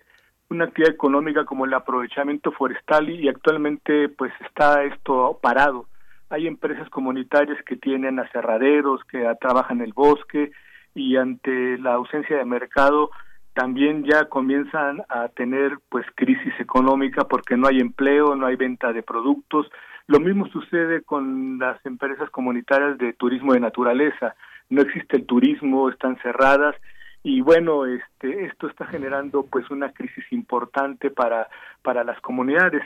una 0.49 0.65
actividad 0.65 0.93
económica 0.93 1.45
como 1.45 1.65
el 1.65 1.75
aprovechamiento 1.75 2.53
forestal 2.53 3.09
y 3.09 3.29
actualmente 3.29 4.09
pues 4.09 4.33
está 4.45 4.85
esto 4.85 5.39
parado. 5.41 5.87
Hay 6.29 6.47
empresas 6.47 6.89
comunitarias 6.91 7.63
que 7.65 7.77
tienen 7.77 8.19
aserraderos, 8.19 9.03
que 9.05 9.27
trabajan 9.41 9.79
en 9.79 9.87
el 9.87 9.93
bosque 9.93 10.53
y 10.95 11.17
ante 11.17 11.79
la 11.79 11.95
ausencia 11.95 12.37
de 12.37 12.45
mercado 12.45 13.11
también 13.55 14.05
ya 14.05 14.27
comienzan 14.27 15.03
a 15.09 15.29
tener 15.29 15.79
pues 15.89 16.07
crisis 16.15 16.53
económica 16.61 17.25
porque 17.25 17.57
no 17.57 17.67
hay 17.69 17.81
empleo, 17.81 18.37
no 18.37 18.47
hay 18.47 18.57
venta 18.57 18.93
de 18.93 19.03
productos, 19.03 19.71
lo 20.11 20.19
mismo 20.19 20.49
sucede 20.49 21.03
con 21.03 21.61
las 21.61 21.87
empresas 21.87 22.29
comunitarias 22.31 22.99
de 22.99 23.13
turismo 23.13 23.53
de 23.53 23.61
naturaleza. 23.61 24.35
No 24.69 24.83
existe 24.83 25.17
el 25.17 25.25
turismo, 25.25 25.89
están 25.89 26.17
cerradas 26.17 26.75
y 27.23 27.43
bueno, 27.43 27.87
este, 27.87 28.47
esto 28.47 28.67
está 28.67 28.87
generando 28.87 29.47
pues 29.49 29.71
una 29.71 29.93
crisis 29.93 30.25
importante 30.33 31.11
para, 31.11 31.49
para 31.83 32.03
las 32.03 32.21
comunidades. 32.23 32.83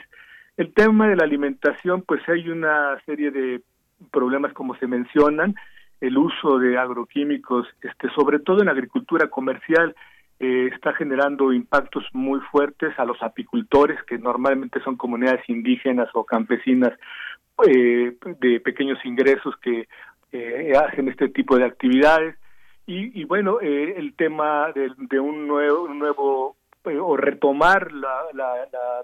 El 0.55 0.71
tema 0.71 1.07
de 1.07 1.15
la 1.15 1.23
alimentación, 1.23 2.03
pues 2.03 2.21
hay 2.29 2.47
una 2.47 3.01
serie 3.07 3.31
de 3.31 3.61
problemas 4.11 4.53
como 4.53 4.75
se 4.75 4.85
mencionan, 4.85 5.55
el 6.01 6.19
uso 6.19 6.59
de 6.59 6.77
agroquímicos, 6.77 7.67
este, 7.81 8.07
sobre 8.11 8.37
todo 8.37 8.61
en 8.61 8.69
agricultura 8.69 9.29
comercial, 9.29 9.95
eh, 10.37 10.69
está 10.73 10.93
generando 10.93 11.53
impactos 11.53 12.03
muy 12.11 12.41
fuertes 12.51 12.93
a 12.99 13.05
los 13.05 13.21
apicultores, 13.23 14.01
que 14.03 14.17
normalmente 14.17 14.81
son 14.81 14.97
comunidades 14.97 15.47
indígenas 15.47 16.09
o 16.13 16.25
campesinas 16.25 16.91
eh, 17.65 18.17
de 18.41 18.59
pequeños 18.59 18.99
ingresos 19.05 19.55
que 19.61 19.87
eh, 20.33 20.73
hacen 20.75 21.07
este 21.07 21.29
tipo 21.29 21.57
de 21.57 21.63
actividades. 21.63 22.35
Y, 22.87 23.23
bueno, 23.23 23.61
el 23.61 24.13
tema 24.15 24.71
de, 24.71 25.19
un 25.19 25.47
nuevo, 25.47 25.87
nuevo 25.87 26.55
o 26.83 27.17
retomar 27.17 27.91
la, 27.91 28.13
la, 28.33 28.53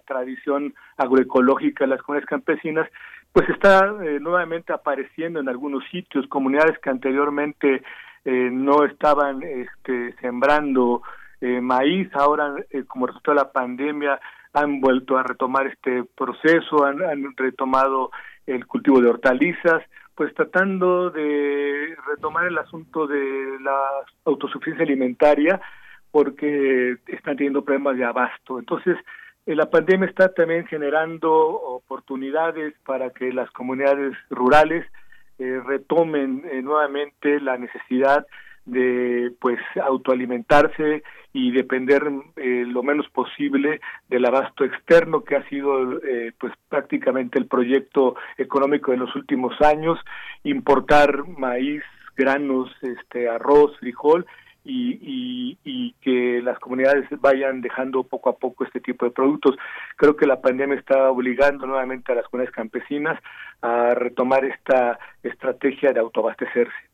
tradición 0.06 0.76
agroecológica 0.98 1.86
de 1.86 1.90
las 1.90 2.02
comunidades 2.04 2.30
campesinas, 2.30 2.88
pues 3.34 3.50
está 3.50 3.92
nuevamente 4.20 4.72
apareciendo 4.72 5.40
en 5.40 5.50
algunos 5.50 5.84
sitios, 5.90 6.28
comunidades 6.28 6.78
que 6.78 6.92
anteriormente 6.92 7.82
no 8.24 8.86
estaban 8.86 9.42
este, 9.42 10.14
sembrando 10.22 11.02
eh, 11.42 11.60
maíz, 11.60 12.08
ahora 12.14 12.54
eh, 12.70 12.84
como 12.88 13.08
resultado 13.08 13.36
de 13.36 13.44
la 13.44 13.52
pandemia 13.52 14.20
han 14.54 14.80
vuelto 14.80 15.18
a 15.18 15.24
retomar 15.24 15.66
este 15.66 16.04
proceso, 16.16 16.86
han, 16.86 17.00
retomado 17.36 18.12
el 18.46 18.68
cultivo 18.68 19.02
de 19.02 19.10
hortalizas, 19.10 19.82
pues 20.14 20.34
tratando 20.36 21.10
de 21.10 21.96
retomar 22.06 22.46
el 22.46 22.58
asunto 22.60 23.08
de 23.08 23.58
la 23.60 23.76
autosuficiencia 24.26 24.86
alimentaria 24.86 25.60
porque 26.12 26.98
están 27.08 27.38
teniendo 27.38 27.64
problemas 27.64 27.98
de 27.98 28.06
abasto. 28.06 28.60
Entonces, 28.60 28.98
eh, 29.48 29.56
la 29.56 29.70
pandemia 29.70 30.10
está 30.10 30.32
también 30.32 30.68
generando 30.68 31.34
oportunidades 31.34 32.76
para 32.86 33.10
que 33.10 33.34
las 33.34 33.50
comunidades 33.52 34.16
rurales 34.30 34.86
retomen 35.40 36.44
nuevamente 36.64 37.40
la 37.40 37.58
necesidad 37.58 38.28
de 38.66 39.32
pues 39.40 39.60
autoalimentarse 39.82 41.04
y 41.34 41.52
depender 41.52 42.12
eh, 42.36 42.66
lo 42.68 42.84
menos 42.84 43.10
posible 43.10 43.80
del 44.10 44.26
abasto 44.26 44.64
externo 44.64 45.24
que 45.24 45.36
ha 45.36 45.48
sido 45.50 46.02
eh, 46.04 46.34
pues 46.40 46.54
prácticamente 46.70 47.40
el 47.40 47.48
proyecto 47.48 48.16
económico 48.38 48.92
de 48.92 48.98
los 48.98 49.16
últimos 49.16 49.60
años 49.62 49.98
importar 50.44 51.28
maíz 51.28 51.84
granos 52.16 52.70
este 52.82 53.30
arroz 53.30 53.78
frijol 53.80 54.26
y, 54.64 55.00
y, 55.02 55.58
y, 55.64 55.94
que 56.02 56.40
las 56.44 56.60
comunidades 56.60 57.08
vayan 57.20 57.62
dejando 57.62 58.04
poco 58.04 58.30
a 58.30 58.38
poco 58.38 58.64
este 58.64 58.80
tipo 58.80 59.06
de 59.06 59.12
productos. 59.12 59.56
Creo 59.96 60.16
que 60.16 60.28
la 60.28 60.40
pandemia 60.40 60.78
está 60.78 61.10
obligando 61.10 61.66
nuevamente 61.66 62.12
a 62.12 62.16
las 62.16 62.26
comunidades 62.26 62.56
campesinas 62.56 63.20
a 63.64 63.96
retomar 63.96 64.46
esta 64.46 65.00
estrategia 65.24 65.94
de 65.94 66.00
autoabastecerse. 66.00 66.91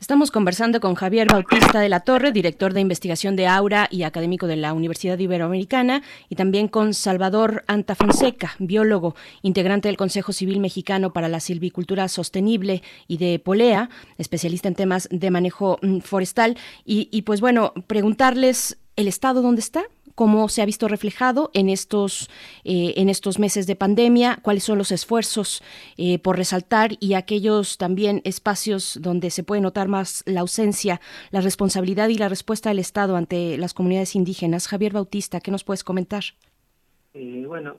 Estamos 0.00 0.30
conversando 0.30 0.80
con 0.80 0.94
Javier 0.94 1.28
Bautista 1.28 1.80
de 1.80 1.88
la 1.88 2.00
Torre, 2.00 2.30
director 2.30 2.74
de 2.74 2.80
investigación 2.80 3.36
de 3.36 3.46
Aura 3.46 3.88
y 3.90 4.02
académico 4.02 4.46
de 4.46 4.56
la 4.56 4.74
Universidad 4.74 5.18
Iberoamericana, 5.18 6.02
y 6.28 6.36
también 6.36 6.68
con 6.68 6.92
Salvador 6.92 7.64
Antafonseca, 7.66 8.54
biólogo, 8.58 9.16
integrante 9.42 9.88
del 9.88 9.96
Consejo 9.96 10.32
Civil 10.32 10.60
Mexicano 10.60 11.12
para 11.12 11.28
la 11.28 11.40
Silvicultura 11.40 12.08
Sostenible 12.08 12.82
y 13.08 13.16
de 13.16 13.38
Polea, 13.38 13.88
especialista 14.18 14.68
en 14.68 14.74
temas 14.74 15.08
de 15.10 15.30
manejo 15.30 15.78
mm, 15.80 16.00
forestal. 16.00 16.58
Y, 16.84 17.08
y 17.10 17.22
pues 17.22 17.40
bueno, 17.40 17.72
preguntarles 17.86 18.78
el 18.96 19.08
estado 19.08 19.40
dónde 19.40 19.60
está, 19.60 19.84
cómo 20.14 20.48
se 20.48 20.62
ha 20.62 20.66
visto 20.66 20.88
reflejado 20.88 21.50
en 21.54 21.68
estos, 21.68 22.30
eh, 22.64 22.94
en 22.96 23.08
estos 23.08 23.38
meses 23.38 23.66
de 23.66 23.76
pandemia, 23.76 24.38
cuáles 24.42 24.64
son 24.64 24.78
los 24.78 24.92
esfuerzos 24.92 25.62
eh, 25.96 26.18
por 26.18 26.36
resaltar 26.36 26.92
y 27.00 27.14
aquellos 27.14 27.78
también 27.78 28.20
espacios 28.24 28.98
donde 29.02 29.30
se 29.30 29.44
puede 29.44 29.60
notar 29.60 29.88
más 29.88 30.22
la 30.26 30.40
ausencia, 30.40 31.00
la 31.30 31.40
responsabilidad 31.40 32.08
y 32.08 32.18
la 32.18 32.28
respuesta 32.28 32.68
del 32.68 32.78
Estado 32.78 33.16
ante 33.16 33.58
las 33.58 33.74
comunidades 33.74 34.14
indígenas. 34.14 34.68
Javier 34.68 34.92
Bautista, 34.92 35.40
¿qué 35.40 35.50
nos 35.50 35.64
puedes 35.64 35.84
comentar? 35.84 36.22
Eh, 37.14 37.44
bueno, 37.46 37.76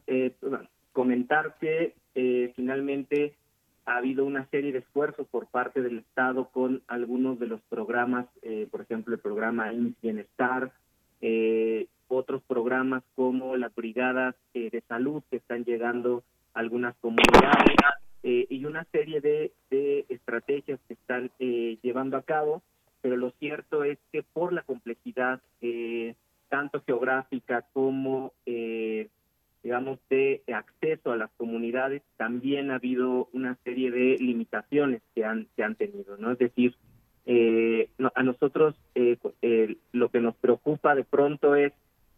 comentar 0.94 1.58
que 1.60 1.94
finalmente 2.56 3.34
ha 3.86 3.98
habido 3.98 4.24
una 4.24 4.48
serie 4.48 4.72
de 4.72 4.80
esfuerzos 4.80 5.28
por 5.28 5.48
parte 5.48 5.82
del 5.82 6.00
Estado 6.00 6.50
con 6.50 6.82
algunos 6.88 7.38
de 7.40 7.48
los 7.48 7.62
programas, 7.70 8.26
por 8.72 8.82
ejemplo, 8.82 9.14
el 9.14 9.20
programa 9.20 9.72
Bienestar, 10.02 10.72
eh, 11.22 11.88
otros 12.08 12.42
programas 12.44 13.04
como 13.16 13.56
las 13.58 13.74
brigadas 13.74 14.36
eh, 14.54 14.70
de 14.70 14.82
salud 14.82 15.24
que 15.30 15.38
están 15.38 15.64
llegando 15.66 16.24
a 16.54 16.60
algunas 16.60 16.96
comunidades 16.98 17.76
eh, 18.24 18.48
y 18.50 18.66
una 18.66 18.86
serie 18.92 19.22
de, 19.22 19.52
estrategias 20.10 20.80
que 20.88 20.94
están 20.94 21.32
eh, 21.40 21.78
llevando 21.82 22.18
a 22.18 22.22
cabo, 22.22 22.64
pero 23.02 23.18
lo 23.18 23.32
cierto 23.32 23.84
es 23.84 24.00
que 24.12 24.24
por 24.24 24.54
la 24.54 24.62
complejidad 24.64 25.42
tanto 26.50 26.82
geográfica 26.86 27.66
como 27.74 28.32
digamos 29.64 30.00
de 30.10 30.44
acceso 30.54 31.12
a 31.12 31.18
las 31.18 31.30
comunidades 31.38 32.04
también 32.18 32.72
ha 32.72 32.76
habido 32.76 33.30
una 33.34 33.58
serie 33.64 33.92
de 33.92 34.18
limitaciones 34.20 35.02
que 35.14 35.26
han 35.26 35.48
que 35.56 35.64
han 35.64 35.76
tenido 35.76 36.18
no 36.18 36.32
es 36.32 36.38
decir 36.38 36.76
a 38.16 38.24
nosotros 38.24 38.76
lo 39.92 40.10
que 40.10 40.22
nos 40.22 40.36
preocupa 40.36 40.96
de 40.96 41.04
pronto 41.04 41.56
es 41.56 41.74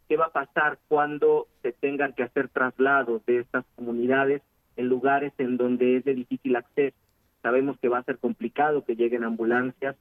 qué 0.07 0.17
va 0.17 0.25
a 0.25 0.31
pasar 0.31 0.79
cuando 0.88 1.47
se 1.61 1.71
tengan 1.71 2.13
que 2.13 2.23
hacer 2.23 2.49
traslados 2.49 3.25
de 3.25 3.39
estas 3.39 3.65
comunidades 3.75 4.41
en 4.75 4.88
lugares 4.88 5.34
en 5.38 5.57
donde 5.57 5.97
es 5.97 6.05
de 6.05 6.13
difícil 6.13 6.55
acceso. 6.55 6.95
Sabemos 7.41 7.77
que 7.79 7.89
va 7.89 7.99
a 7.99 8.03
ser 8.03 8.17
complicado 8.17 8.85
que 8.85 8.95
lleguen 8.95 9.23
ambulancias, 9.23 9.95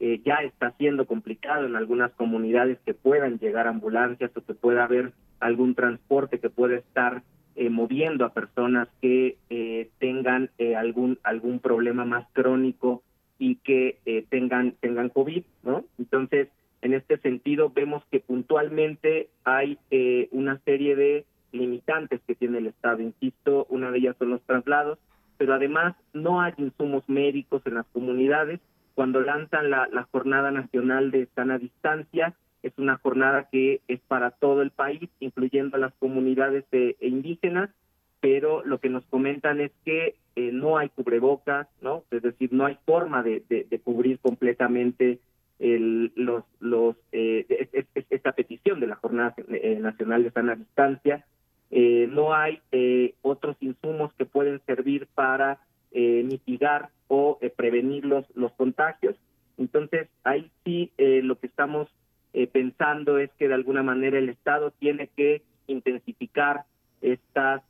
eh, 0.00 0.20
ya 0.24 0.36
está 0.42 0.72
siendo 0.78 1.06
complicado 1.06 1.66
en 1.66 1.76
algunas 1.76 2.10
comunidades 2.12 2.78
que 2.84 2.94
puedan 2.94 3.38
llegar 3.38 3.68
ambulancias 3.68 4.30
o 4.36 4.44
que 4.44 4.54
pueda 4.54 4.84
haber 4.84 5.12
algún 5.38 5.74
transporte 5.74 6.40
que 6.40 6.50
pueda 6.50 6.76
estar 6.76 7.22
eh, 7.54 7.70
moviendo 7.70 8.24
a 8.24 8.32
personas 8.32 8.88
que 9.00 9.36
eh, 9.50 9.90
tengan 9.98 10.50
algún 10.76 11.18
algún 11.22 11.60
problema 11.60 12.04
más 12.04 12.26
crónico 12.32 13.02
y 13.38 13.56
que 13.56 13.98
tengan 14.28 14.72
tengan 14.80 15.08
covid, 15.08 15.44
¿no? 15.62 15.84
Entonces 15.98 16.48
en 16.82 16.94
este 16.94 17.16
sentido, 17.18 17.70
vemos 17.70 18.02
que 18.10 18.18
puntualmente 18.18 19.28
hay 19.44 19.78
eh, 19.92 20.28
una 20.32 20.58
serie 20.64 20.96
de 20.96 21.24
limitantes 21.52 22.20
que 22.26 22.34
tiene 22.34 22.58
el 22.58 22.66
Estado. 22.66 23.00
Insisto, 23.00 23.66
una 23.70 23.90
de 23.92 23.98
ellas 23.98 24.16
son 24.18 24.30
los 24.30 24.42
traslados, 24.42 24.98
pero 25.38 25.54
además 25.54 25.94
no 26.12 26.40
hay 26.40 26.52
insumos 26.56 27.08
médicos 27.08 27.62
en 27.66 27.74
las 27.74 27.86
comunidades. 27.92 28.60
Cuando 28.94 29.20
lanzan 29.20 29.70
la, 29.70 30.08
Jornada 30.10 30.50
Nacional 30.50 31.12
de 31.12 31.28
Sana 31.36 31.58
Distancia, 31.58 32.34
es 32.64 32.72
una 32.76 32.98
jornada 32.98 33.48
que 33.50 33.80
es 33.86 34.00
para 34.00 34.32
todo 34.32 34.60
el 34.60 34.70
país, 34.70 35.08
incluyendo 35.20 35.78
las 35.78 35.94
comunidades 35.94 36.64
e 36.72 36.96
indígenas, 37.00 37.70
pero 38.20 38.64
lo 38.64 38.78
que 38.78 38.88
nos 38.88 39.04
comentan 39.06 39.60
es 39.60 39.70
que 39.84 40.16
eh, 40.34 40.50
no 40.52 40.78
hay 40.78 40.88
cubrebocas, 40.88 41.68
¿no? 41.80 42.04
Es 42.10 42.22
decir, 42.22 42.52
no 42.52 42.66
hay 42.66 42.76
forma 42.84 43.22
de 43.22 43.80
cubrir 43.84 44.18
completamente 44.18 45.20
los, 45.62 46.44
los, 46.60 46.96
eh, 47.12 47.68
esta 48.10 48.32
petición 48.32 48.80
de 48.80 48.88
la 48.88 48.96
Jornada 48.96 49.34
eh, 49.48 49.78
Nacional 49.80 50.24
de 50.24 50.30
Sana 50.32 50.56
Distancia. 50.56 51.24
Eh, 51.70 52.08
no 52.10 52.34
hay 52.34 52.60
otros 53.22 53.56
insumos 53.60 54.12
que 54.14 54.26
pueden 54.26 54.60
servir 54.66 55.06
para 55.14 55.60
mitigar 55.92 56.88
o 57.08 57.38
prevenir 57.56 58.04
los, 58.04 58.24
los 58.34 58.52
contagios. 58.52 59.14
Entonces, 59.58 60.08
ahí 60.24 60.50
sí 60.64 60.90
lo 60.98 61.38
que 61.38 61.46
estamos 61.46 61.88
pensando 62.52 63.18
es 63.18 63.30
que 63.38 63.48
de 63.48 63.54
alguna 63.54 63.82
manera 63.82 64.18
el 64.18 64.30
Estado 64.30 64.70
tiene 64.70 65.08
que 65.08 65.42
intensificar 65.66 66.64
estas 67.02 67.62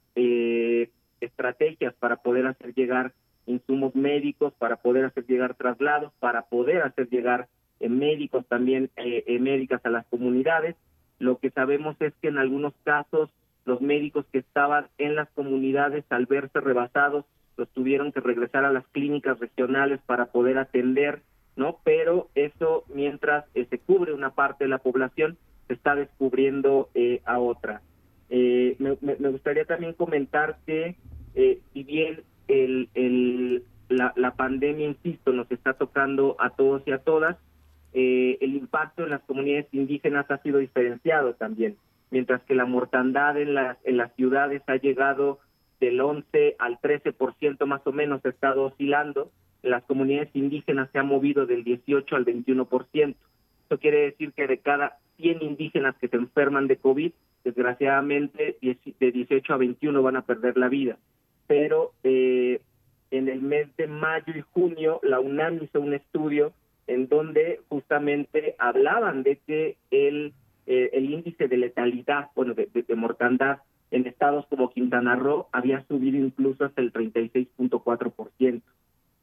estrategias 1.20 1.94
para 1.94 2.16
poder 2.16 2.46
hacer 2.46 2.74
llegar 2.74 3.12
insumos 3.46 3.94
médicos, 3.94 4.52
para 4.54 4.76
poder 4.76 5.04
hacer 5.04 5.26
llegar 5.26 5.54
traslados, 5.54 6.12
para 6.20 6.42
poder 6.42 6.82
hacer 6.82 7.08
llegar 7.08 7.48
médicos 7.88 8.46
también, 8.46 8.90
eh, 8.96 9.24
eh, 9.26 9.38
médicas 9.38 9.84
a 9.84 9.90
las 9.90 10.06
comunidades. 10.06 10.76
Lo 11.18 11.38
que 11.38 11.50
sabemos 11.50 11.96
es 12.00 12.12
que 12.20 12.28
en 12.28 12.38
algunos 12.38 12.74
casos 12.84 13.30
los 13.64 13.80
médicos 13.80 14.26
que 14.32 14.38
estaban 14.38 14.86
en 14.98 15.14
las 15.14 15.28
comunidades 15.30 16.04
al 16.10 16.26
verse 16.26 16.60
rebasados 16.60 17.24
los 17.56 17.68
tuvieron 17.70 18.12
que 18.12 18.20
regresar 18.20 18.64
a 18.64 18.72
las 18.72 18.86
clínicas 18.88 19.38
regionales 19.38 20.00
para 20.06 20.26
poder 20.26 20.58
atender, 20.58 21.22
¿no? 21.54 21.78
Pero 21.84 22.28
eso 22.34 22.84
mientras 22.92 23.44
eh, 23.54 23.66
se 23.68 23.78
cubre 23.78 24.14
una 24.14 24.30
parte 24.34 24.64
de 24.64 24.70
la 24.70 24.78
población 24.78 25.36
se 25.68 25.74
está 25.74 25.94
descubriendo 25.94 26.88
a 27.24 27.38
otra. 27.38 27.82
Me, 28.28 28.96
me, 29.00 29.28
gustaría 29.28 29.64
también 29.64 29.92
comentar 29.92 30.58
que 30.66 30.96
si 31.34 31.82
bien 31.84 32.22
el, 32.48 32.88
el, 32.94 33.64
la, 33.88 34.12
la 34.16 34.34
pandemia, 34.34 34.88
insisto, 34.88 35.32
nos 35.32 35.50
está 35.50 35.74
tocando 35.74 36.36
a 36.38 36.50
todos 36.50 36.82
y 36.86 36.92
a 36.92 36.98
todas, 36.98 37.36
eh, 37.94 38.38
el 38.40 38.56
impacto 38.56 39.04
en 39.04 39.10
las 39.10 39.22
comunidades 39.22 39.66
indígenas 39.72 40.30
ha 40.30 40.38
sido 40.38 40.58
diferenciado 40.58 41.34
también, 41.34 41.76
mientras 42.10 42.42
que 42.42 42.54
la 42.54 42.64
mortandad 42.64 43.36
en 43.36 43.54
las, 43.54 43.76
en 43.84 43.96
las 43.98 44.14
ciudades 44.14 44.62
ha 44.66 44.76
llegado 44.76 45.40
del 45.80 46.00
11 46.00 46.56
al 46.58 46.78
13% 46.80 47.66
más 47.66 47.86
o 47.86 47.92
menos, 47.92 48.24
ha 48.24 48.28
estado 48.28 48.64
oscilando, 48.64 49.30
en 49.62 49.70
las 49.70 49.82
comunidades 49.84 50.30
indígenas 50.34 50.88
se 50.92 50.98
ha 50.98 51.02
movido 51.02 51.46
del 51.46 51.64
18 51.64 52.16
al 52.16 52.24
21%. 52.24 53.14
Eso 53.66 53.78
quiere 53.78 54.02
decir 54.02 54.32
que 54.32 54.46
de 54.46 54.58
cada 54.58 54.98
100 55.16 55.42
indígenas 55.42 55.96
que 56.00 56.08
se 56.08 56.16
enferman 56.16 56.68
de 56.68 56.76
COVID, 56.76 57.12
desgraciadamente 57.44 58.56
de 58.60 59.12
18 59.12 59.52
a 59.52 59.56
21 59.56 60.02
van 60.02 60.16
a 60.16 60.22
perder 60.22 60.56
la 60.56 60.68
vida. 60.68 60.98
Pero 61.46 61.92
eh, 62.04 62.60
en 63.10 63.28
el 63.28 63.42
mes 63.42 63.68
de 63.76 63.86
mayo 63.86 64.32
y 64.34 64.42
junio, 64.52 65.00
la 65.02 65.20
UNAM 65.20 65.62
hizo 65.62 65.80
un 65.80 65.94
estudio 65.94 66.52
en 66.86 67.08
donde 67.08 67.60
justamente 67.68 68.54
hablaban 68.58 69.22
de 69.22 69.38
que 69.46 69.76
el, 69.90 70.32
eh, 70.66 70.90
el 70.92 71.10
índice 71.10 71.48
de 71.48 71.56
letalidad, 71.56 72.28
bueno, 72.34 72.54
de, 72.54 72.68
mortandad 72.96 73.58
en 73.90 74.06
estados 74.06 74.46
como 74.46 74.70
Quintana 74.70 75.16
Roo 75.16 75.48
había 75.52 75.84
subido 75.86 76.18
incluso 76.18 76.64
hasta 76.64 76.80
el 76.80 76.92
36.4%. 76.92 78.62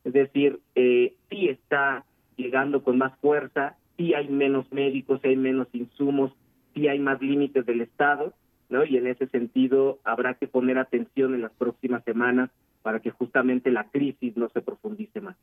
Es 0.03 0.14
decir, 0.14 0.60
eh, 0.76 1.15
sí 1.30 1.49
está 1.49 2.06
llegando 2.38 2.84
con 2.84 2.98
más 2.98 3.18
fuerza, 3.19 3.76
sí 3.98 4.14
hay 4.14 4.30
menos 4.30 4.72
médicos, 4.72 5.19
hay 5.23 5.36
menos 5.36 5.68
insumos, 5.73 6.31
sí 6.73 6.88
hay 6.88 6.99
más 6.99 7.22
límites 7.22 7.65
del 7.65 7.81
Estado, 7.81 8.34
¿no? 8.69 8.86
Y 8.86 8.98
en 8.98 9.07
ese 9.07 9.27
sentido 9.27 9.99
habrá 10.03 10.36
que 10.36 10.48
poner 10.48 10.77
atención 10.77 11.34
en 11.34 11.41
las 11.41 11.52
próximas 11.53 12.03
semanas 12.06 12.49
para 12.81 13.02
que 13.02 13.11
justamente 13.11 13.72
la 13.72 13.90
crisis 13.90 14.38
no 14.38 14.49
se 14.49 14.61
profundice 14.61 15.19
más. 15.19 15.36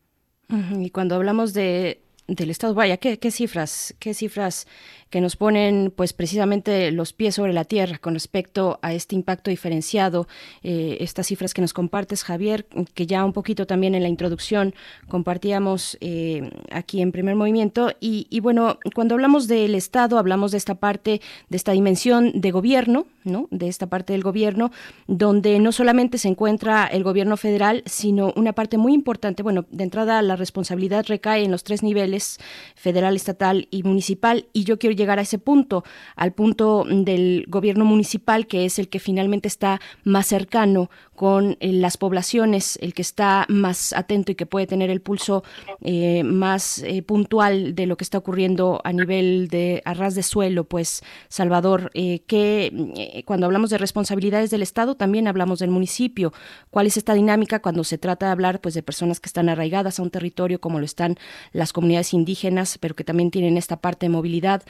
Y 0.79 0.91
cuando 0.91 1.17
hablamos 1.17 1.53
de 1.53 2.01
del 2.29 2.51
Estado. 2.51 2.75
Vaya, 2.75 2.97
¿qué, 2.97 3.19
¿qué, 3.19 3.31
cifras, 3.31 3.95
qué 3.99 4.15
cifras 4.15 4.67
que 5.11 5.21
nos 5.21 5.37
ponen, 5.37 5.93
pues 5.95 6.13
precisamente 6.13 6.91
los 6.91 7.13
pies 7.13 7.37
sobre 7.37 7.53
la 7.53 7.65
tierra 7.65 7.99
con 7.99 8.15
respecto 8.15 8.79
a 8.83 8.93
este 8.93 9.15
impacto 9.15 9.51
diferenciado. 9.51 10.27
Eh, 10.63 10.99
estas 11.01 11.29
cifras 11.29 11.55
que 11.55 11.63
nos 11.63 11.73
compartes, 11.73 12.25
Javier, 12.25 12.67
que 12.95 13.07
ya 13.07 13.25
un 13.25 13.33
poquito 13.33 13.67
también 13.67 13.95
en 13.95 14.03
la 14.03 14.09
introducción 14.09 14.75
compartíamos 15.09 15.97
eh, 16.01 16.51
aquí 16.71 17.01
en 17.01 17.13
Primer 17.13 17.37
Movimiento. 17.37 17.93
Y, 18.01 18.27
y, 18.31 18.41
bueno, 18.41 18.79
cuando 18.95 19.15
hablamos 19.15 19.47
del 19.47 19.75
Estado, 19.75 20.19
hablamos 20.19 20.51
de 20.51 20.59
esta 20.59 20.75
parte, 20.75 21.21
de 21.49 21.57
esta 21.57 21.73
dimensión 21.73 22.33
de 22.35 22.51
gobierno, 22.51 23.07
¿no? 23.27 23.49
de 23.51 23.69
esta 23.69 23.89
parte 23.89 24.13
del 24.13 24.23
gobierno, 24.23 24.71
donde 25.07 25.59
no 25.59 25.73
solamente 25.73 26.19
se 26.19 26.29
encuentra 26.29 26.87
el 26.87 27.05
gobierno 27.05 27.37
federal, 27.37 27.83
sino 27.87 28.33
una 28.37 28.53
parte 28.53 28.79
muy 28.79 28.95
importante, 28.95 29.43
bueno, 29.43 29.67
de 29.71 29.85
entrada 29.85 30.23
la 30.23 30.37
responsabilidad 30.37 31.05
recae 31.07 31.45
en 31.45 31.51
los 31.51 31.65
tres 31.65 31.83
niveles, 31.83 32.39
federal, 32.75 33.17
estatal 33.17 33.69
y 33.71 33.83
municipal, 33.83 34.47
y 34.53 34.65
yo 34.65 34.79
quiero 34.79 34.97
llegar 34.97 35.19
a 35.19 35.23
ese 35.23 35.39
punto, 35.39 35.85
al 36.15 36.33
punto 36.33 36.85
del 36.89 37.45
gobierno 37.49 37.85
municipal, 37.85 38.47
que 38.47 38.65
es 38.65 38.79
el 38.79 38.89
que 38.89 38.99
finalmente 38.99 39.49
está 39.49 39.81
más 40.05 40.27
cercano 40.27 40.91
con 41.17 41.57
eh, 41.61 41.73
las 41.73 41.97
poblaciones, 41.97 42.79
el 42.81 42.95
que 42.95 43.03
está 43.03 43.47
más 43.49 43.93
atento 43.93 44.31
y 44.31 44.35
que 44.37 44.47
puede 44.47 44.67
tener 44.67 44.91
el 44.91 45.01
pulso 45.01 45.43
eh, 45.81 46.23
más 46.23 46.79
eh, 46.81 47.03
puntual 47.03 47.75
de 47.75 47.87
lo 47.87 47.97
que 47.97 48.05
está 48.05 48.19
ocurriendo 48.19 48.81
a 48.85 48.93
nivel 48.93 49.49
de 49.49 49.83
arras 49.85 50.15
de 50.15 50.23
suelo, 50.23 50.65
pues 50.65 51.03
Salvador, 51.29 51.91
que 51.93 53.16
cuando 53.25 53.47
hablamos 53.47 53.71
de 53.71 53.79
responsabilidades 53.79 54.51
del 54.51 54.63
Estado 54.63 54.97
también 54.97 55.29
hablamos 55.29 55.59
del 55.59 55.71
municipio. 55.71 56.33
¿Cuál 56.71 56.87
es 56.87 56.97
esta 56.97 57.15
dinámica 57.15 57.61
cuando 57.61 57.85
se 57.85 57.99
trata 57.99 58.27
de 58.27 58.33
hablar 58.33 58.61
pues 58.61 58.75
de 58.75 58.83
personas 58.83 59.21
que 59.21 59.29
están 59.29 59.49
arraigadas 59.49 59.99
a 59.99 60.03
un 60.03 60.11
territorio 60.11 60.61
como 60.61 60.79
lo 60.79 60.85
están 60.85 61.17
las 61.53 61.73
comunidades 61.73 62.13
indígenas, 62.13 62.79
pero 62.79 62.95
que 62.95 63.05
también 63.05 63.31
tienen 63.31 63.57
esta 63.57 63.81
parte 63.81 64.07
de 64.07 64.11
movilidad? 64.11 64.63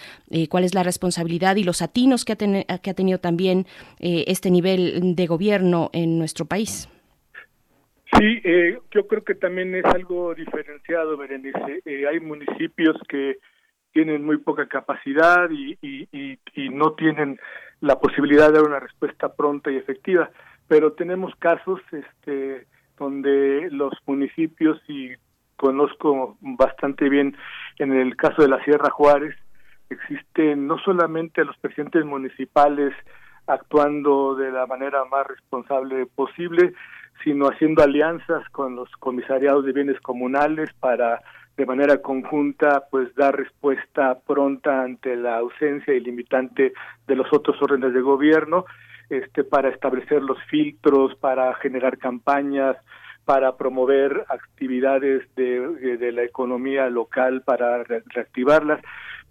¿Cuál 0.48 0.64
es 0.64 0.74
la 0.74 0.82
responsabilidad 0.82 1.56
y 1.56 1.64
los 1.64 1.82
atinos 1.82 2.24
que 2.24 2.32
ha, 2.32 2.36
que 2.78 2.90
ha 2.90 2.94
tenido 2.94 3.18
también 3.18 3.66
este 3.98 4.51
nivel 4.51 5.14
de 5.16 5.27
gobierno 5.27 5.90
en 5.93 6.18
nuestro 6.18 6.47
país. 6.47 6.89
Sí, 8.16 8.40
eh, 8.44 8.78
yo 8.93 9.06
creo 9.06 9.24
que 9.24 9.35
también 9.35 9.74
es 9.74 9.85
algo 9.85 10.35
diferenciado, 10.35 11.16
Berenice. 11.16 11.82
Eh, 11.85 12.06
hay 12.06 12.20
municipios 12.20 12.97
que 13.09 13.39
tienen 13.93 14.24
muy 14.24 14.39
poca 14.39 14.66
capacidad 14.68 15.51
y, 15.51 15.77
y, 15.82 16.68
no 16.70 16.93
tienen 16.93 17.39
la 17.81 17.98
posibilidad 17.98 18.48
de 18.48 18.55
dar 18.55 18.65
una 18.65 18.81
respuesta 18.81 19.35
pronta 19.35 19.70
y 19.70 19.77
efectiva, 19.77 20.31
pero 20.69 20.93
tenemos 20.93 21.35
casos 21.36 21.81
este, 21.93 22.66
donde 22.98 23.69
los 23.70 23.93
municipios, 24.07 24.81
y 24.89 25.11
conozco 25.57 26.36
bastante 26.40 27.09
bien 27.09 27.36
en 27.78 27.93
el 27.93 28.16
caso 28.16 28.43
de 28.43 28.48
la 28.48 28.62
Sierra 28.65 28.90
Juárez, 28.90 29.35
existen 29.90 30.66
no 30.66 30.78
solamente 30.78 31.44
los 31.44 31.57
presidentes 31.59 32.05
municipales 32.05 32.93
actuando 33.47 34.35
de 34.35 34.51
la 34.51 34.66
manera 34.66 35.05
más 35.05 35.27
responsable 35.27 36.07
posible, 36.07 36.74
sino 37.23 37.47
haciendo 37.47 37.82
alianzas 37.82 38.48
con 38.51 38.77
los 38.77 38.90
comisariados 38.98 39.65
de 39.65 39.73
bienes 39.73 40.01
comunales 40.01 40.70
para 40.81 41.23
de 41.57 41.66
manera 41.66 42.03
conjunta 42.03 42.85
pues 42.91 43.15
dar 43.15 43.37
respuesta 43.37 44.19
pronta 44.27 44.83
ante 44.83 45.16
la 45.16 45.39
ausencia 45.39 45.95
y 45.95 46.01
limitante 46.01 46.73
de 47.07 47.16
los 47.16 47.33
otros 47.33 47.61
órdenes 47.62 47.95
de 47.95 48.01
gobierno 48.01 48.65
este 49.09 49.45
para 49.45 49.69
establecer 49.69 50.23
los 50.23 50.39
filtros 50.45 51.15
para 51.16 51.55
generar 51.55 51.99
campañas 51.99 52.77
para 53.24 53.57
promover 53.57 54.24
actividades 54.28 55.23
de, 55.35 55.97
de 55.97 56.12
la 56.12 56.23
economía 56.23 56.89
local 56.91 57.43
para 57.43 57.83
reactivarlas 57.85 58.81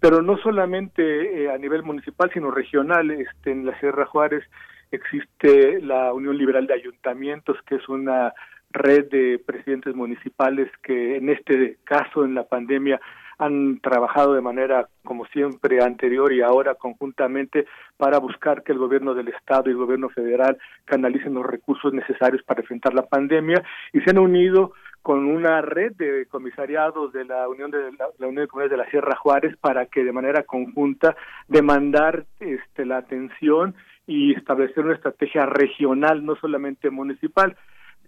pero 0.00 0.22
no 0.22 0.36
solamente 0.38 1.44
eh, 1.44 1.50
a 1.50 1.58
nivel 1.58 1.82
municipal, 1.82 2.30
sino 2.32 2.50
regional. 2.50 3.10
Este, 3.10 3.50
en 3.50 3.66
la 3.66 3.78
Sierra 3.80 4.06
Juárez 4.06 4.44
existe 4.90 5.80
la 5.80 6.12
Unión 6.12 6.36
Liberal 6.36 6.66
de 6.66 6.74
Ayuntamientos, 6.74 7.56
que 7.66 7.76
es 7.76 7.88
una 7.88 8.32
red 8.76 9.08
de 9.10 9.40
presidentes 9.44 9.94
municipales 9.94 10.70
que 10.82 11.16
en 11.16 11.28
este 11.28 11.78
caso, 11.84 12.24
en 12.24 12.34
la 12.34 12.44
pandemia, 12.44 13.00
han 13.38 13.80
trabajado 13.80 14.34
de 14.34 14.40
manera, 14.40 14.88
como 15.04 15.26
siempre, 15.26 15.82
anterior 15.82 16.32
y 16.32 16.40
ahora 16.40 16.74
conjuntamente 16.74 17.66
para 17.96 18.18
buscar 18.18 18.62
que 18.62 18.72
el 18.72 18.78
gobierno 18.78 19.14
del 19.14 19.28
Estado 19.28 19.64
y 19.66 19.72
el 19.72 19.78
gobierno 19.78 20.08
federal 20.08 20.56
canalicen 20.84 21.34
los 21.34 21.44
recursos 21.44 21.92
necesarios 21.92 22.42
para 22.44 22.62
enfrentar 22.62 22.94
la 22.94 23.06
pandemia 23.06 23.62
y 23.92 24.00
se 24.00 24.10
han 24.10 24.18
unido 24.18 24.72
con 25.02 25.26
una 25.26 25.60
red 25.60 25.92
de 25.92 26.26
comisariados 26.26 27.12
de 27.12 27.24
la 27.24 27.48
Unión 27.48 27.70
de 27.70 27.92
la, 27.92 28.08
Unión 28.18 28.42
de 28.42 28.48
Comunidades 28.48 28.78
de 28.78 28.84
la 28.84 28.90
Sierra 28.90 29.16
Juárez 29.16 29.56
para 29.58 29.86
que 29.86 30.02
de 30.02 30.12
manera 30.12 30.42
conjunta 30.42 31.14
demandar 31.46 32.24
este 32.40 32.84
la 32.84 32.96
atención 32.96 33.76
y 34.06 34.34
establecer 34.34 34.84
una 34.84 34.94
estrategia 34.94 35.46
regional, 35.46 36.24
no 36.24 36.36
solamente 36.36 36.90
municipal. 36.90 37.56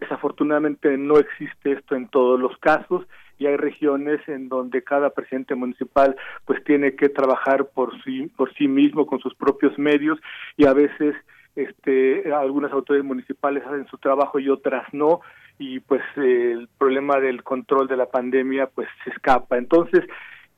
Desafortunadamente 0.01 0.97
no 0.97 1.19
existe 1.19 1.73
esto 1.73 1.95
en 1.95 2.09
todos 2.09 2.39
los 2.39 2.57
casos 2.59 3.07
y 3.39 3.47
hay 3.47 3.57
regiones 3.57 4.21
en 4.29 4.49
donde 4.49 4.83
cada 4.83 5.11
presidente 5.11 5.55
municipal 5.55 6.17
pues 6.45 6.63
tiene 6.65 6.97
que 6.97 7.09
trabajar 7.09 7.67
por 7.73 7.93
sí 8.03 8.31
por 8.37 8.53
sí 8.55 8.67
mismo 8.67 9.07
con 9.07 9.21
sus 9.21 9.35
propios 9.35 9.79
medios 9.79 10.19
y 10.57 10.67
a 10.67 10.73
veces 10.73 11.15
este 11.55 12.33
algunas 12.33 12.73
autoridades 12.73 13.07
municipales 13.07 13.65
hacen 13.65 13.87
su 13.87 13.99
trabajo 13.99 14.41
y 14.41 14.49
otras 14.49 14.93
no 14.93 15.21
y 15.59 15.81
pues 15.81 16.03
el 16.17 16.69
problema 16.79 17.19
del 17.19 17.43
control 17.43 17.89
de 17.89 17.97
la 17.97 18.07
pandemia 18.07 18.69
pues 18.69 18.89
se 19.05 19.11
escapa. 19.11 19.59
Entonces, 19.59 20.05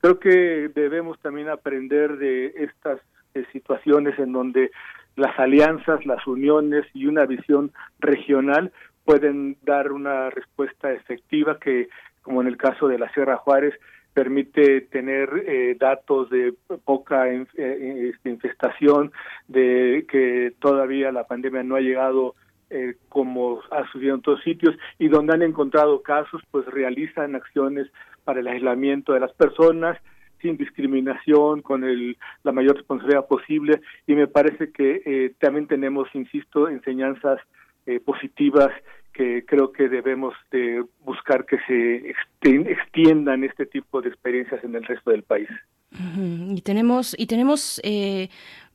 creo 0.00 0.18
que 0.18 0.70
debemos 0.74 1.18
también 1.20 1.48
aprender 1.48 2.18
de 2.18 2.52
estas 2.56 3.00
eh, 3.34 3.44
situaciones 3.52 4.18
en 4.18 4.32
donde 4.32 4.70
las 5.16 5.38
alianzas, 5.38 6.04
las 6.06 6.26
uniones 6.26 6.84
y 6.94 7.06
una 7.06 7.26
visión 7.26 7.72
regional 7.98 8.72
pueden 9.10 9.56
dar 9.62 9.90
una 9.90 10.30
respuesta 10.30 10.92
efectiva 10.92 11.58
que, 11.58 11.88
como 12.22 12.42
en 12.42 12.46
el 12.46 12.56
caso 12.56 12.86
de 12.86 12.96
la 12.96 13.12
Sierra 13.12 13.38
Juárez, 13.38 13.74
permite 14.14 14.82
tener 14.82 15.28
eh, 15.48 15.76
datos 15.80 16.30
de 16.30 16.54
poca 16.84 17.28
eh, 17.28 17.44
este, 17.56 18.30
infestación, 18.30 19.10
de 19.48 20.06
que 20.08 20.52
todavía 20.60 21.10
la 21.10 21.24
pandemia 21.24 21.64
no 21.64 21.74
ha 21.74 21.80
llegado 21.80 22.36
eh, 22.70 22.94
como 23.08 23.60
ha 23.72 23.84
sucedido 23.86 24.14
en 24.14 24.20
otros 24.20 24.44
sitios 24.44 24.76
y 25.00 25.08
donde 25.08 25.34
han 25.34 25.42
encontrado 25.42 26.02
casos, 26.02 26.40
pues 26.52 26.64
realizan 26.66 27.34
acciones 27.34 27.88
para 28.22 28.38
el 28.38 28.46
aislamiento 28.46 29.12
de 29.12 29.18
las 29.18 29.32
personas 29.32 29.98
sin 30.40 30.56
discriminación, 30.56 31.62
con 31.62 31.82
el, 31.82 32.16
la 32.44 32.52
mayor 32.52 32.76
responsabilidad 32.76 33.26
posible 33.26 33.80
y 34.06 34.14
me 34.14 34.28
parece 34.28 34.70
que 34.70 35.02
eh, 35.04 35.34
también 35.40 35.66
tenemos, 35.66 36.06
insisto, 36.14 36.68
enseñanzas 36.68 37.40
eh, 37.86 37.98
positivas 37.98 38.68
que 39.12 39.44
creo 39.44 39.72
que 39.72 39.88
debemos 39.88 40.34
de 40.50 40.84
buscar 41.04 41.46
que 41.46 41.58
se 41.66 42.14
extiendan 42.42 43.44
este 43.44 43.66
tipo 43.66 44.00
de 44.00 44.08
experiencias 44.08 44.62
en 44.64 44.74
el 44.74 44.84
resto 44.84 45.10
del 45.10 45.22
país. 45.22 45.48
Y 45.92 46.60
tenemos 46.62 47.16
y 47.18 47.26
tenemos 47.26 47.80
eh, 47.82 48.28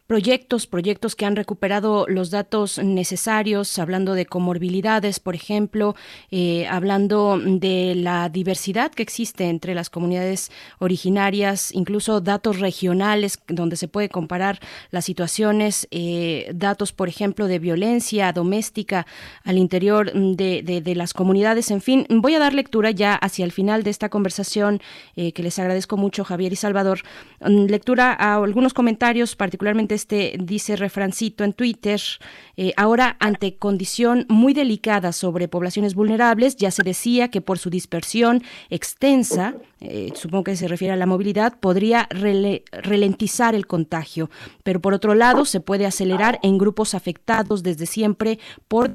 proyectos, 0.07 0.67
proyectos 0.67 1.15
que 1.15 1.25
han 1.25 1.35
recuperado 1.35 2.05
los 2.07 2.29
datos 2.29 2.77
necesarios, 2.77 3.79
hablando 3.79 4.13
de 4.13 4.27
comorbilidades, 4.27 5.19
por 5.19 5.33
ejemplo, 5.33 5.95
eh, 6.29 6.67
hablando 6.67 7.39
de 7.43 7.95
la 7.95 8.29
diversidad 8.29 8.91
que 8.91 9.01
existe 9.01 9.45
entre 9.45 9.73
las 9.73 9.89
comunidades 9.89 10.51
originarias, 10.77 11.73
incluso 11.73 12.21
datos 12.21 12.59
regionales 12.59 13.39
donde 13.47 13.77
se 13.77 13.87
puede 13.87 14.09
comparar 14.09 14.59
las 14.91 15.05
situaciones, 15.05 15.87
eh, 15.89 16.51
datos, 16.53 16.91
por 16.91 17.09
ejemplo, 17.09 17.47
de 17.47 17.57
violencia 17.57 18.31
doméstica 18.31 19.07
al 19.43 19.57
interior 19.57 20.13
de, 20.13 20.61
de, 20.61 20.95
las 20.95 21.13
comunidades. 21.13 21.71
En 21.71 21.81
fin, 21.81 22.05
voy 22.09 22.35
a 22.35 22.39
dar 22.39 22.53
lectura 22.53 22.91
ya 22.91 23.15
hacia 23.15 23.43
el 23.43 23.51
final 23.51 23.83
de 23.83 23.89
esta 23.89 24.09
conversación, 24.09 24.81
eh, 25.15 25.31
que 25.31 25.41
les 25.41 25.57
agradezco 25.57 25.97
mucho, 25.97 26.23
Javier 26.23 26.53
y 26.53 26.57
Salvador. 26.57 26.99
Mm, 27.41 27.65
lectura 27.65 28.13
a 28.13 28.35
algunos 28.35 28.73
comentarios, 28.73 29.35
particularmente 29.35 29.94
este 29.95 30.35
dice 30.39 30.75
refrancito 30.75 31.43
en 31.43 31.53
Twitter, 31.53 31.99
eh, 32.57 32.73
ahora 32.77 33.17
ante 33.19 33.55
condición 33.55 34.25
muy 34.29 34.53
delicada 34.53 35.11
sobre 35.11 35.47
poblaciones 35.47 35.95
vulnerables, 35.95 36.55
ya 36.55 36.71
se 36.71 36.83
decía 36.83 37.29
que 37.29 37.41
por 37.41 37.57
su 37.57 37.69
dispersión 37.69 38.43
extensa, 38.69 39.55
eh, 39.79 40.11
supongo 40.13 40.45
que 40.45 40.55
se 40.55 40.67
refiere 40.67 40.93
a 40.93 40.97
la 40.97 41.05
movilidad, 41.05 41.59
podría 41.59 42.07
ralentizar 42.09 43.55
el 43.55 43.67
contagio, 43.67 44.29
pero 44.63 44.79
por 44.81 44.93
otro 44.93 45.15
lado 45.15 45.45
se 45.45 45.59
puede 45.59 45.85
acelerar 45.85 46.39
en 46.43 46.57
grupos 46.57 46.93
afectados 46.93 47.63
desde 47.63 47.85
siempre 47.85 48.39
por 48.67 48.93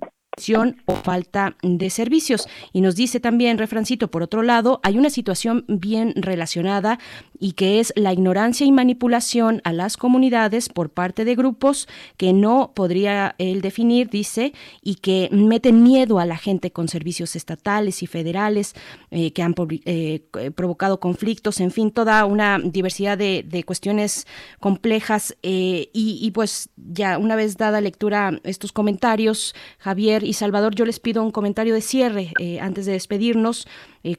o 0.86 0.94
falta 0.94 1.56
de 1.62 1.90
servicios. 1.90 2.48
Y 2.72 2.80
nos 2.80 2.96
dice 2.96 3.20
también, 3.20 3.58
refrancito, 3.58 4.10
por 4.10 4.22
otro 4.22 4.42
lado, 4.42 4.80
hay 4.82 4.98
una 4.98 5.10
situación 5.10 5.64
bien 5.68 6.14
relacionada 6.16 6.98
y 7.38 7.52
que 7.52 7.80
es 7.80 7.92
la 7.96 8.12
ignorancia 8.12 8.66
y 8.66 8.72
manipulación 8.72 9.60
a 9.64 9.72
las 9.72 9.96
comunidades 9.96 10.68
por 10.68 10.90
parte 10.90 11.24
de 11.24 11.34
grupos 11.34 11.88
que 12.16 12.32
no 12.32 12.72
podría 12.74 13.34
él 13.38 13.60
definir, 13.60 14.10
dice, 14.10 14.52
y 14.82 14.96
que 14.96 15.28
meten 15.32 15.82
miedo 15.82 16.18
a 16.18 16.26
la 16.26 16.36
gente 16.36 16.70
con 16.70 16.88
servicios 16.88 17.36
estatales 17.36 18.02
y 18.02 18.06
federales 18.06 18.74
eh, 19.10 19.32
que 19.32 19.42
han 19.42 19.54
eh, 19.58 20.20
provocado 20.54 21.00
conflictos, 21.00 21.60
en 21.60 21.70
fin, 21.70 21.90
toda 21.90 22.24
una 22.24 22.58
diversidad 22.58 23.18
de, 23.18 23.64
cuestiones 23.66 24.26
complejas. 24.58 25.36
Eh, 25.42 25.90
y, 25.92 26.18
y 26.20 26.30
pues 26.30 26.70
ya 26.76 27.18
una 27.18 27.36
vez 27.36 27.56
dada 27.56 27.80
lectura 27.80 28.40
estos 28.44 28.72
comentarios, 28.72 29.54
Javier 29.78 30.24
y 30.30 30.34
Salvador, 30.34 30.74
yo 30.74 30.84
les 30.84 31.00
pido 31.00 31.22
un 31.22 31.30
comentario 31.30 31.74
de 31.74 31.80
cierre 31.80 32.32
antes 32.60 32.86
de 32.86 32.92
despedirnos, 32.92 33.66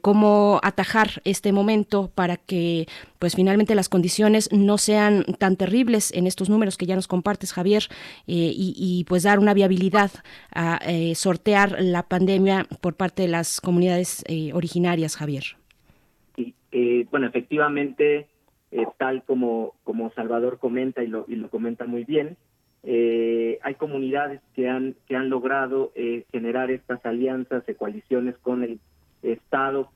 cómo 0.01 0.59
atajar 0.63 1.21
este 1.23 1.51
momento 1.51 2.11
para 2.13 2.37
que 2.37 2.85
pues 3.19 3.35
finalmente 3.35 3.75
las 3.75 3.89
condiciones 3.89 4.51
no 4.51 4.77
sean 4.77 5.23
tan 5.39 5.55
terribles 5.55 6.13
en 6.13 6.27
estos 6.27 6.49
números 6.49 6.77
que 6.77 6.85
ya 6.85 6.95
nos 6.95 7.07
compartes, 7.07 7.53
Javier, 7.53 7.83
y, 8.27 8.73
y, 8.77 9.03
pues 9.05 9.23
dar 9.23 9.39
una 9.39 9.53
viabilidad 9.53 10.11
a 10.53 10.79
sortear 11.15 11.77
la 11.79 12.03
pandemia 12.03 12.67
por 12.81 12.95
parte 12.95 13.23
de 13.23 13.29
las 13.29 13.61
comunidades 13.61 14.23
originarias, 14.53 15.15
Javier. 15.15 15.43
Bueno, 17.11 17.27
efectivamente 17.27 18.27
eh, 18.71 18.85
tal 18.97 19.23
como, 19.23 19.73
como 19.83 20.11
Salvador 20.13 20.57
comenta 20.57 21.03
y 21.03 21.07
lo, 21.07 21.25
y 21.27 21.35
lo 21.35 21.49
comenta 21.49 21.85
muy 21.85 22.05
bien. 22.05 22.37
Eh, 22.83 23.59
hay 23.61 23.75
comunidades 23.75 24.41
que 24.55 24.67
han, 24.67 24.95
que 25.07 25.15
han 25.15 25.29
logrado 25.29 25.91
eh, 25.95 26.25
generar 26.31 26.71
estas 26.71 27.05
alianzas 27.05 27.63
y 27.67 27.73
coaliciones 27.73 28.37
con 28.37 28.63
el 28.63 28.79
Estado, 29.21 29.91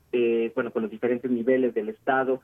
bueno, 0.54 0.72
con 0.72 0.84
los 0.84 0.92
diferentes 0.92 1.30
niveles 1.30 1.74
del 1.74 1.90
Estado, 1.90 2.42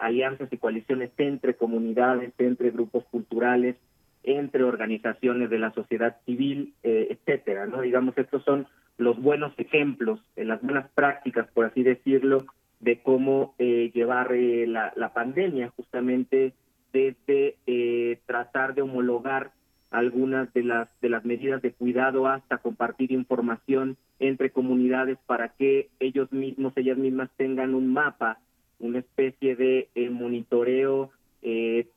alianzas 0.00 0.48
y 0.52 0.56
coaliciones 0.56 1.10
entre 1.18 1.54
comunidades, 1.54 2.32
entre 2.38 2.70
grupos 2.70 3.04
culturales, 3.10 3.76
entre 4.22 4.62
organizaciones 4.62 5.50
de 5.50 5.58
la 5.58 5.72
sociedad 5.72 6.16
civil, 6.24 6.72
etcétera, 6.84 7.66
¿no? 7.66 7.82
Digamos, 7.82 8.16
estos 8.16 8.44
son 8.44 8.68
los 8.96 9.20
buenos 9.20 9.52
ejemplos, 9.58 10.20
las 10.36 10.62
buenas 10.62 10.88
prácticas, 10.94 11.48
por 11.48 11.66
así 11.66 11.82
decirlo, 11.82 12.46
de 12.80 13.00
cómo 13.00 13.54
eh, 13.58 13.90
llevar 13.94 14.32
eh, 14.32 14.66
la, 14.66 14.92
la, 14.96 15.12
pandemia, 15.12 15.72
justamente 15.76 16.52
desde 16.92 17.56
eh, 17.66 18.18
tratar 18.26 18.74
de 18.74 18.82
homologar 18.82 19.52
algunas 19.90 20.52
de 20.52 20.62
las 20.62 20.88
de 21.00 21.08
las 21.08 21.24
medidas 21.24 21.62
de 21.62 21.72
cuidado 21.72 22.26
hasta 22.26 22.58
compartir 22.58 23.10
información 23.12 23.96
entre 24.18 24.50
comunidades 24.50 25.18
para 25.26 25.48
que 25.50 25.88
ellos 25.98 26.30
mismos 26.32 26.74
ellas 26.76 26.98
mismas 26.98 27.30
tengan 27.36 27.74
un 27.74 27.92
mapa 27.92 28.38
una 28.78 28.98
especie 28.98 29.56
de 29.56 29.88
monitoreo 30.10 31.10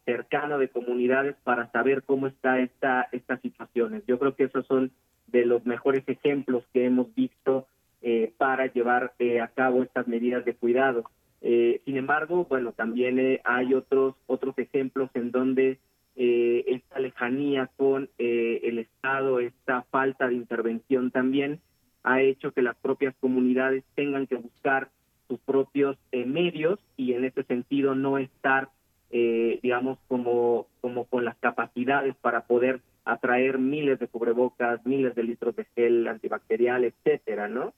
cercano 0.06 0.58
de 0.58 0.70
comunidades 0.70 1.36
para 1.44 1.70
saber 1.72 2.04
cómo 2.04 2.28
está 2.28 2.60
esta 2.60 3.10
estas 3.12 3.42
situaciones 3.42 4.04
yo 4.08 4.18
creo 4.20 4.36
que 4.36 4.46
esos 4.46 4.66
son 4.68 4.92
de 5.28 5.46
los 5.46 5.66
mejores 5.66 6.04
ejemplos 6.08 6.64
que 6.74 6.86
hemos 6.86 7.14
visto 7.16 7.68
eh, 8.04 8.34
para 8.38 8.66
llevar 8.66 9.14
eh, 9.20 9.42
a 9.42 9.48
cabo 9.48 9.84
estas 9.84 10.08
medidas 10.08 10.44
de 10.44 10.56
cuidado. 10.56 11.04
Eh, 11.42 11.82
sin 11.86 11.98
embargo, 11.98 12.46
bueno, 12.50 12.72
también 12.72 13.40
hay 13.44 13.74
otros 13.74 14.16
otros 14.28 14.58
ejemplos 14.58 15.10
en 15.14 15.32
donde 15.32 15.80
esta 16.14 17.00
lejanía 17.00 17.70
con 17.78 18.10
el 18.20 18.78
Estado, 18.78 19.40
esta 19.40 19.84
falta 19.84 20.28
de 20.28 20.36
intervención 20.36 21.10
también 21.10 21.62
ha 22.04 22.22
hecho 22.22 22.52
que 22.52 22.62
las 22.62 22.76
propias 22.76 23.16
comunidades 23.20 23.84
tengan 23.96 24.28
que 24.28 24.36
buscar 24.36 24.90
sus 25.28 25.40
propios 25.40 25.98
medios 26.12 26.80
y 26.96 27.14
en 27.14 27.26
ese 27.26 27.44
sentido 27.44 27.96
no 27.96 28.20
estar, 28.20 28.70
digamos, 29.10 29.98
como, 30.08 30.68
como 30.82 31.06
con 31.06 31.26
las 31.26 31.38
capacidades 31.38 32.14
para 32.18 32.42
poder 32.42 32.82
atraer 33.06 33.58
miles 33.58 34.00
de 34.00 34.08
cubrebocas, 34.08 34.86
miles 34.86 35.16
de 35.16 35.24
litros 35.24 35.56
de 35.56 35.66
gel 35.76 36.08
antibacterial, 36.08 36.84
etcétera, 36.84 37.48
¿no? 37.48 37.74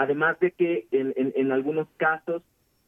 Eh, 0.00 0.02
además 0.02 0.38
de 0.40 0.52
que 0.52 0.86
en, 0.90 1.12
en, 1.16 1.52
algunos 1.52 1.88
casos 1.96 2.42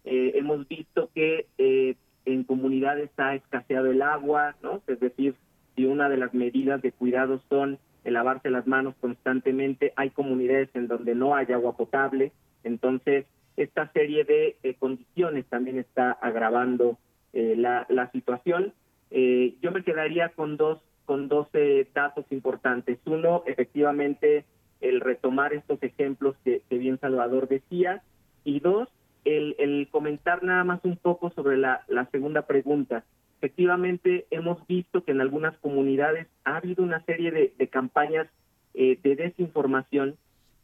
eh, 0.04 0.32
hemos 0.34 0.66
visto 0.68 1.10
que 1.14 1.46
eh, 1.58 1.96
en 2.24 2.44
comunidades 2.44 3.10
ha 3.16 3.34
escaseado 3.34 3.90
el 3.90 4.02
agua, 4.02 4.54
¿no? 4.62 4.82
Es 4.86 5.00
decir, 5.00 5.34
si 5.74 5.84
una 5.84 6.08
de 6.08 6.16
las 6.16 6.34
medidas 6.34 6.80
de 6.82 6.92
cuidado 6.92 7.40
son 7.48 7.78
el 8.04 8.14
lavarse 8.14 8.50
las 8.50 8.66
manos 8.66 8.94
constantemente, 9.00 9.92
hay 9.96 10.10
comunidades 10.10 10.70
en 10.74 10.88
donde 10.88 11.14
no 11.14 11.34
hay 11.34 11.52
agua 11.52 11.76
potable, 11.76 12.32
entonces 12.64 13.26
esta 13.56 13.90
serie 13.92 14.24
de 14.24 14.76
condiciones 14.78 15.44
también 15.46 15.78
está 15.78 16.12
agravando 16.12 16.98
la, 17.32 17.86
la, 17.88 18.10
situación. 18.10 18.72
yo 19.10 19.70
me 19.72 19.84
quedaría 19.84 20.30
con 20.30 20.56
dos 20.56 20.80
con 21.04 21.28
dos 21.28 21.48
datos 21.92 22.24
importantes. 22.30 22.98
Uno, 23.04 23.42
efectivamente, 23.46 24.44
el 24.82 25.00
retomar 25.00 25.54
estos 25.54 25.82
ejemplos 25.82 26.36
que, 26.44 26.62
bien 26.70 26.98
Salvador 27.00 27.48
decía, 27.48 28.02
y 28.44 28.60
dos, 28.60 28.88
el, 29.24 29.54
el, 29.58 29.88
comentar 29.90 30.42
nada 30.42 30.64
más 30.64 30.80
un 30.84 30.96
poco 30.96 31.30
sobre 31.30 31.56
la, 31.56 31.84
segunda 32.10 32.42
pregunta. 32.42 33.04
Efectivamente, 33.38 34.26
hemos 34.30 34.66
visto 34.66 35.04
que 35.04 35.12
en 35.12 35.20
algunas 35.20 35.56
comunidades 35.58 36.26
ha 36.44 36.56
habido 36.56 36.82
una 36.82 37.04
serie 37.04 37.30
de, 37.30 37.52
de 37.56 37.68
campañas 37.68 38.28
eh, 38.74 38.98
de 39.02 39.16
desinformación 39.16 40.16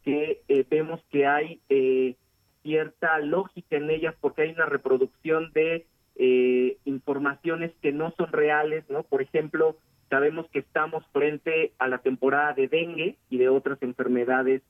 que 0.03 0.40
eh, 0.49 0.65
vemos 0.70 0.99
que 1.11 1.27
hay 1.27 1.61
eh, 1.69 2.15
cierta 2.62 3.19
lógica 3.19 3.77
en 3.77 3.90
ellas 3.90 4.15
porque 4.19 4.43
hay 4.43 4.51
una 4.51 4.66
reproducción 4.66 5.53
de 5.53 5.86
informaciones 6.85 7.70
que 7.81 7.93
no 7.93 8.11
son 8.16 8.32
reales, 8.32 8.85
¿no? 8.90 9.05
Por 9.05 9.23
ejemplo, 9.23 9.77
Sabemos 10.10 10.47
que 10.51 10.60
estamos 10.60 11.05
frente 11.12 11.72
a 11.78 11.89
la 11.89 11.98
temporada 11.98 12.55
de 12.55 12.68
dengue 12.68 13.16
y 13.28 13.39
de 13.39 13.48
otras 13.48 13.82
enfermedades 13.82 14.62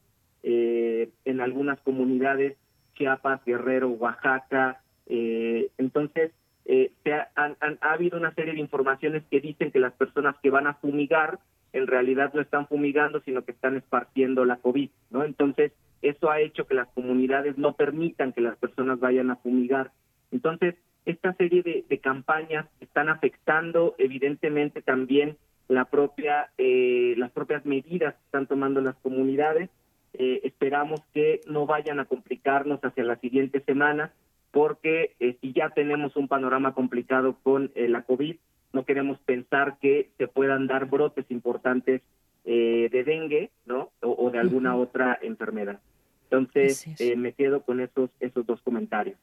eh, 0.43 1.09
en 1.25 1.41
algunas 1.41 1.79
comunidades, 1.81 2.57
Chiapas, 2.95 3.43
Guerrero, 3.45 3.89
Oaxaca. 3.89 4.81
Eh, 5.07 5.69
entonces, 5.77 6.31
eh, 6.65 6.91
ha, 7.35 7.55
ha 7.81 7.93
habido 7.93 8.17
una 8.17 8.33
serie 8.33 8.53
de 8.53 8.59
informaciones 8.59 9.23
que 9.31 9.39
dicen 9.39 9.71
que 9.71 9.79
las 9.79 9.93
personas 9.93 10.35
que 10.43 10.49
van 10.49 10.67
a 10.67 10.75
fumigar 10.75 11.39
en 11.73 11.87
realidad 11.87 12.33
no 12.33 12.41
están 12.41 12.67
fumigando, 12.67 13.21
sino 13.21 13.43
que 13.43 13.51
están 13.51 13.77
esparciendo 13.77 14.45
la 14.45 14.57
COVID, 14.57 14.89
¿no? 15.11 15.23
Entonces, 15.23 15.71
eso 16.01 16.31
ha 16.31 16.39
hecho 16.39 16.65
que 16.65 16.73
las 16.73 16.87
comunidades 16.89 17.57
no 17.57 17.73
permitan 17.73 18.33
que 18.33 18.41
las 18.41 18.57
personas 18.57 18.99
vayan 18.99 19.31
a 19.31 19.35
fumigar. 19.37 19.91
Entonces, 20.31 20.75
esta 21.09 21.33
serie 21.33 21.63
de, 21.63 21.97
campañas 21.99 22.67
están 22.79 23.09
afectando 23.09 23.95
evidentemente 23.97 24.81
también 24.81 25.37
la 25.67 25.85
propia 25.85 26.49
eh, 26.57 27.13
las 27.17 27.31
propias 27.31 27.65
medidas 27.65 28.15
que 28.15 28.23
están 28.25 28.47
tomando 28.47 28.81
las 28.81 28.95
comunidades. 28.97 29.69
Eh, 30.13 30.41
esperamos 30.43 31.01
que 31.13 31.41
no 31.47 31.65
vayan 31.65 31.99
a 31.99 32.05
complicarnos 32.05 32.79
hacia 32.83 33.03
la 33.03 33.17
siguiente 33.17 33.59
semana 33.61 34.13
porque 34.51 35.15
eh, 35.19 35.37
si 35.41 35.53
ya 35.53 35.69
tenemos 35.69 36.15
un 36.15 36.27
panorama 36.27 36.73
complicado 36.73 37.37
con 37.43 37.71
la 37.75 38.03
COVID 38.03 38.35
no 38.71 38.85
queremos 38.85 39.19
pensar 39.19 39.77
que 39.79 40.09
se 40.17 40.27
puedan 40.27 40.67
dar 40.67 40.85
brotes 40.85 41.25
importantes 41.29 42.01
de 42.45 43.03
dengue 43.05 43.51
no 43.65 43.91
o, 44.01 44.31
de 44.31 44.39
alguna 44.39 44.75
otra 44.75 45.19
enfermedad. 45.21 45.79
Entonces 46.23 46.87
me 47.17 47.33
quedo 47.33 47.61
con 47.61 47.79
esos 47.79 48.09
esos 48.19 48.45
dos 48.45 48.61
comentarios 48.61 49.17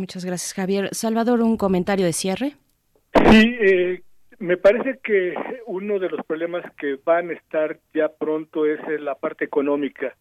Muchas 0.00 0.24
gracias, 0.24 0.54
Javier. 0.54 0.88
Salvador, 0.92 1.42
un 1.42 1.58
comentario 1.58 2.06
de 2.06 2.14
cierre. 2.14 2.54
Sí, 3.30 3.56
eh, 3.60 4.02
me 4.38 4.56
parece 4.56 4.98
que 5.04 5.34
uno 5.66 5.98
de 5.98 6.08
los 6.08 6.24
problemas 6.24 6.64
que 6.78 6.98
van 7.04 7.28
a 7.28 7.34
estar 7.34 7.78
ya 7.92 8.08
pronto 8.08 8.64
es 8.64 8.80
la 9.00 9.14
parte 9.14 9.44
económica. 9.44 10.16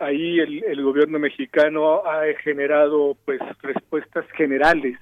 Ahí 0.00 0.40
el, 0.40 0.82
gobierno 0.82 1.18
mexicano 1.18 2.02
ha 2.04 2.22
generado 2.42 3.16
pues 3.24 3.40
respuestas 3.62 4.24
generales 4.32 4.98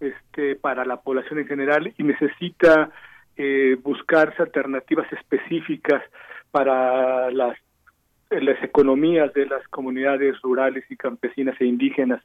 este, 0.00 0.56
para 0.56 0.84
la 0.84 1.00
población 1.00 1.38
en 1.38 1.46
general 1.46 1.94
y 1.96 2.02
necesita 2.02 2.90
eh, 3.36 3.76
buscarse 3.82 4.42
alternativas 4.42 5.10
específicas 5.12 6.02
para 6.50 7.30
las 7.30 7.56
las 8.30 8.62
economías 8.62 9.30
de 9.34 9.44
las 9.44 9.66
comunidades 9.68 10.40
rurales 10.40 10.84
y 10.88 10.96
campesinas 10.96 11.54
e 11.60 11.66
indígenas. 11.66 12.22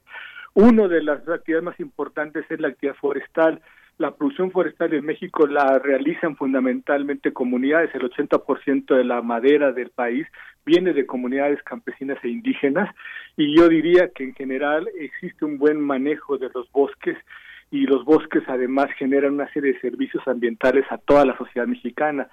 Una 0.54 0.88
de 0.88 1.04
las 1.04 1.28
actividades 1.28 1.66
más 1.66 1.80
importantes 1.80 2.46
es 2.50 2.60
la 2.60 2.70
actividad 2.70 2.96
forestal. 2.96 3.62
La 3.98 4.16
producción 4.16 4.52
forestal 4.52 4.94
en 4.94 5.06
México 5.06 5.48
la 5.48 5.80
realizan 5.80 6.36
fundamentalmente 6.36 7.34
comunidades. 7.34 7.94
El 7.96 8.10
80% 8.10 8.96
de 8.96 9.04
la 9.04 9.22
madera 9.22 9.72
del 9.72 9.90
país 9.90 10.28
viene 10.66 10.94
de 10.94 11.06
comunidades 11.06 11.62
campesinas 11.64 12.18
e 12.24 12.30
indígenas. 12.30 12.94
Y 13.36 13.56
yo 13.58 13.68
diría 13.70 14.10
que 14.14 14.24
en 14.24 14.36
general 14.36 14.88
existe 15.00 15.46
un 15.46 15.58
buen 15.58 15.80
manejo 15.80 16.38
de 16.38 16.50
los 16.54 16.72
bosques 16.72 17.18
y 17.72 17.86
los 17.86 18.06
bosques 18.06 18.44
además 18.48 18.88
generan 18.98 19.34
una 19.34 19.52
serie 19.52 19.74
de 19.74 19.80
servicios 19.82 20.26
ambientales 20.28 20.86
a 20.90 20.98
toda 20.98 21.26
la 21.26 21.38
sociedad 21.38 21.68
mexicana 21.68 22.30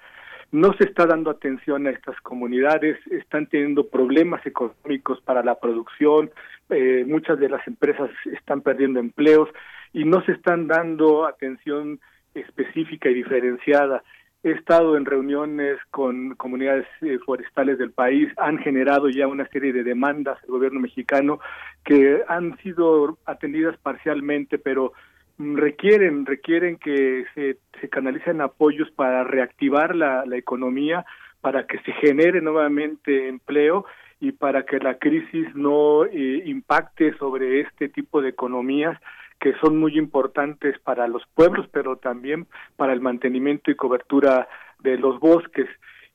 no 0.51 0.73
se 0.73 0.85
está 0.85 1.05
dando 1.05 1.29
atención 1.29 1.87
a 1.87 1.91
estas 1.91 2.19
comunidades, 2.21 2.97
están 3.07 3.47
teniendo 3.47 3.87
problemas 3.87 4.45
económicos 4.45 5.21
para 5.21 5.43
la 5.43 5.59
producción, 5.59 6.31
eh, 6.69 7.03
muchas 7.07 7.39
de 7.39 7.49
las 7.49 7.65
empresas 7.67 8.09
están 8.25 8.61
perdiendo 8.61 8.99
empleos 8.99 9.49
y 9.93 10.05
no 10.05 10.23
se 10.25 10.33
están 10.33 10.67
dando 10.67 11.25
atención 11.25 11.99
específica 12.33 13.09
y 13.09 13.13
diferenciada. 13.13 14.03
He 14.43 14.51
estado 14.51 14.95
en 14.95 15.05
reuniones 15.05 15.79
con 15.89 16.35
comunidades 16.35 16.85
eh, 17.01 17.17
forestales 17.25 17.79
del 17.79 17.91
país, 17.91 18.31
han 18.37 18.59
generado 18.59 19.09
ya 19.09 19.27
una 19.27 19.47
serie 19.47 19.73
de 19.73 19.83
demandas 19.83 20.37
el 20.43 20.51
gobierno 20.51 20.79
mexicano 20.79 21.39
que 21.83 22.21
han 22.27 22.57
sido 22.59 23.17
atendidas 23.25 23.77
parcialmente, 23.77 24.59
pero 24.59 24.93
requieren 25.37 26.25
requieren 26.25 26.77
que 26.77 27.25
se, 27.33 27.57
canalicen 27.89 28.41
apoyos 28.41 28.89
para 28.91 29.23
reactivar 29.23 29.95
la, 29.95 30.25
la 30.25 30.37
economía 30.37 31.05
para 31.41 31.67
que 31.67 31.77
se 31.79 31.91
genere 31.93 32.41
nuevamente 32.41 33.27
empleo 33.27 33.85
y 34.19 34.31
para 34.31 34.63
que 34.63 34.79
la 34.79 34.97
crisis 34.97 35.53
no 35.55 36.05
eh, 36.05 36.43
impacte 36.45 37.15
sobre 37.17 37.61
este 37.61 37.89
tipo 37.89 38.21
de 38.21 38.29
economías 38.29 38.99
que 39.39 39.53
son 39.61 39.77
muy 39.77 39.97
importantes 39.97 40.79
para 40.79 41.07
los 41.07 41.23
pueblos, 41.35 41.67
pero 41.71 41.97
también 41.97 42.47
para 42.77 42.93
el 42.93 43.01
mantenimiento 43.01 43.69
y 43.69 43.75
cobertura 43.75 44.47
de 44.79 44.97
los 44.97 45.19
bosques. 45.19 45.67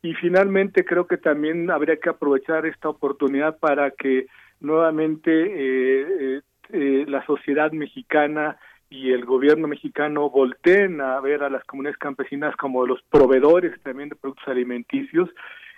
Y 0.03 0.15
finalmente 0.15 0.85
creo 0.85 1.07
que 1.07 1.19
también 1.19 1.71
habría 1.71 1.99
que 1.99 2.09
aprovechar 2.09 2.65
esta 2.67 2.89
oportunidad 2.89 3.59
para 3.59 3.91
que 3.91 4.27
nuevamente 4.61 5.31
eh, 5.31 6.41
eh, 6.73 7.05
la 7.07 7.25
sociedad 7.27 7.71
mexicana 7.73 8.59
y 8.91 9.13
el 9.13 9.25
gobierno 9.25 9.69
mexicano 9.69 10.29
volteen 10.29 11.01
a 11.01 11.21
ver 11.21 11.45
a 11.45 11.49
las 11.49 11.65
comunidades 11.65 11.99
campesinas 11.99 12.57
como 12.57 12.85
los 12.87 13.01
proveedores 13.03 13.81
también 13.83 14.09
de 14.09 14.17
productos 14.17 14.49
alimenticios, 14.49 15.31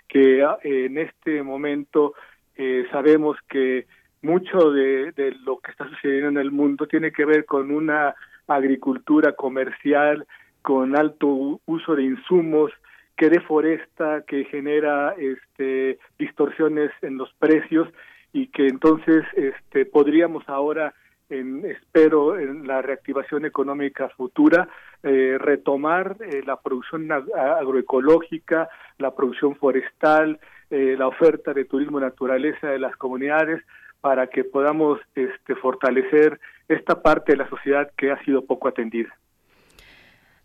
que 0.07 0.43
ah, 0.43 0.57
en 0.63 0.97
este 0.97 1.43
momento 1.43 2.15
eh, 2.55 2.85
sabemos 2.91 3.37
que 3.47 3.85
mucho 4.23 4.71
de, 4.71 5.13
lo 5.45 5.59
que 5.59 5.71
está 5.71 5.87
sucediendo 5.89 6.29
en 6.29 6.37
el 6.37 6.51
mundo 6.51 6.87
tiene 6.87 7.11
que 7.11 7.25
ver 7.25 7.45
con 7.45 7.71
una 7.71 8.15
agricultura 8.47 9.33
comercial, 9.33 10.25
con 10.61 10.95
alto 10.95 11.59
uso 11.65 11.95
de 11.95 12.03
insumos, 12.03 12.71
que 13.15 13.29
deforesta, 13.29 14.23
que 14.25 14.45
genera 14.45 15.13
este, 15.19 15.99
distorsiones 16.17 16.89
en 17.03 17.17
los 17.17 17.31
precios 17.33 17.87
y 18.31 18.47
que 18.47 18.67
entonces 18.67 19.23
este, 19.35 19.85
podríamos 19.85 20.43
ahora, 20.47 20.95
en, 21.39 21.65
espero, 21.65 22.37
en 22.37 22.67
la 22.67 22.81
reactivación 22.81 23.45
económica 23.45 24.09
futura, 24.09 24.67
eh, 25.01 25.37
retomar 25.39 26.17
eh, 26.21 26.43
la 26.45 26.57
producción 26.57 27.11
agroecológica, 27.11 28.69
la 28.97 29.15
producción 29.15 29.55
forestal, 29.55 30.39
eh, 30.69 30.95
la 30.97 31.07
oferta 31.07 31.53
de 31.53 31.65
turismo 31.65 31.99
naturaleza 31.99 32.67
de 32.67 32.79
las 32.79 32.95
comunidades 32.95 33.63
para 34.01 34.27
que 34.27 34.43
podamos 34.43 34.99
este, 35.15 35.55
fortalecer 35.55 36.39
esta 36.67 37.01
parte 37.01 37.33
de 37.33 37.37
la 37.37 37.49
sociedad 37.49 37.91
que 37.97 38.11
ha 38.11 38.23
sido 38.23 38.45
poco 38.45 38.67
atendida. 38.67 39.09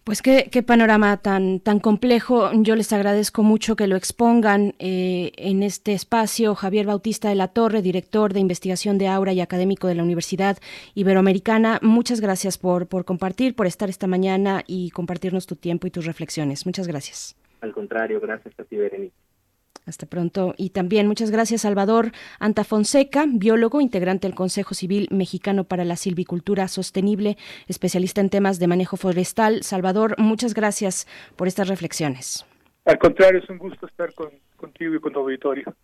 Pues 0.09 0.23
qué, 0.23 0.63
panorama 0.63 1.19
tan, 1.19 1.61
tan 1.61 1.81
complejo. 1.81 2.51
Yo 2.55 2.77
les 2.77 2.95
agradezco 2.95 3.43
mucho 3.43 3.77
que 3.77 3.87
lo 3.87 3.95
expongan 3.95 4.73
eh, 4.79 5.33
en 5.37 5.63
este 5.63 5.93
espacio. 5.93 6.55
Javier 6.55 6.87
Bautista 6.87 7.29
de 7.29 7.35
la 7.35 7.49
Torre, 7.49 7.83
director 7.83 8.33
de 8.33 8.41
investigación 8.41 8.97
de 8.97 9.07
Aura 9.07 9.35
y 9.35 9.43
académico 9.43 9.87
de 9.87 9.97
la 9.97 10.03
Universidad 10.03 10.57
Iberoamericana. 10.95 11.79
Muchas 11.83 12.23
gracias 12.23 12.57
por, 12.57 12.87
por 12.87 13.05
compartir, 13.05 13.55
por 13.55 13.67
estar 13.67 13.91
esta 13.91 14.07
mañana 14.07 14.63
y 14.67 14.89
compartirnos 14.93 15.47
tu 15.47 15.57
tiempo 15.57 15.87
y 15.87 15.91
tus 15.91 16.07
reflexiones. 16.07 16.65
Muchas 16.65 16.87
gracias. 16.87 17.37
Al 17.61 17.75
contrario, 17.75 18.19
gracias 18.19 18.59
a 18.59 18.65
ti, 18.65 18.77
Berenice. 18.77 19.28
Hasta 19.89 20.07
pronto. 20.07 20.55
Y 20.59 20.71
también 20.71 21.07
muchas 21.07 21.31
gracias, 21.31 21.63
Salvador 21.63 22.13
Antafonseca, 22.39 23.25
biólogo, 23.27 23.81
integrante 23.81 24.29
del 24.29 24.35
Consejo 24.35 24.75
Civil 24.75 25.09
Mexicano 25.11 25.65
para 25.65 25.85
la 25.85 25.97
Silvicultura 25.97 26.69
Sostenible, 26.69 27.39
especialista 27.69 28.21
en 28.21 28.29
temas 28.29 28.59
de 28.59 28.67
manejo 28.67 28.99
forestal. 28.99 29.63
Salvador, 29.63 30.15
muchas 30.19 30.53
gracias 30.53 31.07
por 31.37 31.49
estas 31.49 31.69
reflexiones. 31.69 32.45
Al 32.85 32.99
contrario, 32.99 33.41
es 33.43 33.49
un 33.49 33.59
gusto 33.59 33.87
estar 33.87 34.13
contigo 34.57 34.95
y 34.95 35.01
con 35.01 35.13
tu 35.13 35.21
auditorio. 35.21 35.75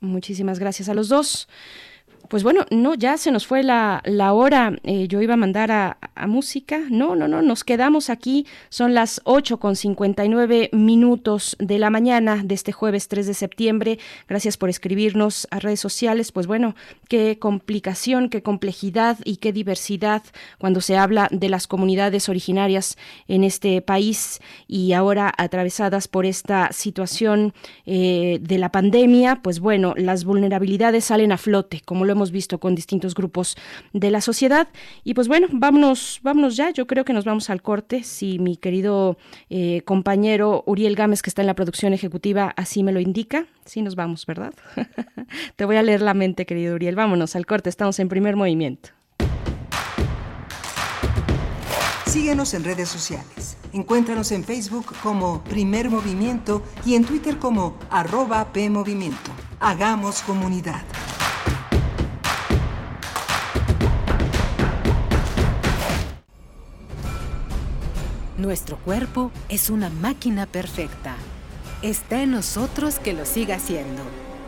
Muchísimas 0.00 0.58
gracias 0.58 0.88
a 0.88 0.94
los 0.94 1.08
dos. 1.08 1.48
Pues 2.32 2.44
bueno, 2.44 2.64
no, 2.70 2.94
ya 2.94 3.18
se 3.18 3.30
nos 3.30 3.46
fue 3.46 3.62
la, 3.62 4.00
la 4.06 4.32
hora. 4.32 4.74
Eh, 4.84 5.06
yo 5.06 5.20
iba 5.20 5.34
a 5.34 5.36
mandar 5.36 5.70
a, 5.70 5.98
música. 6.26 6.80
No, 6.88 7.14
no, 7.14 7.28
no, 7.28 7.42
nos 7.42 7.62
quedamos 7.62 8.08
aquí. 8.08 8.46
Son 8.70 8.94
las 8.94 9.20
8 9.24 9.58
con 9.58 9.76
59 9.76 10.70
minutos 10.72 11.56
de 11.58 11.78
la 11.78 11.90
mañana 11.90 12.40
de 12.42 12.54
este 12.54 12.72
jueves 12.72 13.08
3 13.08 13.26
de 13.26 13.34
septiembre. 13.34 13.98
Gracias 14.28 14.56
por 14.56 14.70
escribirnos 14.70 15.46
a 15.50 15.58
redes 15.58 15.80
sociales. 15.80 16.32
Pues 16.32 16.46
bueno, 16.46 16.74
qué 17.08 17.38
complicación, 17.38 18.30
qué 18.30 18.42
complejidad 18.42 19.18
y 19.24 19.36
qué 19.36 19.52
diversidad 19.52 20.22
cuando 20.58 20.80
se 20.80 20.96
habla 20.96 21.28
de 21.32 21.50
las 21.50 21.66
comunidades 21.66 22.30
originarias 22.30 22.96
en 23.28 23.44
este 23.44 23.82
país 23.82 24.40
y 24.68 24.92
ahora 24.92 25.34
atravesadas 25.36 26.08
por 26.08 26.24
esta 26.24 26.72
situación 26.72 27.52
eh, 27.84 28.38
de 28.40 28.56
la 28.58 28.70
pandemia. 28.70 29.40
Pues 29.42 29.60
bueno, 29.60 29.92
las 29.98 30.24
vulnerabilidades 30.24 31.04
salen 31.06 31.32
a 31.32 31.36
flote, 31.36 31.82
como 31.84 32.04
lo 32.04 32.12
hemos 32.12 32.21
visto 32.30 32.58
con 32.60 32.74
distintos 32.74 33.14
grupos 33.14 33.56
de 33.92 34.10
la 34.10 34.20
sociedad. 34.20 34.68
Y 35.04 35.14
pues 35.14 35.28
bueno, 35.28 35.48
vámonos, 35.50 36.20
vámonos 36.22 36.56
ya. 36.56 36.70
Yo 36.70 36.86
creo 36.86 37.04
que 37.04 37.12
nos 37.12 37.24
vamos 37.24 37.50
al 37.50 37.62
corte. 37.62 38.02
Si 38.04 38.38
mi 38.38 38.56
querido 38.56 39.16
eh, 39.50 39.82
compañero 39.84 40.62
Uriel 40.66 40.94
Gámez, 40.94 41.22
que 41.22 41.30
está 41.30 41.42
en 41.42 41.46
la 41.46 41.54
producción 41.54 41.92
ejecutiva, 41.92 42.52
así 42.56 42.82
me 42.82 42.92
lo 42.92 43.00
indica. 43.00 43.46
Sí, 43.64 43.82
nos 43.82 43.96
vamos, 43.96 44.26
¿verdad? 44.26 44.54
Te 45.56 45.64
voy 45.64 45.76
a 45.76 45.82
leer 45.82 46.02
la 46.02 46.14
mente, 46.14 46.46
querido 46.46 46.74
Uriel. 46.74 46.94
Vámonos 46.94 47.34
al 47.36 47.46
corte. 47.46 47.68
Estamos 47.68 47.98
en 47.98 48.08
primer 48.08 48.36
movimiento. 48.36 48.90
Síguenos 52.12 52.52
en 52.52 52.64
redes 52.64 52.90
sociales. 52.90 53.56
Encuéntranos 53.72 54.32
en 54.32 54.44
Facebook 54.44 54.94
como 55.02 55.42
Primer 55.44 55.88
Movimiento 55.88 56.62
y 56.84 56.94
en 56.94 57.06
Twitter 57.06 57.38
como 57.38 57.78
arroba 57.88 58.52
PMovimiento. 58.52 59.30
Hagamos 59.60 60.20
comunidad. 60.20 60.82
Nuestro 68.42 68.76
cuerpo 68.76 69.30
es 69.48 69.70
una 69.70 69.88
máquina 69.88 70.46
perfecta. 70.46 71.14
Está 71.80 72.22
en 72.22 72.32
nosotros 72.32 72.98
que 72.98 73.12
lo 73.12 73.24
siga 73.24 73.54
haciendo. 73.54 74.02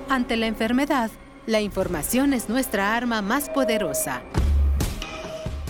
Ante 0.08 0.36
la 0.36 0.48
enfermedad, 0.48 1.12
la 1.46 1.60
información 1.60 2.32
es 2.32 2.48
nuestra 2.48 2.96
arma 2.96 3.22
más 3.22 3.48
poderosa. 3.50 4.22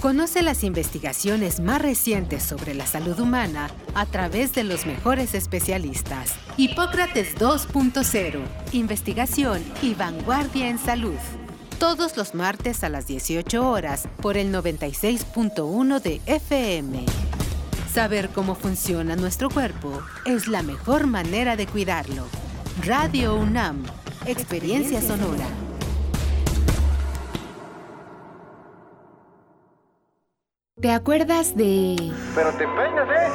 Conoce 0.00 0.40
las 0.40 0.64
investigaciones 0.64 1.60
más 1.60 1.82
recientes 1.82 2.42
sobre 2.42 2.72
la 2.72 2.86
salud 2.86 3.20
humana 3.20 3.68
a 3.94 4.06
través 4.06 4.54
de 4.54 4.64
los 4.64 4.86
mejores 4.86 5.34
especialistas. 5.34 6.32
Hipócrates 6.56 7.36
2.0. 7.36 8.40
Investigación 8.72 9.62
y 9.82 9.92
vanguardia 9.92 10.70
en 10.70 10.78
salud. 10.78 11.18
Todos 11.78 12.16
los 12.16 12.34
martes 12.34 12.84
a 12.84 12.88
las 12.88 13.06
18 13.06 13.68
horas 13.68 14.08
por 14.22 14.38
el 14.38 14.50
96.1 14.50 16.00
de 16.00 16.22
FM. 16.24 17.04
Saber 17.94 18.30
cómo 18.30 18.56
funciona 18.56 19.14
nuestro 19.14 19.48
cuerpo 19.48 20.02
es 20.24 20.48
la 20.48 20.62
mejor 20.64 21.06
manera 21.06 21.54
de 21.54 21.68
cuidarlo. 21.68 22.24
Radio 22.84 23.36
UNAM, 23.36 23.84
Experiencia 24.26 25.00
Sonora. 25.00 25.46
¿Te 30.80 30.90
acuerdas 30.90 31.56
de... 31.56 32.12
Pero 32.34 32.50
te 32.54 32.66
peinas, 32.66 33.08
¿eh? 33.08 33.28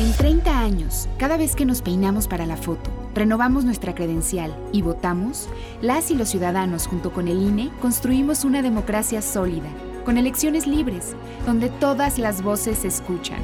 En 0.00 0.12
30 0.14 0.58
años, 0.58 1.08
cada 1.16 1.36
vez 1.36 1.54
que 1.54 1.64
nos 1.64 1.80
peinamos 1.80 2.26
para 2.26 2.44
la 2.44 2.56
foto, 2.56 2.90
renovamos 3.14 3.64
nuestra 3.64 3.94
credencial 3.94 4.52
y 4.72 4.82
votamos, 4.82 5.48
las 5.80 6.10
y 6.10 6.16
los 6.16 6.30
ciudadanos 6.30 6.88
junto 6.88 7.12
con 7.12 7.28
el 7.28 7.40
INE 7.40 7.70
construimos 7.80 8.44
una 8.44 8.62
democracia 8.62 9.22
sólida 9.22 9.68
con 10.04 10.18
elecciones 10.18 10.66
libres, 10.66 11.14
donde 11.46 11.68
todas 11.68 12.18
las 12.18 12.42
voces 12.42 12.78
se 12.78 12.88
escuchan. 12.88 13.40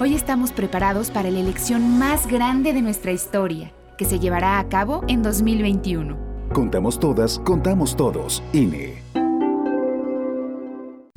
Hoy 0.00 0.14
estamos 0.14 0.52
preparados 0.52 1.10
para 1.10 1.30
la 1.30 1.40
elección 1.40 1.98
más 1.98 2.26
grande 2.26 2.72
de 2.72 2.82
nuestra 2.82 3.12
historia, 3.12 3.72
que 3.98 4.04
se 4.04 4.18
llevará 4.18 4.58
a 4.58 4.68
cabo 4.68 5.04
en 5.08 5.22
2021. 5.22 6.16
Contamos 6.52 6.98
todas, 6.98 7.38
contamos 7.38 7.96
todos. 7.96 8.42
INE. 8.52 9.02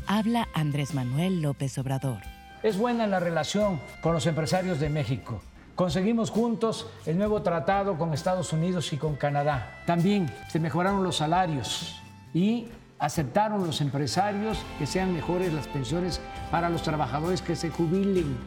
Habla 0.06 0.48
Andrés 0.54 0.94
Manuel 0.94 1.42
López 1.42 1.78
Obrador. 1.78 2.20
Es 2.62 2.78
buena 2.78 3.08
la 3.08 3.20
relación 3.20 3.80
con 4.02 4.14
los 4.14 4.28
empresarios 4.28 4.80
de 4.80 4.90
México. 4.90 5.42
Conseguimos 5.76 6.30
juntos 6.30 6.88
el 7.06 7.18
nuevo 7.18 7.42
tratado 7.42 7.98
con 7.98 8.14
Estados 8.14 8.54
Unidos 8.54 8.94
y 8.94 8.98
con 8.98 9.16
Canadá. 9.16 9.82
También 9.88 10.32
se 10.50 10.60
mejoraron 10.60 11.04
los 11.04 11.18
salarios 11.18 12.00
y 12.34 12.68
aceptaron 13.04 13.68
los 13.68 13.82
empresarios 13.82 14.58
que 14.80 14.88
sean 14.88 15.14
mejores 15.14 15.52
las 15.52 15.68
pensiones 15.68 16.22
para 16.52 16.70
los 16.70 16.84
trabajadores 16.84 17.42
que 17.42 17.58
se 17.58 17.70
jubilen. 17.70 18.38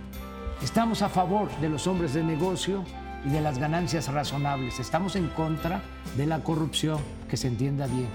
Estamos 0.62 1.02
a 1.02 1.10
favor 1.10 1.54
de 1.60 1.68
los 1.68 1.86
hombres 1.86 2.14
de 2.14 2.24
negocio 2.24 2.82
y 3.26 3.28
de 3.28 3.42
las 3.42 3.58
ganancias 3.58 4.10
razonables. 4.10 4.80
Estamos 4.80 5.14
en 5.14 5.28
contra 5.28 5.82
de 6.16 6.24
la 6.24 6.42
corrupción, 6.42 6.98
que 7.28 7.36
se 7.36 7.48
entienda 7.48 7.86
bien. 7.86 8.08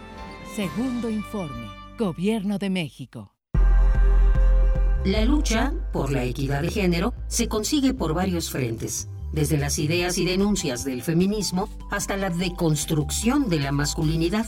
Segundo 0.56 1.12
informe, 1.12 1.68
Gobierno 2.00 2.58
de 2.58 2.72
México. 2.72 3.36
La 5.06 5.24
lucha 5.26 5.74
por 5.94 6.12
la 6.12 6.24
equidad 6.24 6.64
de 6.64 6.72
género 6.72 7.14
se 7.28 7.48
consigue 7.48 7.94
por 7.94 8.16
varios 8.16 8.50
frentes, 8.50 9.10
desde 9.32 9.60
las 9.60 9.78
ideas 9.78 10.18
y 10.18 10.26
denuncias 10.26 10.84
del 10.86 11.04
feminismo 11.04 11.70
hasta 11.92 12.18
la 12.18 12.32
deconstrucción 12.32 13.48
de 13.48 13.60
la 13.60 13.72
masculinidad. 13.72 14.48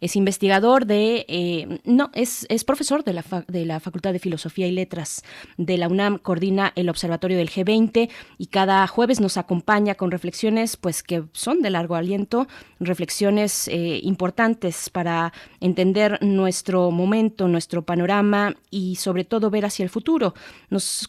es 0.00 0.16
investigador 0.16 0.86
de, 0.86 1.24
eh, 1.28 1.80
no, 1.84 2.10
es, 2.14 2.46
es 2.48 2.64
profesor 2.64 3.04
de 3.04 3.12
la, 3.14 3.24
de 3.48 3.64
la 3.64 3.80
Facultad 3.80 4.12
de 4.12 4.18
Filosofía 4.18 4.66
y 4.66 4.72
Letras 4.72 5.22
de 5.56 5.78
la 5.78 5.88
UNAM, 5.88 6.18
coordina 6.18 6.72
el 6.76 6.88
Observatorio 6.88 7.36
del 7.36 7.50
G20 7.50 8.10
y 8.38 8.46
cada 8.46 8.86
jueves 8.86 9.20
nos 9.20 9.36
acompaña 9.36 9.94
con 9.94 10.10
reflexiones 10.10 10.76
pues 10.76 11.02
que 11.02 11.24
son 11.32 11.62
de 11.62 11.70
largo 11.70 11.94
aliento, 11.94 12.48
reflexiones 12.80 13.68
eh, 13.68 14.00
importantes 14.02 14.90
para 14.90 15.32
entender 15.60 16.18
nuestro 16.22 16.90
momento, 16.90 17.48
nuestro 17.48 17.82
panorama 17.82 18.54
y 18.70 18.96
sobre 18.96 19.24
todo 19.24 19.50
ver 19.50 19.64
hacia 19.64 19.84
el 19.84 19.90
futuro. 19.90 20.34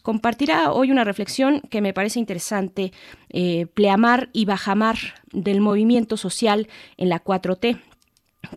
Compartirá 0.01 0.71
hoy 0.71 0.91
una 0.91 1.03
reflexión 1.03 1.61
que 1.69 1.81
me 1.81 1.93
parece 1.93 2.19
interesante, 2.19 2.91
eh, 3.29 3.67
pleamar 3.73 4.29
y 4.33 4.45
bajamar 4.45 4.97
del 5.31 5.61
movimiento 5.61 6.17
social 6.17 6.67
en 6.97 7.09
la 7.09 7.23
4T. 7.23 7.79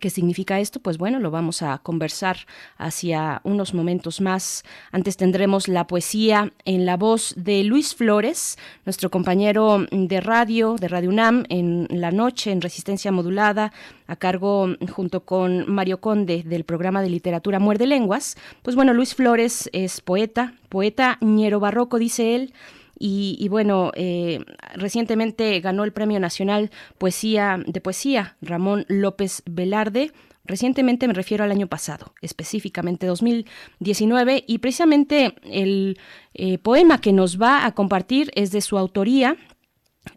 ¿Qué 0.01 0.09
significa 0.09 0.59
esto? 0.59 0.79
Pues 0.81 0.97
bueno, 0.97 1.19
lo 1.19 1.31
vamos 1.31 1.61
a 1.61 1.77
conversar 1.79 2.37
hacia 2.77 3.41
unos 3.43 3.73
momentos 3.73 4.19
más. 4.19 4.63
Antes 4.91 5.15
tendremos 5.15 5.67
la 5.69 5.87
poesía 5.87 6.51
en 6.65 6.85
la 6.85 6.97
voz 6.97 7.33
de 7.37 7.63
Luis 7.63 7.95
Flores, 7.95 8.57
nuestro 8.85 9.09
compañero 9.09 9.85
de 9.89 10.19
radio, 10.19 10.75
de 10.75 10.87
Radio 10.89 11.09
UNAM, 11.09 11.45
en 11.49 11.87
la 11.89 12.11
noche, 12.11 12.51
en 12.51 12.61
Resistencia 12.61 13.11
Modulada, 13.13 13.71
a 14.07 14.17
cargo 14.17 14.67
junto 14.91 15.21
con 15.21 15.71
Mario 15.71 15.99
Conde 15.99 16.43
del 16.43 16.65
programa 16.65 17.01
de 17.01 17.09
literatura 17.09 17.59
Muerde 17.59 17.87
Lenguas. 17.87 18.35
Pues 18.61 18.75
bueno, 18.75 18.93
Luis 18.93 19.15
Flores 19.15 19.69
es 19.71 20.01
poeta, 20.01 20.53
poeta 20.69 21.17
ñero 21.21 21.59
barroco, 21.59 21.97
dice 21.97 22.35
él, 22.35 22.53
y, 22.99 23.47
bueno, 23.49 23.91
eh, 23.95 24.43
recientemente 24.75 25.59
ganó 25.59 25.83
el 25.83 25.93
Premio 25.93 26.19
Nacional 26.19 26.71
de 26.99 27.81
Poesía 27.81 28.37
Ramón 28.41 28.85
López 28.87 29.43
Velarde. 29.45 30.11
Recientemente 30.45 31.07
me 31.07 31.13
refiero 31.13 31.43
al 31.43 31.51
año 31.51 31.67
pasado, 31.67 32.13
específicamente 32.21 33.05
2019, 33.05 34.45
y 34.47 34.59
precisamente 34.59 35.35
el 35.43 35.99
eh, 36.33 36.57
poema 36.57 37.01
que 37.01 37.11
nos 37.11 37.39
va 37.39 37.65
a 37.65 37.73
compartir 37.73 38.31
es 38.33 38.51
de 38.51 38.61
su 38.61 38.77
autoría. 38.77 39.35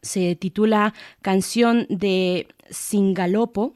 Se 0.02 0.36
titula 0.36 0.94
Canción 1.20 1.86
de 1.88 2.46
Singalopo, 2.70 3.74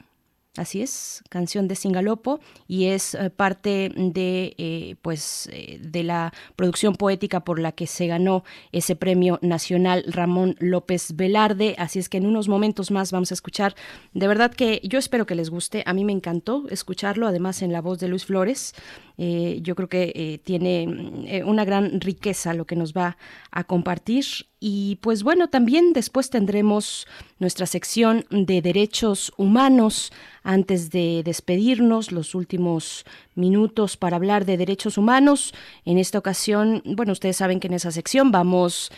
Así 0.56 0.82
es, 0.82 1.24
canción 1.30 1.66
de 1.66 1.74
Singalopo 1.74 2.38
y 2.68 2.84
es 2.84 3.16
eh, 3.16 3.28
parte 3.28 3.90
de 3.96 4.54
eh, 4.56 4.94
pues 5.02 5.48
eh, 5.52 5.80
de 5.80 6.04
la 6.04 6.32
producción 6.54 6.94
poética 6.94 7.40
por 7.40 7.58
la 7.58 7.72
que 7.72 7.88
se 7.88 8.06
ganó 8.06 8.44
ese 8.70 8.94
premio 8.94 9.40
nacional 9.42 10.04
Ramón 10.06 10.54
López 10.60 11.16
Velarde. 11.16 11.74
Así 11.76 11.98
es 11.98 12.08
que 12.08 12.18
en 12.18 12.26
unos 12.26 12.46
momentos 12.46 12.92
más 12.92 13.10
vamos 13.10 13.32
a 13.32 13.34
escuchar. 13.34 13.74
De 14.12 14.28
verdad 14.28 14.52
que 14.54 14.80
yo 14.84 15.00
espero 15.00 15.26
que 15.26 15.34
les 15.34 15.50
guste. 15.50 15.82
A 15.86 15.92
mí 15.92 16.04
me 16.04 16.12
encantó 16.12 16.68
escucharlo, 16.70 17.26
además 17.26 17.60
en 17.60 17.72
la 17.72 17.80
voz 17.80 17.98
de 17.98 18.06
Luis 18.06 18.24
Flores. 18.24 18.74
Eh, 19.16 19.60
yo 19.62 19.74
creo 19.76 19.88
que 19.88 20.12
eh, 20.14 20.38
tiene 20.42 20.82
eh, 21.26 21.44
una 21.44 21.64
gran 21.64 22.00
riqueza 22.00 22.52
lo 22.52 22.66
que 22.66 22.76
nos 22.76 22.92
va 22.92 23.16
a 23.50 23.64
compartir. 23.64 24.24
Y 24.58 24.96
pues 25.02 25.22
bueno, 25.22 25.48
también 25.48 25.92
después 25.92 26.30
tendremos 26.30 27.06
nuestra 27.38 27.66
sección 27.66 28.24
de 28.30 28.62
derechos 28.62 29.32
humanos. 29.36 30.12
Antes 30.42 30.90
de 30.90 31.22
despedirnos, 31.24 32.12
los 32.12 32.34
últimos 32.34 33.04
minutos 33.34 33.96
para 33.96 34.16
hablar 34.16 34.44
de 34.44 34.56
derechos 34.56 34.98
humanos. 34.98 35.54
En 35.84 35.98
esta 35.98 36.18
ocasión, 36.18 36.82
bueno, 36.84 37.12
ustedes 37.12 37.36
saben 37.36 37.60
que 37.60 37.68
en 37.68 37.74
esa 37.74 37.90
sección 37.90 38.32
vamos 38.32 38.90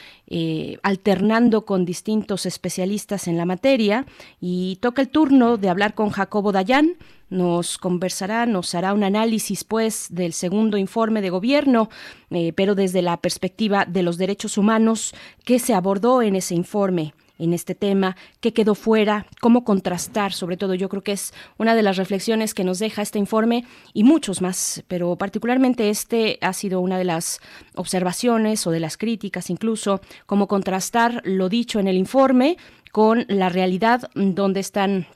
alternando 0.83 1.65
con 1.65 1.85
distintos 1.85 2.47
especialistas 2.47 3.29
en 3.29 3.37
la 3.37 3.45
materia 3.45 4.07
y 4.41 4.77
toca 4.81 5.03
el 5.03 5.09
turno 5.09 5.57
de 5.57 5.69
hablar 5.69 5.95
con 5.95 6.11
Jacobo 6.11 6.51
Dayan 6.51 6.97
nos 7.29 7.79
conversará, 7.79 8.47
nos 8.47 8.75
hará 8.75 8.93
un 8.93 9.03
análisis, 9.03 9.65
pues, 9.65 10.09
del 10.11 10.33
segundo 10.33 10.77
informe 10.77 11.21
de 11.21 11.31
gobierno, 11.31 11.89
eh, 12.31 12.53
pero 12.53 12.75
desde 12.75 13.03
la 13.03 13.17
perspectiva 13.17 13.85
de 13.85 14.03
los 14.03 14.17
derechos 14.17 14.59
humanos, 14.59 15.15
¿qué 15.45 15.59
se 15.59 15.75
abordó 15.75 16.23
en 16.23 16.37
ese 16.37 16.55
informe? 16.55 17.15
En 17.39 17.53
este 17.53 17.75
tema, 17.75 18.17
qué 18.41 18.53
quedó 18.53 18.75
fuera, 18.75 19.27
cómo 19.41 19.65
contrastar, 19.65 20.33
sobre 20.33 20.57
todo 20.57 20.75
yo 20.75 20.89
creo 20.89 21.03
que 21.03 21.13
es 21.13 21.33
una 21.59 21.75
de 21.75 21.83
las 21.83 21.97
reflexiones 21.97 22.55
que 22.55 22.65
nos 22.65 22.79
deja 22.79 23.03
este 23.03 23.19
informe 23.19 23.65
y 23.93 24.05
muchos 24.05 24.43
más, 24.43 24.85
pero 24.89 25.17
particularmente 25.17 25.91
este 25.91 26.39
ha 26.41 26.53
sido 26.53 26.81
una 26.81 26.99
de 26.99 27.05
las 27.05 27.41
observaciones 27.75 28.67
o 28.67 28.71
de 28.71 28.81
las 28.81 28.97
críticas 28.97 29.51
incluso, 29.51 30.01
cómo 30.27 30.49
contrastar 30.49 31.23
lo 31.25 31.49
dicho 31.49 31.81
en 31.81 31.89
el 31.89 31.97
informe 31.97 32.57
con 32.93 33.27
la 33.29 33.49
realidad 33.49 34.11
donde 34.15 34.61
están 34.61 35.07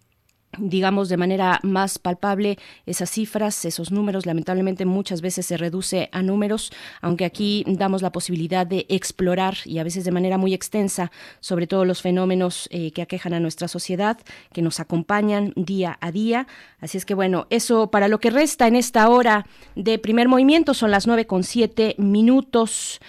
digamos 0.58 1.08
de 1.08 1.16
manera 1.16 1.60
más 1.62 1.98
palpable 1.98 2.58
esas 2.86 3.10
cifras, 3.10 3.64
esos 3.64 3.92
números. 3.92 4.26
Lamentablemente 4.26 4.84
muchas 4.84 5.20
veces 5.20 5.46
se 5.46 5.56
reduce 5.56 6.08
a 6.12 6.22
números, 6.22 6.72
aunque 7.00 7.24
aquí 7.24 7.64
damos 7.66 8.02
la 8.02 8.12
posibilidad 8.12 8.66
de 8.66 8.86
explorar 8.88 9.56
y 9.64 9.78
a 9.78 9.84
veces 9.84 10.04
de 10.04 10.10
manera 10.10 10.38
muy 10.38 10.54
extensa 10.54 11.10
sobre 11.40 11.66
todos 11.66 11.86
los 11.86 12.02
fenómenos 12.02 12.68
eh, 12.72 12.90
que 12.90 13.02
aquejan 13.02 13.34
a 13.34 13.40
nuestra 13.40 13.68
sociedad, 13.68 14.18
que 14.52 14.62
nos 14.62 14.80
acompañan 14.80 15.52
día 15.56 15.98
a 16.00 16.10
día. 16.10 16.46
Así 16.80 16.98
es 16.98 17.04
que 17.04 17.14
bueno, 17.14 17.46
eso 17.50 17.90
para 17.90 18.08
lo 18.08 18.18
que 18.18 18.30
resta 18.30 18.66
en 18.66 18.76
esta 18.76 19.08
hora 19.08 19.46
de 19.76 19.98
primer 19.98 20.28
movimiento 20.28 20.74
son 20.74 20.90
las 20.90 21.06
nueve 21.06 21.26
con 21.26 21.44
siete 21.44 21.94
minutos 21.98 23.00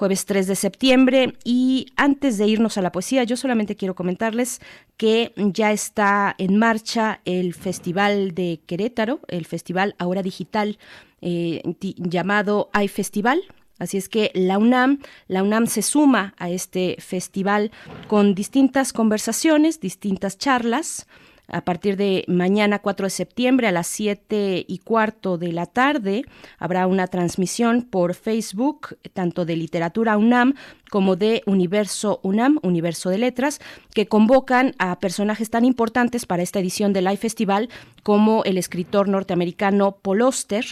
jueves 0.00 0.24
3 0.24 0.46
de 0.46 0.56
septiembre. 0.56 1.34
Y 1.44 1.92
antes 1.94 2.38
de 2.38 2.46
irnos 2.46 2.78
a 2.78 2.82
la 2.82 2.90
poesía, 2.90 3.22
yo 3.24 3.36
solamente 3.36 3.76
quiero 3.76 3.94
comentarles 3.94 4.62
que 4.96 5.34
ya 5.36 5.72
está 5.72 6.34
en 6.38 6.56
marcha 6.56 7.20
el 7.26 7.52
Festival 7.52 8.34
de 8.34 8.62
Querétaro, 8.66 9.20
el 9.28 9.44
Festival 9.44 9.94
Ahora 9.98 10.22
Digital 10.22 10.78
eh, 11.20 11.60
llamado 11.98 12.70
iFestival. 12.82 13.42
Así 13.78 13.98
es 13.98 14.08
que 14.08 14.30
la 14.34 14.56
UNAM, 14.56 15.00
la 15.28 15.42
UNAM 15.42 15.66
se 15.66 15.82
suma 15.82 16.34
a 16.38 16.48
este 16.48 16.96
festival 16.98 17.70
con 18.08 18.34
distintas 18.34 18.94
conversaciones, 18.94 19.80
distintas 19.80 20.38
charlas 20.38 21.06
a 21.50 21.62
partir 21.62 21.96
de 21.96 22.24
mañana 22.28 22.78
4 22.78 23.06
de 23.06 23.10
septiembre 23.10 23.68
a 23.68 23.72
las 23.72 23.86
7 23.88 24.64
y 24.66 24.78
cuarto 24.78 25.38
de 25.38 25.52
la 25.52 25.66
tarde 25.66 26.24
habrá 26.58 26.86
una 26.86 27.06
transmisión 27.06 27.82
por 27.82 28.14
Facebook, 28.14 28.96
tanto 29.12 29.44
de 29.44 29.56
Literatura 29.56 30.16
UNAM 30.16 30.54
como 30.90 31.16
de 31.16 31.42
Universo 31.46 32.20
UNAM, 32.22 32.58
Universo 32.62 33.10
de 33.10 33.18
Letras, 33.18 33.60
que 33.94 34.06
convocan 34.06 34.74
a 34.78 34.98
personajes 34.98 35.50
tan 35.50 35.64
importantes 35.64 36.26
para 36.26 36.42
esta 36.42 36.58
edición 36.58 36.92
del 36.92 37.04
Live 37.04 37.18
Festival 37.18 37.68
como 38.02 38.44
el 38.44 38.58
escritor 38.58 39.08
norteamericano 39.08 39.92
Paul 40.02 40.22
Oster, 40.22 40.64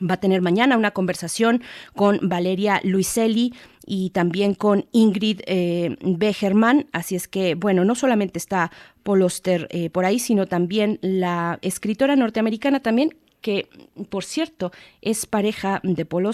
va 0.00 0.14
a 0.14 0.20
tener 0.20 0.42
mañana 0.42 0.76
una 0.76 0.90
conversación 0.90 1.62
con 1.94 2.18
Valeria 2.22 2.80
Luiselli 2.84 3.54
y 3.86 4.10
también 4.10 4.54
con 4.54 4.86
Ingrid 4.92 5.40
eh, 5.46 5.96
Begerman. 6.02 6.86
Así 6.92 7.14
es 7.14 7.28
que, 7.28 7.54
bueno, 7.54 7.84
no 7.84 7.94
solamente 7.94 8.38
está 8.38 8.72
Paul 9.02 9.22
Oster 9.22 9.68
eh, 9.70 9.90
por 9.90 10.04
ahí, 10.04 10.18
sino 10.18 10.46
también 10.46 10.98
la 11.02 11.58
escritora 11.62 12.16
norteamericana 12.16 12.80
también 12.80 13.16
que, 13.46 13.68
por 14.10 14.24
cierto, 14.24 14.72
es 15.02 15.24
pareja 15.24 15.78
de 15.84 16.04
Paul 16.04 16.28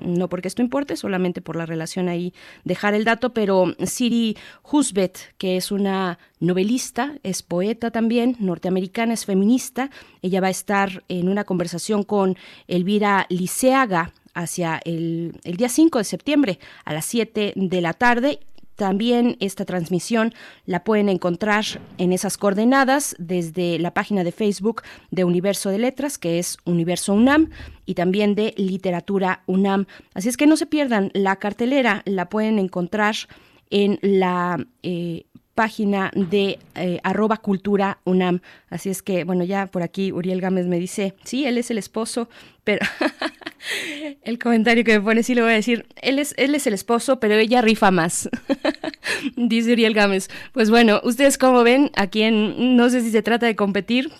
no 0.00 0.28
porque 0.28 0.48
esto 0.48 0.60
importe, 0.60 0.96
solamente 0.96 1.40
por 1.40 1.56
la 1.56 1.64
relación 1.64 2.10
ahí 2.10 2.34
dejar 2.64 2.92
el 2.92 3.04
dato, 3.04 3.32
pero 3.32 3.74
Siri 3.86 4.36
Husbeth, 4.70 5.34
que 5.38 5.56
es 5.56 5.72
una 5.72 6.18
novelista, 6.40 7.14
es 7.22 7.42
poeta 7.42 7.90
también, 7.90 8.36
norteamericana, 8.38 9.14
es 9.14 9.24
feminista, 9.24 9.88
ella 10.20 10.42
va 10.42 10.48
a 10.48 10.50
estar 10.50 11.04
en 11.08 11.30
una 11.30 11.44
conversación 11.44 12.02
con 12.02 12.36
Elvira 12.68 13.24
Liceaga, 13.30 14.12
hacia 14.34 14.80
el, 14.84 15.38
el, 15.44 15.56
día 15.56 15.68
5 15.70 15.98
de 15.98 16.04
septiembre 16.04 16.58
a 16.86 16.92
las 16.94 17.04
7 17.04 17.52
de 17.54 17.80
la 17.82 17.92
tarde 17.92 18.40
también 18.76 19.36
esta 19.40 19.64
transmisión 19.64 20.32
la 20.66 20.84
pueden 20.84 21.08
encontrar 21.08 21.64
en 21.98 22.12
esas 22.12 22.36
coordenadas 22.38 23.14
desde 23.18 23.78
la 23.78 23.94
página 23.94 24.24
de 24.24 24.32
Facebook 24.32 24.82
de 25.10 25.24
Universo 25.24 25.70
de 25.70 25.78
Letras, 25.78 26.18
que 26.18 26.38
es 26.38 26.56
Universo 26.64 27.14
UNAM, 27.14 27.50
y 27.86 27.94
también 27.94 28.34
de 28.34 28.54
Literatura 28.56 29.42
UNAM. 29.46 29.86
Así 30.14 30.28
es 30.28 30.36
que 30.36 30.46
no 30.46 30.56
se 30.56 30.66
pierdan, 30.66 31.10
la 31.14 31.36
cartelera 31.36 32.02
la 32.06 32.28
pueden 32.28 32.58
encontrar 32.58 33.14
en 33.70 33.98
la 34.02 34.66
eh, 34.82 35.24
página 35.54 36.10
de 36.14 36.58
eh, 36.74 37.00
arroba 37.02 37.36
cultura 37.36 37.98
UNAM. 38.04 38.40
Así 38.70 38.90
es 38.90 39.02
que, 39.02 39.24
bueno, 39.24 39.44
ya 39.44 39.66
por 39.66 39.82
aquí 39.82 40.12
Uriel 40.12 40.40
Gámez 40.40 40.66
me 40.66 40.78
dice, 40.78 41.14
sí, 41.24 41.44
él 41.44 41.58
es 41.58 41.70
el 41.70 41.78
esposo, 41.78 42.28
pero 42.64 42.84
el 44.22 44.38
comentario 44.38 44.84
que 44.84 44.98
me 44.98 45.04
pone, 45.04 45.22
sí 45.22 45.34
lo 45.34 45.42
voy 45.42 45.52
a 45.52 45.56
decir, 45.56 45.86
él 46.00 46.18
es, 46.18 46.34
él 46.38 46.54
es 46.54 46.66
el 46.66 46.74
esposo, 46.74 47.20
pero 47.20 47.34
ella 47.34 47.60
rifa 47.60 47.90
más, 47.90 48.28
dice 49.36 49.72
Uriel 49.72 49.94
Gámez. 49.94 50.28
Pues 50.52 50.70
bueno, 50.70 51.00
ustedes 51.04 51.38
como 51.38 51.62
ven, 51.62 51.90
aquí 51.94 52.22
en, 52.22 52.76
no 52.76 52.88
sé 52.90 53.02
si 53.02 53.10
se 53.10 53.22
trata 53.22 53.46
de 53.46 53.56
competir, 53.56 54.10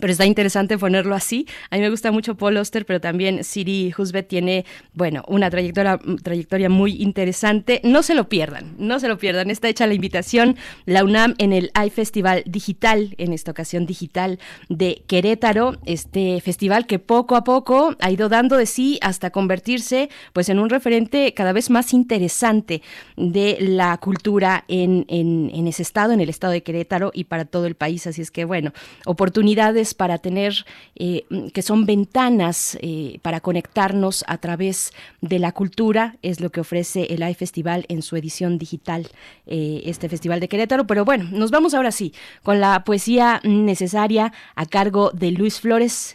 pero 0.00 0.12
está 0.12 0.26
interesante 0.26 0.78
ponerlo 0.78 1.14
así. 1.14 1.46
A 1.70 1.76
mí 1.76 1.82
me 1.82 1.90
gusta 1.90 2.12
mucho 2.12 2.36
Paul 2.36 2.56
Oster, 2.56 2.86
pero 2.86 3.00
también 3.00 3.44
Siri 3.44 3.92
Husbeth 3.96 4.28
tiene, 4.28 4.64
bueno, 4.92 5.24
una 5.28 5.50
trayectoria, 5.50 5.98
trayectoria 6.22 6.68
muy 6.68 7.02
interesante. 7.02 7.80
No 7.84 8.02
se 8.02 8.14
lo 8.14 8.28
pierdan, 8.28 8.74
no 8.78 9.00
se 9.00 9.08
lo 9.08 9.18
pierdan. 9.18 9.50
Está 9.50 9.68
hecha 9.68 9.86
la 9.86 9.94
invitación, 9.94 10.56
la 10.86 11.04
UNAM 11.04 11.34
en 11.38 11.52
el 11.52 11.70
iFestival 11.86 12.42
Digital, 12.46 13.14
en 13.18 13.32
esta 13.32 13.50
ocasión 13.50 13.86
digital 13.86 14.38
de 14.68 15.02
Querétaro, 15.06 15.76
este 15.84 16.40
festival 16.40 16.86
que 16.86 16.98
poco 16.98 17.36
a 17.36 17.44
poco 17.44 17.96
ha 18.00 18.10
ido 18.10 18.28
dando 18.28 18.56
de 18.56 18.66
sí 18.66 18.98
hasta 19.00 19.30
convertirse 19.30 20.08
pues 20.32 20.48
en 20.48 20.58
un 20.58 20.70
referente 20.70 21.32
cada 21.34 21.52
vez 21.52 21.70
más 21.70 21.92
interesante 21.92 22.82
de 23.16 23.56
la 23.60 23.96
cultura 23.98 24.64
en, 24.68 25.04
en, 25.08 25.50
en 25.54 25.66
ese 25.66 25.82
estado, 25.82 26.12
en 26.12 26.20
el 26.20 26.28
estado 26.28 26.52
de 26.52 26.62
Querétaro 26.62 27.10
y 27.14 27.24
para 27.24 27.44
todo 27.44 27.66
el 27.66 27.74
país. 27.74 28.06
Así 28.06 28.22
es 28.22 28.30
que, 28.30 28.44
bueno, 28.44 28.72
oportunidades 29.06 29.87
para 29.94 30.18
tener, 30.18 30.64
eh, 30.96 31.24
que 31.52 31.62
son 31.62 31.86
ventanas 31.86 32.78
eh, 32.80 33.18
para 33.22 33.40
conectarnos 33.40 34.24
a 34.26 34.38
través 34.38 34.92
de 35.20 35.38
la 35.38 35.52
cultura, 35.52 36.16
es 36.22 36.40
lo 36.40 36.50
que 36.50 36.60
ofrece 36.60 37.06
el 37.10 37.22
AI 37.22 37.34
Festival 37.34 37.84
en 37.88 38.02
su 38.02 38.16
edición 38.16 38.58
digital, 38.58 39.08
eh, 39.46 39.82
este 39.84 40.08
Festival 40.08 40.40
de 40.40 40.48
Querétaro. 40.48 40.86
Pero 40.86 41.04
bueno, 41.04 41.28
nos 41.30 41.50
vamos 41.50 41.74
ahora 41.74 41.92
sí 41.92 42.12
con 42.42 42.60
la 42.60 42.84
poesía 42.84 43.40
necesaria 43.44 44.32
a 44.54 44.66
cargo 44.66 45.10
de 45.12 45.30
Luis 45.30 45.60
Flores, 45.60 46.14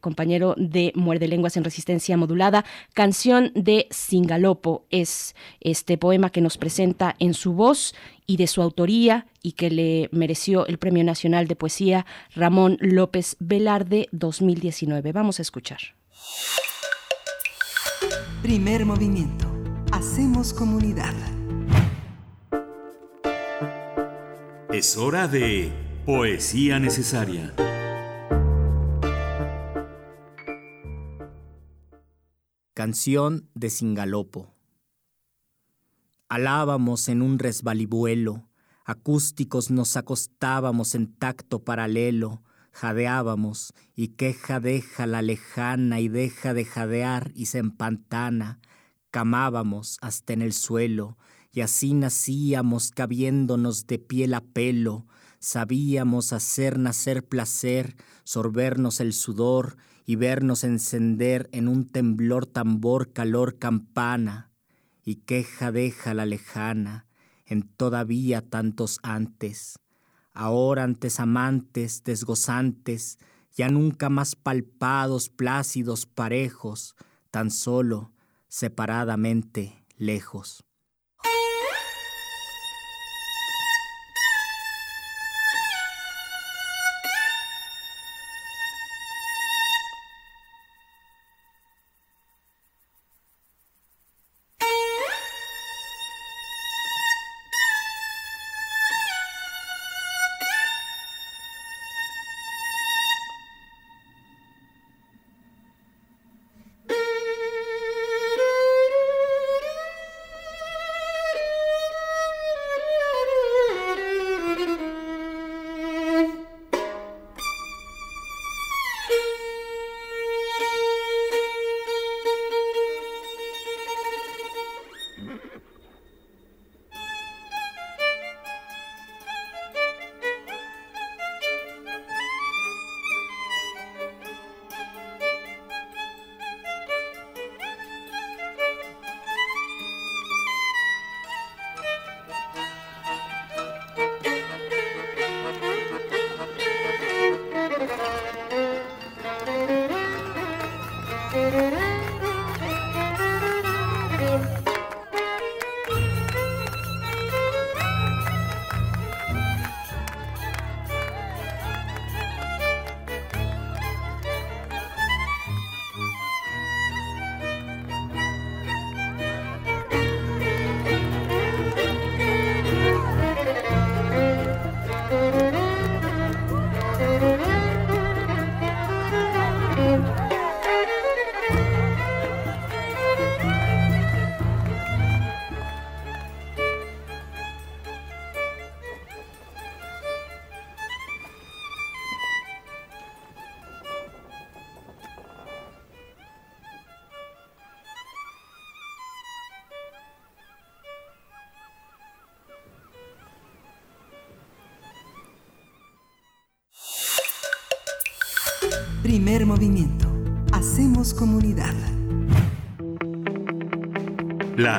compañero 0.00 0.54
de 0.56 0.92
Muerde 0.94 1.28
Lenguas 1.28 1.56
en 1.56 1.64
Resistencia 1.64 2.16
Modulada, 2.16 2.64
canción 2.94 3.52
de 3.54 3.86
Singalopo, 3.90 4.84
es 4.90 5.34
este 5.60 5.98
poema 5.98 6.30
que 6.30 6.40
nos 6.40 6.58
presenta 6.58 7.16
en 7.18 7.34
su 7.34 7.52
voz 7.52 7.94
y 8.28 8.36
de 8.36 8.46
su 8.46 8.62
autoría 8.62 9.26
y 9.42 9.52
que 9.52 9.70
le 9.70 10.08
mereció 10.12 10.66
el 10.66 10.78
Premio 10.78 11.02
Nacional 11.02 11.48
de 11.48 11.56
Poesía 11.56 12.06
Ramón 12.36 12.76
López 12.80 13.36
Velarde 13.40 14.08
2019. 14.12 15.12
Vamos 15.12 15.38
a 15.40 15.42
escuchar. 15.42 15.80
Primer 18.42 18.84
movimiento. 18.84 19.50
Hacemos 19.90 20.52
comunidad. 20.52 21.14
Es 24.70 24.98
hora 24.98 25.26
de 25.26 25.72
Poesía 26.04 26.78
Necesaria. 26.78 27.54
Canción 32.74 33.48
de 33.54 33.70
Singalopo 33.70 34.57
Alábamos 36.30 37.08
en 37.08 37.22
un 37.22 37.38
resbalivuelo, 37.38 38.50
acústicos 38.84 39.70
nos 39.70 39.96
acostábamos 39.96 40.94
en 40.94 41.14
tacto 41.14 41.64
paralelo, 41.64 42.42
jadeábamos, 42.70 43.72
y 43.96 44.08
queja 44.08 44.60
deja 44.60 45.06
la 45.06 45.22
lejana 45.22 46.00
y 46.00 46.08
deja 46.08 46.52
de 46.52 46.66
jadear 46.66 47.32
y 47.34 47.46
se 47.46 47.56
empantana, 47.56 48.60
camábamos 49.10 49.96
hasta 50.02 50.34
en 50.34 50.42
el 50.42 50.52
suelo, 50.52 51.16
y 51.50 51.62
así 51.62 51.94
nacíamos 51.94 52.90
cabiéndonos 52.90 53.86
de 53.86 53.98
piel 53.98 54.34
a 54.34 54.42
pelo, 54.42 55.06
sabíamos 55.38 56.34
hacer 56.34 56.78
nacer 56.78 57.26
placer, 57.26 57.96
sorbernos 58.24 59.00
el 59.00 59.14
sudor 59.14 59.78
y 60.04 60.16
vernos 60.16 60.62
encender 60.62 61.48
en 61.52 61.68
un 61.68 61.86
temblor 61.86 62.44
tambor 62.44 63.14
calor 63.14 63.58
campana 63.58 64.47
y 65.08 65.14
queja 65.14 65.72
deja 65.72 66.12
la 66.12 66.26
lejana 66.26 67.06
en 67.46 67.62
todavía 67.62 68.42
tantos 68.42 69.00
antes, 69.02 69.78
ahora 70.34 70.84
antes 70.84 71.18
amantes, 71.18 72.04
desgozantes, 72.04 73.18
ya 73.56 73.70
nunca 73.70 74.10
más 74.10 74.36
palpados, 74.36 75.30
plácidos, 75.30 76.04
parejos, 76.04 76.94
tan 77.30 77.50
solo, 77.50 78.12
separadamente, 78.48 79.82
lejos. 79.96 80.67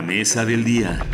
Mesa 0.09 0.43
del 0.43 0.63
día. 0.63 1.08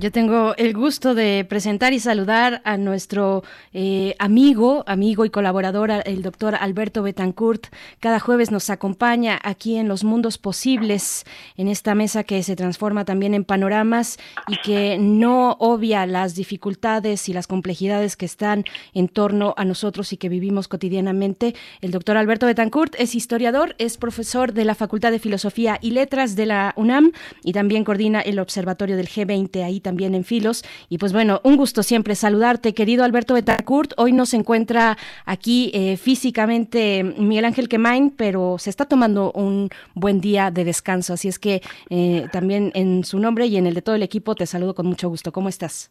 Yo 0.00 0.12
tengo 0.12 0.54
el 0.58 0.74
gusto 0.74 1.16
de 1.16 1.44
presentar 1.48 1.92
y 1.92 1.98
saludar 1.98 2.62
a 2.64 2.76
nuestro 2.76 3.42
eh, 3.72 4.14
amigo, 4.20 4.84
amigo 4.86 5.24
y 5.24 5.30
colaborador, 5.30 5.90
el 6.04 6.22
doctor 6.22 6.54
Alberto 6.54 7.02
Betancourt. 7.02 7.66
Cada 7.98 8.20
jueves 8.20 8.52
nos 8.52 8.70
acompaña 8.70 9.40
aquí 9.42 9.74
en 9.74 9.88
Los 9.88 10.04
Mundos 10.04 10.38
Posibles, 10.38 11.24
en 11.56 11.66
esta 11.66 11.96
mesa 11.96 12.22
que 12.22 12.44
se 12.44 12.54
transforma 12.54 13.04
también 13.04 13.34
en 13.34 13.42
panoramas 13.42 14.20
y 14.46 14.58
que 14.62 14.98
no 15.00 15.56
obvia 15.58 16.06
las 16.06 16.36
dificultades 16.36 17.28
y 17.28 17.32
las 17.32 17.48
complejidades 17.48 18.16
que 18.16 18.26
están 18.26 18.62
en 18.94 19.08
torno 19.08 19.52
a 19.56 19.64
nosotros 19.64 20.12
y 20.12 20.16
que 20.16 20.28
vivimos 20.28 20.68
cotidianamente. 20.68 21.56
El 21.80 21.90
doctor 21.90 22.18
Alberto 22.18 22.46
Betancourt 22.46 22.94
es 23.00 23.16
historiador, 23.16 23.74
es 23.78 23.98
profesor 23.98 24.52
de 24.52 24.64
la 24.64 24.76
Facultad 24.76 25.10
de 25.10 25.18
Filosofía 25.18 25.76
y 25.82 25.90
Letras 25.90 26.36
de 26.36 26.46
la 26.46 26.72
UNAM 26.76 27.10
y 27.42 27.52
también 27.52 27.82
coordina 27.82 28.20
el 28.20 28.38
Observatorio 28.38 28.96
del 28.96 29.08
G20 29.08 29.64
ahí 29.64 29.80
también 29.88 30.14
en 30.14 30.22
Filos. 30.22 30.64
Y 30.90 30.98
pues 30.98 31.14
bueno, 31.14 31.40
un 31.44 31.56
gusto 31.56 31.82
siempre 31.82 32.14
saludarte, 32.14 32.74
querido 32.74 33.04
Alberto 33.04 33.32
Betancourt. 33.32 33.94
Hoy 33.96 34.12
nos 34.12 34.34
encuentra 34.34 34.98
aquí 35.24 35.70
eh, 35.72 35.96
físicamente 35.96 37.02
Miguel 37.02 37.46
Ángel 37.46 37.70
Quemain, 37.70 38.10
pero 38.10 38.58
se 38.58 38.68
está 38.68 38.84
tomando 38.84 39.32
un 39.32 39.70
buen 39.94 40.20
día 40.20 40.50
de 40.50 40.64
descanso. 40.64 41.14
Así 41.14 41.26
es 41.28 41.38
que 41.38 41.62
eh, 41.88 42.26
también 42.32 42.70
en 42.74 43.02
su 43.02 43.18
nombre 43.18 43.46
y 43.46 43.56
en 43.56 43.66
el 43.66 43.72
de 43.72 43.80
todo 43.80 43.94
el 43.94 44.02
equipo 44.02 44.34
te 44.34 44.44
saludo 44.44 44.74
con 44.74 44.84
mucho 44.84 45.08
gusto. 45.08 45.32
¿Cómo 45.32 45.48
estás? 45.48 45.90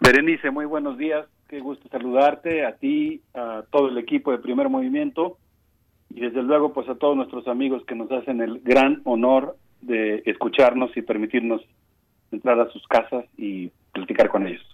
Berenice, 0.00 0.50
muy 0.50 0.64
buenos 0.64 0.98
días. 0.98 1.24
Qué 1.48 1.60
gusto 1.60 1.88
saludarte, 1.88 2.66
a 2.66 2.72
ti, 2.72 3.20
a 3.32 3.62
todo 3.70 3.90
el 3.90 3.98
equipo 3.98 4.32
de 4.32 4.38
Primer 4.38 4.68
Movimiento 4.68 5.38
y 6.12 6.18
desde 6.18 6.42
luego 6.42 6.72
pues 6.72 6.88
a 6.88 6.96
todos 6.96 7.16
nuestros 7.16 7.46
amigos 7.46 7.84
que 7.84 7.94
nos 7.94 8.10
hacen 8.10 8.40
el 8.40 8.58
gran 8.60 9.02
honor 9.04 9.56
de 9.82 10.24
escucharnos 10.26 10.96
y 10.96 11.02
permitirnos 11.02 11.62
entrar 12.32 12.58
a 12.60 12.70
sus 12.70 12.86
casas 12.86 13.24
y 13.36 13.70
platicar 13.92 14.28
con 14.28 14.46
ellos. 14.46 14.64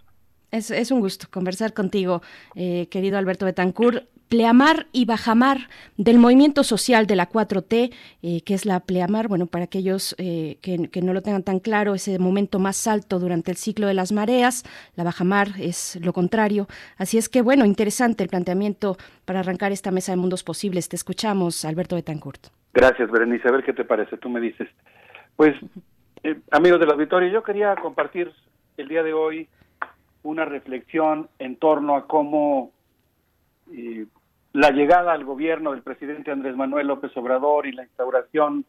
Es, 0.50 0.70
es 0.70 0.90
un 0.90 1.00
gusto 1.00 1.26
conversar 1.30 1.74
contigo, 1.74 2.22
eh, 2.54 2.86
querido 2.88 3.18
Alberto 3.18 3.46
Betancourt. 3.46 4.04
Pleamar 4.28 4.86
y 4.92 5.04
Bajamar 5.04 5.58
del 5.96 6.18
movimiento 6.18 6.64
social 6.64 7.06
de 7.06 7.14
la 7.14 7.28
4T, 7.28 7.92
eh, 8.22 8.40
que 8.42 8.54
es 8.54 8.66
la 8.66 8.80
Pleamar, 8.80 9.28
bueno, 9.28 9.46
para 9.46 9.64
aquellos 9.64 10.16
eh, 10.18 10.58
que, 10.62 10.88
que, 10.88 11.00
no 11.00 11.12
lo 11.12 11.22
tengan 11.22 11.44
tan 11.44 11.60
claro, 11.60 11.94
ese 11.94 12.18
momento 12.18 12.58
más 12.58 12.88
alto 12.88 13.20
durante 13.20 13.52
el 13.52 13.56
ciclo 13.56 13.86
de 13.86 13.94
las 13.94 14.10
mareas, 14.10 14.64
la 14.96 15.04
Bajamar 15.04 15.50
es 15.60 15.98
lo 16.04 16.12
contrario. 16.12 16.66
Así 16.96 17.18
es 17.18 17.28
que, 17.28 17.40
bueno, 17.40 17.64
interesante 17.64 18.24
el 18.24 18.28
planteamiento 18.28 18.96
para 19.24 19.40
arrancar 19.40 19.70
esta 19.70 19.92
mesa 19.92 20.10
de 20.10 20.16
mundos 20.16 20.42
posibles. 20.42 20.88
Te 20.88 20.96
escuchamos, 20.96 21.64
Alberto 21.64 21.94
Betancourt. 21.94 22.48
Gracias, 22.74 23.10
Berenice. 23.10 23.48
A 23.48 23.52
ver 23.52 23.64
qué 23.64 23.72
te 23.72 23.84
parece, 23.84 24.16
tú 24.16 24.28
me 24.28 24.40
dices. 24.40 24.68
Pues 25.36 25.54
eh, 26.26 26.40
amigos 26.50 26.80
del 26.80 26.90
auditorio, 26.90 27.30
yo 27.30 27.44
quería 27.44 27.76
compartir 27.76 28.32
el 28.76 28.88
día 28.88 29.04
de 29.04 29.12
hoy 29.12 29.48
una 30.24 30.44
reflexión 30.44 31.28
en 31.38 31.54
torno 31.54 31.94
a 31.94 32.08
cómo 32.08 32.72
eh, 33.72 34.06
la 34.52 34.70
llegada 34.70 35.12
al 35.12 35.24
gobierno 35.24 35.70
del 35.70 35.82
presidente 35.82 36.32
Andrés 36.32 36.56
Manuel 36.56 36.88
López 36.88 37.16
Obrador 37.16 37.66
y 37.66 37.72
la 37.72 37.84
instauración 37.84 38.64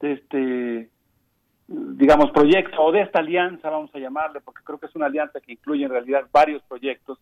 de 0.00 0.12
este, 0.12 0.90
digamos, 1.68 2.30
proyecto 2.30 2.82
o 2.82 2.92
de 2.92 3.02
esta 3.02 3.18
alianza, 3.18 3.68
vamos 3.68 3.94
a 3.94 3.98
llamarle, 3.98 4.40
porque 4.40 4.64
creo 4.64 4.78
que 4.78 4.86
es 4.86 4.96
una 4.96 5.06
alianza 5.06 5.40
que 5.40 5.52
incluye 5.52 5.84
en 5.84 5.90
realidad 5.90 6.26
varios 6.32 6.62
proyectos, 6.62 7.18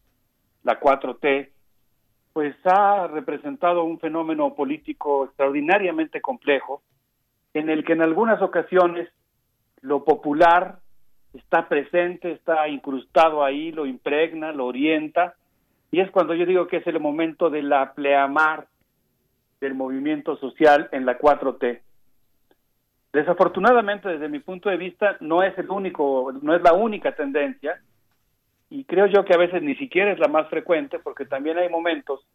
la 0.62 0.78
4T, 0.78 1.48
pues 2.32 2.54
ha 2.64 3.08
representado 3.08 3.82
un 3.82 3.98
fenómeno 3.98 4.54
político 4.54 5.24
extraordinariamente 5.24 6.20
complejo, 6.20 6.82
en 7.54 7.70
el 7.70 7.84
que 7.84 7.94
en 7.94 8.02
algunas 8.02 8.40
ocasiones 8.40 9.08
lo 9.84 10.02
popular 10.02 10.78
está 11.34 11.68
presente, 11.68 12.32
está 12.32 12.66
incrustado 12.68 13.44
ahí, 13.44 13.70
lo 13.70 13.84
impregna, 13.84 14.50
lo 14.50 14.66
orienta, 14.66 15.34
y 15.90 16.00
es 16.00 16.10
cuando 16.10 16.34
yo 16.34 16.46
digo 16.46 16.66
que 16.66 16.78
es 16.78 16.86
el 16.86 16.98
momento 17.00 17.50
de 17.50 17.62
la 17.62 17.92
pleamar 17.92 18.66
del 19.60 19.74
movimiento 19.74 20.36
social 20.38 20.88
en 20.90 21.04
la 21.04 21.18
4T. 21.18 21.80
Desafortunadamente, 23.12 24.08
desde 24.08 24.28
mi 24.28 24.40
punto 24.40 24.70
de 24.70 24.78
vista, 24.78 25.18
no 25.20 25.42
es 25.42 25.56
el 25.58 25.70
único, 25.70 26.32
no 26.40 26.54
es 26.56 26.62
la 26.62 26.72
única 26.72 27.14
tendencia, 27.14 27.78
y 28.70 28.84
creo 28.84 29.06
yo 29.06 29.24
que 29.24 29.34
a 29.34 29.38
veces 29.38 29.62
ni 29.62 29.76
siquiera 29.76 30.12
es 30.12 30.18
la 30.18 30.28
más 30.28 30.48
frecuente, 30.48 30.98
porque 30.98 31.26
también 31.26 31.58
hay 31.58 31.68
momentos 31.68 32.26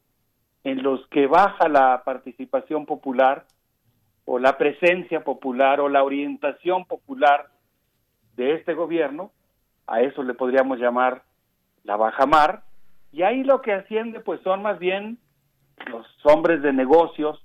en 0.64 0.84
los 0.84 1.06
que 1.08 1.26
baja 1.26 1.68
la 1.68 2.04
participación 2.06 2.86
popular, 2.86 3.46
o 4.32 4.38
la 4.38 4.60
presencia 4.60 5.24
popular 5.24 5.80
o 5.82 5.90
la 5.90 6.04
orientación 6.04 6.86
popular 6.86 7.48
de 8.36 8.54
este 8.54 8.76
gobierno, 8.76 9.32
a 9.88 10.02
eso 10.02 10.22
le 10.22 10.36
podríamos 10.36 10.78
llamar 10.78 11.24
la 11.84 11.96
bajamar, 11.96 12.62
y 13.12 13.24
ahí 13.24 13.44
lo 13.44 13.64
que 13.64 13.74
asciende 13.74 14.20
pues 14.20 14.40
son 14.42 14.62
más 14.62 14.78
bien 14.78 15.18
los 15.88 16.06
hombres 16.26 16.62
de 16.62 16.74
negocios, 16.74 17.44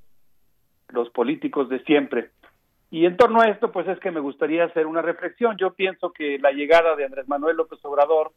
los 0.90 1.08
políticos 1.08 1.70
de 1.70 1.82
siempre. 1.84 2.32
Y 2.90 3.06
en 3.06 3.16
torno 3.16 3.40
a 3.40 3.48
esto 3.48 3.72
pues 3.72 3.88
es 3.88 3.98
que 4.00 4.10
me 4.10 4.20
gustaría 4.20 4.64
hacer 4.64 4.86
una 4.86 5.00
reflexión. 5.00 5.56
Yo 5.56 5.72
pienso 5.72 6.12
que 6.12 6.38
la 6.38 6.52
llegada 6.52 6.96
de 6.96 7.06
Andrés 7.06 7.26
Manuel 7.26 7.56
López 7.56 7.82
Obrador 7.82 8.32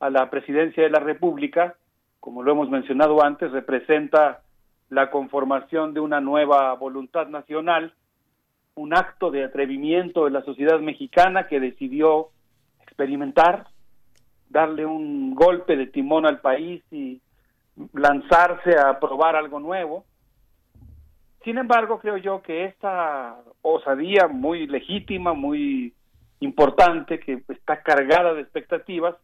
a 0.00 0.08
la 0.08 0.30
presidencia 0.30 0.82
de 0.82 0.88
la 0.88 1.00
República, 1.00 1.74
como 2.18 2.42
lo 2.42 2.52
hemos 2.52 2.70
mencionado 2.70 3.22
antes, 3.22 3.52
representa 3.52 4.40
la 4.94 5.10
conformación 5.10 5.92
de 5.92 5.98
una 5.98 6.20
nueva 6.20 6.72
voluntad 6.74 7.26
nacional, 7.26 7.92
un 8.76 8.94
acto 8.94 9.32
de 9.32 9.42
atrevimiento 9.42 10.24
de 10.24 10.30
la 10.30 10.44
sociedad 10.44 10.78
mexicana 10.78 11.48
que 11.48 11.58
decidió 11.58 12.28
experimentar, 12.80 13.66
darle 14.48 14.86
un 14.86 15.34
golpe 15.34 15.76
de 15.76 15.88
timón 15.88 16.26
al 16.26 16.40
país 16.40 16.80
y 16.92 17.20
lanzarse 17.92 18.78
a 18.78 19.00
probar 19.00 19.34
algo 19.34 19.58
nuevo. 19.58 20.04
Sin 21.42 21.58
embargo, 21.58 21.98
creo 21.98 22.16
yo 22.16 22.40
que 22.40 22.64
esta 22.64 23.36
osadía 23.62 24.28
muy 24.28 24.68
legítima, 24.68 25.32
muy 25.32 25.92
importante, 26.38 27.18
que 27.18 27.42
está 27.48 27.82
cargada 27.82 28.32
de 28.32 28.42
expectativas, 28.42 29.16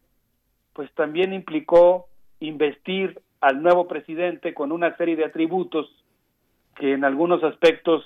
pues 0.73 0.93
también 0.95 1.31
implicó 1.31 2.07
investir 2.41 3.21
al 3.41 3.61
nuevo 3.63 3.87
presidente 3.87 4.53
con 4.53 4.71
una 4.71 4.95
serie 4.97 5.15
de 5.15 5.25
atributos 5.25 5.87
que 6.75 6.93
en 6.93 7.03
algunos 7.03 7.43
aspectos 7.43 8.05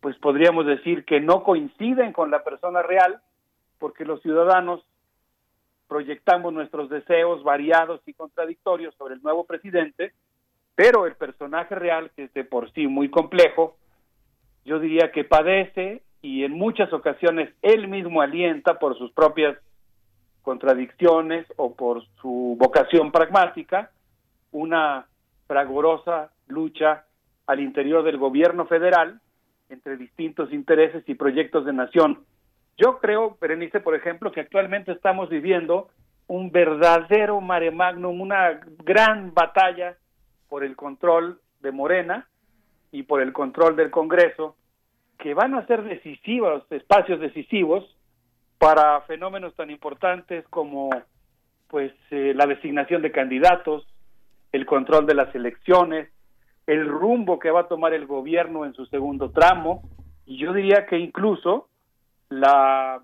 pues 0.00 0.16
podríamos 0.18 0.66
decir 0.66 1.04
que 1.04 1.20
no 1.20 1.42
coinciden 1.42 2.12
con 2.12 2.30
la 2.30 2.44
persona 2.44 2.82
real, 2.82 3.20
porque 3.78 4.04
los 4.04 4.22
ciudadanos 4.22 4.80
proyectamos 5.88 6.52
nuestros 6.52 6.88
deseos 6.88 7.42
variados 7.42 8.00
y 8.06 8.14
contradictorios 8.14 8.94
sobre 8.96 9.14
el 9.14 9.22
nuevo 9.22 9.44
presidente, 9.44 10.12
pero 10.74 11.06
el 11.06 11.16
personaje 11.16 11.74
real, 11.74 12.10
que 12.14 12.24
es 12.24 12.34
de 12.34 12.44
por 12.44 12.70
sí 12.72 12.86
muy 12.86 13.10
complejo, 13.10 13.76
yo 14.64 14.78
diría 14.78 15.10
que 15.10 15.24
padece 15.24 16.02
y 16.22 16.44
en 16.44 16.52
muchas 16.52 16.92
ocasiones 16.92 17.50
él 17.62 17.88
mismo 17.88 18.20
alienta 18.20 18.78
por 18.78 18.96
sus 18.98 19.10
propias 19.12 19.58
contradicciones 20.42 21.46
o 21.56 21.74
por 21.74 22.04
su 22.20 22.56
vocación 22.58 23.10
pragmática 23.10 23.90
una 24.58 25.06
fragorosa 25.46 26.30
lucha 26.48 27.04
al 27.46 27.60
interior 27.60 28.02
del 28.02 28.18
gobierno 28.18 28.66
federal 28.66 29.20
entre 29.68 29.96
distintos 29.96 30.52
intereses 30.52 31.04
y 31.06 31.14
proyectos 31.14 31.64
de 31.64 31.72
nación. 31.72 32.24
Yo 32.76 32.98
creo, 32.98 33.36
Berenice, 33.40 33.80
por 33.80 33.94
ejemplo, 33.94 34.32
que 34.32 34.40
actualmente 34.40 34.92
estamos 34.92 35.28
viviendo 35.28 35.88
un 36.26 36.50
verdadero 36.50 37.40
mare 37.40 37.70
magnum, 37.70 38.20
una 38.20 38.60
gran 38.84 39.32
batalla 39.32 39.96
por 40.48 40.64
el 40.64 40.76
control 40.76 41.40
de 41.60 41.72
Morena 41.72 42.28
y 42.92 43.02
por 43.04 43.22
el 43.22 43.32
control 43.32 43.76
del 43.76 43.90
Congreso, 43.90 44.56
que 45.18 45.34
van 45.34 45.54
a 45.54 45.66
ser 45.66 45.82
decisivos, 45.84 46.64
espacios 46.70 47.20
decisivos 47.20 47.84
para 48.58 49.00
fenómenos 49.02 49.54
tan 49.54 49.70
importantes 49.70 50.46
como 50.48 50.90
pues 51.68 51.92
eh, 52.10 52.32
la 52.34 52.46
designación 52.46 53.02
de 53.02 53.12
candidatos, 53.12 53.86
el 54.52 54.66
control 54.66 55.06
de 55.06 55.14
las 55.14 55.34
elecciones, 55.34 56.10
el 56.66 56.86
rumbo 56.86 57.38
que 57.38 57.50
va 57.50 57.60
a 57.60 57.68
tomar 57.68 57.94
el 57.94 58.06
gobierno 58.06 58.64
en 58.64 58.74
su 58.74 58.86
segundo 58.86 59.30
tramo 59.30 59.82
y 60.26 60.38
yo 60.38 60.52
diría 60.52 60.86
que 60.86 60.98
incluso 60.98 61.68
la 62.28 63.02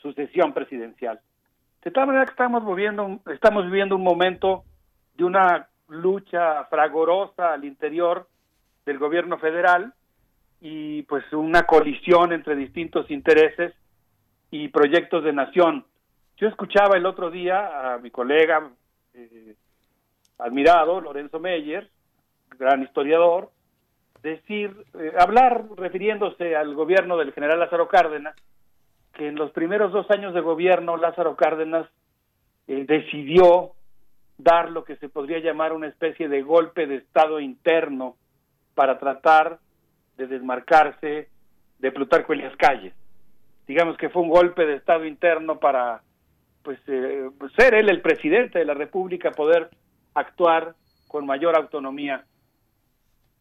sucesión 0.00 0.52
presidencial. 0.52 1.20
De 1.82 1.90
tal 1.90 2.06
manera 2.06 2.24
que 2.24 2.30
estamos 2.30 2.64
viviendo, 2.66 3.20
estamos 3.32 3.64
viviendo 3.66 3.96
un 3.96 4.02
momento 4.02 4.64
de 5.16 5.24
una 5.24 5.68
lucha 5.88 6.64
fragorosa 6.64 7.52
al 7.52 7.64
interior 7.64 8.26
del 8.86 8.98
gobierno 8.98 9.38
federal 9.38 9.92
y 10.60 11.02
pues 11.02 11.30
una 11.32 11.64
colisión 11.64 12.32
entre 12.32 12.56
distintos 12.56 13.10
intereses 13.10 13.74
y 14.50 14.68
proyectos 14.68 15.24
de 15.24 15.32
nación. 15.32 15.84
Yo 16.38 16.48
escuchaba 16.48 16.96
el 16.96 17.04
otro 17.04 17.30
día 17.30 17.94
a 17.94 17.98
mi 17.98 18.10
colega 18.10 18.70
eh, 19.12 19.54
admirado, 20.38 21.00
Lorenzo 21.00 21.40
Meyer, 21.40 21.88
gran 22.58 22.82
historiador, 22.82 23.50
decir, 24.22 24.74
eh, 24.98 25.12
hablar 25.18 25.64
refiriéndose 25.76 26.56
al 26.56 26.74
gobierno 26.74 27.16
del 27.16 27.32
general 27.32 27.60
Lázaro 27.60 27.88
Cárdenas, 27.88 28.34
que 29.12 29.28
en 29.28 29.36
los 29.36 29.52
primeros 29.52 29.92
dos 29.92 30.10
años 30.10 30.34
de 30.34 30.40
gobierno 30.40 30.96
Lázaro 30.96 31.36
Cárdenas 31.36 31.86
eh, 32.66 32.84
decidió 32.88 33.72
dar 34.38 34.70
lo 34.70 34.84
que 34.84 34.96
se 34.96 35.08
podría 35.08 35.38
llamar 35.38 35.72
una 35.72 35.88
especie 35.88 36.28
de 36.28 36.42
golpe 36.42 36.86
de 36.86 36.96
Estado 36.96 37.38
interno 37.38 38.16
para 38.74 38.98
tratar 38.98 39.58
de 40.16 40.26
desmarcarse 40.26 41.28
de 41.78 41.92
Plutarco 41.92 42.32
Elias 42.32 42.56
Calles. 42.56 42.94
Digamos 43.66 43.96
que 43.96 44.08
fue 44.08 44.22
un 44.22 44.30
golpe 44.30 44.66
de 44.66 44.76
Estado 44.76 45.04
interno 45.04 45.58
para 45.58 46.02
pues 46.62 46.78
eh, 46.86 47.30
ser 47.56 47.74
él 47.74 47.90
el 47.90 48.00
presidente 48.00 48.58
de 48.58 48.64
la 48.64 48.74
República, 48.74 49.30
poder 49.30 49.70
actuar 50.14 50.74
con 51.08 51.26
mayor 51.26 51.56
autonomía 51.56 52.24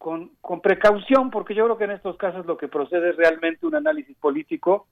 con, 0.03 0.31
con 0.41 0.59
precaución, 0.59 1.31
porque 1.31 1.55
yo 1.55 1.63
creo 1.63 1.77
que 1.77 1.85
en 1.85 1.91
estos 1.91 2.17
casos 2.17 2.45
lo 2.45 2.57
que 2.57 2.67
procede 2.67 3.11
es 3.11 3.15
realmente 3.15 3.65
un 3.65 3.75
análisis 3.75 4.17
político. 4.17 4.85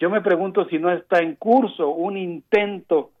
Yo 0.00 0.10
me 0.10 0.20
pregunto 0.20 0.64
si 0.64 0.80
no 0.80 0.90
está 0.90 1.20
en 1.20 1.36
curso 1.36 1.90
un 1.90 2.16
intento, 2.16 3.12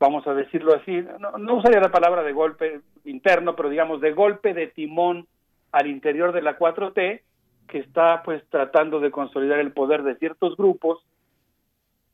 vamos 0.00 0.26
a 0.26 0.32
decirlo 0.32 0.74
así, 0.74 1.04
no, 1.20 1.32
no 1.32 1.56
usaría 1.56 1.80
la 1.80 1.90
palabra 1.90 2.22
de 2.22 2.32
golpe 2.32 2.80
interno, 3.04 3.54
pero 3.54 3.68
digamos 3.68 4.00
de 4.00 4.12
golpe 4.12 4.54
de 4.54 4.68
timón 4.68 5.26
al 5.70 5.86
interior 5.86 6.32
de 6.32 6.40
la 6.40 6.58
4T, 6.58 7.20
que 7.68 7.78
está 7.78 8.22
pues 8.22 8.42
tratando 8.48 8.98
de 8.98 9.10
consolidar 9.10 9.58
el 9.58 9.72
poder 9.72 10.02
de 10.02 10.16
ciertos 10.16 10.56
grupos 10.56 11.04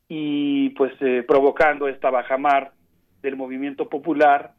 y 0.08 0.70
pues 0.70 0.92
eh, 1.00 1.24
provocando 1.26 1.86
esta 1.86 2.10
bajamar 2.10 2.72
del 3.22 3.36
movimiento 3.36 3.88
popular, 3.88 4.54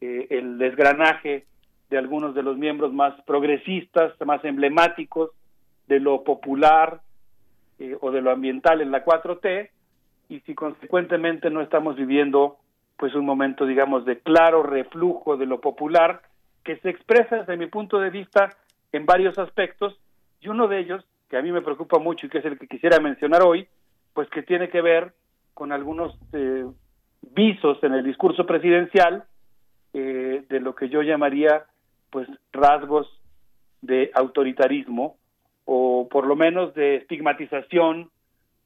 eh, 0.00 0.26
el 0.30 0.58
desgranaje 0.58 1.44
de 1.90 1.98
algunos 1.98 2.34
de 2.34 2.42
los 2.42 2.56
miembros 2.56 2.92
más 2.92 3.20
progresistas, 3.22 4.12
más 4.24 4.44
emblemáticos 4.44 5.30
de 5.88 6.00
lo 6.00 6.22
popular 6.22 7.00
eh, 7.78 7.96
o 8.00 8.10
de 8.10 8.20
lo 8.20 8.30
ambiental 8.30 8.80
en 8.80 8.90
la 8.90 9.04
4T, 9.04 9.70
y 10.28 10.40
si 10.40 10.54
consecuentemente 10.54 11.50
no 11.50 11.60
estamos 11.60 11.96
viviendo 11.96 12.56
pues 12.96 13.14
un 13.14 13.24
momento 13.24 13.66
digamos 13.66 14.04
de 14.04 14.20
claro 14.20 14.62
reflujo 14.62 15.36
de 15.36 15.46
lo 15.46 15.60
popular 15.60 16.22
que 16.64 16.76
se 16.76 16.90
expresa 16.90 17.36
desde 17.36 17.56
mi 17.56 17.66
punto 17.66 17.98
de 17.98 18.10
vista 18.10 18.50
en 18.92 19.06
varios 19.06 19.38
aspectos 19.38 19.98
y 20.40 20.48
uno 20.48 20.68
de 20.68 20.78
ellos 20.78 21.04
que 21.28 21.36
a 21.36 21.42
mí 21.42 21.50
me 21.50 21.62
preocupa 21.62 21.98
mucho 21.98 22.26
y 22.26 22.28
que 22.28 22.38
es 22.38 22.44
el 22.44 22.58
que 22.58 22.68
quisiera 22.68 23.00
mencionar 23.00 23.42
hoy 23.42 23.66
pues 24.14 24.28
que 24.30 24.42
tiene 24.42 24.68
que 24.68 24.82
ver 24.82 25.14
con 25.54 25.72
algunos 25.72 26.16
eh, 26.32 26.64
visos 27.22 27.82
en 27.82 27.94
el 27.94 28.04
discurso 28.04 28.46
presidencial 28.46 29.24
eh, 29.92 30.44
de 30.48 30.60
lo 30.60 30.74
que 30.74 30.88
yo 30.88 31.02
llamaría 31.02 31.64
pues 32.10 32.28
rasgos 32.52 33.08
de 33.82 34.10
autoritarismo 34.14 35.16
o 35.64 36.08
por 36.10 36.26
lo 36.26 36.36
menos 36.36 36.74
de 36.74 36.96
estigmatización 36.96 38.10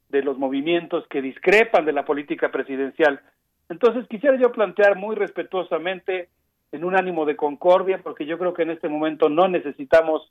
de 0.08 0.22
los 0.22 0.38
movimientos 0.38 1.06
que 1.08 1.22
discrepan 1.22 1.84
de 1.84 1.92
la 1.92 2.04
política 2.04 2.50
presidencial. 2.50 3.20
Entonces 3.68 4.06
quisiera 4.08 4.36
yo 4.36 4.52
plantear 4.52 4.96
muy 4.96 5.16
respetuosamente 5.16 6.28
en 6.72 6.84
un 6.84 6.96
ánimo 6.96 7.24
de 7.24 7.36
concordia, 7.36 8.00
porque 8.02 8.26
yo 8.26 8.38
creo 8.38 8.52
que 8.52 8.62
en 8.62 8.70
este 8.70 8.88
momento 8.88 9.28
no 9.28 9.48
necesitamos 9.48 10.30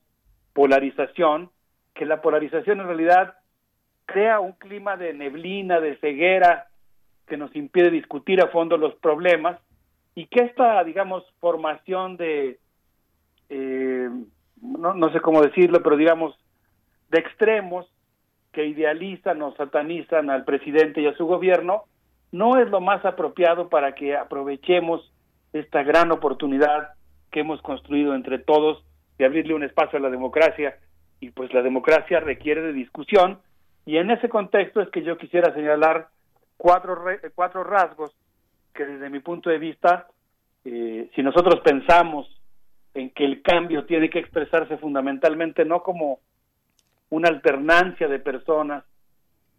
polarización, 0.54 1.50
que 1.94 2.06
la 2.06 2.22
polarización 2.22 2.82
en 2.82 2.88
realidad 2.88 3.36
crea 4.06 4.40
un 4.40 4.54
clima 4.54 4.98
de 4.98 5.14
neblina, 5.14 5.80
de 5.80 5.98
ceguera, 5.98 6.68
que 7.28 7.38
nos 7.38 7.56
impide 7.56 7.90
discutir 7.90 8.42
a 8.42 8.48
fondo 8.48 8.78
los 8.78 8.94
problemas 8.96 9.60
y 10.16 10.28
que 10.28 10.42
esta, 10.42 10.84
digamos, 10.84 11.24
formación 11.40 12.18
de 12.18 12.60
eh, 13.50 14.10
no, 14.64 14.94
no 14.94 15.12
sé 15.12 15.20
cómo 15.20 15.42
decirlo, 15.42 15.84
pero 15.84 15.98
digamos, 15.98 16.36
de 17.10 17.20
extremos 17.20 17.86
que 18.52 18.66
idealizan 18.66 19.42
o 19.42 19.56
satanizan 19.56 20.30
al 20.30 20.46
presidente 20.46 21.02
y 21.02 21.08
a 21.08 21.16
su 21.16 21.26
gobierno, 21.26 21.84
no 22.32 22.58
es 22.58 22.70
lo 22.70 22.82
más 22.82 23.04
apropiado 23.06 23.70
para 23.70 23.94
que 23.94 24.16
aprovechemos 24.16 25.12
esta 25.54 25.84
gran 25.84 26.12
oportunidad 26.12 26.94
que 27.32 27.42
hemos 27.42 27.62
construido 27.62 28.16
entre 28.16 28.40
todos 28.40 28.84
de 29.18 29.26
abrirle 29.26 29.54
un 29.54 29.64
espacio 29.64 30.00
a 30.00 30.02
la 30.02 30.10
democracia. 30.10 30.78
Y 31.20 31.32
pues 31.32 31.54
la 31.54 31.62
democracia 31.62 32.20
requiere 32.20 32.62
de 32.62 32.74
discusión. 32.74 33.40
Y 33.86 33.98
en 33.98 34.12
ese 34.12 34.30
contexto 34.30 34.82
es 34.82 34.90
que 34.90 35.04
yo 35.04 35.18
quisiera 35.18 35.54
señalar 35.54 36.08
cuatro, 36.58 37.04
cuatro 37.36 37.64
rasgos 37.64 38.16
que 38.74 38.86
desde 38.86 39.10
mi 39.10 39.20
punto 39.20 39.50
de 39.50 39.60
vista, 39.60 40.08
eh, 40.66 41.10
si 41.16 41.22
nosotros 41.22 41.62
pensamos 41.62 42.28
en 42.94 43.10
que 43.12 43.26
el 43.26 43.42
cambio 43.42 43.86
tiene 43.86 44.10
que 44.10 44.20
expresarse 44.20 44.78
fundamentalmente 44.78 45.66
no 45.66 45.82
como 45.84 46.20
una 47.10 47.30
alternancia 47.30 48.08
de 48.08 48.20
personas, 48.20 48.84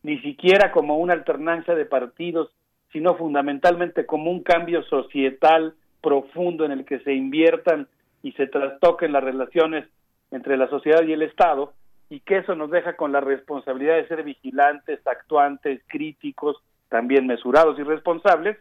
ni 0.02 0.18
siquiera 0.20 0.72
como 0.72 0.98
una 0.98 1.14
alternancia 1.14 1.74
de 1.74 1.86
partidos, 1.86 2.50
sino 2.92 3.16
fundamentalmente 3.16 4.06
como 4.06 4.30
un 4.30 4.42
cambio 4.42 4.82
societal 4.84 5.74
profundo 6.00 6.64
en 6.64 6.72
el 6.72 6.84
que 6.84 7.00
se 7.00 7.12
inviertan 7.12 7.88
y 8.22 8.32
se 8.32 8.46
trastoquen 8.46 9.12
las 9.12 9.24
relaciones 9.24 9.86
entre 10.30 10.56
la 10.56 10.68
sociedad 10.68 11.02
y 11.02 11.12
el 11.12 11.22
Estado, 11.22 11.72
y 12.10 12.20
que 12.20 12.38
eso 12.38 12.54
nos 12.54 12.70
deja 12.70 12.96
con 12.96 13.12
la 13.12 13.20
responsabilidad 13.20 13.96
de 13.96 14.08
ser 14.08 14.22
vigilantes, 14.22 15.04
actuantes, 15.06 15.80
críticos, 15.86 16.56
también 16.88 17.26
mesurados 17.26 17.78
y 17.78 17.82
responsables, 17.82 18.58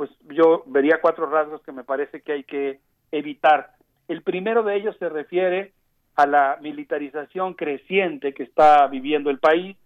pues 0.00 0.10
yo 0.30 0.62
vería 0.64 1.02
cuatro 1.02 1.26
rasgos 1.26 1.60
que 1.62 1.72
me 1.72 1.84
parece 1.84 2.22
que 2.22 2.32
hay 2.32 2.44
que 2.44 2.80
evitar 3.12 3.74
el 4.10 4.22
primero 4.22 4.64
de 4.64 4.74
ellos 4.74 4.96
se 4.98 5.08
refiere 5.08 5.72
a 6.16 6.26
la 6.26 6.58
militarización 6.60 7.54
creciente 7.54 8.34
que 8.34 8.42
está 8.42 8.88
viviendo 8.88 9.30
el 9.30 9.38
país. 9.38 9.76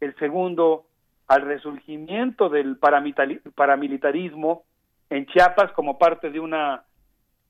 El 0.00 0.16
segundo, 0.16 0.86
al 1.26 1.42
resurgimiento 1.42 2.48
del 2.48 2.78
paramilitarismo 2.78 4.62
en 5.10 5.26
Chiapas 5.26 5.72
como 5.72 5.98
parte 5.98 6.30
de 6.30 6.40
una, 6.40 6.84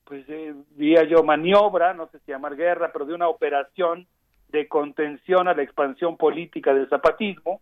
pues 0.02 0.28
eh, 0.28 0.52
diría 0.70 1.04
yo, 1.04 1.22
maniobra, 1.22 1.94
no 1.94 2.08
sé 2.08 2.18
si 2.26 2.32
llamar 2.32 2.56
guerra, 2.56 2.90
pero 2.92 3.04
de 3.04 3.14
una 3.14 3.28
operación 3.28 4.08
de 4.48 4.66
contención 4.66 5.46
a 5.46 5.54
la 5.54 5.62
expansión 5.62 6.16
política 6.16 6.74
del 6.74 6.88
zapatismo. 6.88 7.60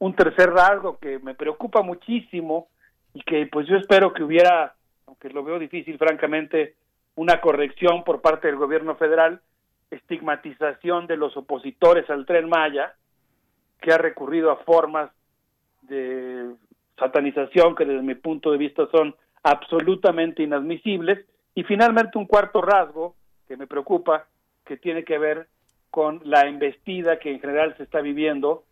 Un 0.00 0.14
tercer 0.14 0.50
rasgo 0.50 0.98
que 0.98 1.18
me 1.18 1.34
preocupa 1.34 1.80
muchísimo 1.80 2.68
y 3.14 3.22
que 3.22 3.46
pues 3.46 3.66
yo 3.66 3.76
espero 3.76 4.12
que 4.12 4.22
hubiera, 4.22 4.74
aunque 5.06 5.30
lo 5.30 5.42
veo 5.44 5.58
difícil 5.58 5.96
francamente, 5.96 6.74
una 7.14 7.40
corrección 7.40 8.04
por 8.04 8.20
parte 8.20 8.48
del 8.48 8.56
gobierno 8.56 8.96
federal 8.96 9.40
estigmatización 9.90 11.06
de 11.06 11.16
los 11.16 11.36
opositores 11.36 12.08
al 12.10 12.26
tren 12.26 12.48
Maya, 12.48 12.94
que 13.80 13.92
ha 13.92 13.98
recurrido 13.98 14.50
a 14.50 14.56
formas 14.56 15.10
de 15.82 16.54
satanización 16.98 17.74
que 17.74 17.84
desde 17.84 18.02
mi 18.02 18.14
punto 18.14 18.50
de 18.50 18.58
vista 18.58 18.86
son 18.90 19.14
absolutamente 19.42 20.42
inadmisibles. 20.42 21.24
Y 21.54 21.64
finalmente 21.64 22.18
un 22.18 22.26
cuarto 22.26 22.60
rasgo 22.60 23.14
que 23.46 23.56
me 23.56 23.66
preocupa, 23.66 24.26
que 24.64 24.76
tiene 24.76 25.04
que 25.04 25.18
ver 25.18 25.48
con 25.90 26.20
la 26.24 26.42
embestida 26.42 27.18
que 27.18 27.30
en 27.30 27.40
general 27.40 27.76
se 27.76 27.84
está 27.84 28.00
viviendo 28.00 28.64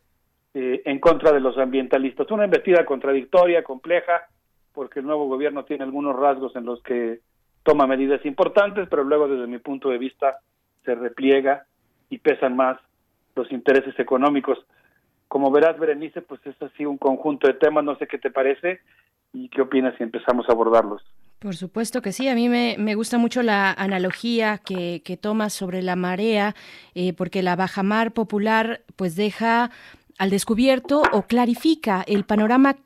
eh, 0.55 0.83
en 0.85 0.99
contra 1.01 1.33
de 1.33 1.41
los 1.41 1.57
ambientalistas. 1.59 2.31
Una 2.31 2.45
embestida 2.45 2.85
contradictoria, 2.85 3.63
compleja, 3.63 4.29
porque 4.73 5.01
el 5.01 5.07
nuevo 5.07 5.27
gobierno 5.27 5.65
tiene 5.65 5.85
algunos 5.85 6.17
rasgos 6.17 6.55
en 6.57 6.65
los 6.65 6.83
que 6.83 7.21
toma 7.63 7.87
medidas 7.87 8.25
importantes, 8.27 8.89
pero 8.91 9.05
luego 9.05 9.29
desde 9.29 9.47
mi 9.47 9.59
punto 9.59 9.89
de 9.89 9.99
vista 9.99 10.39
se 10.85 10.95
repliega 10.95 11.65
y 12.11 12.19
pesan 12.19 12.57
más 12.57 12.79
los 13.35 13.51
intereses 13.53 13.99
económicos. 13.99 14.59
Como 15.29 15.51
verás, 15.51 15.79
Berenice, 15.79 16.21
pues 16.21 16.45
es 16.47 16.61
así 16.61 16.85
un 16.85 16.99
conjunto 16.99 17.47
de 17.47 17.55
temas, 17.55 17.85
no 17.85 17.97
sé 17.97 18.07
qué 18.07 18.19
te 18.19 18.31
parece 18.31 18.81
y 19.33 19.49
qué 19.49 19.63
opinas 19.63 19.95
si 19.97 20.03
empezamos 20.03 20.49
a 20.49 20.53
abordarlos. 20.53 21.03
Por 21.43 21.57
supuesto 21.57 22.03
que 22.03 22.13
sí, 22.13 22.29
a 22.29 22.37
mí 22.37 22.49
me, 22.49 22.77
me 22.79 22.95
gusta 22.95 23.19
mucho 23.19 23.43
la 23.43 23.73
analogía 23.73 24.59
que, 24.59 25.03
que 25.05 25.17
tomas 25.17 25.53
sobre 25.53 25.83
la 25.83 25.97
marea, 25.97 26.55
eh, 26.95 27.15
porque 27.15 27.43
la 27.43 27.57
bajamar 27.57 28.13
popular 28.13 28.83
pues 28.95 29.17
deja 29.17 29.73
al 30.19 30.31
descubierto 30.31 31.03
o 31.13 31.23
clarifica 31.23 32.05
el 32.07 32.25
panorama 32.25 32.77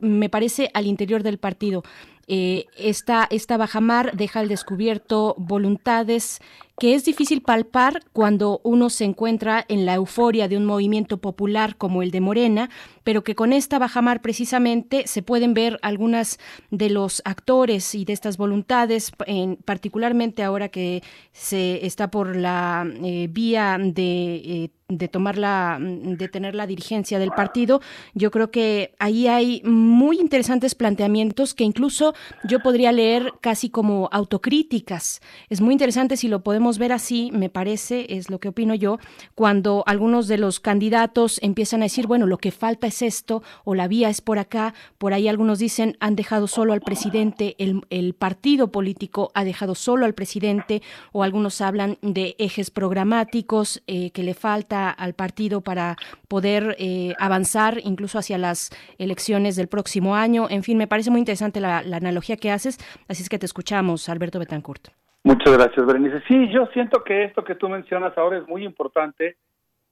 me 0.00 0.28
parece, 0.28 0.70
al 0.74 0.86
interior 0.86 1.22
del 1.22 1.38
partido. 1.38 1.82
Eh, 2.28 2.66
esta, 2.76 3.26
esta 3.30 3.56
bajamar 3.56 4.16
deja 4.16 4.40
al 4.40 4.48
descubierto 4.48 5.34
voluntades 5.38 6.40
que 6.78 6.94
es 6.94 7.04
difícil 7.04 7.42
palpar 7.42 8.02
cuando 8.12 8.60
uno 8.64 8.90
se 8.90 9.04
encuentra 9.04 9.64
en 9.68 9.86
la 9.86 9.94
euforia 9.94 10.48
de 10.48 10.56
un 10.56 10.66
movimiento 10.66 11.18
popular 11.18 11.76
como 11.76 12.02
el 12.02 12.10
de 12.10 12.20
Morena, 12.20 12.70
pero 13.02 13.24
que 13.24 13.34
con 13.34 13.52
esta 13.52 13.78
bajamar 13.78 14.20
precisamente 14.20 15.06
se 15.06 15.22
pueden 15.22 15.54
ver 15.54 15.78
algunas 15.82 16.38
de 16.70 16.90
los 16.90 17.22
actores 17.24 17.94
y 17.94 18.04
de 18.04 18.12
estas 18.12 18.36
voluntades, 18.36 19.12
en, 19.26 19.56
particularmente 19.56 20.42
ahora 20.42 20.68
que 20.68 21.02
se 21.32 21.84
está 21.86 22.10
por 22.10 22.36
la 22.36 22.86
eh, 23.02 23.28
vía 23.30 23.78
de 23.80 24.34
eh, 24.36 24.70
de 24.88 25.08
tomar 25.08 25.36
la, 25.36 25.78
de 25.80 26.28
tener 26.28 26.54
la 26.54 26.66
dirigencia 26.66 27.18
del 27.18 27.32
partido, 27.32 27.80
yo 28.14 28.30
creo 28.30 28.52
que 28.52 28.94
ahí 29.00 29.26
hay 29.26 29.60
muy 29.64 30.20
interesantes 30.20 30.76
planteamientos 30.76 31.54
que 31.54 31.64
incluso 31.64 32.14
yo 32.44 32.60
podría 32.60 32.92
leer 32.92 33.32
casi 33.40 33.68
como 33.68 34.08
autocríticas. 34.12 35.20
Es 35.48 35.60
muy 35.60 35.72
interesante 35.72 36.16
si 36.16 36.28
lo 36.28 36.44
podemos 36.44 36.65
ver 36.78 36.92
así, 36.92 37.30
me 37.32 37.48
parece, 37.48 38.06
es 38.10 38.30
lo 38.30 38.40
que 38.40 38.48
opino 38.48 38.74
yo, 38.74 38.98
cuando 39.34 39.84
algunos 39.86 40.28
de 40.28 40.38
los 40.38 40.60
candidatos 40.60 41.38
empiezan 41.42 41.82
a 41.82 41.86
decir, 41.86 42.06
bueno, 42.06 42.26
lo 42.26 42.38
que 42.38 42.50
falta 42.50 42.86
es 42.86 43.00
esto 43.02 43.42
o 43.64 43.74
la 43.74 43.88
vía 43.88 44.10
es 44.10 44.20
por 44.20 44.38
acá, 44.38 44.74
por 44.98 45.14
ahí 45.14 45.28
algunos 45.28 45.58
dicen, 45.58 45.96
han 46.00 46.16
dejado 46.16 46.46
solo 46.48 46.72
al 46.72 46.80
presidente, 46.80 47.54
el, 47.58 48.14
partido 48.18 48.72
político 48.72 49.30
ha 49.34 49.44
dejado 49.44 49.74
solo 49.74 50.06
al 50.06 50.14
presidente 50.14 50.82
o 51.12 51.22
algunos 51.22 51.60
hablan 51.60 51.98
de 52.02 52.34
ejes 52.38 52.70
programáticos 52.70 53.82
eh, 53.86 54.10
que 54.10 54.22
le 54.22 54.34
falta 54.34 54.90
al 54.90 55.14
partido 55.14 55.60
para 55.60 55.96
poder 56.28 56.76
eh, 56.78 57.14
avanzar 57.18 57.80
incluso 57.84 58.18
hacia 58.18 58.38
las 58.38 58.70
elecciones 58.98 59.56
del 59.56 59.68
próximo 59.68 60.14
año. 60.14 60.48
En 60.50 60.62
fin, 60.62 60.78
me 60.78 60.86
parece 60.86 61.10
muy 61.10 61.20
interesante 61.20 61.60
la, 61.60 61.78
analogía 61.78 62.36
que 62.36 62.50
haces, 62.50 62.78
así 63.08 63.22
es 63.22 63.28
que 63.28 63.38
te 63.38 63.46
escuchamos, 63.46 64.08
Alberto 64.08 64.38
Betancourt. 64.38 64.88
Muchas 65.26 65.58
gracias, 65.58 65.84
Berenice. 65.84 66.22
Sí, 66.28 66.48
yo 66.50 66.66
siento 66.66 67.02
que 67.02 67.24
esto 67.24 67.42
que 67.42 67.56
tú 67.56 67.68
mencionas 67.68 68.16
ahora 68.16 68.38
es 68.38 68.46
muy 68.46 68.64
importante 68.64 69.34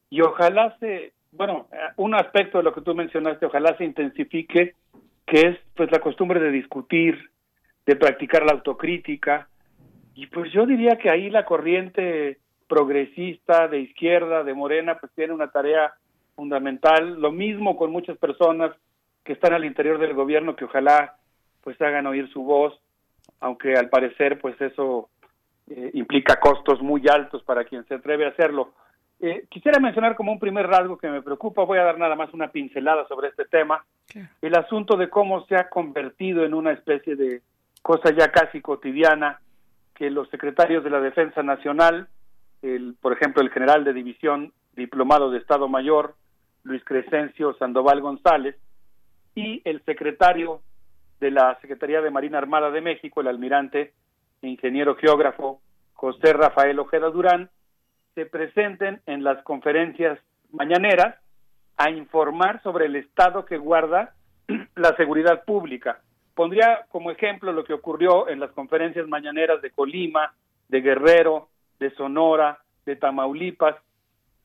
y 0.08 0.20
ojalá 0.20 0.76
se, 0.78 1.12
bueno, 1.32 1.66
un 1.96 2.14
aspecto 2.14 2.58
de 2.58 2.62
lo 2.62 2.72
que 2.72 2.82
tú 2.82 2.94
mencionaste, 2.94 3.44
ojalá 3.44 3.76
se 3.76 3.84
intensifique, 3.84 4.76
que 5.26 5.40
es 5.40 5.58
pues 5.74 5.90
la 5.90 5.98
costumbre 5.98 6.38
de 6.38 6.52
discutir, 6.52 7.30
de 7.84 7.96
practicar 7.96 8.44
la 8.44 8.52
autocrítica, 8.52 9.48
y 10.14 10.28
pues 10.28 10.52
yo 10.52 10.66
diría 10.66 10.98
que 10.98 11.10
ahí 11.10 11.28
la 11.30 11.44
corriente 11.44 12.38
progresista, 12.68 13.66
de 13.66 13.80
izquierda, 13.80 14.44
de 14.44 14.54
morena, 14.54 14.98
pues 15.00 15.10
tiene 15.16 15.32
una 15.32 15.50
tarea 15.50 15.94
fundamental. 16.36 17.20
Lo 17.20 17.32
mismo 17.32 17.76
con 17.76 17.90
muchas 17.90 18.16
personas 18.18 18.70
que 19.24 19.32
están 19.32 19.52
al 19.52 19.64
interior 19.64 19.98
del 19.98 20.14
gobierno 20.14 20.54
que 20.54 20.66
ojalá 20.66 21.16
pues 21.60 21.80
hagan 21.82 22.06
oír 22.06 22.30
su 22.30 22.44
voz, 22.44 22.80
aunque 23.40 23.74
al 23.74 23.88
parecer 23.88 24.38
pues 24.38 24.60
eso 24.60 25.08
eh, 25.68 25.90
implica 25.94 26.36
costos 26.36 26.80
muy 26.82 27.02
altos 27.08 27.42
para 27.42 27.64
quien 27.64 27.84
se 27.86 27.94
atreve 27.94 28.26
a 28.26 28.30
hacerlo. 28.30 28.74
Eh, 29.20 29.46
quisiera 29.48 29.78
mencionar 29.78 30.16
como 30.16 30.32
un 30.32 30.38
primer 30.38 30.66
rasgo 30.66 30.98
que 30.98 31.08
me 31.08 31.22
preocupa, 31.22 31.64
voy 31.64 31.78
a 31.78 31.84
dar 31.84 31.98
nada 31.98 32.16
más 32.16 32.32
una 32.34 32.48
pincelada 32.48 33.06
sobre 33.08 33.28
este 33.28 33.44
tema, 33.46 33.84
el 34.42 34.54
asunto 34.54 34.96
de 34.96 35.08
cómo 35.08 35.46
se 35.46 35.56
ha 35.56 35.68
convertido 35.68 36.44
en 36.44 36.52
una 36.52 36.72
especie 36.72 37.16
de 37.16 37.40
cosa 37.80 38.10
ya 38.12 38.30
casi 38.30 38.60
cotidiana 38.60 39.40
que 39.94 40.10
los 40.10 40.28
secretarios 40.30 40.84
de 40.84 40.90
la 40.90 41.00
Defensa 41.00 41.42
Nacional 41.42 42.08
el, 42.64 42.96
por 43.00 43.12
ejemplo, 43.12 43.42
el 43.42 43.50
general 43.50 43.84
de 43.84 43.92
división 43.92 44.52
diplomado 44.74 45.30
de 45.30 45.38
Estado 45.38 45.68
Mayor, 45.68 46.14
Luis 46.62 46.82
Crescencio 46.84 47.54
Sandoval 47.54 48.00
González, 48.00 48.56
y 49.34 49.60
el 49.64 49.84
secretario 49.84 50.60
de 51.20 51.30
la 51.30 51.58
Secretaría 51.60 52.00
de 52.00 52.10
Marina 52.10 52.38
Armada 52.38 52.70
de 52.70 52.80
México, 52.80 53.20
el 53.20 53.28
almirante 53.28 53.92
ingeniero 54.48 54.96
geógrafo 54.96 55.60
José 55.94 56.32
Rafael 56.32 56.78
Ojeda 56.78 57.10
Durán, 57.10 57.50
se 58.14 58.26
presenten 58.26 59.00
en 59.06 59.24
las 59.24 59.42
conferencias 59.42 60.18
mañaneras 60.50 61.16
a 61.76 61.90
informar 61.90 62.62
sobre 62.62 62.86
el 62.86 62.96
estado 62.96 63.44
que 63.44 63.56
guarda 63.56 64.14
la 64.76 64.94
seguridad 64.96 65.44
pública. 65.44 66.00
Pondría 66.34 66.86
como 66.90 67.10
ejemplo 67.10 67.52
lo 67.52 67.64
que 67.64 67.72
ocurrió 67.72 68.28
en 68.28 68.40
las 68.40 68.50
conferencias 68.52 69.08
mañaneras 69.08 69.62
de 69.62 69.70
Colima, 69.70 70.34
de 70.68 70.80
Guerrero, 70.80 71.48
de 71.78 71.90
Sonora, 71.94 72.58
de 72.86 72.96
Tamaulipas, 72.96 73.76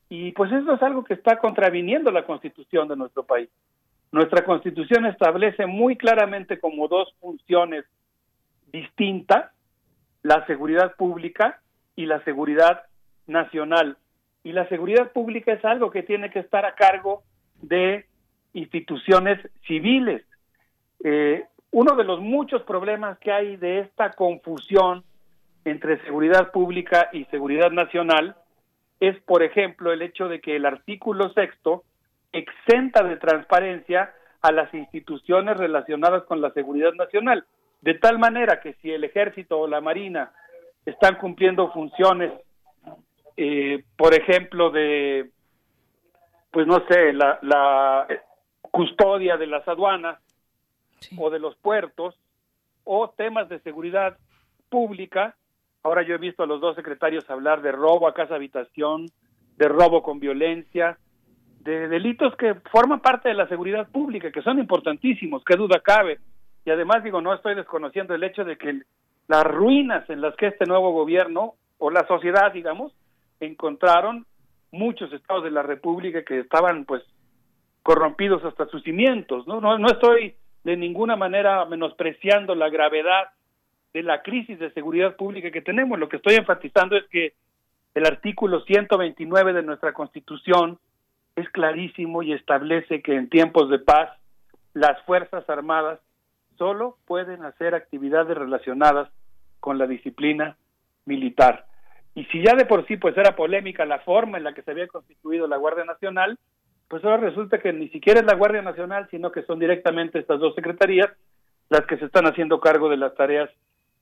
y 0.08 0.32
pues 0.32 0.50
eso 0.50 0.74
es 0.74 0.82
algo 0.82 1.04
que 1.04 1.14
está 1.14 1.38
contraviniendo 1.38 2.10
la 2.10 2.26
constitución 2.26 2.88
de 2.88 2.96
nuestro 2.96 3.22
país. 3.22 3.48
Nuestra 4.10 4.44
constitución 4.44 5.06
establece 5.06 5.66
muy 5.66 5.96
claramente 5.96 6.58
como 6.58 6.88
dos 6.88 7.14
funciones 7.20 7.84
distintas, 8.72 9.52
la 10.22 10.46
seguridad 10.46 10.94
pública 10.96 11.60
y 11.96 12.06
la 12.06 12.22
seguridad 12.24 12.82
nacional. 13.26 13.96
Y 14.42 14.52
la 14.52 14.68
seguridad 14.68 15.12
pública 15.12 15.52
es 15.52 15.64
algo 15.64 15.90
que 15.90 16.02
tiene 16.02 16.30
que 16.30 16.40
estar 16.40 16.64
a 16.64 16.74
cargo 16.74 17.22
de 17.60 18.06
instituciones 18.52 19.38
civiles. 19.66 20.24
Eh, 21.04 21.44
uno 21.72 21.94
de 21.94 22.04
los 22.04 22.20
muchos 22.20 22.62
problemas 22.62 23.18
que 23.18 23.32
hay 23.32 23.56
de 23.56 23.80
esta 23.80 24.10
confusión 24.12 25.04
entre 25.64 26.02
seguridad 26.04 26.50
pública 26.50 27.10
y 27.12 27.24
seguridad 27.26 27.70
nacional 27.70 28.34
es, 28.98 29.18
por 29.22 29.42
ejemplo, 29.42 29.92
el 29.92 30.02
hecho 30.02 30.28
de 30.28 30.40
que 30.40 30.56
el 30.56 30.66
artículo 30.66 31.32
sexto 31.32 31.84
exenta 32.32 33.02
de 33.02 33.16
transparencia 33.16 34.12
a 34.42 34.52
las 34.52 34.72
instituciones 34.74 35.56
relacionadas 35.56 36.24
con 36.24 36.40
la 36.40 36.50
seguridad 36.52 36.92
nacional, 36.94 37.44
de 37.80 37.94
tal 37.94 38.18
manera 38.18 38.60
que 38.60 38.74
si 38.74 38.90
el 38.90 39.04
ejército 39.04 39.58
o 39.58 39.66
la 39.66 39.80
marina 39.80 40.32
están 40.84 41.16
cumpliendo 41.16 41.72
funciones, 41.72 42.32
eh, 43.36 43.84
por 43.96 44.14
ejemplo, 44.14 44.70
de, 44.70 45.30
pues 46.50 46.66
no 46.66 46.84
sé, 46.88 47.12
la, 47.12 47.38
la 47.42 48.06
custodia 48.62 49.36
de 49.36 49.46
las 49.46 49.66
aduanas 49.66 50.18
o 51.16 51.30
de 51.30 51.38
los 51.38 51.56
puertos, 51.56 52.18
o 52.84 53.10
temas 53.10 53.48
de 53.48 53.60
seguridad 53.60 54.18
pública, 54.68 55.36
Ahora 55.82 56.02
yo 56.02 56.14
he 56.14 56.18
visto 56.18 56.42
a 56.42 56.46
los 56.46 56.60
dos 56.60 56.76
secretarios 56.76 57.28
hablar 57.30 57.62
de 57.62 57.72
robo 57.72 58.06
a 58.06 58.14
casa 58.14 58.34
habitación, 58.34 59.06
de 59.56 59.68
robo 59.68 60.02
con 60.02 60.20
violencia, 60.20 60.98
de 61.60 61.88
delitos 61.88 62.36
que 62.36 62.54
forman 62.70 63.00
parte 63.00 63.30
de 63.30 63.34
la 63.34 63.48
seguridad 63.48 63.88
pública, 63.88 64.30
que 64.30 64.42
son 64.42 64.58
importantísimos, 64.58 65.42
qué 65.44 65.56
duda 65.56 65.80
cabe. 65.80 66.18
Y 66.64 66.70
además 66.70 67.02
digo, 67.02 67.20
no 67.20 67.34
estoy 67.34 67.54
desconociendo 67.54 68.14
el 68.14 68.24
hecho 68.24 68.44
de 68.44 68.56
que 68.56 68.82
las 69.28 69.44
ruinas 69.44 70.08
en 70.10 70.20
las 70.20 70.34
que 70.36 70.48
este 70.48 70.66
nuevo 70.66 70.92
gobierno 70.92 71.54
o 71.78 71.90
la 71.90 72.06
sociedad, 72.06 72.52
digamos, 72.52 72.92
encontraron 73.40 74.26
muchos 74.72 75.12
estados 75.12 75.44
de 75.44 75.50
la 75.50 75.62
República 75.62 76.24
que 76.24 76.40
estaban 76.40 76.84
pues 76.84 77.02
corrompidos 77.82 78.44
hasta 78.44 78.66
sus 78.66 78.82
cimientos, 78.82 79.46
¿no? 79.46 79.60
No, 79.60 79.78
no 79.78 79.88
estoy 79.88 80.34
de 80.64 80.76
ninguna 80.76 81.16
manera 81.16 81.64
menospreciando 81.64 82.54
la 82.54 82.68
gravedad 82.68 83.30
de 83.92 84.02
la 84.02 84.22
crisis 84.22 84.58
de 84.58 84.72
seguridad 84.72 85.16
pública 85.16 85.50
que 85.50 85.62
tenemos. 85.62 85.98
Lo 85.98 86.08
que 86.08 86.16
estoy 86.16 86.34
enfatizando 86.34 86.96
es 86.96 87.06
que 87.08 87.32
el 87.94 88.06
artículo 88.06 88.60
129 88.60 89.52
de 89.52 89.62
nuestra 89.62 89.92
Constitución 89.92 90.78
es 91.34 91.48
clarísimo 91.50 92.22
y 92.22 92.32
establece 92.32 93.02
que 93.02 93.14
en 93.14 93.28
tiempos 93.28 93.70
de 93.70 93.78
paz 93.78 94.10
las 94.74 95.00
Fuerzas 95.02 95.48
Armadas 95.48 95.98
solo 96.60 96.98
pueden 97.06 97.42
hacer 97.42 97.74
actividades 97.74 98.36
relacionadas 98.36 99.08
con 99.60 99.78
la 99.78 99.86
disciplina 99.86 100.58
militar. 101.06 101.64
Y 102.14 102.26
si 102.26 102.44
ya 102.44 102.54
de 102.54 102.66
por 102.66 102.86
sí 102.86 102.98
pues 102.98 103.16
era 103.16 103.34
polémica 103.34 103.86
la 103.86 104.00
forma 104.00 104.36
en 104.36 104.44
la 104.44 104.52
que 104.52 104.60
se 104.60 104.72
había 104.72 104.86
constituido 104.86 105.46
la 105.46 105.56
Guardia 105.56 105.86
Nacional, 105.86 106.38
pues 106.86 107.02
ahora 107.02 107.16
resulta 107.16 107.60
que 107.60 107.72
ni 107.72 107.88
siquiera 107.88 108.20
es 108.20 108.26
la 108.26 108.34
Guardia 108.34 108.60
Nacional, 108.60 109.08
sino 109.10 109.32
que 109.32 109.42
son 109.44 109.58
directamente 109.58 110.18
estas 110.18 110.38
dos 110.38 110.54
secretarías 110.54 111.08
las 111.70 111.86
que 111.86 111.96
se 111.96 112.04
están 112.04 112.26
haciendo 112.26 112.60
cargo 112.60 112.90
de 112.90 112.98
las 112.98 113.14
tareas 113.14 113.48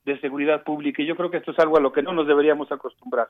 de 0.04 0.18
seguridad 0.20 0.64
pública. 0.64 1.00
Y 1.00 1.06
yo 1.06 1.14
creo 1.14 1.30
que 1.30 1.36
esto 1.36 1.52
es 1.52 1.58
algo 1.60 1.76
a 1.76 1.80
lo 1.80 1.92
que 1.92 2.02
no 2.02 2.12
nos 2.12 2.26
deberíamos 2.26 2.72
acostumbrar. 2.72 3.28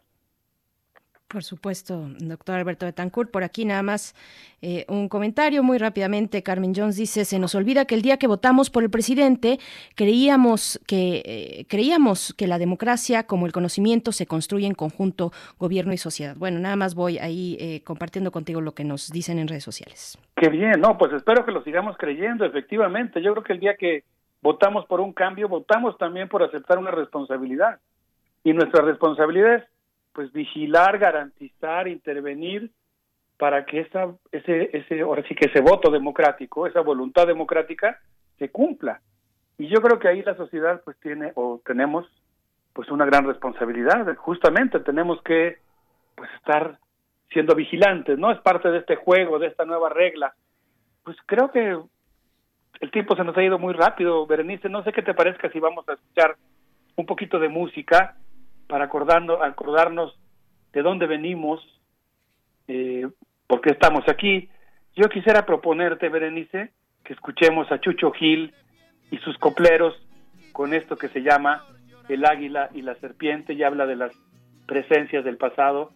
Por 1.28 1.44
supuesto, 1.44 2.06
doctor 2.20 2.54
Alberto 2.54 2.86
Betancourt. 2.86 3.30
Por 3.30 3.44
aquí 3.44 3.66
nada 3.66 3.82
más 3.82 4.14
eh, 4.62 4.86
un 4.88 5.10
comentario 5.10 5.62
muy 5.62 5.76
rápidamente. 5.76 6.42
Carmen 6.42 6.72
Jones 6.74 6.96
dice, 6.96 7.26
se 7.26 7.38
nos 7.38 7.54
olvida 7.54 7.84
que 7.84 7.94
el 7.94 8.00
día 8.00 8.16
que 8.16 8.26
votamos 8.26 8.70
por 8.70 8.82
el 8.82 8.88
presidente 8.88 9.58
creíamos 9.94 10.80
que, 10.86 11.22
eh, 11.26 11.66
creíamos 11.68 12.32
que 12.32 12.46
la 12.46 12.58
democracia 12.58 13.26
como 13.26 13.44
el 13.44 13.52
conocimiento 13.52 14.10
se 14.10 14.26
construye 14.26 14.66
en 14.66 14.72
conjunto 14.72 15.30
gobierno 15.58 15.92
y 15.92 15.98
sociedad. 15.98 16.34
Bueno, 16.34 16.60
nada 16.60 16.76
más 16.76 16.94
voy 16.94 17.18
ahí 17.18 17.58
eh, 17.60 17.82
compartiendo 17.84 18.32
contigo 18.32 18.62
lo 18.62 18.72
que 18.72 18.84
nos 18.84 19.10
dicen 19.10 19.38
en 19.38 19.48
redes 19.48 19.64
sociales. 19.64 20.16
Qué 20.34 20.48
bien, 20.48 20.80
no, 20.80 20.96
pues 20.96 21.12
espero 21.12 21.44
que 21.44 21.52
lo 21.52 21.62
sigamos 21.62 21.98
creyendo, 21.98 22.46
efectivamente. 22.46 23.20
Yo 23.20 23.32
creo 23.32 23.44
que 23.44 23.52
el 23.52 23.60
día 23.60 23.76
que 23.76 24.04
votamos 24.40 24.86
por 24.86 25.02
un 25.02 25.12
cambio, 25.12 25.46
votamos 25.46 25.98
también 25.98 26.26
por 26.30 26.42
aceptar 26.42 26.78
una 26.78 26.90
responsabilidad. 26.90 27.80
Y 28.44 28.54
nuestra 28.54 28.82
responsabilidad 28.82 29.56
es 29.56 29.64
pues 30.18 30.32
vigilar, 30.32 30.98
garantizar, 30.98 31.86
intervenir 31.86 32.72
para 33.38 33.64
que 33.64 33.82
esa, 33.82 34.08
ese, 34.32 34.76
ese, 34.76 35.02
ahora 35.02 35.22
sí 35.28 35.36
que 35.36 35.46
ese 35.46 35.60
voto 35.60 35.92
democrático, 35.92 36.66
esa 36.66 36.80
voluntad 36.80 37.24
democrática 37.24 38.00
se 38.36 38.50
cumpla. 38.50 39.00
Y 39.58 39.68
yo 39.68 39.80
creo 39.80 40.00
que 40.00 40.08
ahí 40.08 40.22
la 40.22 40.34
sociedad 40.34 40.82
pues 40.84 40.98
tiene 40.98 41.30
o 41.36 41.60
tenemos 41.64 42.04
pues 42.72 42.90
una 42.90 43.06
gran 43.06 43.28
responsabilidad. 43.28 44.12
Justamente 44.16 44.80
tenemos 44.80 45.22
que 45.22 45.58
pues 46.16 46.28
estar 46.34 46.80
siendo 47.30 47.54
vigilantes, 47.54 48.18
¿no? 48.18 48.32
Es 48.32 48.40
parte 48.40 48.72
de 48.72 48.78
este 48.78 48.96
juego, 48.96 49.38
de 49.38 49.46
esta 49.46 49.66
nueva 49.66 49.88
regla. 49.88 50.34
Pues 51.04 51.16
creo 51.26 51.52
que 51.52 51.78
el 52.80 52.90
tiempo 52.90 53.14
se 53.14 53.22
nos 53.22 53.36
ha 53.36 53.42
ido 53.44 53.60
muy 53.60 53.72
rápido, 53.72 54.26
Berenice. 54.26 54.68
No 54.68 54.82
sé 54.82 54.92
qué 54.92 55.02
te 55.02 55.14
parezca 55.14 55.48
si 55.52 55.60
vamos 55.60 55.88
a 55.88 55.92
escuchar 55.92 56.34
un 56.96 57.06
poquito 57.06 57.38
de 57.38 57.48
música 57.48 58.16
para 58.68 58.84
acordarnos, 58.84 59.38
acordarnos 59.42 60.16
de 60.72 60.82
dónde 60.82 61.06
venimos, 61.06 61.60
eh, 62.68 63.08
por 63.46 63.60
qué 63.60 63.70
estamos 63.70 64.04
aquí. 64.08 64.48
Yo 64.94 65.08
quisiera 65.08 65.44
proponerte, 65.46 66.08
Berenice, 66.08 66.72
que 67.04 67.14
escuchemos 67.14 67.70
a 67.72 67.80
Chucho 67.80 68.12
Gil 68.12 68.54
y 69.10 69.18
sus 69.18 69.36
copleros 69.38 69.94
con 70.52 70.74
esto 70.74 70.96
que 70.96 71.08
se 71.08 71.22
llama 71.22 71.64
El 72.08 72.24
águila 72.24 72.68
y 72.74 72.82
la 72.82 72.94
serpiente 72.96 73.54
y 73.54 73.62
habla 73.62 73.86
de 73.86 73.96
las 73.96 74.12
presencias 74.66 75.24
del 75.24 75.38
pasado. 75.38 75.92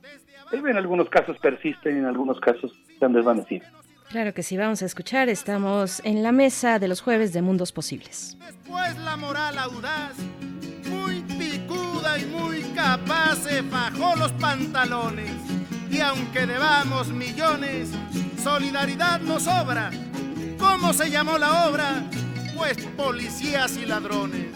En 0.53 0.77
algunos 0.77 1.09
casos 1.09 1.39
persisten 1.39 1.97
y 1.97 1.99
en 1.99 2.07
algunos 2.07 2.41
casos 2.41 2.73
se 2.99 3.05
han 3.05 3.13
desvanecido. 3.13 3.67
Claro 4.11 4.35
que 4.35 4.43
sí, 4.43 4.57
vamos 4.57 4.83
a 4.83 4.87
escuchar. 4.87 5.29
Estamos 5.29 6.05
en 6.05 6.23
la 6.23 6.33
mesa 6.33 6.79
de 6.79 6.89
los 6.89 7.01
jueves 7.01 7.33
de 7.33 7.41
Mundos 7.41 7.73
Posibles. 7.73 8.37
Después 8.39 8.99
la 8.99 9.17
moral 9.17 9.59
audaz 9.59 10.17
y 12.19 12.27
muy 12.27 12.63
capaz 12.75 13.37
se 13.45 13.63
fajó 13.63 14.17
los 14.17 14.33
pantalones. 14.33 15.31
Y 15.91 16.01
aunque 16.01 16.47
debamos 16.47 17.09
millones, 17.09 17.91
solidaridad 18.43 19.21
nos 19.21 19.45
sobra. 19.45 19.91
¿Cómo 20.59 20.93
se 20.93 21.11
llamó 21.11 21.39
la 21.39 21.69
obra? 21.69 22.03
Pues 22.57 22.77
policías 22.97 23.77
y 23.77 23.87
ladrones. 23.87 24.47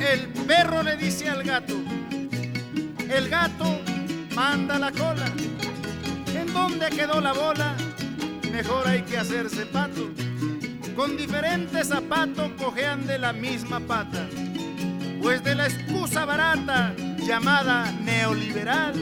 El 0.00 0.28
perro 0.46 0.82
le 0.82 0.96
dice 0.96 1.28
al 1.30 1.42
gato, 1.42 1.74
el 3.08 3.28
gato 3.28 3.80
manda 4.34 4.78
la 4.78 4.92
cola. 4.92 5.26
¿En 6.34 6.52
dónde 6.52 6.90
quedó 6.90 7.20
la 7.20 7.32
bola? 7.32 7.74
Mejor 8.52 8.86
hay 8.86 9.02
que 9.02 9.18
hacerse 9.18 9.66
pato 9.66 10.10
con 10.94 11.16
diferentes 11.16 11.88
zapatos 11.88 12.50
cojean 12.58 13.06
de 13.06 13.18
la 13.18 13.32
misma 13.32 13.80
pata, 13.80 14.26
pues 15.20 15.42
de 15.42 15.54
la 15.54 15.66
excusa 15.66 16.24
barata 16.24 16.94
llamada 17.18 17.90
neoliberal 18.02 18.94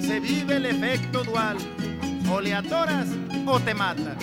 se 0.00 0.20
vive 0.20 0.56
el 0.56 0.66
efecto 0.66 1.24
dual, 1.24 1.56
o 2.30 2.40
le 2.40 2.54
atoras 2.54 3.08
o 3.46 3.58
te 3.60 3.74
mata. 3.74 4.16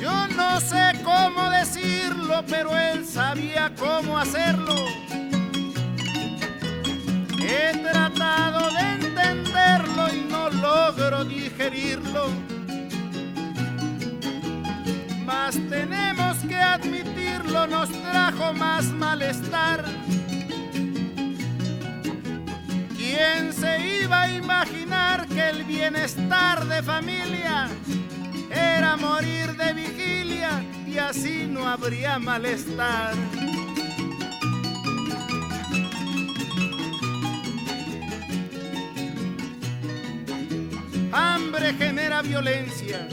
Yo 0.00 0.28
no 0.28 0.60
sé 0.60 0.92
cómo 1.04 1.50
decirlo, 1.50 2.44
pero 2.48 2.76
él 2.76 3.04
sabía 3.04 3.72
cómo 3.78 4.18
hacerlo. 4.18 4.74
He 7.42 7.76
tratado 7.78 8.70
de 8.70 9.06
entenderlo 9.06 9.99
logro 10.54 11.24
digerirlo. 11.24 12.28
Mas 15.24 15.54
tenemos 15.68 16.38
que 16.38 16.56
admitirlo, 16.56 17.66
nos 17.66 17.88
trajo 17.90 18.52
más 18.52 18.84
malestar. 18.86 19.84
¿Quién 22.96 23.52
se 23.52 24.02
iba 24.02 24.22
a 24.22 24.30
imaginar 24.30 25.26
que 25.26 25.50
el 25.50 25.64
bienestar 25.64 26.64
de 26.66 26.82
familia 26.82 27.68
era 28.50 28.96
morir 28.96 29.56
de 29.56 29.72
vigilia 29.72 30.62
y 30.86 30.98
así 30.98 31.46
no 31.48 31.68
habría 31.68 32.18
malestar? 32.18 33.14
Hambre 41.12 41.74
genera 41.74 42.22
violencia, 42.22 43.08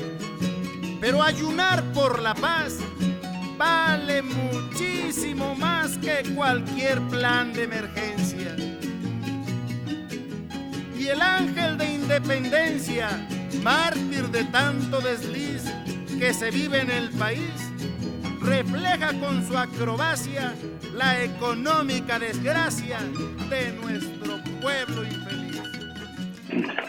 pero 1.01 1.23
ayunar 1.23 1.83
por 1.93 2.21
la 2.21 2.35
paz 2.35 2.77
vale 3.57 4.21
muchísimo 4.21 5.55
más 5.55 5.97
que 5.97 6.23
cualquier 6.35 7.01
plan 7.07 7.53
de 7.53 7.63
emergencia. 7.63 8.55
Y 10.95 11.07
el 11.07 11.21
ángel 11.21 11.77
de 11.77 11.93
independencia, 11.93 13.09
mártir 13.63 14.29
de 14.29 14.43
tanto 14.45 15.01
desliz 15.01 15.63
que 16.19 16.33
se 16.33 16.51
vive 16.51 16.81
en 16.81 16.91
el 16.91 17.09
país, 17.11 17.71
refleja 18.41 19.13
con 19.19 19.47
su 19.47 19.57
acrobacia 19.57 20.53
la 20.93 21.23
económica 21.23 22.19
desgracia 22.19 22.99
de 23.49 23.71
nuestro 23.73 24.43
pueblo 24.61 25.03
infeliz. 25.03 25.36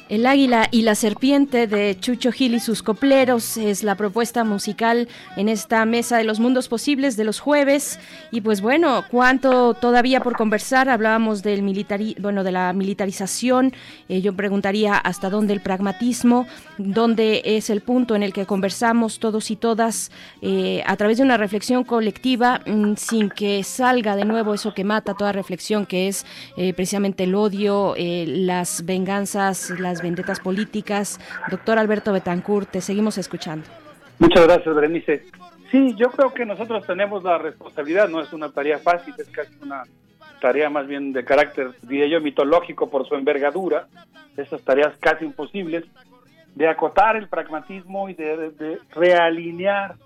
El 0.08 0.24
águila 0.24 0.68
y 0.70 0.82
la 0.82 0.94
serpiente 0.94 1.66
de 1.66 1.96
Chucho 2.00 2.32
Gil 2.32 2.54
y 2.54 2.60
sus 2.60 2.82
copleros 2.82 3.58
es 3.58 3.82
la 3.82 3.94
propuesta 3.94 4.42
musical 4.42 5.06
en 5.36 5.50
esta 5.50 5.84
mesa 5.84 6.16
de 6.16 6.24
los 6.24 6.40
mundos 6.40 6.68
posibles 6.68 7.16
de 7.16 7.24
los 7.24 7.40
jueves. 7.40 7.98
Y 8.30 8.40
pues 8.40 8.62
bueno, 8.62 9.04
cuánto 9.10 9.74
todavía 9.74 10.20
por 10.20 10.36
conversar. 10.36 10.88
Hablábamos 10.88 11.42
del 11.42 11.62
militari 11.62 12.16
bueno, 12.20 12.42
de 12.42 12.52
la 12.52 12.72
militarización. 12.72 13.74
Eh, 14.08 14.22
yo 14.22 14.34
preguntaría 14.34 14.96
hasta 14.96 15.28
dónde 15.28 15.52
el 15.52 15.60
pragmatismo, 15.60 16.46
dónde 16.78 17.42
es 17.44 17.68
el 17.68 17.82
punto 17.82 18.16
en 18.16 18.22
el 18.22 18.32
que 18.32 18.46
conversamos 18.46 19.18
todos 19.18 19.50
y 19.50 19.56
todas 19.56 20.10
eh, 20.40 20.82
a 20.86 20.96
través 20.96 21.18
de 21.18 21.24
una 21.24 21.36
reflexión 21.36 21.84
colectiva 21.84 22.60
mm, 22.66 22.94
sin 22.96 23.28
que 23.28 23.62
salga 23.62 24.16
de 24.16 24.24
nuevo 24.24 24.54
eso 24.54 24.72
que 24.72 24.84
mata 24.84 25.14
toda 25.14 25.32
reflexión, 25.32 25.84
que 25.84 26.08
es 26.08 26.24
eh, 26.56 26.72
precisamente 26.72 27.24
el 27.24 27.34
odio, 27.34 27.94
las 27.98 28.84
venganzas, 28.84 29.47
las 29.78 30.02
vendetas 30.02 30.40
políticas. 30.40 31.20
Doctor 31.50 31.78
Alberto 31.78 32.12
Betancourt, 32.12 32.70
te 32.70 32.80
seguimos 32.80 33.18
escuchando. 33.18 33.66
Muchas 34.18 34.46
gracias, 34.46 34.74
Berenice. 34.74 35.24
Sí, 35.70 35.94
yo 35.96 36.10
creo 36.10 36.32
que 36.32 36.46
nosotros 36.46 36.86
tenemos 36.86 37.22
la 37.22 37.38
responsabilidad, 37.38 38.08
no 38.08 38.20
es 38.20 38.32
una 38.32 38.50
tarea 38.50 38.78
fácil, 38.78 39.14
es 39.18 39.28
casi 39.28 39.54
una 39.62 39.82
tarea 40.40 40.70
más 40.70 40.86
bien 40.86 41.12
de 41.12 41.24
carácter, 41.24 41.72
diría 41.82 42.06
yo, 42.06 42.20
mitológico 42.20 42.88
por 42.88 43.06
su 43.06 43.14
envergadura, 43.14 43.86
esas 44.36 44.62
tareas 44.62 44.96
casi 44.98 45.24
imposibles, 45.24 45.84
de 46.54 46.68
acotar 46.68 47.16
el 47.16 47.28
pragmatismo 47.28 48.08
y 48.08 48.14
de, 48.14 48.50
de 48.50 48.78
realinear 48.94 49.96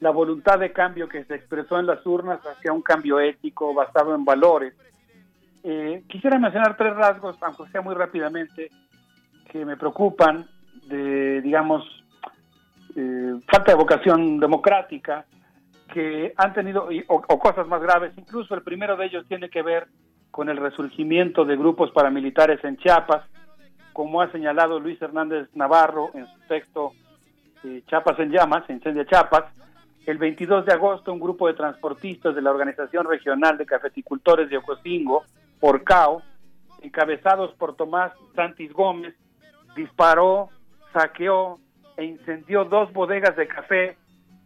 la 0.00 0.10
voluntad 0.10 0.58
de 0.58 0.72
cambio 0.72 1.08
que 1.08 1.24
se 1.24 1.34
expresó 1.34 1.78
en 1.78 1.86
las 1.86 2.04
urnas 2.06 2.40
hacia 2.46 2.72
un 2.72 2.82
cambio 2.82 3.20
ético 3.20 3.74
basado 3.74 4.14
en 4.14 4.24
valores. 4.24 4.74
Eh, 5.68 6.04
quisiera 6.08 6.38
mencionar 6.38 6.76
tres 6.76 6.94
rasgos, 6.94 7.36
aunque 7.40 7.66
sea 7.72 7.80
muy 7.80 7.96
rápidamente, 7.96 8.70
que 9.50 9.64
me 9.64 9.76
preocupan 9.76 10.46
de, 10.86 11.40
digamos, 11.42 11.82
eh, 12.94 13.34
falta 13.50 13.72
de 13.72 13.74
vocación 13.74 14.38
democrática, 14.38 15.24
que 15.92 16.32
han 16.36 16.52
tenido, 16.52 16.88
o, 17.08 17.14
o, 17.16 17.38
cosas 17.40 17.66
más 17.66 17.82
graves, 17.82 18.12
incluso 18.16 18.54
el 18.54 18.62
primero 18.62 18.96
de 18.96 19.06
ellos 19.06 19.26
tiene 19.26 19.50
que 19.50 19.62
ver 19.62 19.88
con 20.30 20.48
el 20.48 20.56
resurgimiento 20.56 21.44
de 21.44 21.56
grupos 21.56 21.90
paramilitares 21.90 22.62
en 22.62 22.76
Chiapas, 22.76 23.24
como 23.92 24.20
ha 24.20 24.30
señalado 24.30 24.78
Luis 24.78 25.02
Hernández 25.02 25.48
Navarro 25.54 26.10
en 26.14 26.28
su 26.28 26.38
texto 26.46 26.92
eh, 27.64 27.82
Chapas 27.88 28.20
en 28.20 28.30
llamas, 28.30 28.70
Incendia 28.70 29.04
Chapas, 29.04 29.46
el 30.06 30.18
22 30.18 30.64
de 30.64 30.74
agosto 30.74 31.12
un 31.12 31.18
grupo 31.18 31.48
de 31.48 31.54
transportistas 31.54 32.36
de 32.36 32.42
la 32.42 32.52
Organización 32.52 33.04
Regional 33.04 33.58
de 33.58 33.66
Cafeticultores 33.66 34.48
de 34.48 34.58
Ocosingo, 34.58 35.24
Orcao, 35.60 36.22
encabezados 36.82 37.52
por 37.54 37.76
Tomás 37.76 38.12
Santis 38.34 38.72
Gómez, 38.72 39.14
disparó, 39.74 40.50
saqueó 40.92 41.58
e 41.96 42.04
incendió 42.04 42.64
dos 42.64 42.92
bodegas 42.92 43.36
de 43.36 43.48
café 43.48 43.96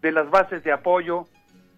de 0.00 0.12
las 0.12 0.30
bases 0.30 0.62
de 0.64 0.72
apoyo 0.72 1.24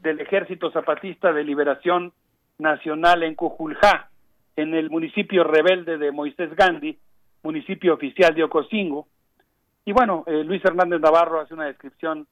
del 0.02 0.20
Ejército 0.20 0.70
Zapatista 0.70 1.32
de 1.32 1.44
Liberación 1.44 2.12
Nacional 2.58 3.22
en 3.22 3.34
Cujuljá, 3.34 4.10
en 4.56 4.74
el 4.74 4.90
municipio 4.90 5.44
rebelde 5.44 5.98
de 5.98 6.12
Moisés 6.12 6.54
Gandhi, 6.54 6.98
municipio 7.42 7.94
oficial 7.94 8.34
de 8.34 8.44
Ocosingo. 8.44 9.08
Y 9.84 9.92
bueno, 9.92 10.24
eh, 10.26 10.44
Luis 10.44 10.64
Hernández 10.64 11.00
Navarro 11.00 11.40
hace 11.40 11.54
una 11.54 11.66
descripción 11.66 12.26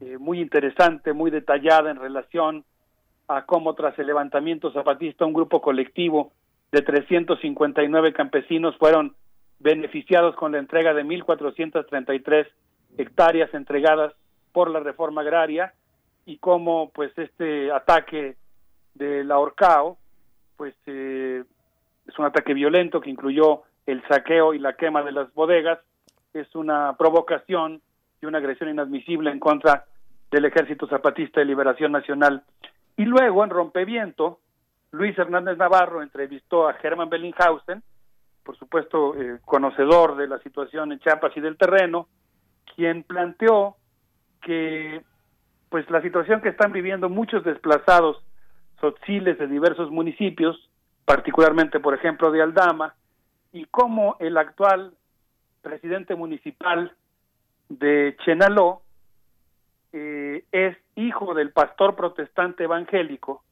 eh, 0.00 0.18
muy 0.18 0.40
interesante, 0.40 1.12
muy 1.12 1.30
detallada 1.30 1.90
en 1.90 1.96
relación 1.96 2.64
a 3.28 3.44
cómo 3.44 3.74
tras 3.74 3.98
el 3.98 4.06
levantamiento 4.06 4.72
zapatista 4.72 5.26
un 5.26 5.32
grupo 5.32 5.60
colectivo 5.60 6.32
de 6.72 6.82
359 6.82 8.12
campesinos 8.12 8.76
fueron 8.76 9.14
beneficiados 9.58 10.34
con 10.36 10.52
la 10.52 10.58
entrega 10.58 10.94
de 10.94 11.04
1.433 11.04 12.46
hectáreas 12.98 13.52
entregadas 13.54 14.12
por 14.52 14.70
la 14.70 14.80
reforma 14.80 15.22
agraria 15.22 15.74
y 16.24 16.38
cómo 16.38 16.90
pues 16.94 17.16
este 17.16 17.70
ataque 17.72 18.36
de 18.94 19.24
la 19.24 19.38
Orcao 19.38 19.98
pues 20.56 20.74
eh, 20.86 21.44
es 22.06 22.18
un 22.18 22.24
ataque 22.24 22.54
violento 22.54 23.00
que 23.00 23.10
incluyó 23.10 23.62
el 23.86 24.02
saqueo 24.08 24.54
y 24.54 24.58
la 24.58 24.74
quema 24.74 25.02
de 25.02 25.12
las 25.12 25.32
bodegas, 25.34 25.78
es 26.34 26.54
una 26.54 26.96
provocación 26.98 27.80
y 28.20 28.26
una 28.26 28.38
agresión 28.38 28.68
inadmisible 28.68 29.30
en 29.30 29.38
contra 29.38 29.84
del 30.30 30.44
Ejército 30.44 30.88
Zapatista 30.88 31.40
de 31.40 31.46
Liberación 31.46 31.92
Nacional. 31.92 32.42
Y 32.96 33.04
luego, 33.04 33.44
en 33.44 33.50
Rompeviento, 33.50 34.40
Luis 34.92 35.16
Hernández 35.18 35.58
Navarro 35.58 36.02
entrevistó 36.02 36.68
a 36.68 36.74
Germán 36.74 37.10
Bellinghausen, 37.10 37.82
por 38.42 38.56
supuesto 38.56 39.14
eh, 39.14 39.38
conocedor 39.44 40.16
de 40.16 40.28
la 40.28 40.38
situación 40.38 40.92
en 40.92 41.00
Chiapas 41.00 41.36
y 41.36 41.40
del 41.40 41.58
terreno, 41.58 42.08
quien 42.74 43.02
planteó 43.02 43.76
que 44.40 45.02
pues 45.68 45.90
la 45.90 46.00
situación 46.00 46.40
que 46.40 46.50
están 46.50 46.72
viviendo 46.72 47.08
muchos 47.08 47.42
desplazados 47.44 48.22
sotziles 48.80 49.38
de 49.38 49.48
diversos 49.48 49.90
municipios, 49.90 50.70
particularmente 51.04 51.80
por 51.80 51.94
ejemplo 51.94 52.30
de 52.30 52.42
Aldama, 52.42 52.94
y 53.52 53.64
cómo 53.66 54.16
el 54.20 54.36
actual 54.36 54.94
presidente 55.62 56.14
municipal 56.14 56.92
de 57.68 58.16
Chenaló 58.24 58.82
eh, 59.92 60.44
es 60.52 60.76
hijo 60.94 61.34
del 61.34 61.52
pastor 61.52 61.96
protestante 61.96 62.64
evangélico, 62.64 63.42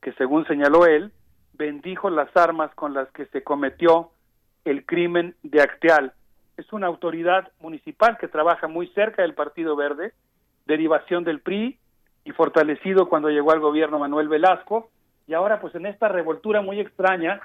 que 0.00 0.12
según 0.14 0.46
señaló 0.46 0.86
él, 0.86 1.12
bendijo 1.54 2.10
las 2.10 2.34
armas 2.36 2.74
con 2.74 2.94
las 2.94 3.10
que 3.12 3.26
se 3.26 3.42
cometió 3.42 4.10
el 4.64 4.84
crimen 4.84 5.34
de 5.42 5.62
Acteal. 5.62 6.12
Es 6.56 6.72
una 6.72 6.86
autoridad 6.86 7.50
municipal 7.60 8.18
que 8.18 8.28
trabaja 8.28 8.68
muy 8.68 8.88
cerca 8.88 9.22
del 9.22 9.34
Partido 9.34 9.76
Verde, 9.76 10.12
derivación 10.66 11.24
del 11.24 11.40
PRI 11.40 11.78
y 12.24 12.30
fortalecido 12.32 13.08
cuando 13.08 13.30
llegó 13.30 13.52
al 13.52 13.60
gobierno 13.60 13.98
Manuel 13.98 14.28
Velasco, 14.28 14.90
y 15.26 15.34
ahora 15.34 15.60
pues 15.60 15.74
en 15.74 15.86
esta 15.86 16.08
revoltura 16.08 16.62
muy 16.62 16.80
extraña 16.80 17.40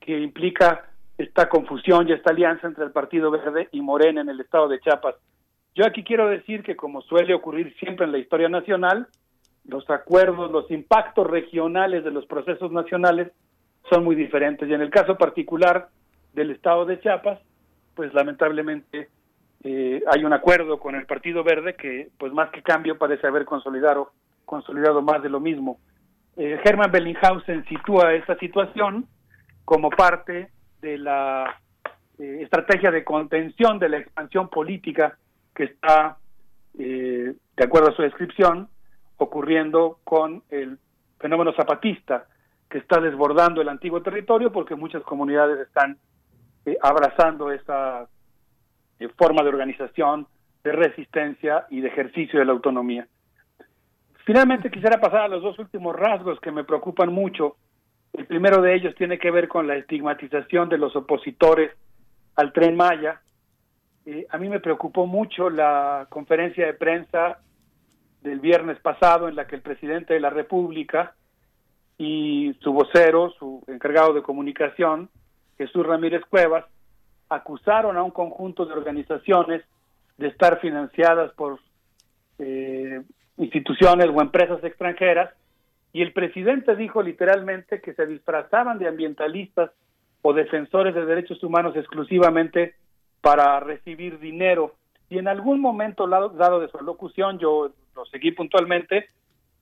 que 0.00 0.18
implica 0.20 0.86
esta 1.18 1.48
confusión 1.48 2.08
y 2.08 2.12
esta 2.12 2.30
alianza 2.30 2.66
entre 2.66 2.84
el 2.84 2.92
Partido 2.92 3.30
Verde 3.30 3.68
y 3.72 3.80
Morena 3.80 4.20
en 4.20 4.28
el 4.28 4.40
estado 4.40 4.68
de 4.68 4.80
Chiapas. 4.80 5.16
Yo 5.76 5.84
aquí 5.84 6.02
quiero 6.02 6.28
decir 6.28 6.62
que 6.62 6.74
como 6.74 7.02
suele 7.02 7.34
ocurrir 7.34 7.74
siempre 7.78 8.06
en 8.06 8.12
la 8.12 8.16
historia 8.18 8.48
nacional, 8.48 9.08
los 9.66 9.88
acuerdos, 9.90 10.50
los 10.50 10.70
impactos 10.70 11.26
regionales 11.26 12.02
de 12.02 12.10
los 12.10 12.24
procesos 12.24 12.72
nacionales 12.72 13.30
son 13.90 14.02
muy 14.02 14.16
diferentes. 14.16 14.66
Y 14.66 14.72
en 14.72 14.80
el 14.80 14.88
caso 14.88 15.18
particular 15.18 15.90
del 16.32 16.52
estado 16.52 16.86
de 16.86 16.98
Chiapas, 17.00 17.40
pues 17.94 18.14
lamentablemente 18.14 19.10
eh, 19.64 20.02
hay 20.10 20.24
un 20.24 20.32
acuerdo 20.32 20.78
con 20.78 20.94
el 20.94 21.04
Partido 21.04 21.44
Verde 21.44 21.74
que, 21.74 22.08
pues 22.18 22.32
más 22.32 22.48
que 22.52 22.62
cambio, 22.62 22.96
parece 22.96 23.26
haber 23.26 23.44
consolidado, 23.44 24.12
consolidado 24.46 25.02
más 25.02 25.22
de 25.22 25.28
lo 25.28 25.40
mismo. 25.40 25.78
Eh, 26.38 26.58
Bellinghausen 26.90 27.66
sitúa 27.66 28.14
esta 28.14 28.38
situación 28.38 29.06
como 29.66 29.90
parte 29.90 30.48
de 30.80 30.96
la 30.96 31.60
eh, 32.18 32.38
estrategia 32.40 32.90
de 32.90 33.04
contención 33.04 33.78
de 33.78 33.90
la 33.90 33.98
expansión 33.98 34.48
política 34.48 35.18
que 35.56 35.64
está, 35.64 36.18
eh, 36.78 37.34
de 37.56 37.64
acuerdo 37.64 37.88
a 37.88 37.96
su 37.96 38.02
descripción, 38.02 38.68
ocurriendo 39.16 39.98
con 40.04 40.42
el 40.50 40.78
fenómeno 41.18 41.52
zapatista 41.54 42.26
que 42.68 42.78
está 42.78 43.00
desbordando 43.00 43.62
el 43.62 43.68
antiguo 43.68 44.02
territorio 44.02 44.52
porque 44.52 44.74
muchas 44.74 45.02
comunidades 45.02 45.66
están 45.66 45.96
eh, 46.66 46.76
abrazando 46.82 47.50
esa 47.50 48.06
forma 49.16 49.42
de 49.42 49.48
organización, 49.48 50.26
de 50.62 50.72
resistencia 50.72 51.66
y 51.70 51.80
de 51.80 51.88
ejercicio 51.88 52.38
de 52.38 52.44
la 52.44 52.52
autonomía. 52.52 53.06
Finalmente 54.24 54.70
quisiera 54.70 55.00
pasar 55.00 55.22
a 55.22 55.28
los 55.28 55.42
dos 55.42 55.58
últimos 55.58 55.96
rasgos 55.96 56.38
que 56.40 56.50
me 56.50 56.64
preocupan 56.64 57.12
mucho 57.12 57.56
el 58.16 58.26
primero 58.26 58.62
de 58.62 58.74
ellos 58.74 58.94
tiene 58.94 59.18
que 59.18 59.30
ver 59.30 59.46
con 59.46 59.66
la 59.66 59.76
estigmatización 59.76 60.70
de 60.70 60.78
los 60.78 60.96
opositores 60.96 61.70
al 62.34 62.52
tren 62.52 62.74
Maya. 62.74 63.20
Eh, 64.06 64.24
a 64.30 64.38
mí 64.38 64.48
me 64.48 64.60
preocupó 64.60 65.06
mucho 65.06 65.50
la 65.50 66.06
conferencia 66.08 66.64
de 66.64 66.74
prensa 66.74 67.40
del 68.22 68.38
viernes 68.38 68.78
pasado 68.78 69.28
en 69.28 69.34
la 69.34 69.48
que 69.48 69.56
el 69.56 69.62
presidente 69.62 70.14
de 70.14 70.20
la 70.20 70.30
República 70.30 71.14
y 71.98 72.54
su 72.60 72.72
vocero, 72.72 73.30
su 73.36 73.64
encargado 73.66 74.12
de 74.12 74.22
comunicación, 74.22 75.10
Jesús 75.58 75.84
Ramírez 75.84 76.22
Cuevas, 76.30 76.64
acusaron 77.28 77.96
a 77.96 78.04
un 78.04 78.12
conjunto 78.12 78.64
de 78.64 78.74
organizaciones 78.74 79.64
de 80.18 80.28
estar 80.28 80.60
financiadas 80.60 81.32
por 81.32 81.58
eh, 82.38 83.02
instituciones 83.38 84.06
o 84.14 84.20
empresas 84.22 84.62
extranjeras 84.62 85.34
y 85.92 86.02
el 86.02 86.12
presidente 86.12 86.76
dijo 86.76 87.02
literalmente 87.02 87.80
que 87.80 87.94
se 87.94 88.06
disfrazaban 88.06 88.78
de 88.78 88.86
ambientalistas 88.86 89.72
o 90.22 90.32
defensores 90.32 90.94
de 90.94 91.06
derechos 91.06 91.42
humanos 91.42 91.74
exclusivamente 91.74 92.76
para 93.20 93.60
recibir 93.60 94.18
dinero. 94.18 94.74
Y 95.08 95.18
en 95.18 95.28
algún 95.28 95.60
momento 95.60 96.06
dado 96.06 96.60
de 96.60 96.68
su 96.68 96.78
locución, 96.78 97.38
yo 97.38 97.70
lo 97.94 98.04
seguí 98.06 98.32
puntualmente, 98.32 99.08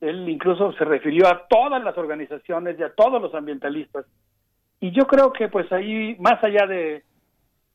él 0.00 0.28
incluso 0.28 0.72
se 0.72 0.84
refirió 0.84 1.26
a 1.28 1.46
todas 1.48 1.82
las 1.82 1.96
organizaciones 1.96 2.78
y 2.78 2.82
a 2.82 2.94
todos 2.94 3.22
los 3.22 3.34
ambientalistas. 3.34 4.06
Y 4.80 4.90
yo 4.90 5.06
creo 5.06 5.32
que 5.32 5.48
pues 5.48 5.70
ahí, 5.72 6.16
más 6.18 6.42
allá 6.42 6.66
de, 6.66 7.04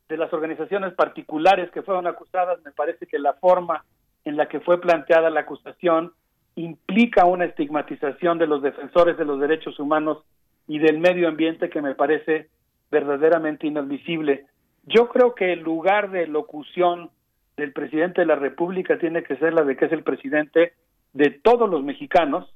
de 0.09 0.17
las 0.17 0.32
organizaciones 0.33 0.93
particulares 0.93 1.72
que 1.72 1.82
fueron 1.82 2.08
acusadas, 2.08 2.59
me 2.64 2.72
parece 2.72 3.08
que 3.08 3.19
la 3.19 3.33
forma 3.33 3.85
en 4.25 4.38
la 4.38 4.48
que 4.48 4.59
fue 4.59 4.82
planteada 4.82 5.30
la 5.30 5.41
acusación 5.41 6.14
implica 6.56 7.25
una 7.25 7.45
estigmatización 7.45 8.38
de 8.38 8.48
los 8.48 8.61
defensores 8.61 9.17
de 9.17 9.25
los 9.25 9.40
derechos 9.40 9.80
humanos 9.80 10.19
y 10.67 10.80
del 10.80 10.99
medio 10.99 11.27
ambiente 11.27 11.69
que 11.69 11.82
me 11.82 11.95
parece 11.95 12.49
verdaderamente 12.91 13.67
inadmisible. 13.67 14.45
Yo 14.83 15.09
creo 15.09 15.35
que 15.35 15.53
el 15.53 15.59
lugar 15.59 16.11
de 16.11 16.27
locución 16.27 17.09
del 17.58 17.74
presidente 17.74 18.22
de 18.22 18.27
la 18.27 18.35
República 18.35 18.98
tiene 18.98 19.24
que 19.24 19.35
ser 19.38 19.53
la 19.53 19.64
de 19.64 19.75
que 19.75 19.85
es 19.85 19.91
el 19.91 20.03
presidente 20.03 20.74
de 21.14 21.30
todos 21.32 21.69
los 21.69 21.83
mexicanos 21.83 22.51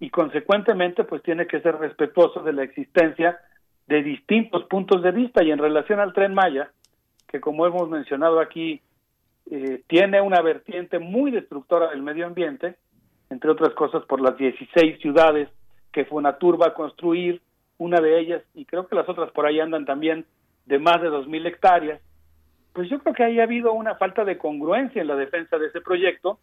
y 0.00 0.10
consecuentemente 0.10 1.04
pues 1.04 1.22
tiene 1.22 1.46
que 1.46 1.60
ser 1.60 1.76
respetuoso 1.76 2.40
de 2.42 2.52
la 2.52 2.62
existencia 2.62 3.38
de 3.86 4.02
distintos 4.02 4.64
puntos 4.64 5.02
de 5.02 5.12
vista. 5.12 5.44
Y 5.44 5.50
en 5.50 5.58
relación 5.58 6.00
al 6.00 6.12
tren 6.12 6.34
Maya, 6.34 6.70
que 7.28 7.40
como 7.40 7.66
hemos 7.66 7.88
mencionado 7.88 8.40
aquí, 8.40 8.80
eh, 9.50 9.82
tiene 9.86 10.20
una 10.20 10.40
vertiente 10.42 10.98
muy 10.98 11.30
destructora 11.30 11.90
del 11.90 12.02
medio 12.02 12.26
ambiente, 12.26 12.76
entre 13.30 13.50
otras 13.50 13.74
cosas 13.74 14.04
por 14.06 14.20
las 14.20 14.36
16 14.36 15.00
ciudades 15.00 15.48
que 15.92 16.04
Fonatur 16.04 16.60
va 16.60 16.68
a 16.68 16.74
construir, 16.74 17.40
una 17.78 18.00
de 18.00 18.18
ellas, 18.18 18.42
y 18.54 18.64
creo 18.64 18.86
que 18.86 18.96
las 18.96 19.08
otras 19.08 19.30
por 19.32 19.46
ahí 19.46 19.60
andan 19.60 19.84
también, 19.84 20.24
de 20.66 20.78
más 20.78 21.00
de 21.00 21.08
2.000 21.08 21.46
hectáreas, 21.46 22.00
pues 22.72 22.90
yo 22.90 22.98
creo 22.98 23.14
que 23.14 23.24
ahí 23.24 23.40
ha 23.40 23.44
habido 23.44 23.72
una 23.72 23.94
falta 23.94 24.24
de 24.24 24.36
congruencia 24.36 25.00
en 25.00 25.08
la 25.08 25.16
defensa 25.16 25.56
de 25.56 25.68
ese 25.68 25.80
proyecto, 25.80 26.38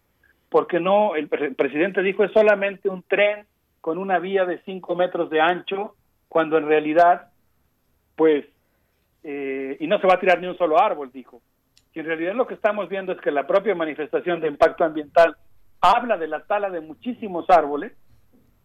porque 0.48 0.80
no, 0.80 1.14
el, 1.14 1.28
presidente 1.28 2.02
dijo 2.02 2.24
es 2.24 2.32
solamente 2.32 2.88
un 2.88 3.02
tren 3.02 3.46
con 3.80 3.98
una 3.98 4.18
vía 4.18 4.44
de 4.44 4.60
5 4.64 4.96
metros 4.96 5.30
de 5.30 5.40
ancho, 5.40 5.94
cuando 6.28 6.58
en 6.58 6.66
realidad, 6.66 7.28
pues, 8.16 8.46
eh, 9.22 9.76
y 9.78 9.86
no 9.86 10.00
se 10.00 10.06
va 10.06 10.14
a 10.14 10.20
tirar 10.20 10.40
ni 10.40 10.48
un 10.48 10.58
solo 10.58 10.80
árbol, 10.80 11.12
dijo. 11.12 11.40
Y 11.92 12.00
en 12.00 12.06
realidad 12.06 12.34
lo 12.34 12.46
que 12.46 12.54
estamos 12.54 12.88
viendo 12.88 13.12
es 13.12 13.20
que 13.20 13.30
la 13.30 13.46
propia 13.46 13.74
manifestación 13.74 14.40
de 14.40 14.48
impacto 14.48 14.84
ambiental 14.84 15.36
habla 15.80 16.16
de 16.16 16.26
la 16.26 16.40
tala 16.40 16.70
de 16.70 16.80
muchísimos 16.80 17.48
árboles 17.48 17.92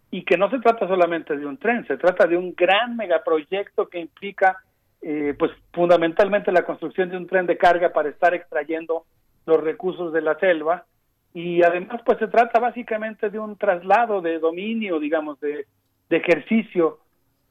y 0.10 0.24
que 0.24 0.38
no 0.38 0.50
se 0.50 0.60
trata 0.60 0.88
solamente 0.88 1.38
de 1.38 1.46
un 1.46 1.58
tren, 1.58 1.86
se 1.86 1.98
trata 1.98 2.26
de 2.26 2.38
un 2.38 2.56
gran 2.56 2.96
megaproyecto 2.96 3.88
que 3.90 4.00
implica 4.00 4.58
eh, 5.02 5.34
pues 5.38 5.52
fundamentalmente 5.74 6.52
la 6.52 6.66
construcción 6.66 7.10
de 7.10 7.18
un 7.18 7.28
tren 7.28 7.45
de 7.45 7.58
carga 7.58 7.94
para 7.94 8.10
estar 8.10 8.34
extrayendo 8.34 9.06
los 9.45 9.61
recursos 9.61 10.11
de 10.14 10.22
la 10.22 10.38
selva 10.40 10.86
y 11.34 11.64
además 11.64 12.02
pues 12.06 12.18
se 12.19 12.28
trata 12.28 12.60
básicamente 12.60 13.30
de 13.30 13.40
un 13.40 13.56
traslado 13.56 14.22
de 14.22 14.40
dominio, 14.40 15.00
digamos, 15.00 15.40
de, 15.40 15.68
de 16.10 16.18
ejercicio 16.18 17.00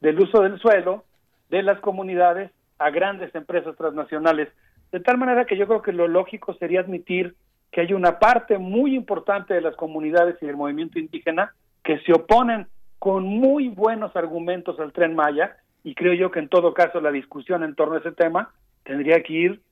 del 0.00 0.20
uso 0.20 0.42
del 0.42 0.58
suelo 0.58 1.04
de 1.48 1.62
las 1.62 1.80
comunidades 1.80 2.50
a 2.78 2.90
grandes 2.90 3.34
empresas 3.34 3.76
transnacionales. 3.76 4.48
De 4.92 5.00
tal 5.00 5.18
manera 5.18 5.44
que 5.44 5.56
yo 5.56 5.66
creo 5.66 5.82
que 5.82 5.92
lo 5.92 6.08
lógico 6.08 6.54
sería 6.54 6.80
admitir 6.80 7.34
que 7.70 7.82
hay 7.82 7.92
una 7.92 8.18
parte 8.18 8.58
muy 8.58 8.94
importante 8.94 9.54
de 9.54 9.60
las 9.60 9.76
comunidades 9.76 10.36
y 10.40 10.46
del 10.46 10.56
movimiento 10.56 10.98
indígena 10.98 11.54
que 11.84 11.98
se 12.00 12.12
oponen 12.12 12.66
con 12.98 13.24
muy 13.24 13.68
buenos 13.68 14.14
argumentos 14.16 14.78
al 14.80 14.92
tren 14.92 15.14
Maya 15.14 15.56
y 15.88 15.94
creo 15.94 16.12
yo 16.12 16.30
que 16.30 16.38
en 16.38 16.50
todo 16.50 16.74
caso 16.74 17.00
la 17.00 17.10
discusión 17.10 17.64
en 17.64 17.74
torno 17.74 17.94
a 17.94 18.00
ese 18.00 18.12
tema 18.12 18.52
tendría 18.84 19.22
que 19.22 19.32
ir 19.32 19.62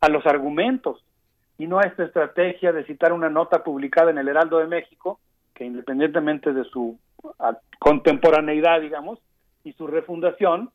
a 0.00 0.08
los 0.08 0.24
argumentos 0.24 1.04
y 1.58 1.66
no 1.66 1.78
a 1.78 1.82
esta 1.82 2.04
estrategia 2.04 2.72
de 2.72 2.86
citar 2.86 3.12
una 3.12 3.28
nota 3.28 3.62
publicada 3.62 4.10
en 4.10 4.16
el 4.16 4.26
Heraldo 4.26 4.56
de 4.56 4.68
México 4.68 5.20
que 5.54 5.66
independientemente 5.66 6.54
de 6.54 6.64
su 6.64 6.98
contemporaneidad, 7.78 8.80
digamos, 8.80 9.18
y 9.64 9.74
su 9.74 9.86
refundación, 9.86 10.70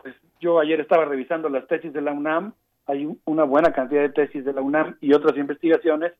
pues 0.00 0.14
yo 0.38 0.60
ayer 0.60 0.78
estaba 0.78 1.04
revisando 1.04 1.48
las 1.48 1.66
tesis 1.66 1.92
de 1.92 2.02
la 2.02 2.12
UNAM, 2.12 2.52
hay 2.86 3.08
una 3.24 3.42
buena 3.42 3.72
cantidad 3.72 4.02
de 4.02 4.10
tesis 4.10 4.44
de 4.44 4.52
la 4.52 4.60
UNAM 4.60 4.98
y 5.00 5.14
otras 5.14 5.36
investigaciones 5.36 6.12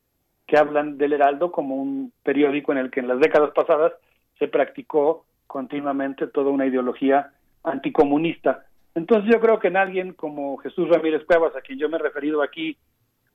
que 0.45 0.57
hablan 0.57 0.97
del 0.97 1.13
Heraldo 1.13 1.53
como 1.53 1.75
un 1.75 2.11
periódico 2.21 2.73
en 2.73 2.79
el 2.79 2.91
que 2.91 2.99
en 2.99 3.07
las 3.07 3.19
décadas 3.21 3.51
pasadas 3.55 3.93
se 4.39 4.49
practicó 4.49 5.25
continuamente 5.47 6.27
toda 6.27 6.51
una 6.51 6.65
ideología 6.65 7.31
anticomunista. 7.65 8.65
Entonces 8.93 9.29
yo 9.31 9.39
creo 9.41 9.59
que 9.59 9.67
en 9.67 9.77
alguien 9.77 10.13
como 10.13 10.57
Jesús 10.57 10.87
Ramírez 10.89 11.25
Cuevas, 11.25 11.55
a 11.55 11.61
quien 11.61 11.79
yo 11.79 11.89
me 11.89 11.97
he 11.97 11.99
referido 11.99 12.41
aquí 12.41 12.77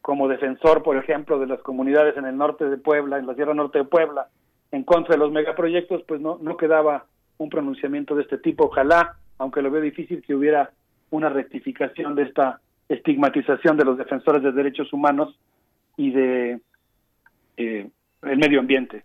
como 0.01 0.29
defensor, 0.29 0.83
por 0.83 0.97
ejemplo, 0.97 1.39
de 1.39 1.47
las 1.47 1.61
comunidades 1.61 2.17
en 2.17 2.25
el 2.25 2.37
norte 2.37 2.65
de 2.65 2.79
Puebla, 2.79 3.19
en 3.19 3.27
la 3.27 3.35
Sierra 3.35 3.53
Norte 3.53 3.79
de 3.79 3.85
Puebla, 3.85 4.29
en 4.73 4.85
contra 4.85 5.15
de 5.15 5.19
los 5.19 5.33
megaproyectos, 5.33 6.03
pues 6.09 6.21
no, 6.21 6.39
no 6.41 6.57
quedaba 6.57 7.05
un 7.39 7.51
pronunciamiento 7.51 8.15
de 8.15 8.23
este 8.23 8.39
tipo. 8.39 8.67
Ojalá, 8.67 9.17
aunque 9.39 9.61
lo 9.61 9.71
veo 9.71 9.83
difícil, 9.83 10.23
que 10.23 10.35
hubiera 10.35 10.71
una 11.11 11.29
rectificación 11.29 12.15
de 12.15 12.23
esta 12.23 12.61
estigmatización 12.89 13.77
de 13.77 13.85
los 13.85 13.99
defensores 13.99 14.43
de 14.43 14.53
derechos 14.53 14.93
humanos 14.93 15.39
y 15.97 16.11
de 16.13 16.61
eh, 17.57 17.91
el 18.23 18.39
medio 18.39 18.61
ambiente. 18.61 19.05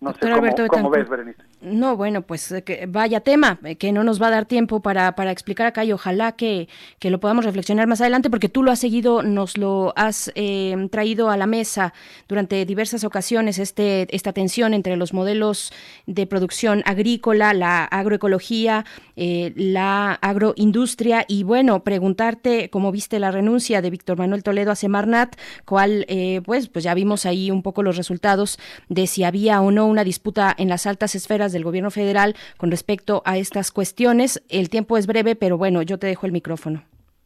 No 0.00 0.14
sé 0.14 0.66
cómo, 0.68 0.88
ves, 0.88 1.08
Berenice. 1.10 1.42
No, 1.60 1.94
bueno, 1.94 2.22
pues 2.22 2.50
eh, 2.52 2.62
que 2.62 2.86
vaya 2.86 3.20
tema, 3.20 3.58
eh, 3.64 3.76
que 3.76 3.92
no 3.92 4.02
nos 4.02 4.20
va 4.20 4.28
a 4.28 4.30
dar 4.30 4.46
tiempo 4.46 4.80
para, 4.80 5.14
para 5.14 5.30
explicar 5.30 5.66
acá 5.66 5.84
y 5.84 5.92
ojalá 5.92 6.32
que, 6.32 6.70
que, 6.98 7.10
lo 7.10 7.20
podamos 7.20 7.44
reflexionar 7.44 7.86
más 7.86 8.00
adelante 8.00 8.30
porque 8.30 8.48
tú 8.48 8.62
lo 8.62 8.70
has 8.70 8.78
seguido, 8.78 9.22
nos 9.22 9.58
lo 9.58 9.92
has 9.94 10.32
eh, 10.36 10.88
traído 10.90 11.28
a 11.28 11.36
la 11.36 11.46
mesa 11.46 11.92
durante 12.28 12.64
diversas 12.64 13.04
ocasiones, 13.04 13.58
este, 13.58 14.06
esta 14.16 14.32
tensión 14.32 14.72
entre 14.72 14.96
los 14.96 15.12
modelos 15.12 15.70
de 16.06 16.26
producción 16.26 16.82
agrícola, 16.86 17.52
la 17.52 17.84
agroecología, 17.84 18.86
la 19.16 20.14
agroindustria 20.14 21.26
y 21.28 21.42
bueno, 21.42 21.84
preguntarte 21.84 22.70
cómo 22.70 22.90
viste 22.90 23.18
la 23.18 23.30
renuncia 23.30 23.82
de 23.82 23.90
Víctor 23.90 24.16
Manuel 24.16 24.42
Toledo 24.42 24.70
a 24.70 24.76
Semarnat, 24.76 25.36
cuál, 25.66 26.06
pues, 26.46 26.68
pues 26.68 26.84
ya 26.84 26.94
vimos 26.94 27.26
ahí 27.26 27.50
un 27.50 27.62
poco 27.62 27.82
los 27.82 27.98
resultados 27.98 28.58
de 28.88 29.06
si 29.06 29.24
había 29.24 29.60
o 29.60 29.70
no 29.70 29.89
una 29.90 30.04
disputa 30.04 30.54
en 30.56 30.68
las 30.68 30.86
altas 30.86 31.14
esferas 31.14 31.52
del 31.52 31.64
gobierno 31.64 31.90
federal 31.90 32.34
con 32.56 32.70
respecto 32.70 33.22
a 33.24 33.36
estas 33.36 33.70
cuestiones. 33.70 34.42
El 34.48 34.70
tiempo 34.70 34.96
es 34.96 35.06
breve, 35.06 35.36
pero 35.36 35.58
bueno, 35.58 35.82
yo 35.82 35.98
te 35.98 36.06
dejo 36.06 36.26
el 36.26 36.32
micrófono. 36.32 36.82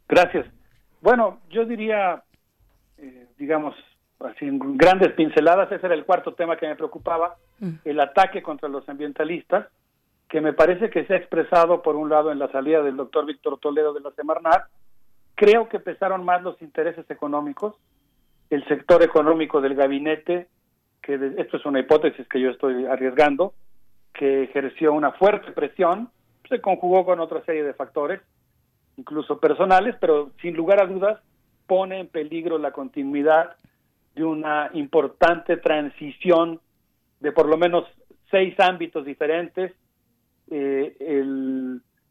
Gracias. 0.07 0.45
Bueno, 1.01 1.39
yo 1.49 1.65
diría, 1.65 2.23
eh, 2.97 3.27
digamos, 3.37 3.75
así 4.19 4.45
en 4.45 4.77
grandes 4.77 5.13
pinceladas, 5.13 5.71
ese 5.71 5.85
era 5.85 5.95
el 5.95 6.05
cuarto 6.05 6.33
tema 6.33 6.57
que 6.57 6.67
me 6.67 6.75
preocupaba, 6.75 7.35
mm. 7.59 7.73
el 7.85 7.99
ataque 7.99 8.41
contra 8.41 8.69
los 8.69 8.87
ambientalistas, 8.89 9.67
que 10.29 10.41
me 10.41 10.53
parece 10.53 10.89
que 10.89 11.05
se 11.05 11.13
ha 11.13 11.17
expresado 11.17 11.81
por 11.81 11.95
un 11.95 12.09
lado 12.09 12.31
en 12.31 12.39
la 12.39 12.51
salida 12.51 12.81
del 12.81 12.97
doctor 12.97 13.25
Víctor 13.25 13.59
Toledo 13.59 13.93
de 13.93 14.01
la 14.01 14.11
Semarnat. 14.11 14.63
Creo 15.35 15.69
que 15.69 15.79
pesaron 15.79 16.25
más 16.25 16.41
los 16.41 16.59
intereses 16.61 17.09
económicos, 17.09 17.75
el 18.49 18.65
sector 18.67 19.03
económico 19.03 19.61
del 19.61 19.75
gabinete, 19.75 20.47
que 21.05 21.35
esto 21.37 21.57
es 21.57 21.65
una 21.67 21.79
hipótesis 21.79 22.27
que 22.27 22.41
yo 22.41 22.49
estoy 22.49 22.85
arriesgando, 22.85 23.53
que 24.11 24.43
ejerció 24.43 24.91
una 24.91 25.11
fuerte 25.11 25.51
presión, 25.51 26.09
se 26.49 26.59
conjugó 26.61 27.05
con 27.05 27.19
otra 27.19 27.43
serie 27.45 27.63
de 27.63 27.75
factores, 27.75 28.21
incluso 28.97 29.39
personales, 29.39 29.95
pero 30.01 30.31
sin 30.41 30.55
lugar 30.55 30.81
a 30.81 30.87
dudas 30.87 31.19
pone 31.67 31.99
en 31.99 32.07
peligro 32.07 32.57
la 32.57 32.71
continuidad 32.71 33.55
de 34.15 34.23
una 34.23 34.71
importante 34.73 35.57
transición 35.57 36.59
de 37.19 37.31
por 37.31 37.47
lo 37.47 37.57
menos 37.57 37.85
seis 38.31 38.59
ámbitos 38.59 39.05
diferentes, 39.05 39.73
eh, 40.49 40.95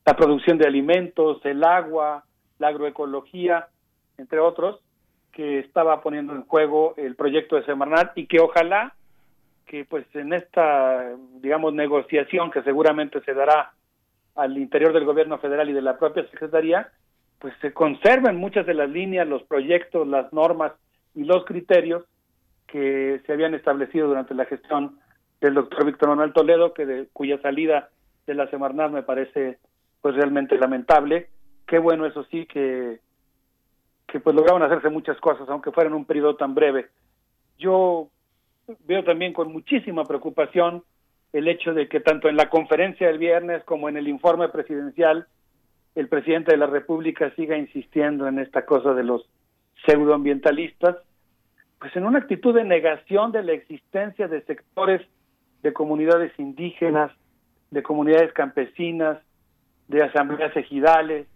la 0.06 0.14
producción 0.16 0.56
de 0.56 0.68
alimentos, 0.68 1.44
el 1.44 1.64
agua, 1.64 2.24
la 2.60 2.68
agroecología, 2.68 3.66
entre 4.18 4.38
otros, 4.38 4.80
que 5.34 5.58
estaba 5.58 6.00
poniendo 6.00 6.34
en 6.34 6.44
juego 6.44 6.94
el 6.96 7.16
proyecto 7.16 7.56
de 7.56 7.64
Semarnat 7.64 8.16
y 8.16 8.26
que 8.26 8.40
ojalá 8.40 8.94
que 9.66 9.84
pues 9.84 10.06
en 10.14 10.32
esta, 10.32 11.10
digamos, 11.40 11.74
negociación 11.74 12.50
que 12.50 12.62
seguramente 12.62 13.20
se 13.22 13.34
dará 13.34 13.72
al 14.36 14.56
interior 14.56 14.92
del 14.92 15.04
gobierno 15.04 15.38
federal 15.38 15.68
y 15.68 15.72
de 15.72 15.82
la 15.82 15.98
propia 15.98 16.28
Secretaría, 16.30 16.88
pues 17.38 17.54
se 17.60 17.72
conserven 17.72 18.36
muchas 18.36 18.66
de 18.66 18.74
las 18.74 18.88
líneas, 18.88 19.26
los 19.26 19.42
proyectos, 19.42 20.06
las 20.06 20.32
normas 20.32 20.72
y 21.14 21.24
los 21.24 21.44
criterios 21.44 22.04
que 22.66 23.20
se 23.26 23.32
habían 23.32 23.54
establecido 23.54 24.08
durante 24.08 24.34
la 24.34 24.44
gestión 24.44 24.98
del 25.40 25.54
doctor 25.54 25.84
Víctor 25.84 26.10
Manuel 26.10 26.32
Toledo, 26.32 26.72
que 26.72 26.86
de, 26.86 27.08
cuya 27.12 27.40
salida 27.40 27.90
de 28.26 28.34
la 28.34 28.48
Semarnat 28.48 28.90
me 28.90 29.02
parece 29.02 29.58
pues 30.00 30.14
realmente 30.14 30.58
lamentable. 30.58 31.28
Qué 31.66 31.78
bueno 31.78 32.06
eso 32.06 32.24
sí 32.24 32.46
que 32.46 33.00
que 34.14 34.20
pues 34.20 34.36
lograron 34.36 34.62
hacerse 34.62 34.90
muchas 34.90 35.18
cosas, 35.18 35.48
aunque 35.48 35.72
fuera 35.72 35.90
en 35.90 35.96
un 35.96 36.04
periodo 36.04 36.36
tan 36.36 36.54
breve. 36.54 36.86
Yo 37.58 38.10
veo 38.86 39.02
también 39.02 39.32
con 39.32 39.50
muchísima 39.52 40.04
preocupación 40.04 40.84
el 41.32 41.48
hecho 41.48 41.74
de 41.74 41.88
que 41.88 41.98
tanto 41.98 42.28
en 42.28 42.36
la 42.36 42.48
conferencia 42.48 43.08
del 43.08 43.18
viernes 43.18 43.64
como 43.64 43.88
en 43.88 43.96
el 43.96 44.06
informe 44.06 44.48
presidencial 44.50 45.26
el 45.96 46.06
presidente 46.06 46.52
de 46.52 46.58
la 46.58 46.68
República 46.68 47.34
siga 47.34 47.58
insistiendo 47.58 48.28
en 48.28 48.38
esta 48.38 48.64
cosa 48.64 48.94
de 48.94 49.02
los 49.02 49.28
pseudoambientalistas, 49.84 50.94
pues 51.80 51.96
en 51.96 52.06
una 52.06 52.20
actitud 52.20 52.54
de 52.54 52.62
negación 52.62 53.32
de 53.32 53.42
la 53.42 53.50
existencia 53.50 54.28
de 54.28 54.42
sectores 54.42 55.02
de 55.64 55.72
comunidades 55.72 56.30
indígenas, 56.38 57.10
de 57.72 57.82
comunidades 57.82 58.32
campesinas, 58.32 59.18
de 59.88 60.04
asambleas 60.04 60.56
ejidales, 60.56 61.26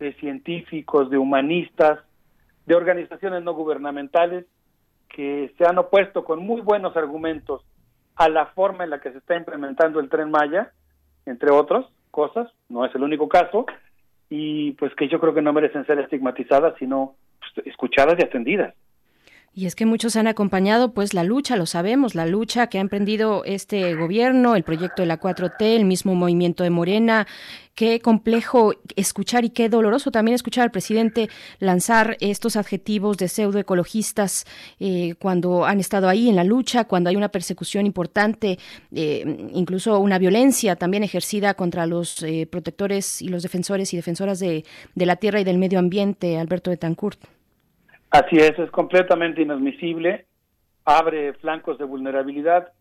de 0.00 0.14
científicos, 0.14 1.10
de 1.10 1.18
humanistas, 1.18 2.00
de 2.66 2.74
organizaciones 2.74 3.42
no 3.42 3.54
gubernamentales 3.54 4.46
que 5.08 5.52
se 5.56 5.64
han 5.64 5.78
opuesto 5.78 6.24
con 6.24 6.40
muy 6.40 6.60
buenos 6.60 6.96
argumentos 6.96 7.62
a 8.16 8.28
la 8.28 8.46
forma 8.46 8.84
en 8.84 8.90
la 8.90 9.00
que 9.00 9.12
se 9.12 9.18
está 9.18 9.36
implementando 9.36 10.00
el 10.00 10.08
tren 10.08 10.30
Maya, 10.30 10.72
entre 11.26 11.50
otras 11.50 11.84
cosas, 12.10 12.50
no 12.68 12.84
es 12.84 12.94
el 12.94 13.02
único 13.02 13.28
caso, 13.28 13.66
y 14.30 14.72
pues 14.72 14.94
que 14.94 15.08
yo 15.08 15.20
creo 15.20 15.34
que 15.34 15.42
no 15.42 15.52
merecen 15.52 15.86
ser 15.86 15.98
estigmatizadas, 15.98 16.74
sino 16.78 17.14
pues, 17.54 17.66
escuchadas 17.66 18.16
y 18.18 18.24
atendidas. 18.24 18.74
Y 19.56 19.66
es 19.66 19.76
que 19.76 19.86
muchos 19.86 20.16
han 20.16 20.26
acompañado 20.26 20.92
pues 20.92 21.14
la 21.14 21.22
lucha, 21.22 21.54
lo 21.54 21.66
sabemos, 21.66 22.16
la 22.16 22.26
lucha 22.26 22.66
que 22.66 22.78
ha 22.78 22.80
emprendido 22.80 23.44
este 23.44 23.94
gobierno, 23.94 24.56
el 24.56 24.64
proyecto 24.64 25.02
de 25.02 25.06
la 25.06 25.20
4T, 25.20 25.76
el 25.76 25.84
mismo 25.84 26.16
movimiento 26.16 26.64
de 26.64 26.70
Morena. 26.70 27.28
Qué 27.76 28.00
complejo 28.00 28.72
escuchar 28.96 29.44
y 29.44 29.50
qué 29.50 29.68
doloroso 29.68 30.10
también 30.10 30.34
escuchar 30.34 30.64
al 30.64 30.72
presidente 30.72 31.28
lanzar 31.60 32.16
estos 32.18 32.56
adjetivos 32.56 33.16
de 33.16 33.28
pseudoecologistas 33.28 34.44
eh, 34.80 35.14
cuando 35.20 35.64
han 35.64 35.78
estado 35.78 36.08
ahí 36.08 36.28
en 36.28 36.34
la 36.34 36.42
lucha, 36.42 36.86
cuando 36.86 37.10
hay 37.10 37.16
una 37.16 37.28
persecución 37.28 37.86
importante, 37.86 38.58
eh, 38.92 39.50
incluso 39.52 40.00
una 40.00 40.18
violencia 40.18 40.74
también 40.74 41.04
ejercida 41.04 41.54
contra 41.54 41.86
los 41.86 42.24
eh, 42.24 42.48
protectores 42.50 43.22
y 43.22 43.28
los 43.28 43.44
defensores 43.44 43.94
y 43.94 43.96
defensoras 43.96 44.40
de, 44.40 44.64
de 44.96 45.06
la 45.06 45.14
tierra 45.14 45.40
y 45.40 45.44
del 45.44 45.58
medio 45.58 45.78
ambiente, 45.78 46.38
Alberto 46.38 46.70
de 46.70 46.76
Tancourt. 46.76 47.33
Así 48.14 48.36
es, 48.36 48.56
es 48.60 48.70
completamente 48.70 49.42
inadmisible, 49.42 50.26
abre 50.84 51.32
flancos 51.32 51.78
de 51.78 51.84
vulnerabilidad. 51.84 52.72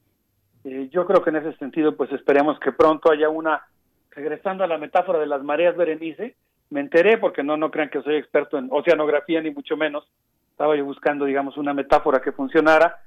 Eh, 0.63 0.89
yo 0.91 1.07
creo 1.07 1.23
que 1.23 1.31
en 1.31 1.37
ese 1.37 1.57
sentido, 1.57 1.97
pues 1.97 2.11
esperemos 2.11 2.59
que 2.59 2.71
pronto 2.71 3.11
haya 3.11 3.29
una, 3.29 3.63
regresando 4.11 4.63
a 4.63 4.67
la 4.67 4.77
metáfora 4.77 5.17
de 5.17 5.25
las 5.25 5.41
mareas 5.41 5.75
Berenice, 5.75 6.35
me 6.69 6.81
enteré, 6.81 7.17
porque 7.17 7.41
no, 7.41 7.57
no 7.57 7.71
crean 7.71 7.89
que 7.89 8.03
soy 8.03 8.17
experto 8.17 8.59
en 8.59 8.67
oceanografía, 8.69 9.41
ni 9.41 9.49
mucho 9.49 9.75
menos, 9.75 10.07
estaba 10.51 10.75
yo 10.75 10.85
buscando, 10.85 11.25
digamos, 11.25 11.57
una 11.57 11.73
metáfora 11.73 12.21
que 12.21 12.31
funcionara, 12.31 12.99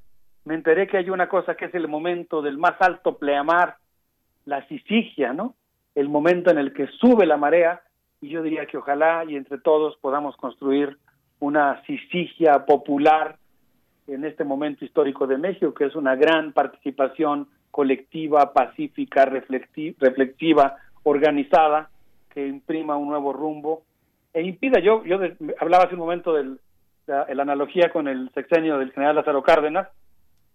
me 0.46 0.56
enteré 0.56 0.88
que 0.88 0.96
hay 0.96 1.10
una 1.10 1.28
cosa 1.28 1.55
que 1.55 1.66
es 1.66 1.74
el 1.76 1.86
momento 1.86 2.42
del 2.42 2.58
más 2.58 2.74
alto 2.80 3.18
pleamar, 3.18 3.76
la 4.46 4.66
sisigia, 4.66 5.32
¿no? 5.32 5.55
El 5.94 6.08
momento 6.08 6.50
en 6.50 6.58
el 6.58 6.72
que 6.72 6.88
sube 6.88 7.24
la 7.24 7.36
marea 7.36 7.82
y 8.20 8.30
yo 8.30 8.42
diría 8.42 8.66
que 8.66 8.78
ojalá 8.78 9.24
y 9.28 9.36
entre 9.36 9.58
todos 9.58 9.96
podamos 9.98 10.36
construir 10.36 10.98
una 11.40 11.82
sisigia 11.84 12.65
popular 12.65 13.36
en 14.06 14.24
este 14.24 14.44
momento 14.44 14.84
histórico 14.84 15.26
de 15.26 15.39
México, 15.39 15.74
que 15.74 15.86
es 15.86 15.94
una 15.97 16.15
gran 16.16 16.52
participación 16.52 17.48
colectiva, 17.70 18.52
pacífica, 18.52 19.26
reflexiva, 19.26 20.76
organizada, 21.02 21.90
que 22.31 22.47
imprima 22.47 22.97
un 22.97 23.08
nuevo 23.08 23.32
rumbo 23.32 23.82
e 24.32 24.42
impida, 24.42 24.81
yo, 24.81 25.02
yo 25.05 25.18
hablaba 25.58 25.84
hace 25.84 25.94
un 25.94 26.00
momento 26.00 26.34
de 26.34 26.56
la, 27.06 27.26
la, 27.32 27.42
analogía 27.42 27.90
con 27.90 28.06
el 28.06 28.31
sexenio 28.34 28.78
del 28.78 28.92
general 28.92 29.16
Lázaro 29.16 29.42
Cárdenas, 29.42 29.89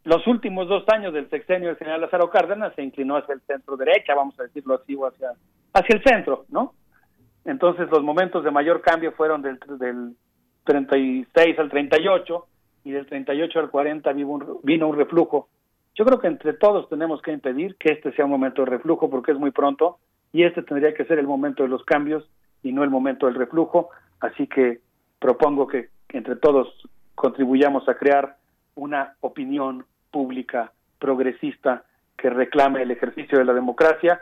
los 0.03 0.26
últimos 0.27 0.68
dos 0.68 0.84
años 0.90 1.14
del 1.14 1.30
sexenio 1.30 1.69
del 1.69 1.77
general 1.77 2.01
Lázaro 2.01 2.30
Cárdenas 2.30 2.74
se 2.76 2.84
inclinó 2.84 3.18
hacia 3.18 3.34
el 3.34 3.42
centro 3.42 3.77
derecha, 3.77 4.14
vamos 4.14 4.40
a 4.40 4.43
decirlo 4.43 4.76
así, 4.76 4.95
o 4.95 5.08
hacia, 5.08 5.32
hacia 5.74 5.95
el 5.95 6.03
centro, 6.03 6.45
¿no? 6.50 6.74
Entonces 7.45 7.90
los 7.90 8.03
momentos 8.03 8.43
de 8.43 8.51
mayor 8.51 8.82
cambio 8.82 9.14
fueron 9.14 9.42
del, 9.42 9.60
del 9.80 10.16
36 10.64 11.59
al 11.59 11.69
38 11.69 12.45
y 12.83 12.91
del 12.91 13.06
38 13.06 13.59
al 13.59 13.69
40 13.69 14.14
vino 14.14 14.30
un, 14.30 14.59
vino 14.64 14.88
un 14.88 14.98
reflujo. 14.98 15.48
Yo 15.95 16.06
creo 16.06 16.19
que 16.19 16.27
entre 16.27 16.53
todos 16.53 16.88
tenemos 16.90 17.22
que 17.22 17.31
impedir 17.31 17.75
que 17.75 17.93
este 17.93 18.11
sea 18.14 18.25
un 18.25 18.31
momento 18.31 18.64
de 18.64 18.72
reflujo 18.72 19.09
porque 19.09 19.31
es 19.31 19.38
muy 19.38 19.51
pronto 19.51 19.99
y 20.31 20.43
este 20.43 20.64
tendría 20.64 20.93
que 20.93 21.06
ser 21.06 21.19
el 21.19 21.27
momento 21.27 21.64
de 21.64 21.69
los 21.69 21.83
cambios 21.83 22.27
y 22.64 22.72
no 22.72 22.83
el 22.83 22.90
momento 22.90 23.25
del 23.25 23.35
reflujo. 23.35 23.90
Así 24.19 24.48
que 24.48 24.80
propongo 25.19 25.67
que 25.67 25.90
entre 26.09 26.35
todos 26.35 26.67
contribuyamos 27.15 27.88
a 27.90 27.95
crear 27.95 28.38
una 28.75 29.15
opinión 29.22 29.85
pública 30.11 30.72
progresista 30.99 31.83
que 32.17 32.30
reclame 32.30 32.83
el 32.83 32.91
ejercicio 32.91 33.38
de 33.38 33.45
la 33.45 33.53
democracia 33.53 34.22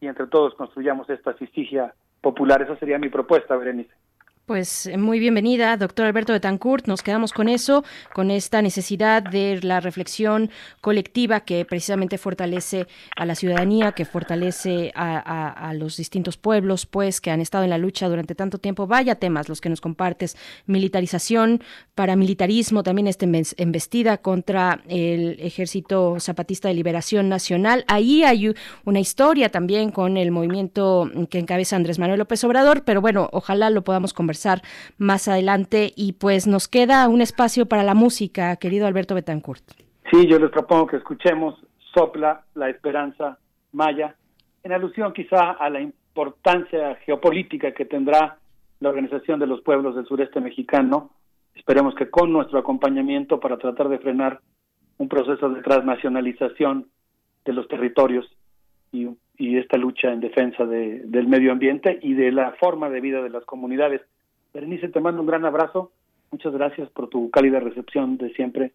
y 0.00 0.06
entre 0.06 0.26
todos 0.26 0.54
construyamos 0.54 1.08
esta 1.10 1.30
asistigia 1.30 1.94
popular. 2.20 2.62
Esa 2.62 2.76
sería 2.76 2.98
mi 2.98 3.08
propuesta, 3.08 3.56
Berenice. 3.56 3.92
Pues 4.50 4.90
muy 4.98 5.20
bienvenida, 5.20 5.76
doctor 5.76 6.06
Alberto 6.06 6.32
Betancourt. 6.32 6.88
Nos 6.88 7.02
quedamos 7.02 7.32
con 7.32 7.48
eso, 7.48 7.84
con 8.12 8.32
esta 8.32 8.62
necesidad 8.62 9.22
de 9.22 9.60
la 9.62 9.78
reflexión 9.78 10.50
colectiva 10.80 11.38
que 11.38 11.64
precisamente 11.64 12.18
fortalece 12.18 12.88
a 13.14 13.26
la 13.26 13.36
ciudadanía, 13.36 13.92
que 13.92 14.04
fortalece 14.04 14.90
a, 14.96 15.72
los 15.76 15.96
distintos 15.96 16.36
pueblos, 16.36 16.84
pues, 16.84 17.20
que 17.20 17.30
han 17.30 17.40
estado 17.40 17.62
en 17.62 17.70
la 17.70 17.78
lucha 17.78 18.08
durante 18.08 18.34
tanto 18.34 18.58
tiempo. 18.58 18.88
Vaya 18.88 19.14
temas 19.14 19.48
los 19.48 19.60
que 19.60 19.68
nos 19.68 19.80
compartes. 19.80 20.36
Militarización, 20.66 21.62
paramilitarismo, 21.94 22.82
también 22.82 23.06
esta 23.06 23.26
embestida 23.56 24.18
contra 24.18 24.82
el 24.88 25.38
Ejército 25.38 26.16
Zapatista 26.18 26.66
de 26.66 26.74
Liberación 26.74 27.28
Nacional. 27.28 27.84
Ahí 27.86 28.24
hay 28.24 28.52
una 28.84 28.98
historia 28.98 29.48
también 29.50 29.92
con 29.92 30.16
el 30.16 30.32
movimiento 30.32 31.08
que 31.30 31.38
encabeza 31.38 31.76
Andrés 31.76 32.00
Manuel 32.00 32.18
López 32.18 32.42
Obrador, 32.42 32.82
pero 32.82 33.00
bueno, 33.00 33.28
ojalá 33.30 33.70
lo 33.70 33.84
podamos 33.84 34.12
conversar 34.12 34.39
más 34.98 35.28
adelante 35.28 35.92
y 35.96 36.12
pues 36.14 36.46
nos 36.46 36.68
queda 36.68 37.08
un 37.08 37.20
espacio 37.20 37.66
para 37.66 37.82
la 37.82 37.94
música, 37.94 38.56
querido 38.56 38.86
Alberto 38.86 39.14
Betancourt. 39.14 39.64
Sí, 40.10 40.26
yo 40.26 40.38
les 40.38 40.50
propongo 40.50 40.86
que 40.86 40.96
escuchemos 40.96 41.54
Sopla 41.94 42.44
la 42.54 42.68
Esperanza 42.68 43.38
Maya, 43.72 44.16
en 44.62 44.72
alusión 44.72 45.12
quizá 45.12 45.52
a 45.52 45.70
la 45.70 45.80
importancia 45.80 46.96
geopolítica 47.06 47.72
que 47.72 47.84
tendrá 47.84 48.38
la 48.80 48.88
Organización 48.88 49.38
de 49.38 49.46
los 49.46 49.60
Pueblos 49.62 49.94
del 49.94 50.06
Sureste 50.06 50.40
Mexicano. 50.40 51.10
Esperemos 51.54 51.94
que 51.94 52.10
con 52.10 52.32
nuestro 52.32 52.58
acompañamiento 52.58 53.38
para 53.38 53.58
tratar 53.58 53.88
de 53.88 53.98
frenar 53.98 54.40
un 54.98 55.08
proceso 55.08 55.48
de 55.48 55.62
transnacionalización 55.62 56.88
de 57.44 57.52
los 57.52 57.68
territorios 57.68 58.26
y, 58.92 59.08
y 59.36 59.58
esta 59.58 59.76
lucha 59.76 60.12
en 60.12 60.20
defensa 60.20 60.64
de, 60.66 61.00
del 61.04 61.26
medio 61.26 61.52
ambiente 61.52 61.98
y 62.02 62.14
de 62.14 62.32
la 62.32 62.52
forma 62.52 62.90
de 62.90 63.00
vida 63.00 63.22
de 63.22 63.30
las 63.30 63.44
comunidades. 63.44 64.02
Berenice, 64.52 64.88
te 64.88 65.00
mando 65.00 65.20
un 65.20 65.26
gran 65.26 65.44
abrazo. 65.44 65.92
Muchas 66.30 66.52
gracias 66.52 66.88
por 66.90 67.08
tu 67.08 67.30
cálida 67.30 67.60
recepción 67.60 68.16
de 68.16 68.32
siempre 68.34 68.72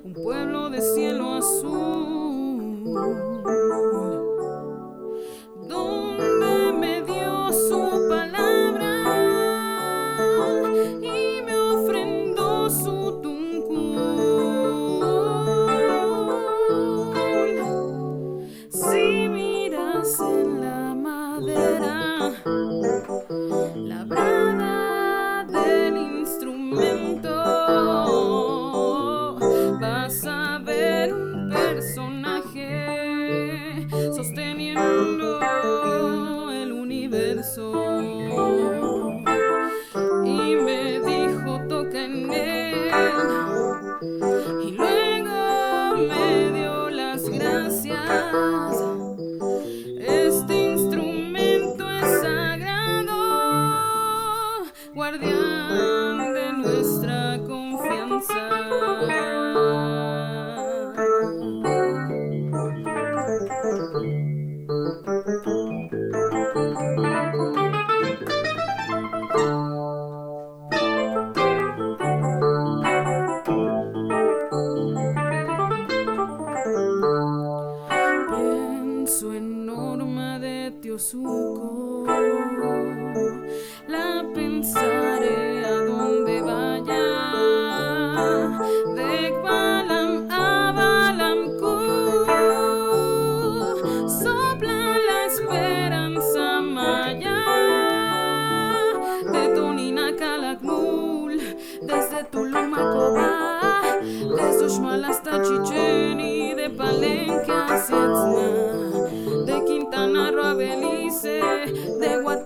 un 0.03 0.13
pueblo 0.13 0.71
de 0.71 0.81
cielo 0.81 1.35
azul 1.35 2.55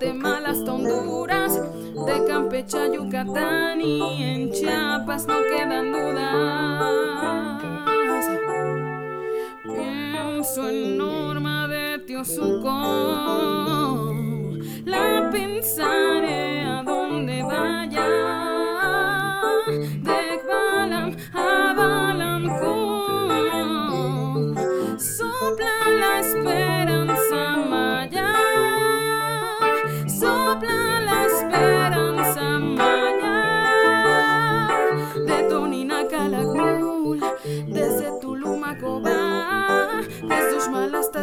Guatemala 0.09 0.49
hasta 0.49 0.73
Honduras, 0.73 1.53
de 1.53 2.25
Campeche 2.25 2.79
a 2.79 2.91
Yucatán 2.91 3.79
y 3.79 4.23
en 4.23 4.51
Chiapas 4.51 5.27
no 5.27 5.35
quedan 5.55 5.91
dudas. 5.91 6.33
Pienso 9.63 10.67
en 10.67 10.97
Norma 10.97 11.67
de 11.67 11.99
Tiosuco, 11.99 12.71
la 14.85 15.29
pensaré 15.31 16.61
a 16.61 16.81
dos. 16.83 16.98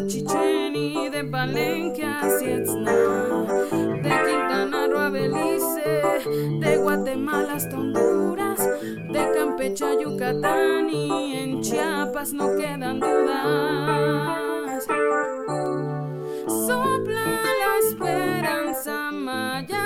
Uxmal 0.07 0.15
hasta 0.15 0.19
Chichen 0.37 0.77
y 0.77 1.09
de 1.09 1.25
Palenque 1.25 2.05
a 2.05 2.39
Cietzna, 2.39 2.93
de 4.03 4.11
Quintana 4.25 4.87
Roo 4.89 4.99
a 4.99 5.11
Belice, 5.11 6.03
de 6.61 6.77
Guatemala 6.77 7.55
hasta 7.55 7.77
Honduras, 7.77 8.59
de 8.59 9.33
Campeche 9.35 9.85
a 9.85 10.01
Yucatán 10.01 10.89
y 10.91 11.37
en 11.37 11.61
Chiapas 11.61 12.33
no 12.33 12.57
quedan 12.57 13.01
dudas. 13.01 14.87
Sopla 16.47 17.41
la 17.61 17.79
esperanza 17.89 19.11
maya, 19.13 19.86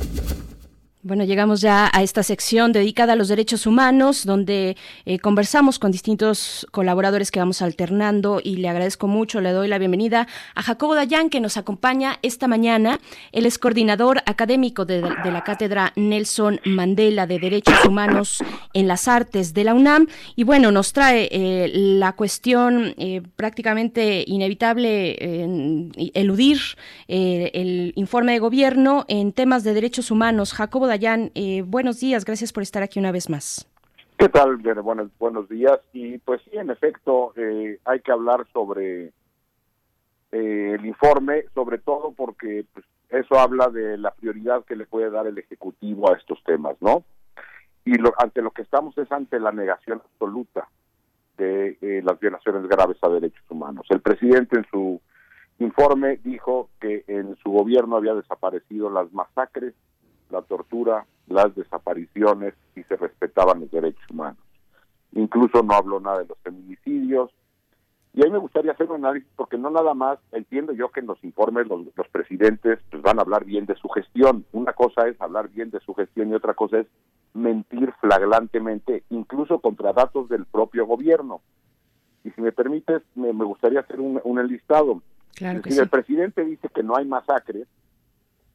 Bueno, 1.03 1.23
llegamos 1.23 1.61
ya 1.61 1.89
a 1.91 2.03
esta 2.03 2.21
sección 2.21 2.73
dedicada 2.73 3.13
a 3.13 3.15
los 3.15 3.27
derechos 3.27 3.65
humanos, 3.65 4.23
donde 4.23 4.77
eh, 5.05 5.17
conversamos 5.17 5.79
con 5.79 5.91
distintos 5.91 6.67
colaboradores 6.69 7.31
que 7.31 7.39
vamos 7.39 7.63
alternando 7.63 8.39
y 8.43 8.57
le 8.57 8.69
agradezco 8.69 9.07
mucho, 9.07 9.41
le 9.41 9.49
doy 9.51 9.67
la 9.67 9.79
bienvenida 9.79 10.27
a 10.53 10.61
Jacobo 10.61 10.93
Dayan, 10.93 11.31
que 11.31 11.39
nos 11.39 11.57
acompaña 11.57 12.19
esta 12.21 12.47
mañana. 12.47 12.99
Él 13.31 13.47
es 13.47 13.57
coordinador 13.57 14.19
académico 14.27 14.85
de, 14.85 15.01
la 15.01 15.43
Cátedra 15.43 15.91
Nelson 15.95 16.59
Mandela 16.65 17.25
de 17.25 17.39
Derechos 17.39 17.83
Humanos 17.83 18.43
en 18.73 18.87
las 18.87 19.07
Artes 19.07 19.55
de 19.55 19.63
la 19.63 19.73
UNAM. 19.73 20.05
Y 20.35 20.43
bueno, 20.43 20.71
nos 20.71 20.93
trae 20.93 21.29
eh, 21.31 21.71
la 21.73 22.13
cuestión 22.13 22.93
eh, 22.99 23.23
prácticamente 23.35 24.23
inevitable, 24.27 25.15
eludir 26.13 26.59
el 27.07 27.91
informe 27.95 28.33
de 28.33 28.39
gobierno 28.39 29.05
en 29.07 29.33
temas 29.33 29.63
de 29.63 29.73
derechos 29.73 30.11
humanos. 30.11 30.53
Jacobo 30.53 30.90
Dayan, 30.91 31.31
eh, 31.35 31.63
buenos 31.65 32.01
días, 32.01 32.25
gracias 32.25 32.51
por 32.51 32.63
estar 32.63 32.83
aquí 32.83 32.99
una 32.99 33.13
vez 33.13 33.29
más. 33.29 33.65
¿Qué 34.17 34.27
tal? 34.27 34.57
Bien, 34.57 34.81
buenos, 34.83 35.09
buenos 35.19 35.47
días. 35.47 35.79
Y 35.93 36.17
pues 36.17 36.41
sí, 36.43 36.57
en 36.57 36.69
efecto, 36.69 37.31
eh, 37.37 37.79
hay 37.85 38.01
que 38.01 38.11
hablar 38.11 38.45
sobre 38.51 39.13
eh, 40.33 40.75
el 40.77 40.85
informe, 40.85 41.45
sobre 41.53 41.77
todo 41.77 42.11
porque 42.11 42.65
pues, 42.73 42.85
eso 43.07 43.39
habla 43.39 43.69
de 43.69 43.97
la 43.97 44.11
prioridad 44.11 44.65
que 44.65 44.75
le 44.75 44.85
puede 44.85 45.09
dar 45.09 45.27
el 45.27 45.37
Ejecutivo 45.37 46.11
a 46.11 46.17
estos 46.17 46.43
temas, 46.43 46.75
¿no? 46.81 47.05
Y 47.85 47.93
lo, 47.93 48.13
ante 48.17 48.41
lo 48.41 48.51
que 48.51 48.63
estamos 48.63 48.97
es 48.97 49.09
ante 49.13 49.39
la 49.39 49.53
negación 49.53 50.01
absoluta 50.03 50.67
de 51.37 51.77
eh, 51.79 52.01
las 52.03 52.19
violaciones 52.19 52.67
graves 52.67 52.97
a 53.01 53.07
derechos 53.07 53.45
humanos. 53.49 53.87
El 53.91 54.01
presidente 54.01 54.57
en 54.57 54.65
su 54.69 54.99
informe 55.59 56.19
dijo 56.21 56.69
que 56.81 57.05
en 57.07 57.37
su 57.37 57.49
gobierno 57.49 57.95
había 57.95 58.13
desaparecido 58.13 58.89
las 58.89 59.09
masacres 59.13 59.73
la 60.31 60.41
tortura, 60.41 61.05
las 61.27 61.55
desapariciones 61.55 62.53
y 62.75 62.83
se 62.83 62.95
respetaban 62.95 63.61
los 63.61 63.71
derechos 63.71 64.03
humanos. 64.09 64.39
Incluso 65.13 65.63
no 65.63 65.73
habló 65.73 65.99
nada 65.99 66.19
de 66.19 66.27
los 66.27 66.37
feminicidios. 66.39 67.31
Y 68.13 68.23
ahí 68.23 68.29
me 68.29 68.39
gustaría 68.39 68.73
hacer 68.73 68.89
un 68.89 69.05
análisis 69.05 69.29
porque 69.35 69.57
no 69.57 69.69
nada 69.69 69.93
más 69.93 70.19
entiendo 70.31 70.73
yo 70.73 70.89
que 70.89 70.99
en 70.99 71.07
los 71.07 71.23
informes 71.23 71.67
los, 71.67 71.85
los 71.95 72.07
presidentes 72.09 72.79
pues, 72.89 73.01
van 73.01 73.19
a 73.19 73.21
hablar 73.21 73.45
bien 73.45 73.65
de 73.65 73.75
su 73.75 73.87
gestión. 73.89 74.45
Una 74.51 74.73
cosa 74.73 75.07
es 75.07 75.19
hablar 75.21 75.49
bien 75.49 75.69
de 75.71 75.79
su 75.79 75.93
gestión 75.93 76.29
y 76.29 76.33
otra 76.33 76.53
cosa 76.53 76.79
es 76.79 76.87
mentir 77.33 77.93
flagrantemente, 78.01 79.03
incluso 79.09 79.59
contra 79.59 79.93
datos 79.93 80.27
del 80.27 80.45
propio 80.45 80.85
gobierno. 80.85 81.41
Y 82.23 82.31
si 82.31 82.41
me 82.41 82.51
permites, 82.51 83.01
me, 83.15 83.31
me 83.33 83.45
gustaría 83.45 83.79
hacer 83.79 83.99
un, 83.99 84.19
un 84.23 84.39
enlistado. 84.39 85.01
Claro 85.35 85.61
que 85.61 85.69
si 85.69 85.77
sí. 85.77 85.81
el 85.81 85.89
presidente 85.89 86.43
dice 86.43 86.67
que 86.69 86.83
no 86.83 86.97
hay 86.97 87.05
masacres, 87.05 87.67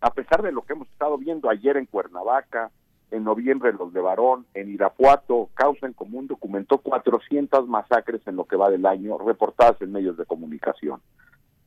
a 0.01 0.11
pesar 0.11 0.43
de 0.43 0.53
lo 0.53 0.63
que 0.63 0.75
hemos 0.75 0.89
estado 0.89 1.19
viendo 1.19 1.49
ayer 1.49 1.77
en 1.77 1.87
Cuernavaca, 1.87 2.71
en 3.11 3.25
noviembre 3.25 3.71
en 3.71 3.77
los 3.77 3.93
de 3.93 4.01
Barón, 4.01 4.47
en 4.55 4.69
Irapuato, 4.69 5.49
Causa 5.55 5.87
en 5.87 5.93
Común 5.93 6.27
documentó 6.27 6.79
400 6.79 7.69
masacres 7.69 8.21
en 8.27 8.37
lo 8.37 8.45
que 8.45 8.57
va 8.57 8.71
del 8.71 8.85
año, 8.85 9.19
reportadas 9.19 9.81
en 9.81 9.93
medios 9.93 10.17
de 10.17 10.27
comunicación. 10.27 11.01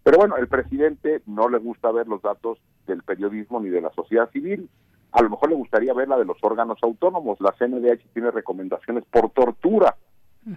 Pero 0.04 0.18
bueno, 0.18 0.38
el 0.38 0.48
presidente 0.48 1.22
no 1.26 1.50
le 1.50 1.58
gusta 1.60 1.92
ver 1.92 2.08
los 2.08 2.22
datos 2.22 2.58
del 2.88 3.04
periodismo 3.04 3.60
ni 3.60 3.70
de 3.70 3.82
la 3.82 3.92
sociedad 3.92 4.30
civil. 4.32 4.70
A 5.12 5.22
lo 5.22 5.30
mejor 5.30 5.50
le 5.50 5.56
gustaría 5.56 5.94
ver 5.94 6.08
la 6.08 6.18
de 6.18 6.26
los 6.26 6.38
órganos 6.42 6.78
autónomos. 6.82 7.40
La 7.42 7.54
CNDH 7.54 8.14
tiene 8.14 8.32
recomendaciones 8.32 9.04
por 9.06 9.30
tortura. 9.32 9.96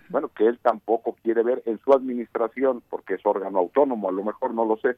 Bueno, 0.08 0.28
que 0.28 0.46
él 0.46 0.58
tampoco 0.62 1.16
quiere 1.22 1.42
ver 1.42 1.62
en 1.66 1.78
su 1.80 1.92
administración, 1.92 2.82
porque 2.88 3.14
es 3.14 3.26
órgano 3.26 3.58
autónomo, 3.58 4.08
a 4.08 4.12
lo 4.12 4.24
mejor 4.24 4.54
no 4.54 4.64
lo 4.64 4.76
sé. 4.76 4.96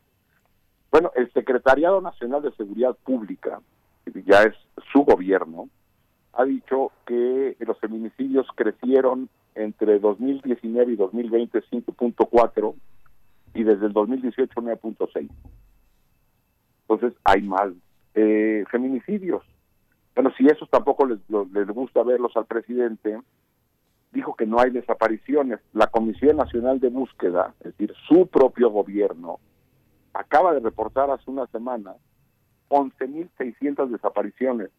Bueno, 0.94 1.10
el 1.16 1.28
Secretariado 1.32 2.00
Nacional 2.00 2.42
de 2.42 2.52
Seguridad 2.52 2.96
Pública, 3.02 3.60
ya 4.26 4.44
es 4.44 4.54
su 4.92 5.02
gobierno, 5.02 5.68
ha 6.34 6.44
dicho 6.44 6.92
que 7.04 7.56
los 7.58 7.76
feminicidios 7.80 8.46
crecieron 8.54 9.28
entre 9.56 9.98
2019 9.98 10.92
y 10.92 10.94
2020 10.94 11.64
5.4 11.64 12.74
y 13.54 13.64
desde 13.64 13.86
el 13.86 13.92
2018 13.92 14.54
9.6. 14.54 15.28
Entonces 16.82 17.18
hay 17.24 17.42
más 17.42 17.72
eh, 18.14 18.62
feminicidios. 18.70 19.42
Bueno, 20.14 20.32
si 20.38 20.46
esos 20.46 20.70
tampoco 20.70 21.06
les, 21.06 21.18
les 21.28 21.66
gusta 21.70 22.04
verlos 22.04 22.36
al 22.36 22.46
presidente, 22.46 23.18
dijo 24.12 24.36
que 24.36 24.46
no 24.46 24.60
hay 24.60 24.70
desapariciones. 24.70 25.58
La 25.72 25.88
Comisión 25.88 26.36
Nacional 26.36 26.78
de 26.78 26.90
Búsqueda, 26.90 27.52
es 27.64 27.76
decir, 27.76 27.92
su 28.06 28.28
propio 28.28 28.70
gobierno, 28.70 29.40
acaba 30.14 30.54
de 30.54 30.60
reportar 30.60 31.10
hace 31.10 31.30
una 31.30 31.46
semana 31.48 31.96
11.600 32.70 33.88
desapariciones 33.88 34.70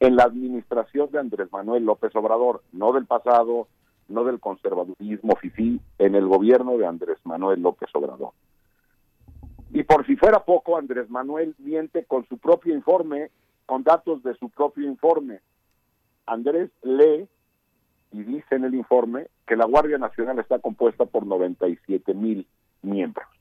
en 0.00 0.16
la 0.16 0.24
administración 0.24 1.10
de 1.10 1.20
Andrés 1.20 1.50
Manuel 1.52 1.84
López 1.84 2.14
Obrador, 2.16 2.62
no 2.72 2.92
del 2.92 3.06
pasado, 3.06 3.68
no 4.08 4.24
del 4.24 4.40
conservadurismo 4.40 5.36
fifí, 5.36 5.80
en 5.98 6.14
el 6.14 6.26
gobierno 6.26 6.76
de 6.76 6.86
Andrés 6.86 7.18
Manuel 7.24 7.62
López 7.62 7.88
Obrador. 7.94 8.32
Y 9.70 9.84
por 9.84 10.06
si 10.06 10.16
fuera 10.16 10.44
poco, 10.44 10.76
Andrés 10.76 11.08
Manuel 11.08 11.54
miente 11.58 12.04
con 12.04 12.26
su 12.26 12.38
propio 12.38 12.74
informe, 12.74 13.30
con 13.66 13.82
datos 13.82 14.22
de 14.22 14.34
su 14.34 14.50
propio 14.50 14.86
informe. 14.86 15.40
Andrés 16.26 16.70
lee 16.82 17.28
y 18.12 18.22
dice 18.22 18.54
en 18.54 18.64
el 18.64 18.74
informe 18.74 19.28
que 19.46 19.56
la 19.56 19.66
Guardia 19.66 19.98
Nacional 19.98 20.38
está 20.38 20.58
compuesta 20.58 21.06
por 21.06 21.26
97 21.26 22.14
mil 22.14 22.46
miembros. 22.82 23.33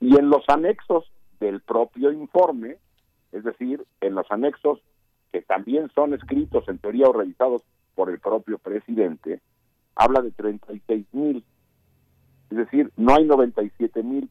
Y 0.00 0.16
en 0.16 0.30
los 0.30 0.44
anexos 0.48 1.10
del 1.40 1.60
propio 1.60 2.12
informe, 2.12 2.76
es 3.32 3.44
decir, 3.44 3.84
en 4.00 4.14
los 4.14 4.30
anexos 4.30 4.80
que 5.32 5.42
también 5.42 5.90
son 5.94 6.14
escritos 6.14 6.68
en 6.68 6.78
teoría 6.78 7.08
o 7.08 7.12
revisados 7.12 7.62
por 7.94 8.10
el 8.10 8.18
propio 8.18 8.58
presidente, 8.58 9.40
habla 9.94 10.22
de 10.22 10.30
36 10.30 11.06
mil. 11.12 11.44
Es 12.50 12.56
decir, 12.56 12.90
no 12.96 13.14
hay 13.14 13.24
97 13.24 14.02
mil 14.02 14.30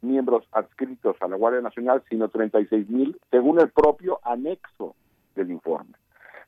miembros 0.00 0.44
adscritos 0.52 1.16
a 1.20 1.28
la 1.28 1.36
Guardia 1.36 1.60
Nacional, 1.60 2.02
sino 2.08 2.28
36 2.28 2.88
mil, 2.88 3.20
según 3.30 3.60
el 3.60 3.70
propio 3.70 4.20
anexo 4.22 4.94
del 5.34 5.50
informe. 5.50 5.94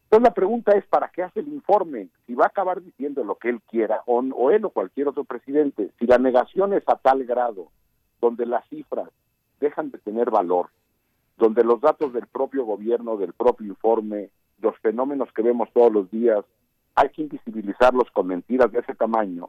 Entonces 0.04 0.28
la 0.28 0.34
pregunta 0.34 0.72
es, 0.72 0.84
¿para 0.86 1.08
qué 1.08 1.22
hace 1.22 1.40
el 1.40 1.48
informe? 1.48 2.08
Si 2.26 2.34
va 2.34 2.44
a 2.44 2.48
acabar 2.48 2.82
diciendo 2.82 3.22
lo 3.22 3.36
que 3.36 3.48
él 3.48 3.60
quiera, 3.62 4.02
o, 4.06 4.18
o 4.20 4.50
él 4.50 4.64
o 4.64 4.70
cualquier 4.70 5.08
otro 5.08 5.24
presidente, 5.24 5.90
si 5.98 6.06
la 6.06 6.18
negación 6.18 6.72
es 6.72 6.82
a 6.88 6.96
tal 6.96 7.24
grado, 7.24 7.68
donde 8.20 8.46
las 8.46 8.66
cifras 8.68 9.08
dejan 9.60 9.90
de 9.90 9.98
tener 9.98 10.30
valor, 10.30 10.68
donde 11.36 11.64
los 11.64 11.80
datos 11.80 12.12
del 12.12 12.26
propio 12.26 12.64
gobierno, 12.64 13.16
del 13.16 13.32
propio 13.32 13.66
informe, 13.66 14.30
los 14.60 14.76
fenómenos 14.78 15.32
que 15.32 15.42
vemos 15.42 15.68
todos 15.72 15.92
los 15.92 16.10
días, 16.10 16.44
hay 16.94 17.08
que 17.10 17.22
invisibilizarlos 17.22 18.10
con 18.10 18.26
mentiras 18.26 18.70
de 18.72 18.80
ese 18.80 18.94
tamaño, 18.94 19.48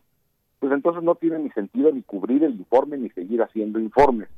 pues 0.60 0.72
entonces 0.72 1.04
no 1.04 1.16
tiene 1.16 1.40
ni 1.40 1.50
sentido 1.52 1.92
ni 1.92 2.04
cubrir 2.04 2.44
el 2.44 2.54
informe 2.54 2.98
ni 2.98 3.10
seguir 3.10 3.42
haciendo 3.42 3.80
informes. 3.80 4.30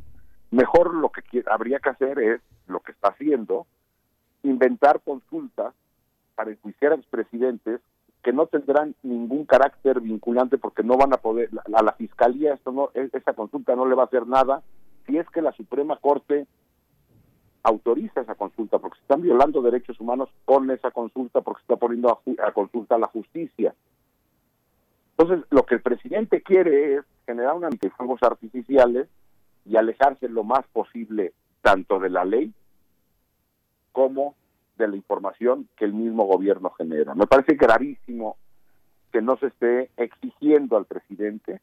Mejor 0.52 0.94
lo 0.94 1.10
que 1.10 1.44
habría 1.52 1.80
que 1.80 1.90
hacer 1.90 2.20
es 2.20 2.42
lo 2.68 2.80
que 2.80 2.94
está 2.94 3.10
haciendo, 3.10 3.66
inventar 4.44 5.02
consultas 5.02 5.74
para 6.36 6.52
enjuiciar 6.52 6.94
a 6.94 6.98
los 6.98 7.06
presidentes 7.08 7.82
que 8.24 8.34
no 8.34 8.48
tendrán 8.48 8.96
ningún 9.04 9.46
carácter 9.46 10.00
vinculante 10.00 10.58
porque 10.58 10.82
no 10.82 10.98
van 10.98 11.14
a 11.14 11.18
poder 11.18 11.50
a 11.74 11.84
la 11.84 11.92
fiscalía 11.94 12.54
esto 12.54 12.72
no 12.72 12.90
e-, 12.94 13.10
esa 13.12 13.34
consulta 13.34 13.76
no 13.76 13.86
le 13.86 13.96
va 13.96 14.04
a 14.04 14.06
hacer 14.06 14.26
nada 14.26 14.64
si 15.06 15.18
es 15.18 15.30
que 15.30 15.42
la 15.42 15.52
Suprema 15.52 15.98
Corte 15.98 16.48
autoriza 17.64 18.22
esa 18.22 18.36
consulta 18.36 18.80
porque 18.80 18.98
se 18.98 19.04
están 19.04 19.22
violando 19.22 19.62
derechos 19.62 20.00
humanos 20.00 20.30
con 20.46 20.70
esa 20.72 20.92
consulta 20.92 21.42
porque 21.42 21.62
se 21.62 21.74
está 21.74 21.76
poniendo 21.78 22.22
a, 22.42 22.52
consulta 22.52 22.96
a 22.96 23.00
la 23.00 23.08
justicia. 23.08 23.74
Entonces 25.18 25.46
lo 25.50 25.66
que 25.66 25.76
el 25.76 25.82
presidente 25.82 26.42
quiere 26.42 26.96
es 26.96 27.06
generar 27.26 27.56
una 27.56 27.70
de 27.70 27.90
fuegos 27.92 28.22
artificiales 28.22 29.08
y 29.66 29.78
alejarse 29.78 30.28
lo 30.28 30.44
más 30.44 30.66
posible 30.74 31.34
tanto 31.62 32.00
de 32.00 32.10
la 32.10 32.26
ley 32.26 32.54
como 33.94 34.36
de 34.78 34.88
la 34.88 34.96
información 34.96 35.68
que 35.78 35.86
el 35.86 35.94
mismo 35.94 36.26
gobierno 36.26 36.72
genera. 36.72 37.16
Me 37.16 37.28
parece 37.28 37.56
gravísimo 37.56 38.38
que 39.12 39.22
no 39.22 39.38
se 39.38 39.48
esté 39.48 39.92
exigiendo 39.98 40.78
al 40.78 40.86
presidente 40.86 41.62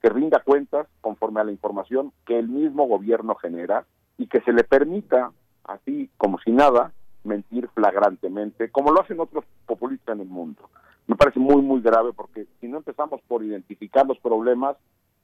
que 0.00 0.08
rinda 0.08 0.40
cuentas 0.40 0.88
conforme 1.00 1.40
a 1.40 1.44
la 1.44 1.52
información 1.52 2.12
que 2.26 2.38
el 2.38 2.48
mismo 2.48 2.86
gobierno 2.86 3.36
genera 3.36 3.86
y 4.18 4.26
que 4.26 4.40
se 4.40 4.52
le 4.52 4.64
permita, 4.64 5.32
así 5.64 6.10
como 6.16 6.38
si 6.40 6.50
nada, 6.50 6.92
mentir 7.24 7.68
flagrantemente, 7.68 8.70
como 8.70 8.90
lo 8.90 9.00
hacen 9.00 9.20
otros 9.20 9.44
populistas 9.64 10.16
en 10.16 10.22
el 10.22 10.28
mundo. 10.28 10.68
Me 11.06 11.16
parece 11.16 11.38
muy, 11.38 11.62
muy 11.62 11.80
grave 11.80 12.12
porque 12.12 12.46
si 12.60 12.68
no 12.68 12.78
empezamos 12.78 13.20
por 13.22 13.44
identificar 13.44 14.06
los 14.06 14.18
problemas, 14.18 14.76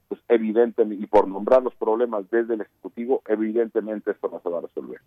pues 0.07 0.21
evidentemente, 0.27 1.03
y 1.03 1.07
por 1.07 1.27
nombrar 1.27 1.61
los 1.61 1.75
problemas 1.75 2.29
desde 2.31 2.53
el 2.55 2.61
Ejecutivo, 2.61 3.21
evidentemente 3.27 4.11
esto 4.11 4.29
no 4.29 4.39
se 4.41 4.49
va 4.49 4.59
a 4.59 4.61
resolver. 4.61 4.99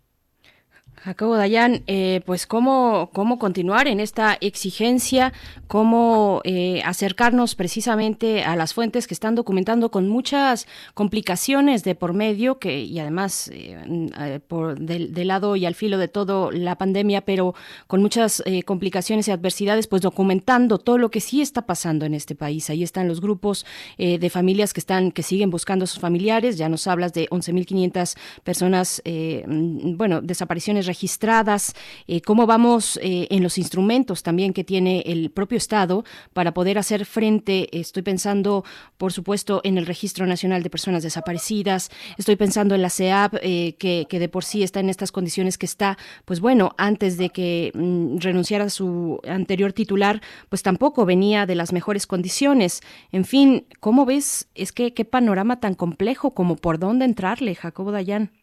Jacobo 1.03 1.35
Dayan, 1.35 1.83
eh, 1.87 2.21
pues 2.25 2.47
cómo, 2.47 3.09
cómo 3.11 3.37
continuar 3.37 3.89
en 3.89 3.99
esta 3.99 4.37
exigencia, 4.39 5.33
cómo 5.67 6.39
eh, 6.45 6.81
acercarnos 6.85 7.55
precisamente 7.55 8.43
a 8.43 8.55
las 8.55 8.73
fuentes 8.73 9.05
que 9.05 9.13
están 9.13 9.35
documentando 9.35 9.91
con 9.91 10.07
muchas 10.07 10.65
complicaciones 10.93 11.83
de 11.83 11.95
por 11.95 12.13
medio, 12.13 12.57
que 12.57 12.83
y 12.83 12.99
además 12.99 13.51
eh, 13.53 14.39
por 14.47 14.79
del, 14.79 15.27
lado 15.27 15.57
y 15.57 15.65
al 15.65 15.75
filo 15.75 15.97
de 15.97 16.07
todo 16.07 16.51
la 16.51 16.77
pandemia, 16.77 17.21
pero 17.21 17.53
con 17.87 18.01
muchas 18.01 18.41
complicaciones 18.65 19.27
y 19.27 19.31
adversidades, 19.31 19.87
pues 19.87 20.01
documentando 20.01 20.77
todo 20.77 20.97
lo 20.97 21.11
que 21.11 21.19
sí 21.19 21.41
está 21.41 21.65
pasando 21.65 22.05
en 22.05 22.13
este 22.13 22.35
país. 22.35 22.69
Ahí 22.69 22.83
están 22.83 23.07
los 23.07 23.19
grupos 23.19 23.65
de 23.97 24.29
familias 24.29 24.73
que 24.73 24.79
están 24.79 25.11
que 25.11 25.23
siguen 25.23 25.49
buscando 25.49 25.83
a 25.83 25.87
sus 25.87 25.99
familiares. 25.99 26.57
Ya 26.57 26.69
nos 26.69 26.87
hablas 26.87 27.13
de 27.13 27.27
11.500 27.29 28.17
personas, 28.43 29.01
mm, 29.05 29.97
bueno, 29.97 30.21
desapariciones 30.21 30.82
registradas, 30.85 31.73
eh, 32.07 32.21
cómo 32.21 32.45
vamos 32.45 32.97
eh, 33.01 33.27
en 33.29 33.43
los 33.43 33.57
instrumentos 33.57 34.23
también 34.23 34.53
que 34.53 34.63
tiene 34.63 35.01
el 35.05 35.31
propio 35.31 35.57
Estado 35.57 36.03
para 36.33 36.53
poder 36.53 36.77
hacer 36.77 37.05
frente, 37.05 37.69
estoy 37.77 38.03
pensando, 38.03 38.63
por 38.97 39.13
supuesto, 39.13 39.61
en 39.63 39.77
el 39.77 39.85
Registro 39.85 40.25
Nacional 40.25 40.63
de 40.63 40.69
Personas 40.69 41.03
Desaparecidas, 41.03 41.89
estoy 42.17 42.35
pensando 42.35 42.75
en 42.75 42.81
la 42.81 42.89
CEAP, 42.89 43.35
eh, 43.41 43.75
que, 43.77 44.07
de 44.09 44.29
por 44.29 44.43
sí 44.43 44.63
está 44.63 44.79
en 44.79 44.89
estas 44.89 45.11
condiciones 45.11 45.57
que 45.57 45.65
está, 45.65 45.97
pues 46.25 46.39
bueno, 46.39 46.73
antes 46.77 47.17
de 47.17 47.29
que 47.29 47.71
mm, 47.73 48.17
renunciara 48.19 48.69
su 48.69 49.19
anterior 49.27 49.73
titular, 49.73 50.21
pues 50.49 50.63
tampoco 50.63 51.05
venía 51.05 51.45
de 51.45 51.55
las 51.55 51.73
mejores 51.73 52.07
condiciones. 52.07 52.81
En 53.11 53.25
fin, 53.25 53.65
¿cómo 53.79 54.05
ves? 54.05 54.47
Es 54.55 54.71
que 54.71 54.93
qué 54.93 55.05
panorama 55.05 55.59
tan 55.59 55.75
complejo 55.75 56.33
como 56.33 56.55
por 56.55 56.79
dónde 56.79 57.05
entrarle, 57.05 57.55
Jacobo 57.55 57.91
Dayan. 57.91 58.42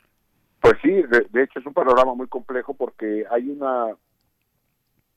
Pues 0.61 0.75
sí, 0.83 0.91
de, 0.91 1.43
hecho 1.43 1.59
es 1.59 1.67
un 1.67 1.73
panorama 1.73 2.15
muy 2.15 2.27
complejo 2.27 2.75
porque 2.75 3.25
hay 3.31 3.49
una 3.51 3.97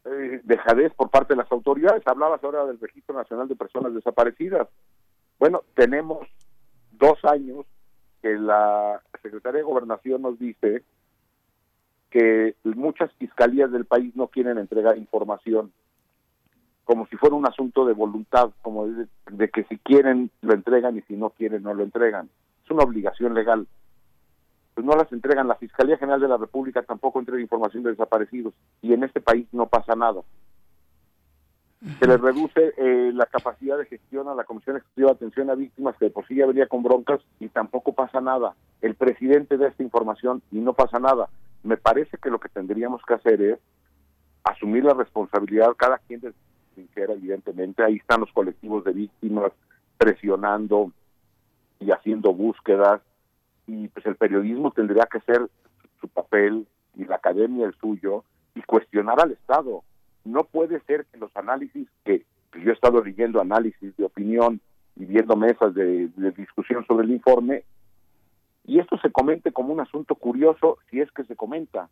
eh, 0.05 0.41
dejadez 0.43 0.93
por 0.93 1.09
parte 1.09 1.33
de 1.33 1.41
las 1.41 1.51
autoridades. 1.51 2.01
Hablabas 2.05 2.43
ahora 2.43 2.65
del 2.65 2.79
Registro 2.79 3.15
Nacional 3.15 3.47
de 3.47 3.55
Personas 3.55 3.93
Desaparecidas. 3.93 4.69
Bueno, 5.39 5.63
tenemos 5.75 6.27
dos 6.91 7.17
años 7.25 7.65
que 8.21 8.35
la 8.35 9.01
Secretaría 9.21 9.59
de 9.59 9.65
Gobernación 9.65 10.21
nos 10.21 10.39
dice 10.39 10.83
que 12.09 12.55
muchas 12.63 13.11
fiscalías 13.13 13.71
del 13.71 13.85
país 13.85 14.15
no 14.15 14.27
quieren 14.27 14.57
entregar 14.57 14.97
información 14.97 15.73
como 16.85 17.07
si 17.07 17.15
fuera 17.15 17.35
un 17.35 17.47
asunto 17.47 17.85
de 17.85 17.93
voluntad, 17.93 18.51
como 18.61 18.87
de 18.87 19.49
que 19.49 19.63
si 19.65 19.77
quieren 19.77 20.29
lo 20.41 20.53
entregan 20.53 20.97
y 20.97 21.01
si 21.01 21.15
no 21.15 21.31
quieren 21.31 21.63
no 21.63 21.73
lo 21.73 21.83
entregan. 21.83 22.29
Es 22.63 22.71
una 22.71 22.83
obligación 22.83 23.33
legal 23.33 23.67
pues 24.73 24.85
no 24.85 24.95
las 24.95 25.11
entregan. 25.11 25.47
La 25.47 25.55
Fiscalía 25.55 25.97
General 25.97 26.19
de 26.19 26.27
la 26.27 26.37
República 26.37 26.81
tampoco 26.81 27.19
entrega 27.19 27.41
información 27.41 27.83
de 27.83 27.91
desaparecidos 27.91 28.53
y 28.81 28.93
en 28.93 29.03
este 29.03 29.21
país 29.21 29.47
no 29.51 29.67
pasa 29.67 29.95
nada. 29.95 30.21
Se 31.99 32.07
les 32.07 32.19
reduce 32.19 32.73
eh, 32.77 33.11
la 33.13 33.25
capacidad 33.25 33.77
de 33.77 33.85
gestión 33.85 34.29
a 34.29 34.35
la 34.35 34.45
Comisión 34.45 34.77
Ejecutiva 34.77 35.09
de 35.09 35.15
Atención 35.15 35.49
a 35.49 35.55
Víctimas, 35.55 35.97
que 35.97 36.05
de 36.05 36.11
por 36.11 36.25
sí 36.27 36.35
ya 36.35 36.45
venía 36.45 36.67
con 36.67 36.81
broncas 36.81 37.19
y 37.39 37.49
tampoco 37.49 37.93
pasa 37.93 38.21
nada. 38.21 38.55
El 38.81 38.95
presidente 38.95 39.57
da 39.57 39.67
esta 39.67 39.83
información 39.83 40.41
y 40.51 40.59
no 40.59 40.73
pasa 40.73 40.99
nada. 40.99 41.27
Me 41.61 41.75
parece 41.75 42.17
que 42.17 42.29
lo 42.29 42.39
que 42.39 42.47
tendríamos 42.47 43.01
que 43.05 43.15
hacer 43.15 43.41
es 43.41 43.59
asumir 44.45 44.85
la 44.85 44.93
responsabilidad, 44.93 45.73
cada 45.77 45.97
quien 45.97 46.21
de 46.21 46.33
evidentemente. 46.95 47.83
Ahí 47.83 47.97
están 47.97 48.21
los 48.21 48.31
colectivos 48.31 48.83
de 48.83 48.93
víctimas 48.93 49.51
presionando 49.97 50.91
y 51.79 51.91
haciendo 51.91 52.33
búsquedas 52.33 53.01
y 53.67 53.87
pues 53.87 54.05
el 54.05 54.15
periodismo 54.15 54.71
tendría 54.71 55.05
que 55.05 55.19
ser 55.21 55.49
su 56.01 56.07
papel 56.07 56.67
y 56.95 57.05
la 57.05 57.15
academia 57.15 57.65
el 57.65 57.73
suyo 57.75 58.23
y 58.55 58.61
cuestionar 58.61 59.19
al 59.21 59.31
Estado. 59.31 59.83
No 60.25 60.43
puede 60.43 60.79
ser 60.81 61.05
que 61.05 61.17
los 61.17 61.35
análisis 61.35 61.87
que 62.03 62.25
yo 62.53 62.69
he 62.71 62.73
estado 62.73 63.03
leyendo 63.03 63.41
análisis 63.41 63.95
de 63.97 64.05
opinión 64.05 64.61
y 64.95 65.05
viendo 65.05 65.35
mesas 65.35 65.73
de, 65.73 66.09
discusión 66.37 66.85
sobre 66.85 67.05
el 67.05 67.11
informe 67.11 67.63
y 68.65 68.79
esto 68.79 68.97
se 68.99 69.11
comente 69.11 69.51
como 69.51 69.73
un 69.73 69.79
asunto 69.79 70.15
curioso 70.15 70.77
si 70.89 71.01
es 71.01 71.11
que 71.11 71.23
se 71.25 71.35
comenta, 71.35 71.89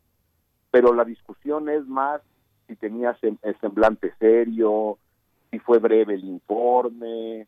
pero 0.70 0.94
la 0.94 1.04
discusión 1.04 1.68
es 1.68 1.86
más 1.86 2.22
si 2.66 2.76
tenía 2.76 3.16
semblante 3.60 4.14
serio, 4.18 4.98
si 5.50 5.58
fue 5.58 5.78
breve 5.78 6.14
el 6.14 6.24
informe, 6.24 7.46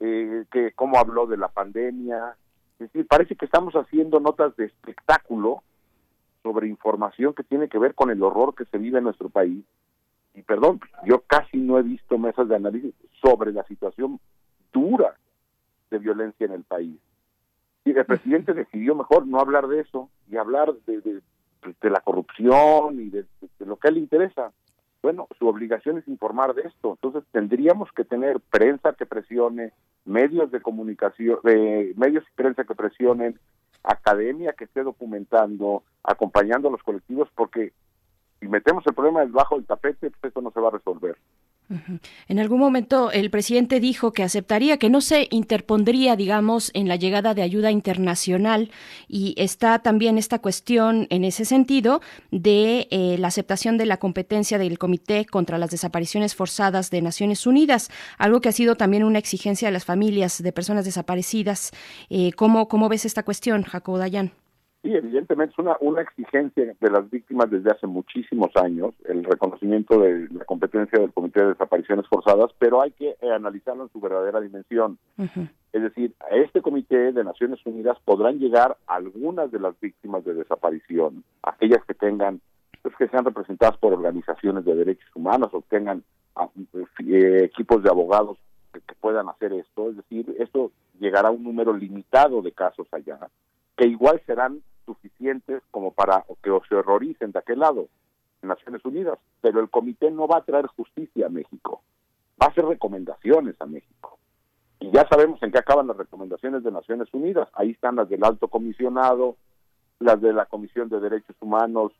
eh, 0.00 0.44
que 0.50 0.72
cómo 0.72 0.98
habló 0.98 1.26
de 1.26 1.36
la 1.36 1.48
pandemia, 1.48 2.36
es 2.78 2.92
decir, 2.92 3.06
parece 3.06 3.36
que 3.36 3.46
estamos 3.46 3.74
haciendo 3.74 4.20
notas 4.20 4.54
de 4.56 4.66
espectáculo 4.66 5.62
sobre 6.42 6.68
información 6.68 7.34
que 7.34 7.42
tiene 7.42 7.68
que 7.68 7.78
ver 7.78 7.94
con 7.94 8.10
el 8.10 8.22
horror 8.22 8.54
que 8.54 8.66
se 8.66 8.78
vive 8.78 8.98
en 8.98 9.04
nuestro 9.04 9.30
país. 9.30 9.64
Y 10.34 10.42
perdón, 10.42 10.80
yo 11.06 11.22
casi 11.26 11.56
no 11.56 11.78
he 11.78 11.82
visto 11.82 12.18
mesas 12.18 12.48
de 12.48 12.56
análisis 12.56 12.94
sobre 13.22 13.52
la 13.52 13.64
situación 13.64 14.20
dura 14.72 15.16
de 15.90 15.98
violencia 15.98 16.44
en 16.44 16.52
el 16.52 16.64
país. 16.64 16.98
Y 17.84 17.92
el 17.96 18.04
presidente 18.04 18.52
decidió 18.52 18.94
mejor 18.94 19.26
no 19.26 19.40
hablar 19.40 19.68
de 19.68 19.80
eso 19.80 20.10
y 20.28 20.36
hablar 20.36 20.74
de, 20.86 21.00
de, 21.00 21.90
la 21.90 22.00
corrupción 22.00 23.00
y 23.00 23.08
de, 23.08 23.24
de, 23.58 23.66
lo 23.66 23.76
que 23.76 23.88
a 23.88 23.90
él 23.90 23.94
le 23.94 24.00
interesa. 24.00 24.52
Bueno, 25.02 25.28
su 25.38 25.46
obligación 25.46 25.98
es 25.98 26.08
informar 26.08 26.54
de 26.54 26.62
esto. 26.62 26.92
Entonces 26.92 27.24
tendríamos 27.32 27.90
que 27.92 28.04
tener 28.04 28.40
prensa 28.40 28.94
que 28.94 29.06
presione, 29.06 29.72
medios 30.04 30.50
de 30.50 30.60
comunicación, 30.60 31.38
de 31.44 31.92
medios 31.96 32.24
y 32.24 32.36
prensa 32.36 32.64
que 32.64 32.74
presionen, 32.74 33.38
academia 33.82 34.52
que 34.52 34.64
esté 34.64 34.82
documentando, 34.82 35.82
acompañando 36.02 36.68
a 36.68 36.72
los 36.72 36.82
colectivos, 36.82 37.28
porque 37.34 37.72
si 38.40 38.48
metemos 38.48 38.84
el 38.86 38.94
problema 38.94 39.24
debajo 39.24 39.56
del 39.56 39.66
tapete, 39.66 40.10
pues 40.10 40.24
esto 40.24 40.40
no 40.40 40.50
se 40.50 40.60
va 40.60 40.68
a 40.68 40.72
resolver. 40.72 41.16
En 42.28 42.38
algún 42.38 42.60
momento 42.60 43.10
el 43.10 43.28
presidente 43.30 43.80
dijo 43.80 44.12
que 44.12 44.22
aceptaría, 44.22 44.76
que 44.76 44.88
no 44.88 45.00
se 45.00 45.26
interpondría, 45.30 46.14
digamos, 46.14 46.70
en 46.74 46.86
la 46.86 46.94
llegada 46.94 47.34
de 47.34 47.42
ayuda 47.42 47.72
internacional 47.72 48.70
y 49.08 49.34
está 49.36 49.80
también 49.80 50.16
esta 50.16 50.38
cuestión 50.38 51.08
en 51.10 51.24
ese 51.24 51.44
sentido 51.44 52.00
de 52.30 52.86
eh, 52.90 53.16
la 53.18 53.28
aceptación 53.28 53.78
de 53.78 53.86
la 53.86 53.96
competencia 53.96 54.58
del 54.58 54.78
Comité 54.78 55.24
contra 55.24 55.58
las 55.58 55.70
Desapariciones 55.70 56.36
Forzadas 56.36 56.90
de 56.90 57.02
Naciones 57.02 57.46
Unidas, 57.46 57.90
algo 58.16 58.40
que 58.40 58.48
ha 58.48 58.52
sido 58.52 58.76
también 58.76 59.02
una 59.02 59.18
exigencia 59.18 59.66
de 59.66 59.72
las 59.72 59.84
familias 59.84 60.40
de 60.40 60.52
personas 60.52 60.84
desaparecidas. 60.84 61.72
Eh, 62.10 62.30
¿cómo, 62.32 62.68
¿Cómo 62.68 62.88
ves 62.88 63.04
esta 63.04 63.24
cuestión, 63.24 63.64
Jacobo 63.64 63.98
Dayan? 63.98 64.32
Sí, 64.86 64.94
evidentemente 64.94 65.52
es 65.52 65.58
una, 65.58 65.76
una 65.80 66.02
exigencia 66.02 66.76
de 66.80 66.90
las 66.90 67.10
víctimas 67.10 67.50
desde 67.50 67.72
hace 67.72 67.88
muchísimos 67.88 68.54
años, 68.54 68.94
el 69.06 69.24
reconocimiento 69.24 69.98
de 69.98 70.28
la 70.30 70.44
competencia 70.44 71.00
del 71.00 71.12
Comité 71.12 71.40
de 71.40 71.48
Desapariciones 71.48 72.06
Forzadas, 72.06 72.52
pero 72.60 72.80
hay 72.80 72.92
que 72.92 73.16
eh, 73.20 73.32
analizarlo 73.34 73.82
en 73.82 73.90
su 73.90 73.98
verdadera 73.98 74.40
dimensión. 74.40 74.96
Es 75.72 75.82
decir, 75.82 76.14
a 76.20 76.36
este 76.36 76.62
comité 76.62 77.10
de 77.10 77.24
Naciones 77.24 77.58
Unidas 77.66 77.98
podrán 78.04 78.38
llegar 78.38 78.76
algunas 78.86 79.50
de 79.50 79.58
las 79.58 79.74
víctimas 79.80 80.24
de 80.24 80.34
desaparición, 80.34 81.24
aquellas 81.42 81.84
que 81.84 81.94
tengan, 81.94 82.40
pues 82.82 82.94
que 82.94 83.08
sean 83.08 83.24
representadas 83.24 83.76
por 83.78 83.92
organizaciones 83.92 84.64
de 84.64 84.76
derechos 84.76 85.10
humanos 85.16 85.50
o 85.52 85.64
tengan 85.68 86.04
ah, 86.36 86.48
eh, 87.08 87.40
equipos 87.42 87.82
de 87.82 87.90
abogados 87.90 88.38
que, 88.72 88.78
que 88.82 88.94
puedan 89.00 89.28
hacer 89.30 89.52
esto. 89.52 89.90
Es 89.90 89.96
decir, 89.96 90.32
esto 90.38 90.70
llegará 91.00 91.30
a 91.30 91.32
un 91.32 91.42
número 91.42 91.76
limitado 91.76 92.40
de 92.40 92.52
casos 92.52 92.86
allá, 92.92 93.18
que 93.76 93.88
igual 93.88 94.22
serán 94.26 94.62
suficientes 94.86 95.62
como 95.70 95.90
para 95.90 96.24
que 96.42 96.58
se 96.68 96.74
horroricen 96.74 97.32
de 97.32 97.38
aquel 97.38 97.58
lado, 97.58 97.88
en 98.42 98.48
Naciones 98.48 98.84
Unidas, 98.84 99.18
pero 99.40 99.60
el 99.60 99.68
comité 99.68 100.10
no 100.10 100.26
va 100.26 100.38
a 100.38 100.44
traer 100.44 100.66
justicia 100.68 101.26
a 101.26 101.30
México, 101.30 101.82
va 102.40 102.46
a 102.46 102.50
hacer 102.50 102.64
recomendaciones 102.64 103.54
a 103.60 103.66
México. 103.66 104.18
Y 104.80 104.90
ya 104.90 105.06
sabemos 105.08 105.42
en 105.42 105.52
qué 105.52 105.58
acaban 105.58 105.86
las 105.86 105.96
recomendaciones 105.96 106.62
de 106.62 106.70
Naciones 106.70 107.08
Unidas. 107.12 107.48
Ahí 107.54 107.70
están 107.70 107.96
las 107.96 108.08
del 108.08 108.22
alto 108.24 108.48
comisionado, 108.48 109.36
las 109.98 110.20
de 110.20 110.32
la 110.32 110.46
Comisión 110.46 110.88
de 110.88 111.00
Derechos 111.00 111.34
Humanos. 111.40 111.92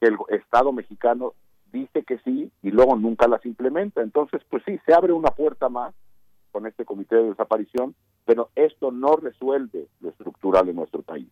El 0.00 0.16
Estado 0.28 0.72
mexicano 0.72 1.34
dice 1.72 2.04
que 2.04 2.18
sí 2.18 2.52
y 2.62 2.70
luego 2.70 2.96
nunca 2.96 3.26
las 3.26 3.44
implementa. 3.44 4.00
Entonces, 4.00 4.42
pues 4.48 4.62
sí, 4.64 4.78
se 4.86 4.94
abre 4.94 5.12
una 5.12 5.30
puerta 5.30 5.68
más 5.68 5.92
con 6.54 6.68
este 6.68 6.84
comité 6.84 7.16
de 7.16 7.30
desaparición, 7.30 7.96
pero 8.24 8.50
esto 8.54 8.92
no 8.92 9.16
resuelve 9.16 9.88
lo 10.00 10.10
estructural 10.10 10.68
en 10.68 10.76
nuestro 10.76 11.02
país. 11.02 11.26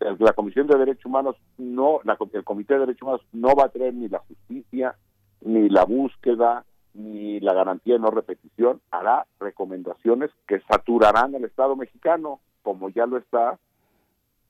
La 0.00 0.32
Comisión 0.32 0.66
de 0.66 0.76
Derechos 0.76 1.04
Humanos 1.04 1.36
no, 1.58 2.00
la, 2.02 2.18
el 2.32 2.42
Comité 2.42 2.74
de 2.74 2.80
Derechos 2.80 3.02
Humanos 3.02 3.22
no 3.32 3.54
va 3.54 3.66
a 3.66 3.68
traer 3.68 3.94
ni 3.94 4.08
la 4.08 4.18
justicia, 4.18 4.96
ni 5.42 5.68
la 5.68 5.84
búsqueda, 5.84 6.64
ni 6.94 7.38
la 7.38 7.54
garantía 7.54 7.94
de 7.94 8.00
no 8.00 8.10
repetición, 8.10 8.80
hará 8.90 9.26
recomendaciones 9.38 10.32
que 10.48 10.58
saturarán 10.62 11.36
al 11.36 11.44
Estado 11.44 11.76
mexicano, 11.76 12.40
como 12.64 12.88
ya 12.88 13.06
lo 13.06 13.16
está, 13.16 13.60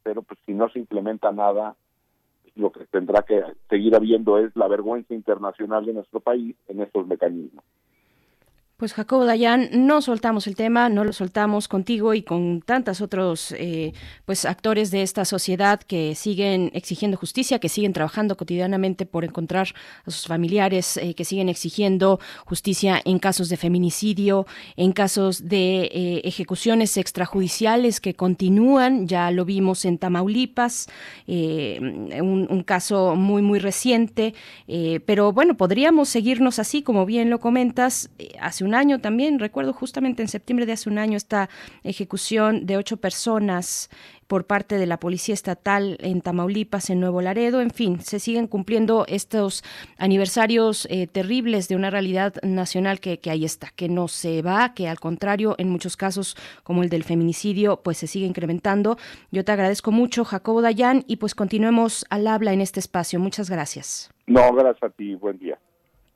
pero 0.02 0.22
pues 0.22 0.40
si 0.46 0.54
no 0.54 0.70
se 0.70 0.78
implementa 0.78 1.32
nada, 1.32 1.76
lo 2.54 2.72
que 2.72 2.86
tendrá 2.86 3.24
que 3.24 3.42
seguir 3.68 3.94
habiendo 3.94 4.38
es 4.38 4.56
la 4.56 4.68
vergüenza 4.68 5.12
internacional 5.12 5.84
de 5.84 5.92
nuestro 5.92 6.20
país 6.20 6.56
en 6.66 6.80
estos 6.80 7.06
mecanismos. 7.06 7.62
Pues 8.78 8.94
Jacobo 8.94 9.24
Dayan, 9.24 9.70
no 9.73 10.00
soltamos 10.00 10.47
el 10.47 10.55
tema, 10.55 10.89
no 10.89 11.02
lo 11.02 11.12
soltamos 11.12 11.66
contigo 11.66 12.15
y 12.15 12.23
con 12.23 12.62
tantos 12.65 13.00
otros 13.00 13.52
eh, 13.58 13.92
pues 14.24 14.44
actores 14.44 14.92
de 14.92 15.02
esta 15.02 15.24
sociedad 15.24 15.81
que 15.81 16.15
siguen 16.15 16.70
exigiendo 16.74 17.16
justicia, 17.16 17.58
que 17.58 17.68
siguen 17.68 17.92
trabajando 17.92 18.36
cotidianamente 18.36 19.05
por 19.05 19.24
encontrar 19.24 19.66
a 20.07 20.10
sus 20.12 20.28
familiares, 20.28 20.97
eh, 20.97 21.15
que 21.15 21.24
siguen 21.24 21.48
exigiendo 21.48 22.20
justicia 22.44 23.02
en 23.05 23.18
casos 23.18 23.48
de 23.48 23.57
feminicidio, 23.57 24.47
en 24.76 24.92
casos 24.92 25.48
de 25.48 25.90
eh, 25.92 26.20
ejecuciones 26.23 26.97
extrajudiciales 26.98 27.98
que 27.98 28.15
continúan, 28.15 29.08
ya 29.08 29.32
lo 29.32 29.44
vimos 29.44 29.84
en 29.86 29.98
Tamaulipas, 29.98 30.86
un, 31.26 32.62
caso 32.65 33.16
muy 33.16 33.42
muy 33.42 33.58
reciente, 33.58 34.34
pero 35.05 35.32
bueno, 35.32 35.57
podríamos 35.57 36.08
seguirnos 36.08 36.60
así, 36.60 36.82
como 36.82 37.07
bien 37.07 37.28
lo 37.31 37.40
comentas, 37.40 38.10
hace 38.40 38.67
un 38.68 38.74
año 38.74 39.00
también, 39.00 39.38
recuerdo 39.38 39.72
justamente 39.72 40.22
en 40.22 40.28
septiembre 40.28 40.66
de 40.66 40.72
hace 40.72 40.88
un 40.88 40.98
año 40.98 41.16
esta 41.16 41.48
ejecución 41.82 42.66
de 42.66 42.76
ocho 42.76 42.98
personas 42.98 43.90
por 44.28 44.47
parte 44.47 44.78
de 44.78 44.86
la 44.86 45.00
Policía 45.00 45.32
Estatal 45.32 45.97
en 46.00 46.20
Tamaulipas, 46.20 46.90
en 46.90 47.00
Nuevo 47.00 47.22
Laredo. 47.22 47.60
En 47.60 47.70
fin, 47.70 48.00
se 48.00 48.20
siguen 48.20 48.47
cumpliendo 48.47 49.06
estos 49.08 49.64
aniversarios 49.97 50.86
eh, 50.90 51.06
terribles 51.06 51.68
de 51.68 51.76
una 51.76 51.90
realidad 51.90 52.34
nacional 52.42 53.00
que, 53.00 53.18
que 53.18 53.30
ahí 53.30 53.44
está, 53.44 53.70
que 53.74 53.88
no 53.88 54.06
se 54.06 54.42
va, 54.42 54.74
que 54.74 54.86
al 54.86 55.00
contrario, 55.00 55.55
en 55.58 55.70
muchos 55.70 55.97
casos, 55.97 56.36
como 56.62 56.82
el 56.82 56.90
del 56.90 57.05
feminicidio, 57.05 57.80
pues 57.82 57.97
se 57.97 58.06
sigue 58.06 58.26
incrementando. 58.26 58.98
Yo 59.32 59.44
te 59.44 59.52
agradezco 59.52 59.90
mucho, 59.90 60.24
Jacobo 60.24 60.60
Dayan, 60.60 61.05
y 61.06 61.16
pues 61.16 61.34
continuemos 61.34 62.05
al 62.10 62.26
habla 62.26 62.52
en 62.52 62.60
este 62.60 62.80
espacio. 62.80 63.18
Muchas 63.18 63.48
gracias. 63.48 64.10
No, 64.26 64.52
gracias 64.52 64.82
a 64.82 64.90
ti. 64.90 65.14
Buen 65.14 65.38
día. 65.38 65.58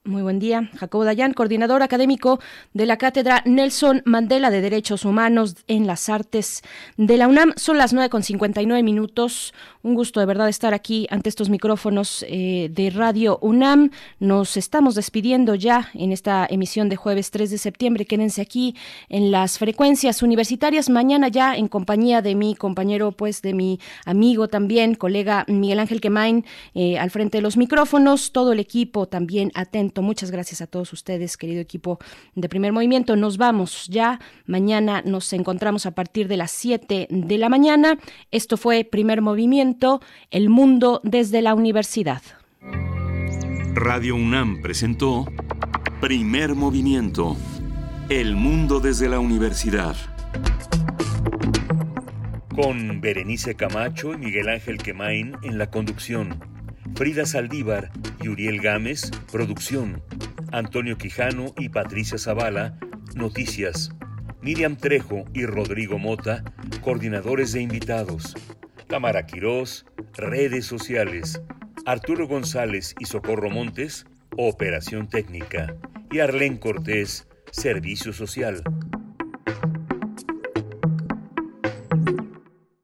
Muy 0.05 0.23
buen 0.23 0.41
día. 0.41 0.69
Jacobo 0.79 1.05
Dayan, 1.05 1.33
coordinador 1.33 1.81
académico 1.85 2.41
de 2.75 2.87
la 2.87 2.97
Cátedra 2.97 3.41
Nelson 3.47 4.03
Mandela 4.05 4.51
de 4.51 4.61
Derechos 4.61 5.05
Humanos 5.05 5.55
en 5.69 5.87
las 5.87 6.09
Artes 6.09 6.63
de 6.97 7.17
la 7.17 7.29
UNAM. 7.29 7.53
Son 7.55 7.79
las 7.79 7.95
9.59 7.95 8.83
minutos. 8.83 9.55
Un 9.85 9.95
gusto 9.95 10.19
de 10.19 10.27
verdad 10.27 10.49
estar 10.49 10.75
aquí 10.75 11.07
ante 11.09 11.29
estos 11.29 11.51
micrófonos 11.51 12.25
eh, 12.29 12.69
de 12.73 12.91
Radio 12.91 13.39
UNAM. 13.43 13.91
Nos 14.19 14.57
estamos 14.57 14.97
despidiendo 14.97 15.55
ya 15.55 15.91
en 15.95 16.11
esta 16.11 16.49
emisión 16.51 16.89
de 16.89 16.97
jueves 16.97 17.31
3 17.31 17.53
de 17.53 17.59
septiembre. 17.59 18.05
Quédense 18.05 18.43
aquí 18.43 18.75
en 19.09 19.31
las 19.31 19.59
frecuencias 19.59 20.21
universitarias. 20.25 20.91
Mañana 20.91 21.29
ya 21.29 21.55
en 21.55 21.69
compañía 21.69 22.23
de 22.23 22.35
mi 22.35 22.57
compañero, 22.57 23.13
pues 23.13 23.41
de 23.41 23.55
mi 23.55 23.79
amigo 24.05 24.49
también, 24.49 24.97
colega 24.97 25.45
Miguel 25.47 25.79
Ángel 25.79 26.01
Quemain, 26.01 26.45
eh, 26.75 26.99
al 26.99 27.13
frente 27.13 27.39
de 27.39 27.43
los 27.43 27.57
micrófonos. 27.57 28.33
Todo 28.33 28.53
el 28.53 28.59
equipo 28.59 29.07
también 29.07 29.53
atento 29.55 29.92
Muchas 30.01 30.31
gracias 30.31 30.63
a 30.63 30.67
todos 30.67 30.93
ustedes, 30.93 31.37
querido 31.37 31.61
equipo 31.61 31.99
de 32.35 32.49
Primer 32.49 32.73
Movimiento. 32.73 33.17
Nos 33.17 33.37
vamos 33.37 33.89
ya. 33.89 34.21
Mañana 34.47 35.03
nos 35.05 35.33
encontramos 35.35 35.85
a 35.85 35.91
partir 35.91 36.29
de 36.29 36.39
las 36.39 36.53
7 36.53 37.09
de 37.11 37.39
la 37.39 37.49
mañana. 37.49 37.99
Esto 38.31 38.57
fue 38.57 38.85
Primer 38.85 39.21
Movimiento, 39.21 40.01
El 40.31 40.49
Mundo 40.49 41.01
desde 41.05 41.43
la 41.43 41.55
Universidad. 41.55 42.23
Radio 43.75 44.15
UNAM 44.15 44.63
presentó 44.63 45.27
Primer 46.01 46.55
Movimiento, 46.55 47.37
El 48.09 48.37
Mundo 48.37 48.81
desde 48.81 49.09
la 49.09 49.19
Universidad. 49.19 49.97
Con 52.55 53.01
Berenice 53.01 53.55
Camacho 53.55 54.13
y 54.13 54.19
Miguel 54.19 54.49
Ángel 54.49 54.79
Quemain 54.79 55.37
en 55.43 55.59
la 55.59 55.71
conducción. 55.71 56.52
Frida 56.95 57.25
Saldívar 57.25 57.91
y 58.21 58.29
Uriel 58.29 58.61
Gámez, 58.61 59.11
producción. 59.31 60.03
Antonio 60.53 60.99
Quijano 60.99 61.55
y 61.59 61.71
Patricia 61.71 62.19
Zavala, 62.19 62.79
noticias. 63.15 63.91
Miriam 64.43 64.77
Trejo 64.77 65.25
y 65.33 65.47
Rodrigo 65.47 65.99
Mota, 65.99 66.45
coordinadores 66.83 67.53
de 67.53 67.63
invitados. 67.63 68.35
Tamara 68.89 69.27
Quirós, 69.27 69.87
redes 70.15 70.67
sociales. 70.67 71.41
Arturo 71.87 72.29
González 72.29 72.95
y 72.99 73.07
Socorro 73.07 73.49
Montes, 73.49 74.07
operación 74.37 75.09
técnica. 75.09 75.75
Y 76.11 76.19
Arlén 76.19 76.59
Cortés, 76.59 77.27
servicio 77.51 78.13
social. 78.13 78.63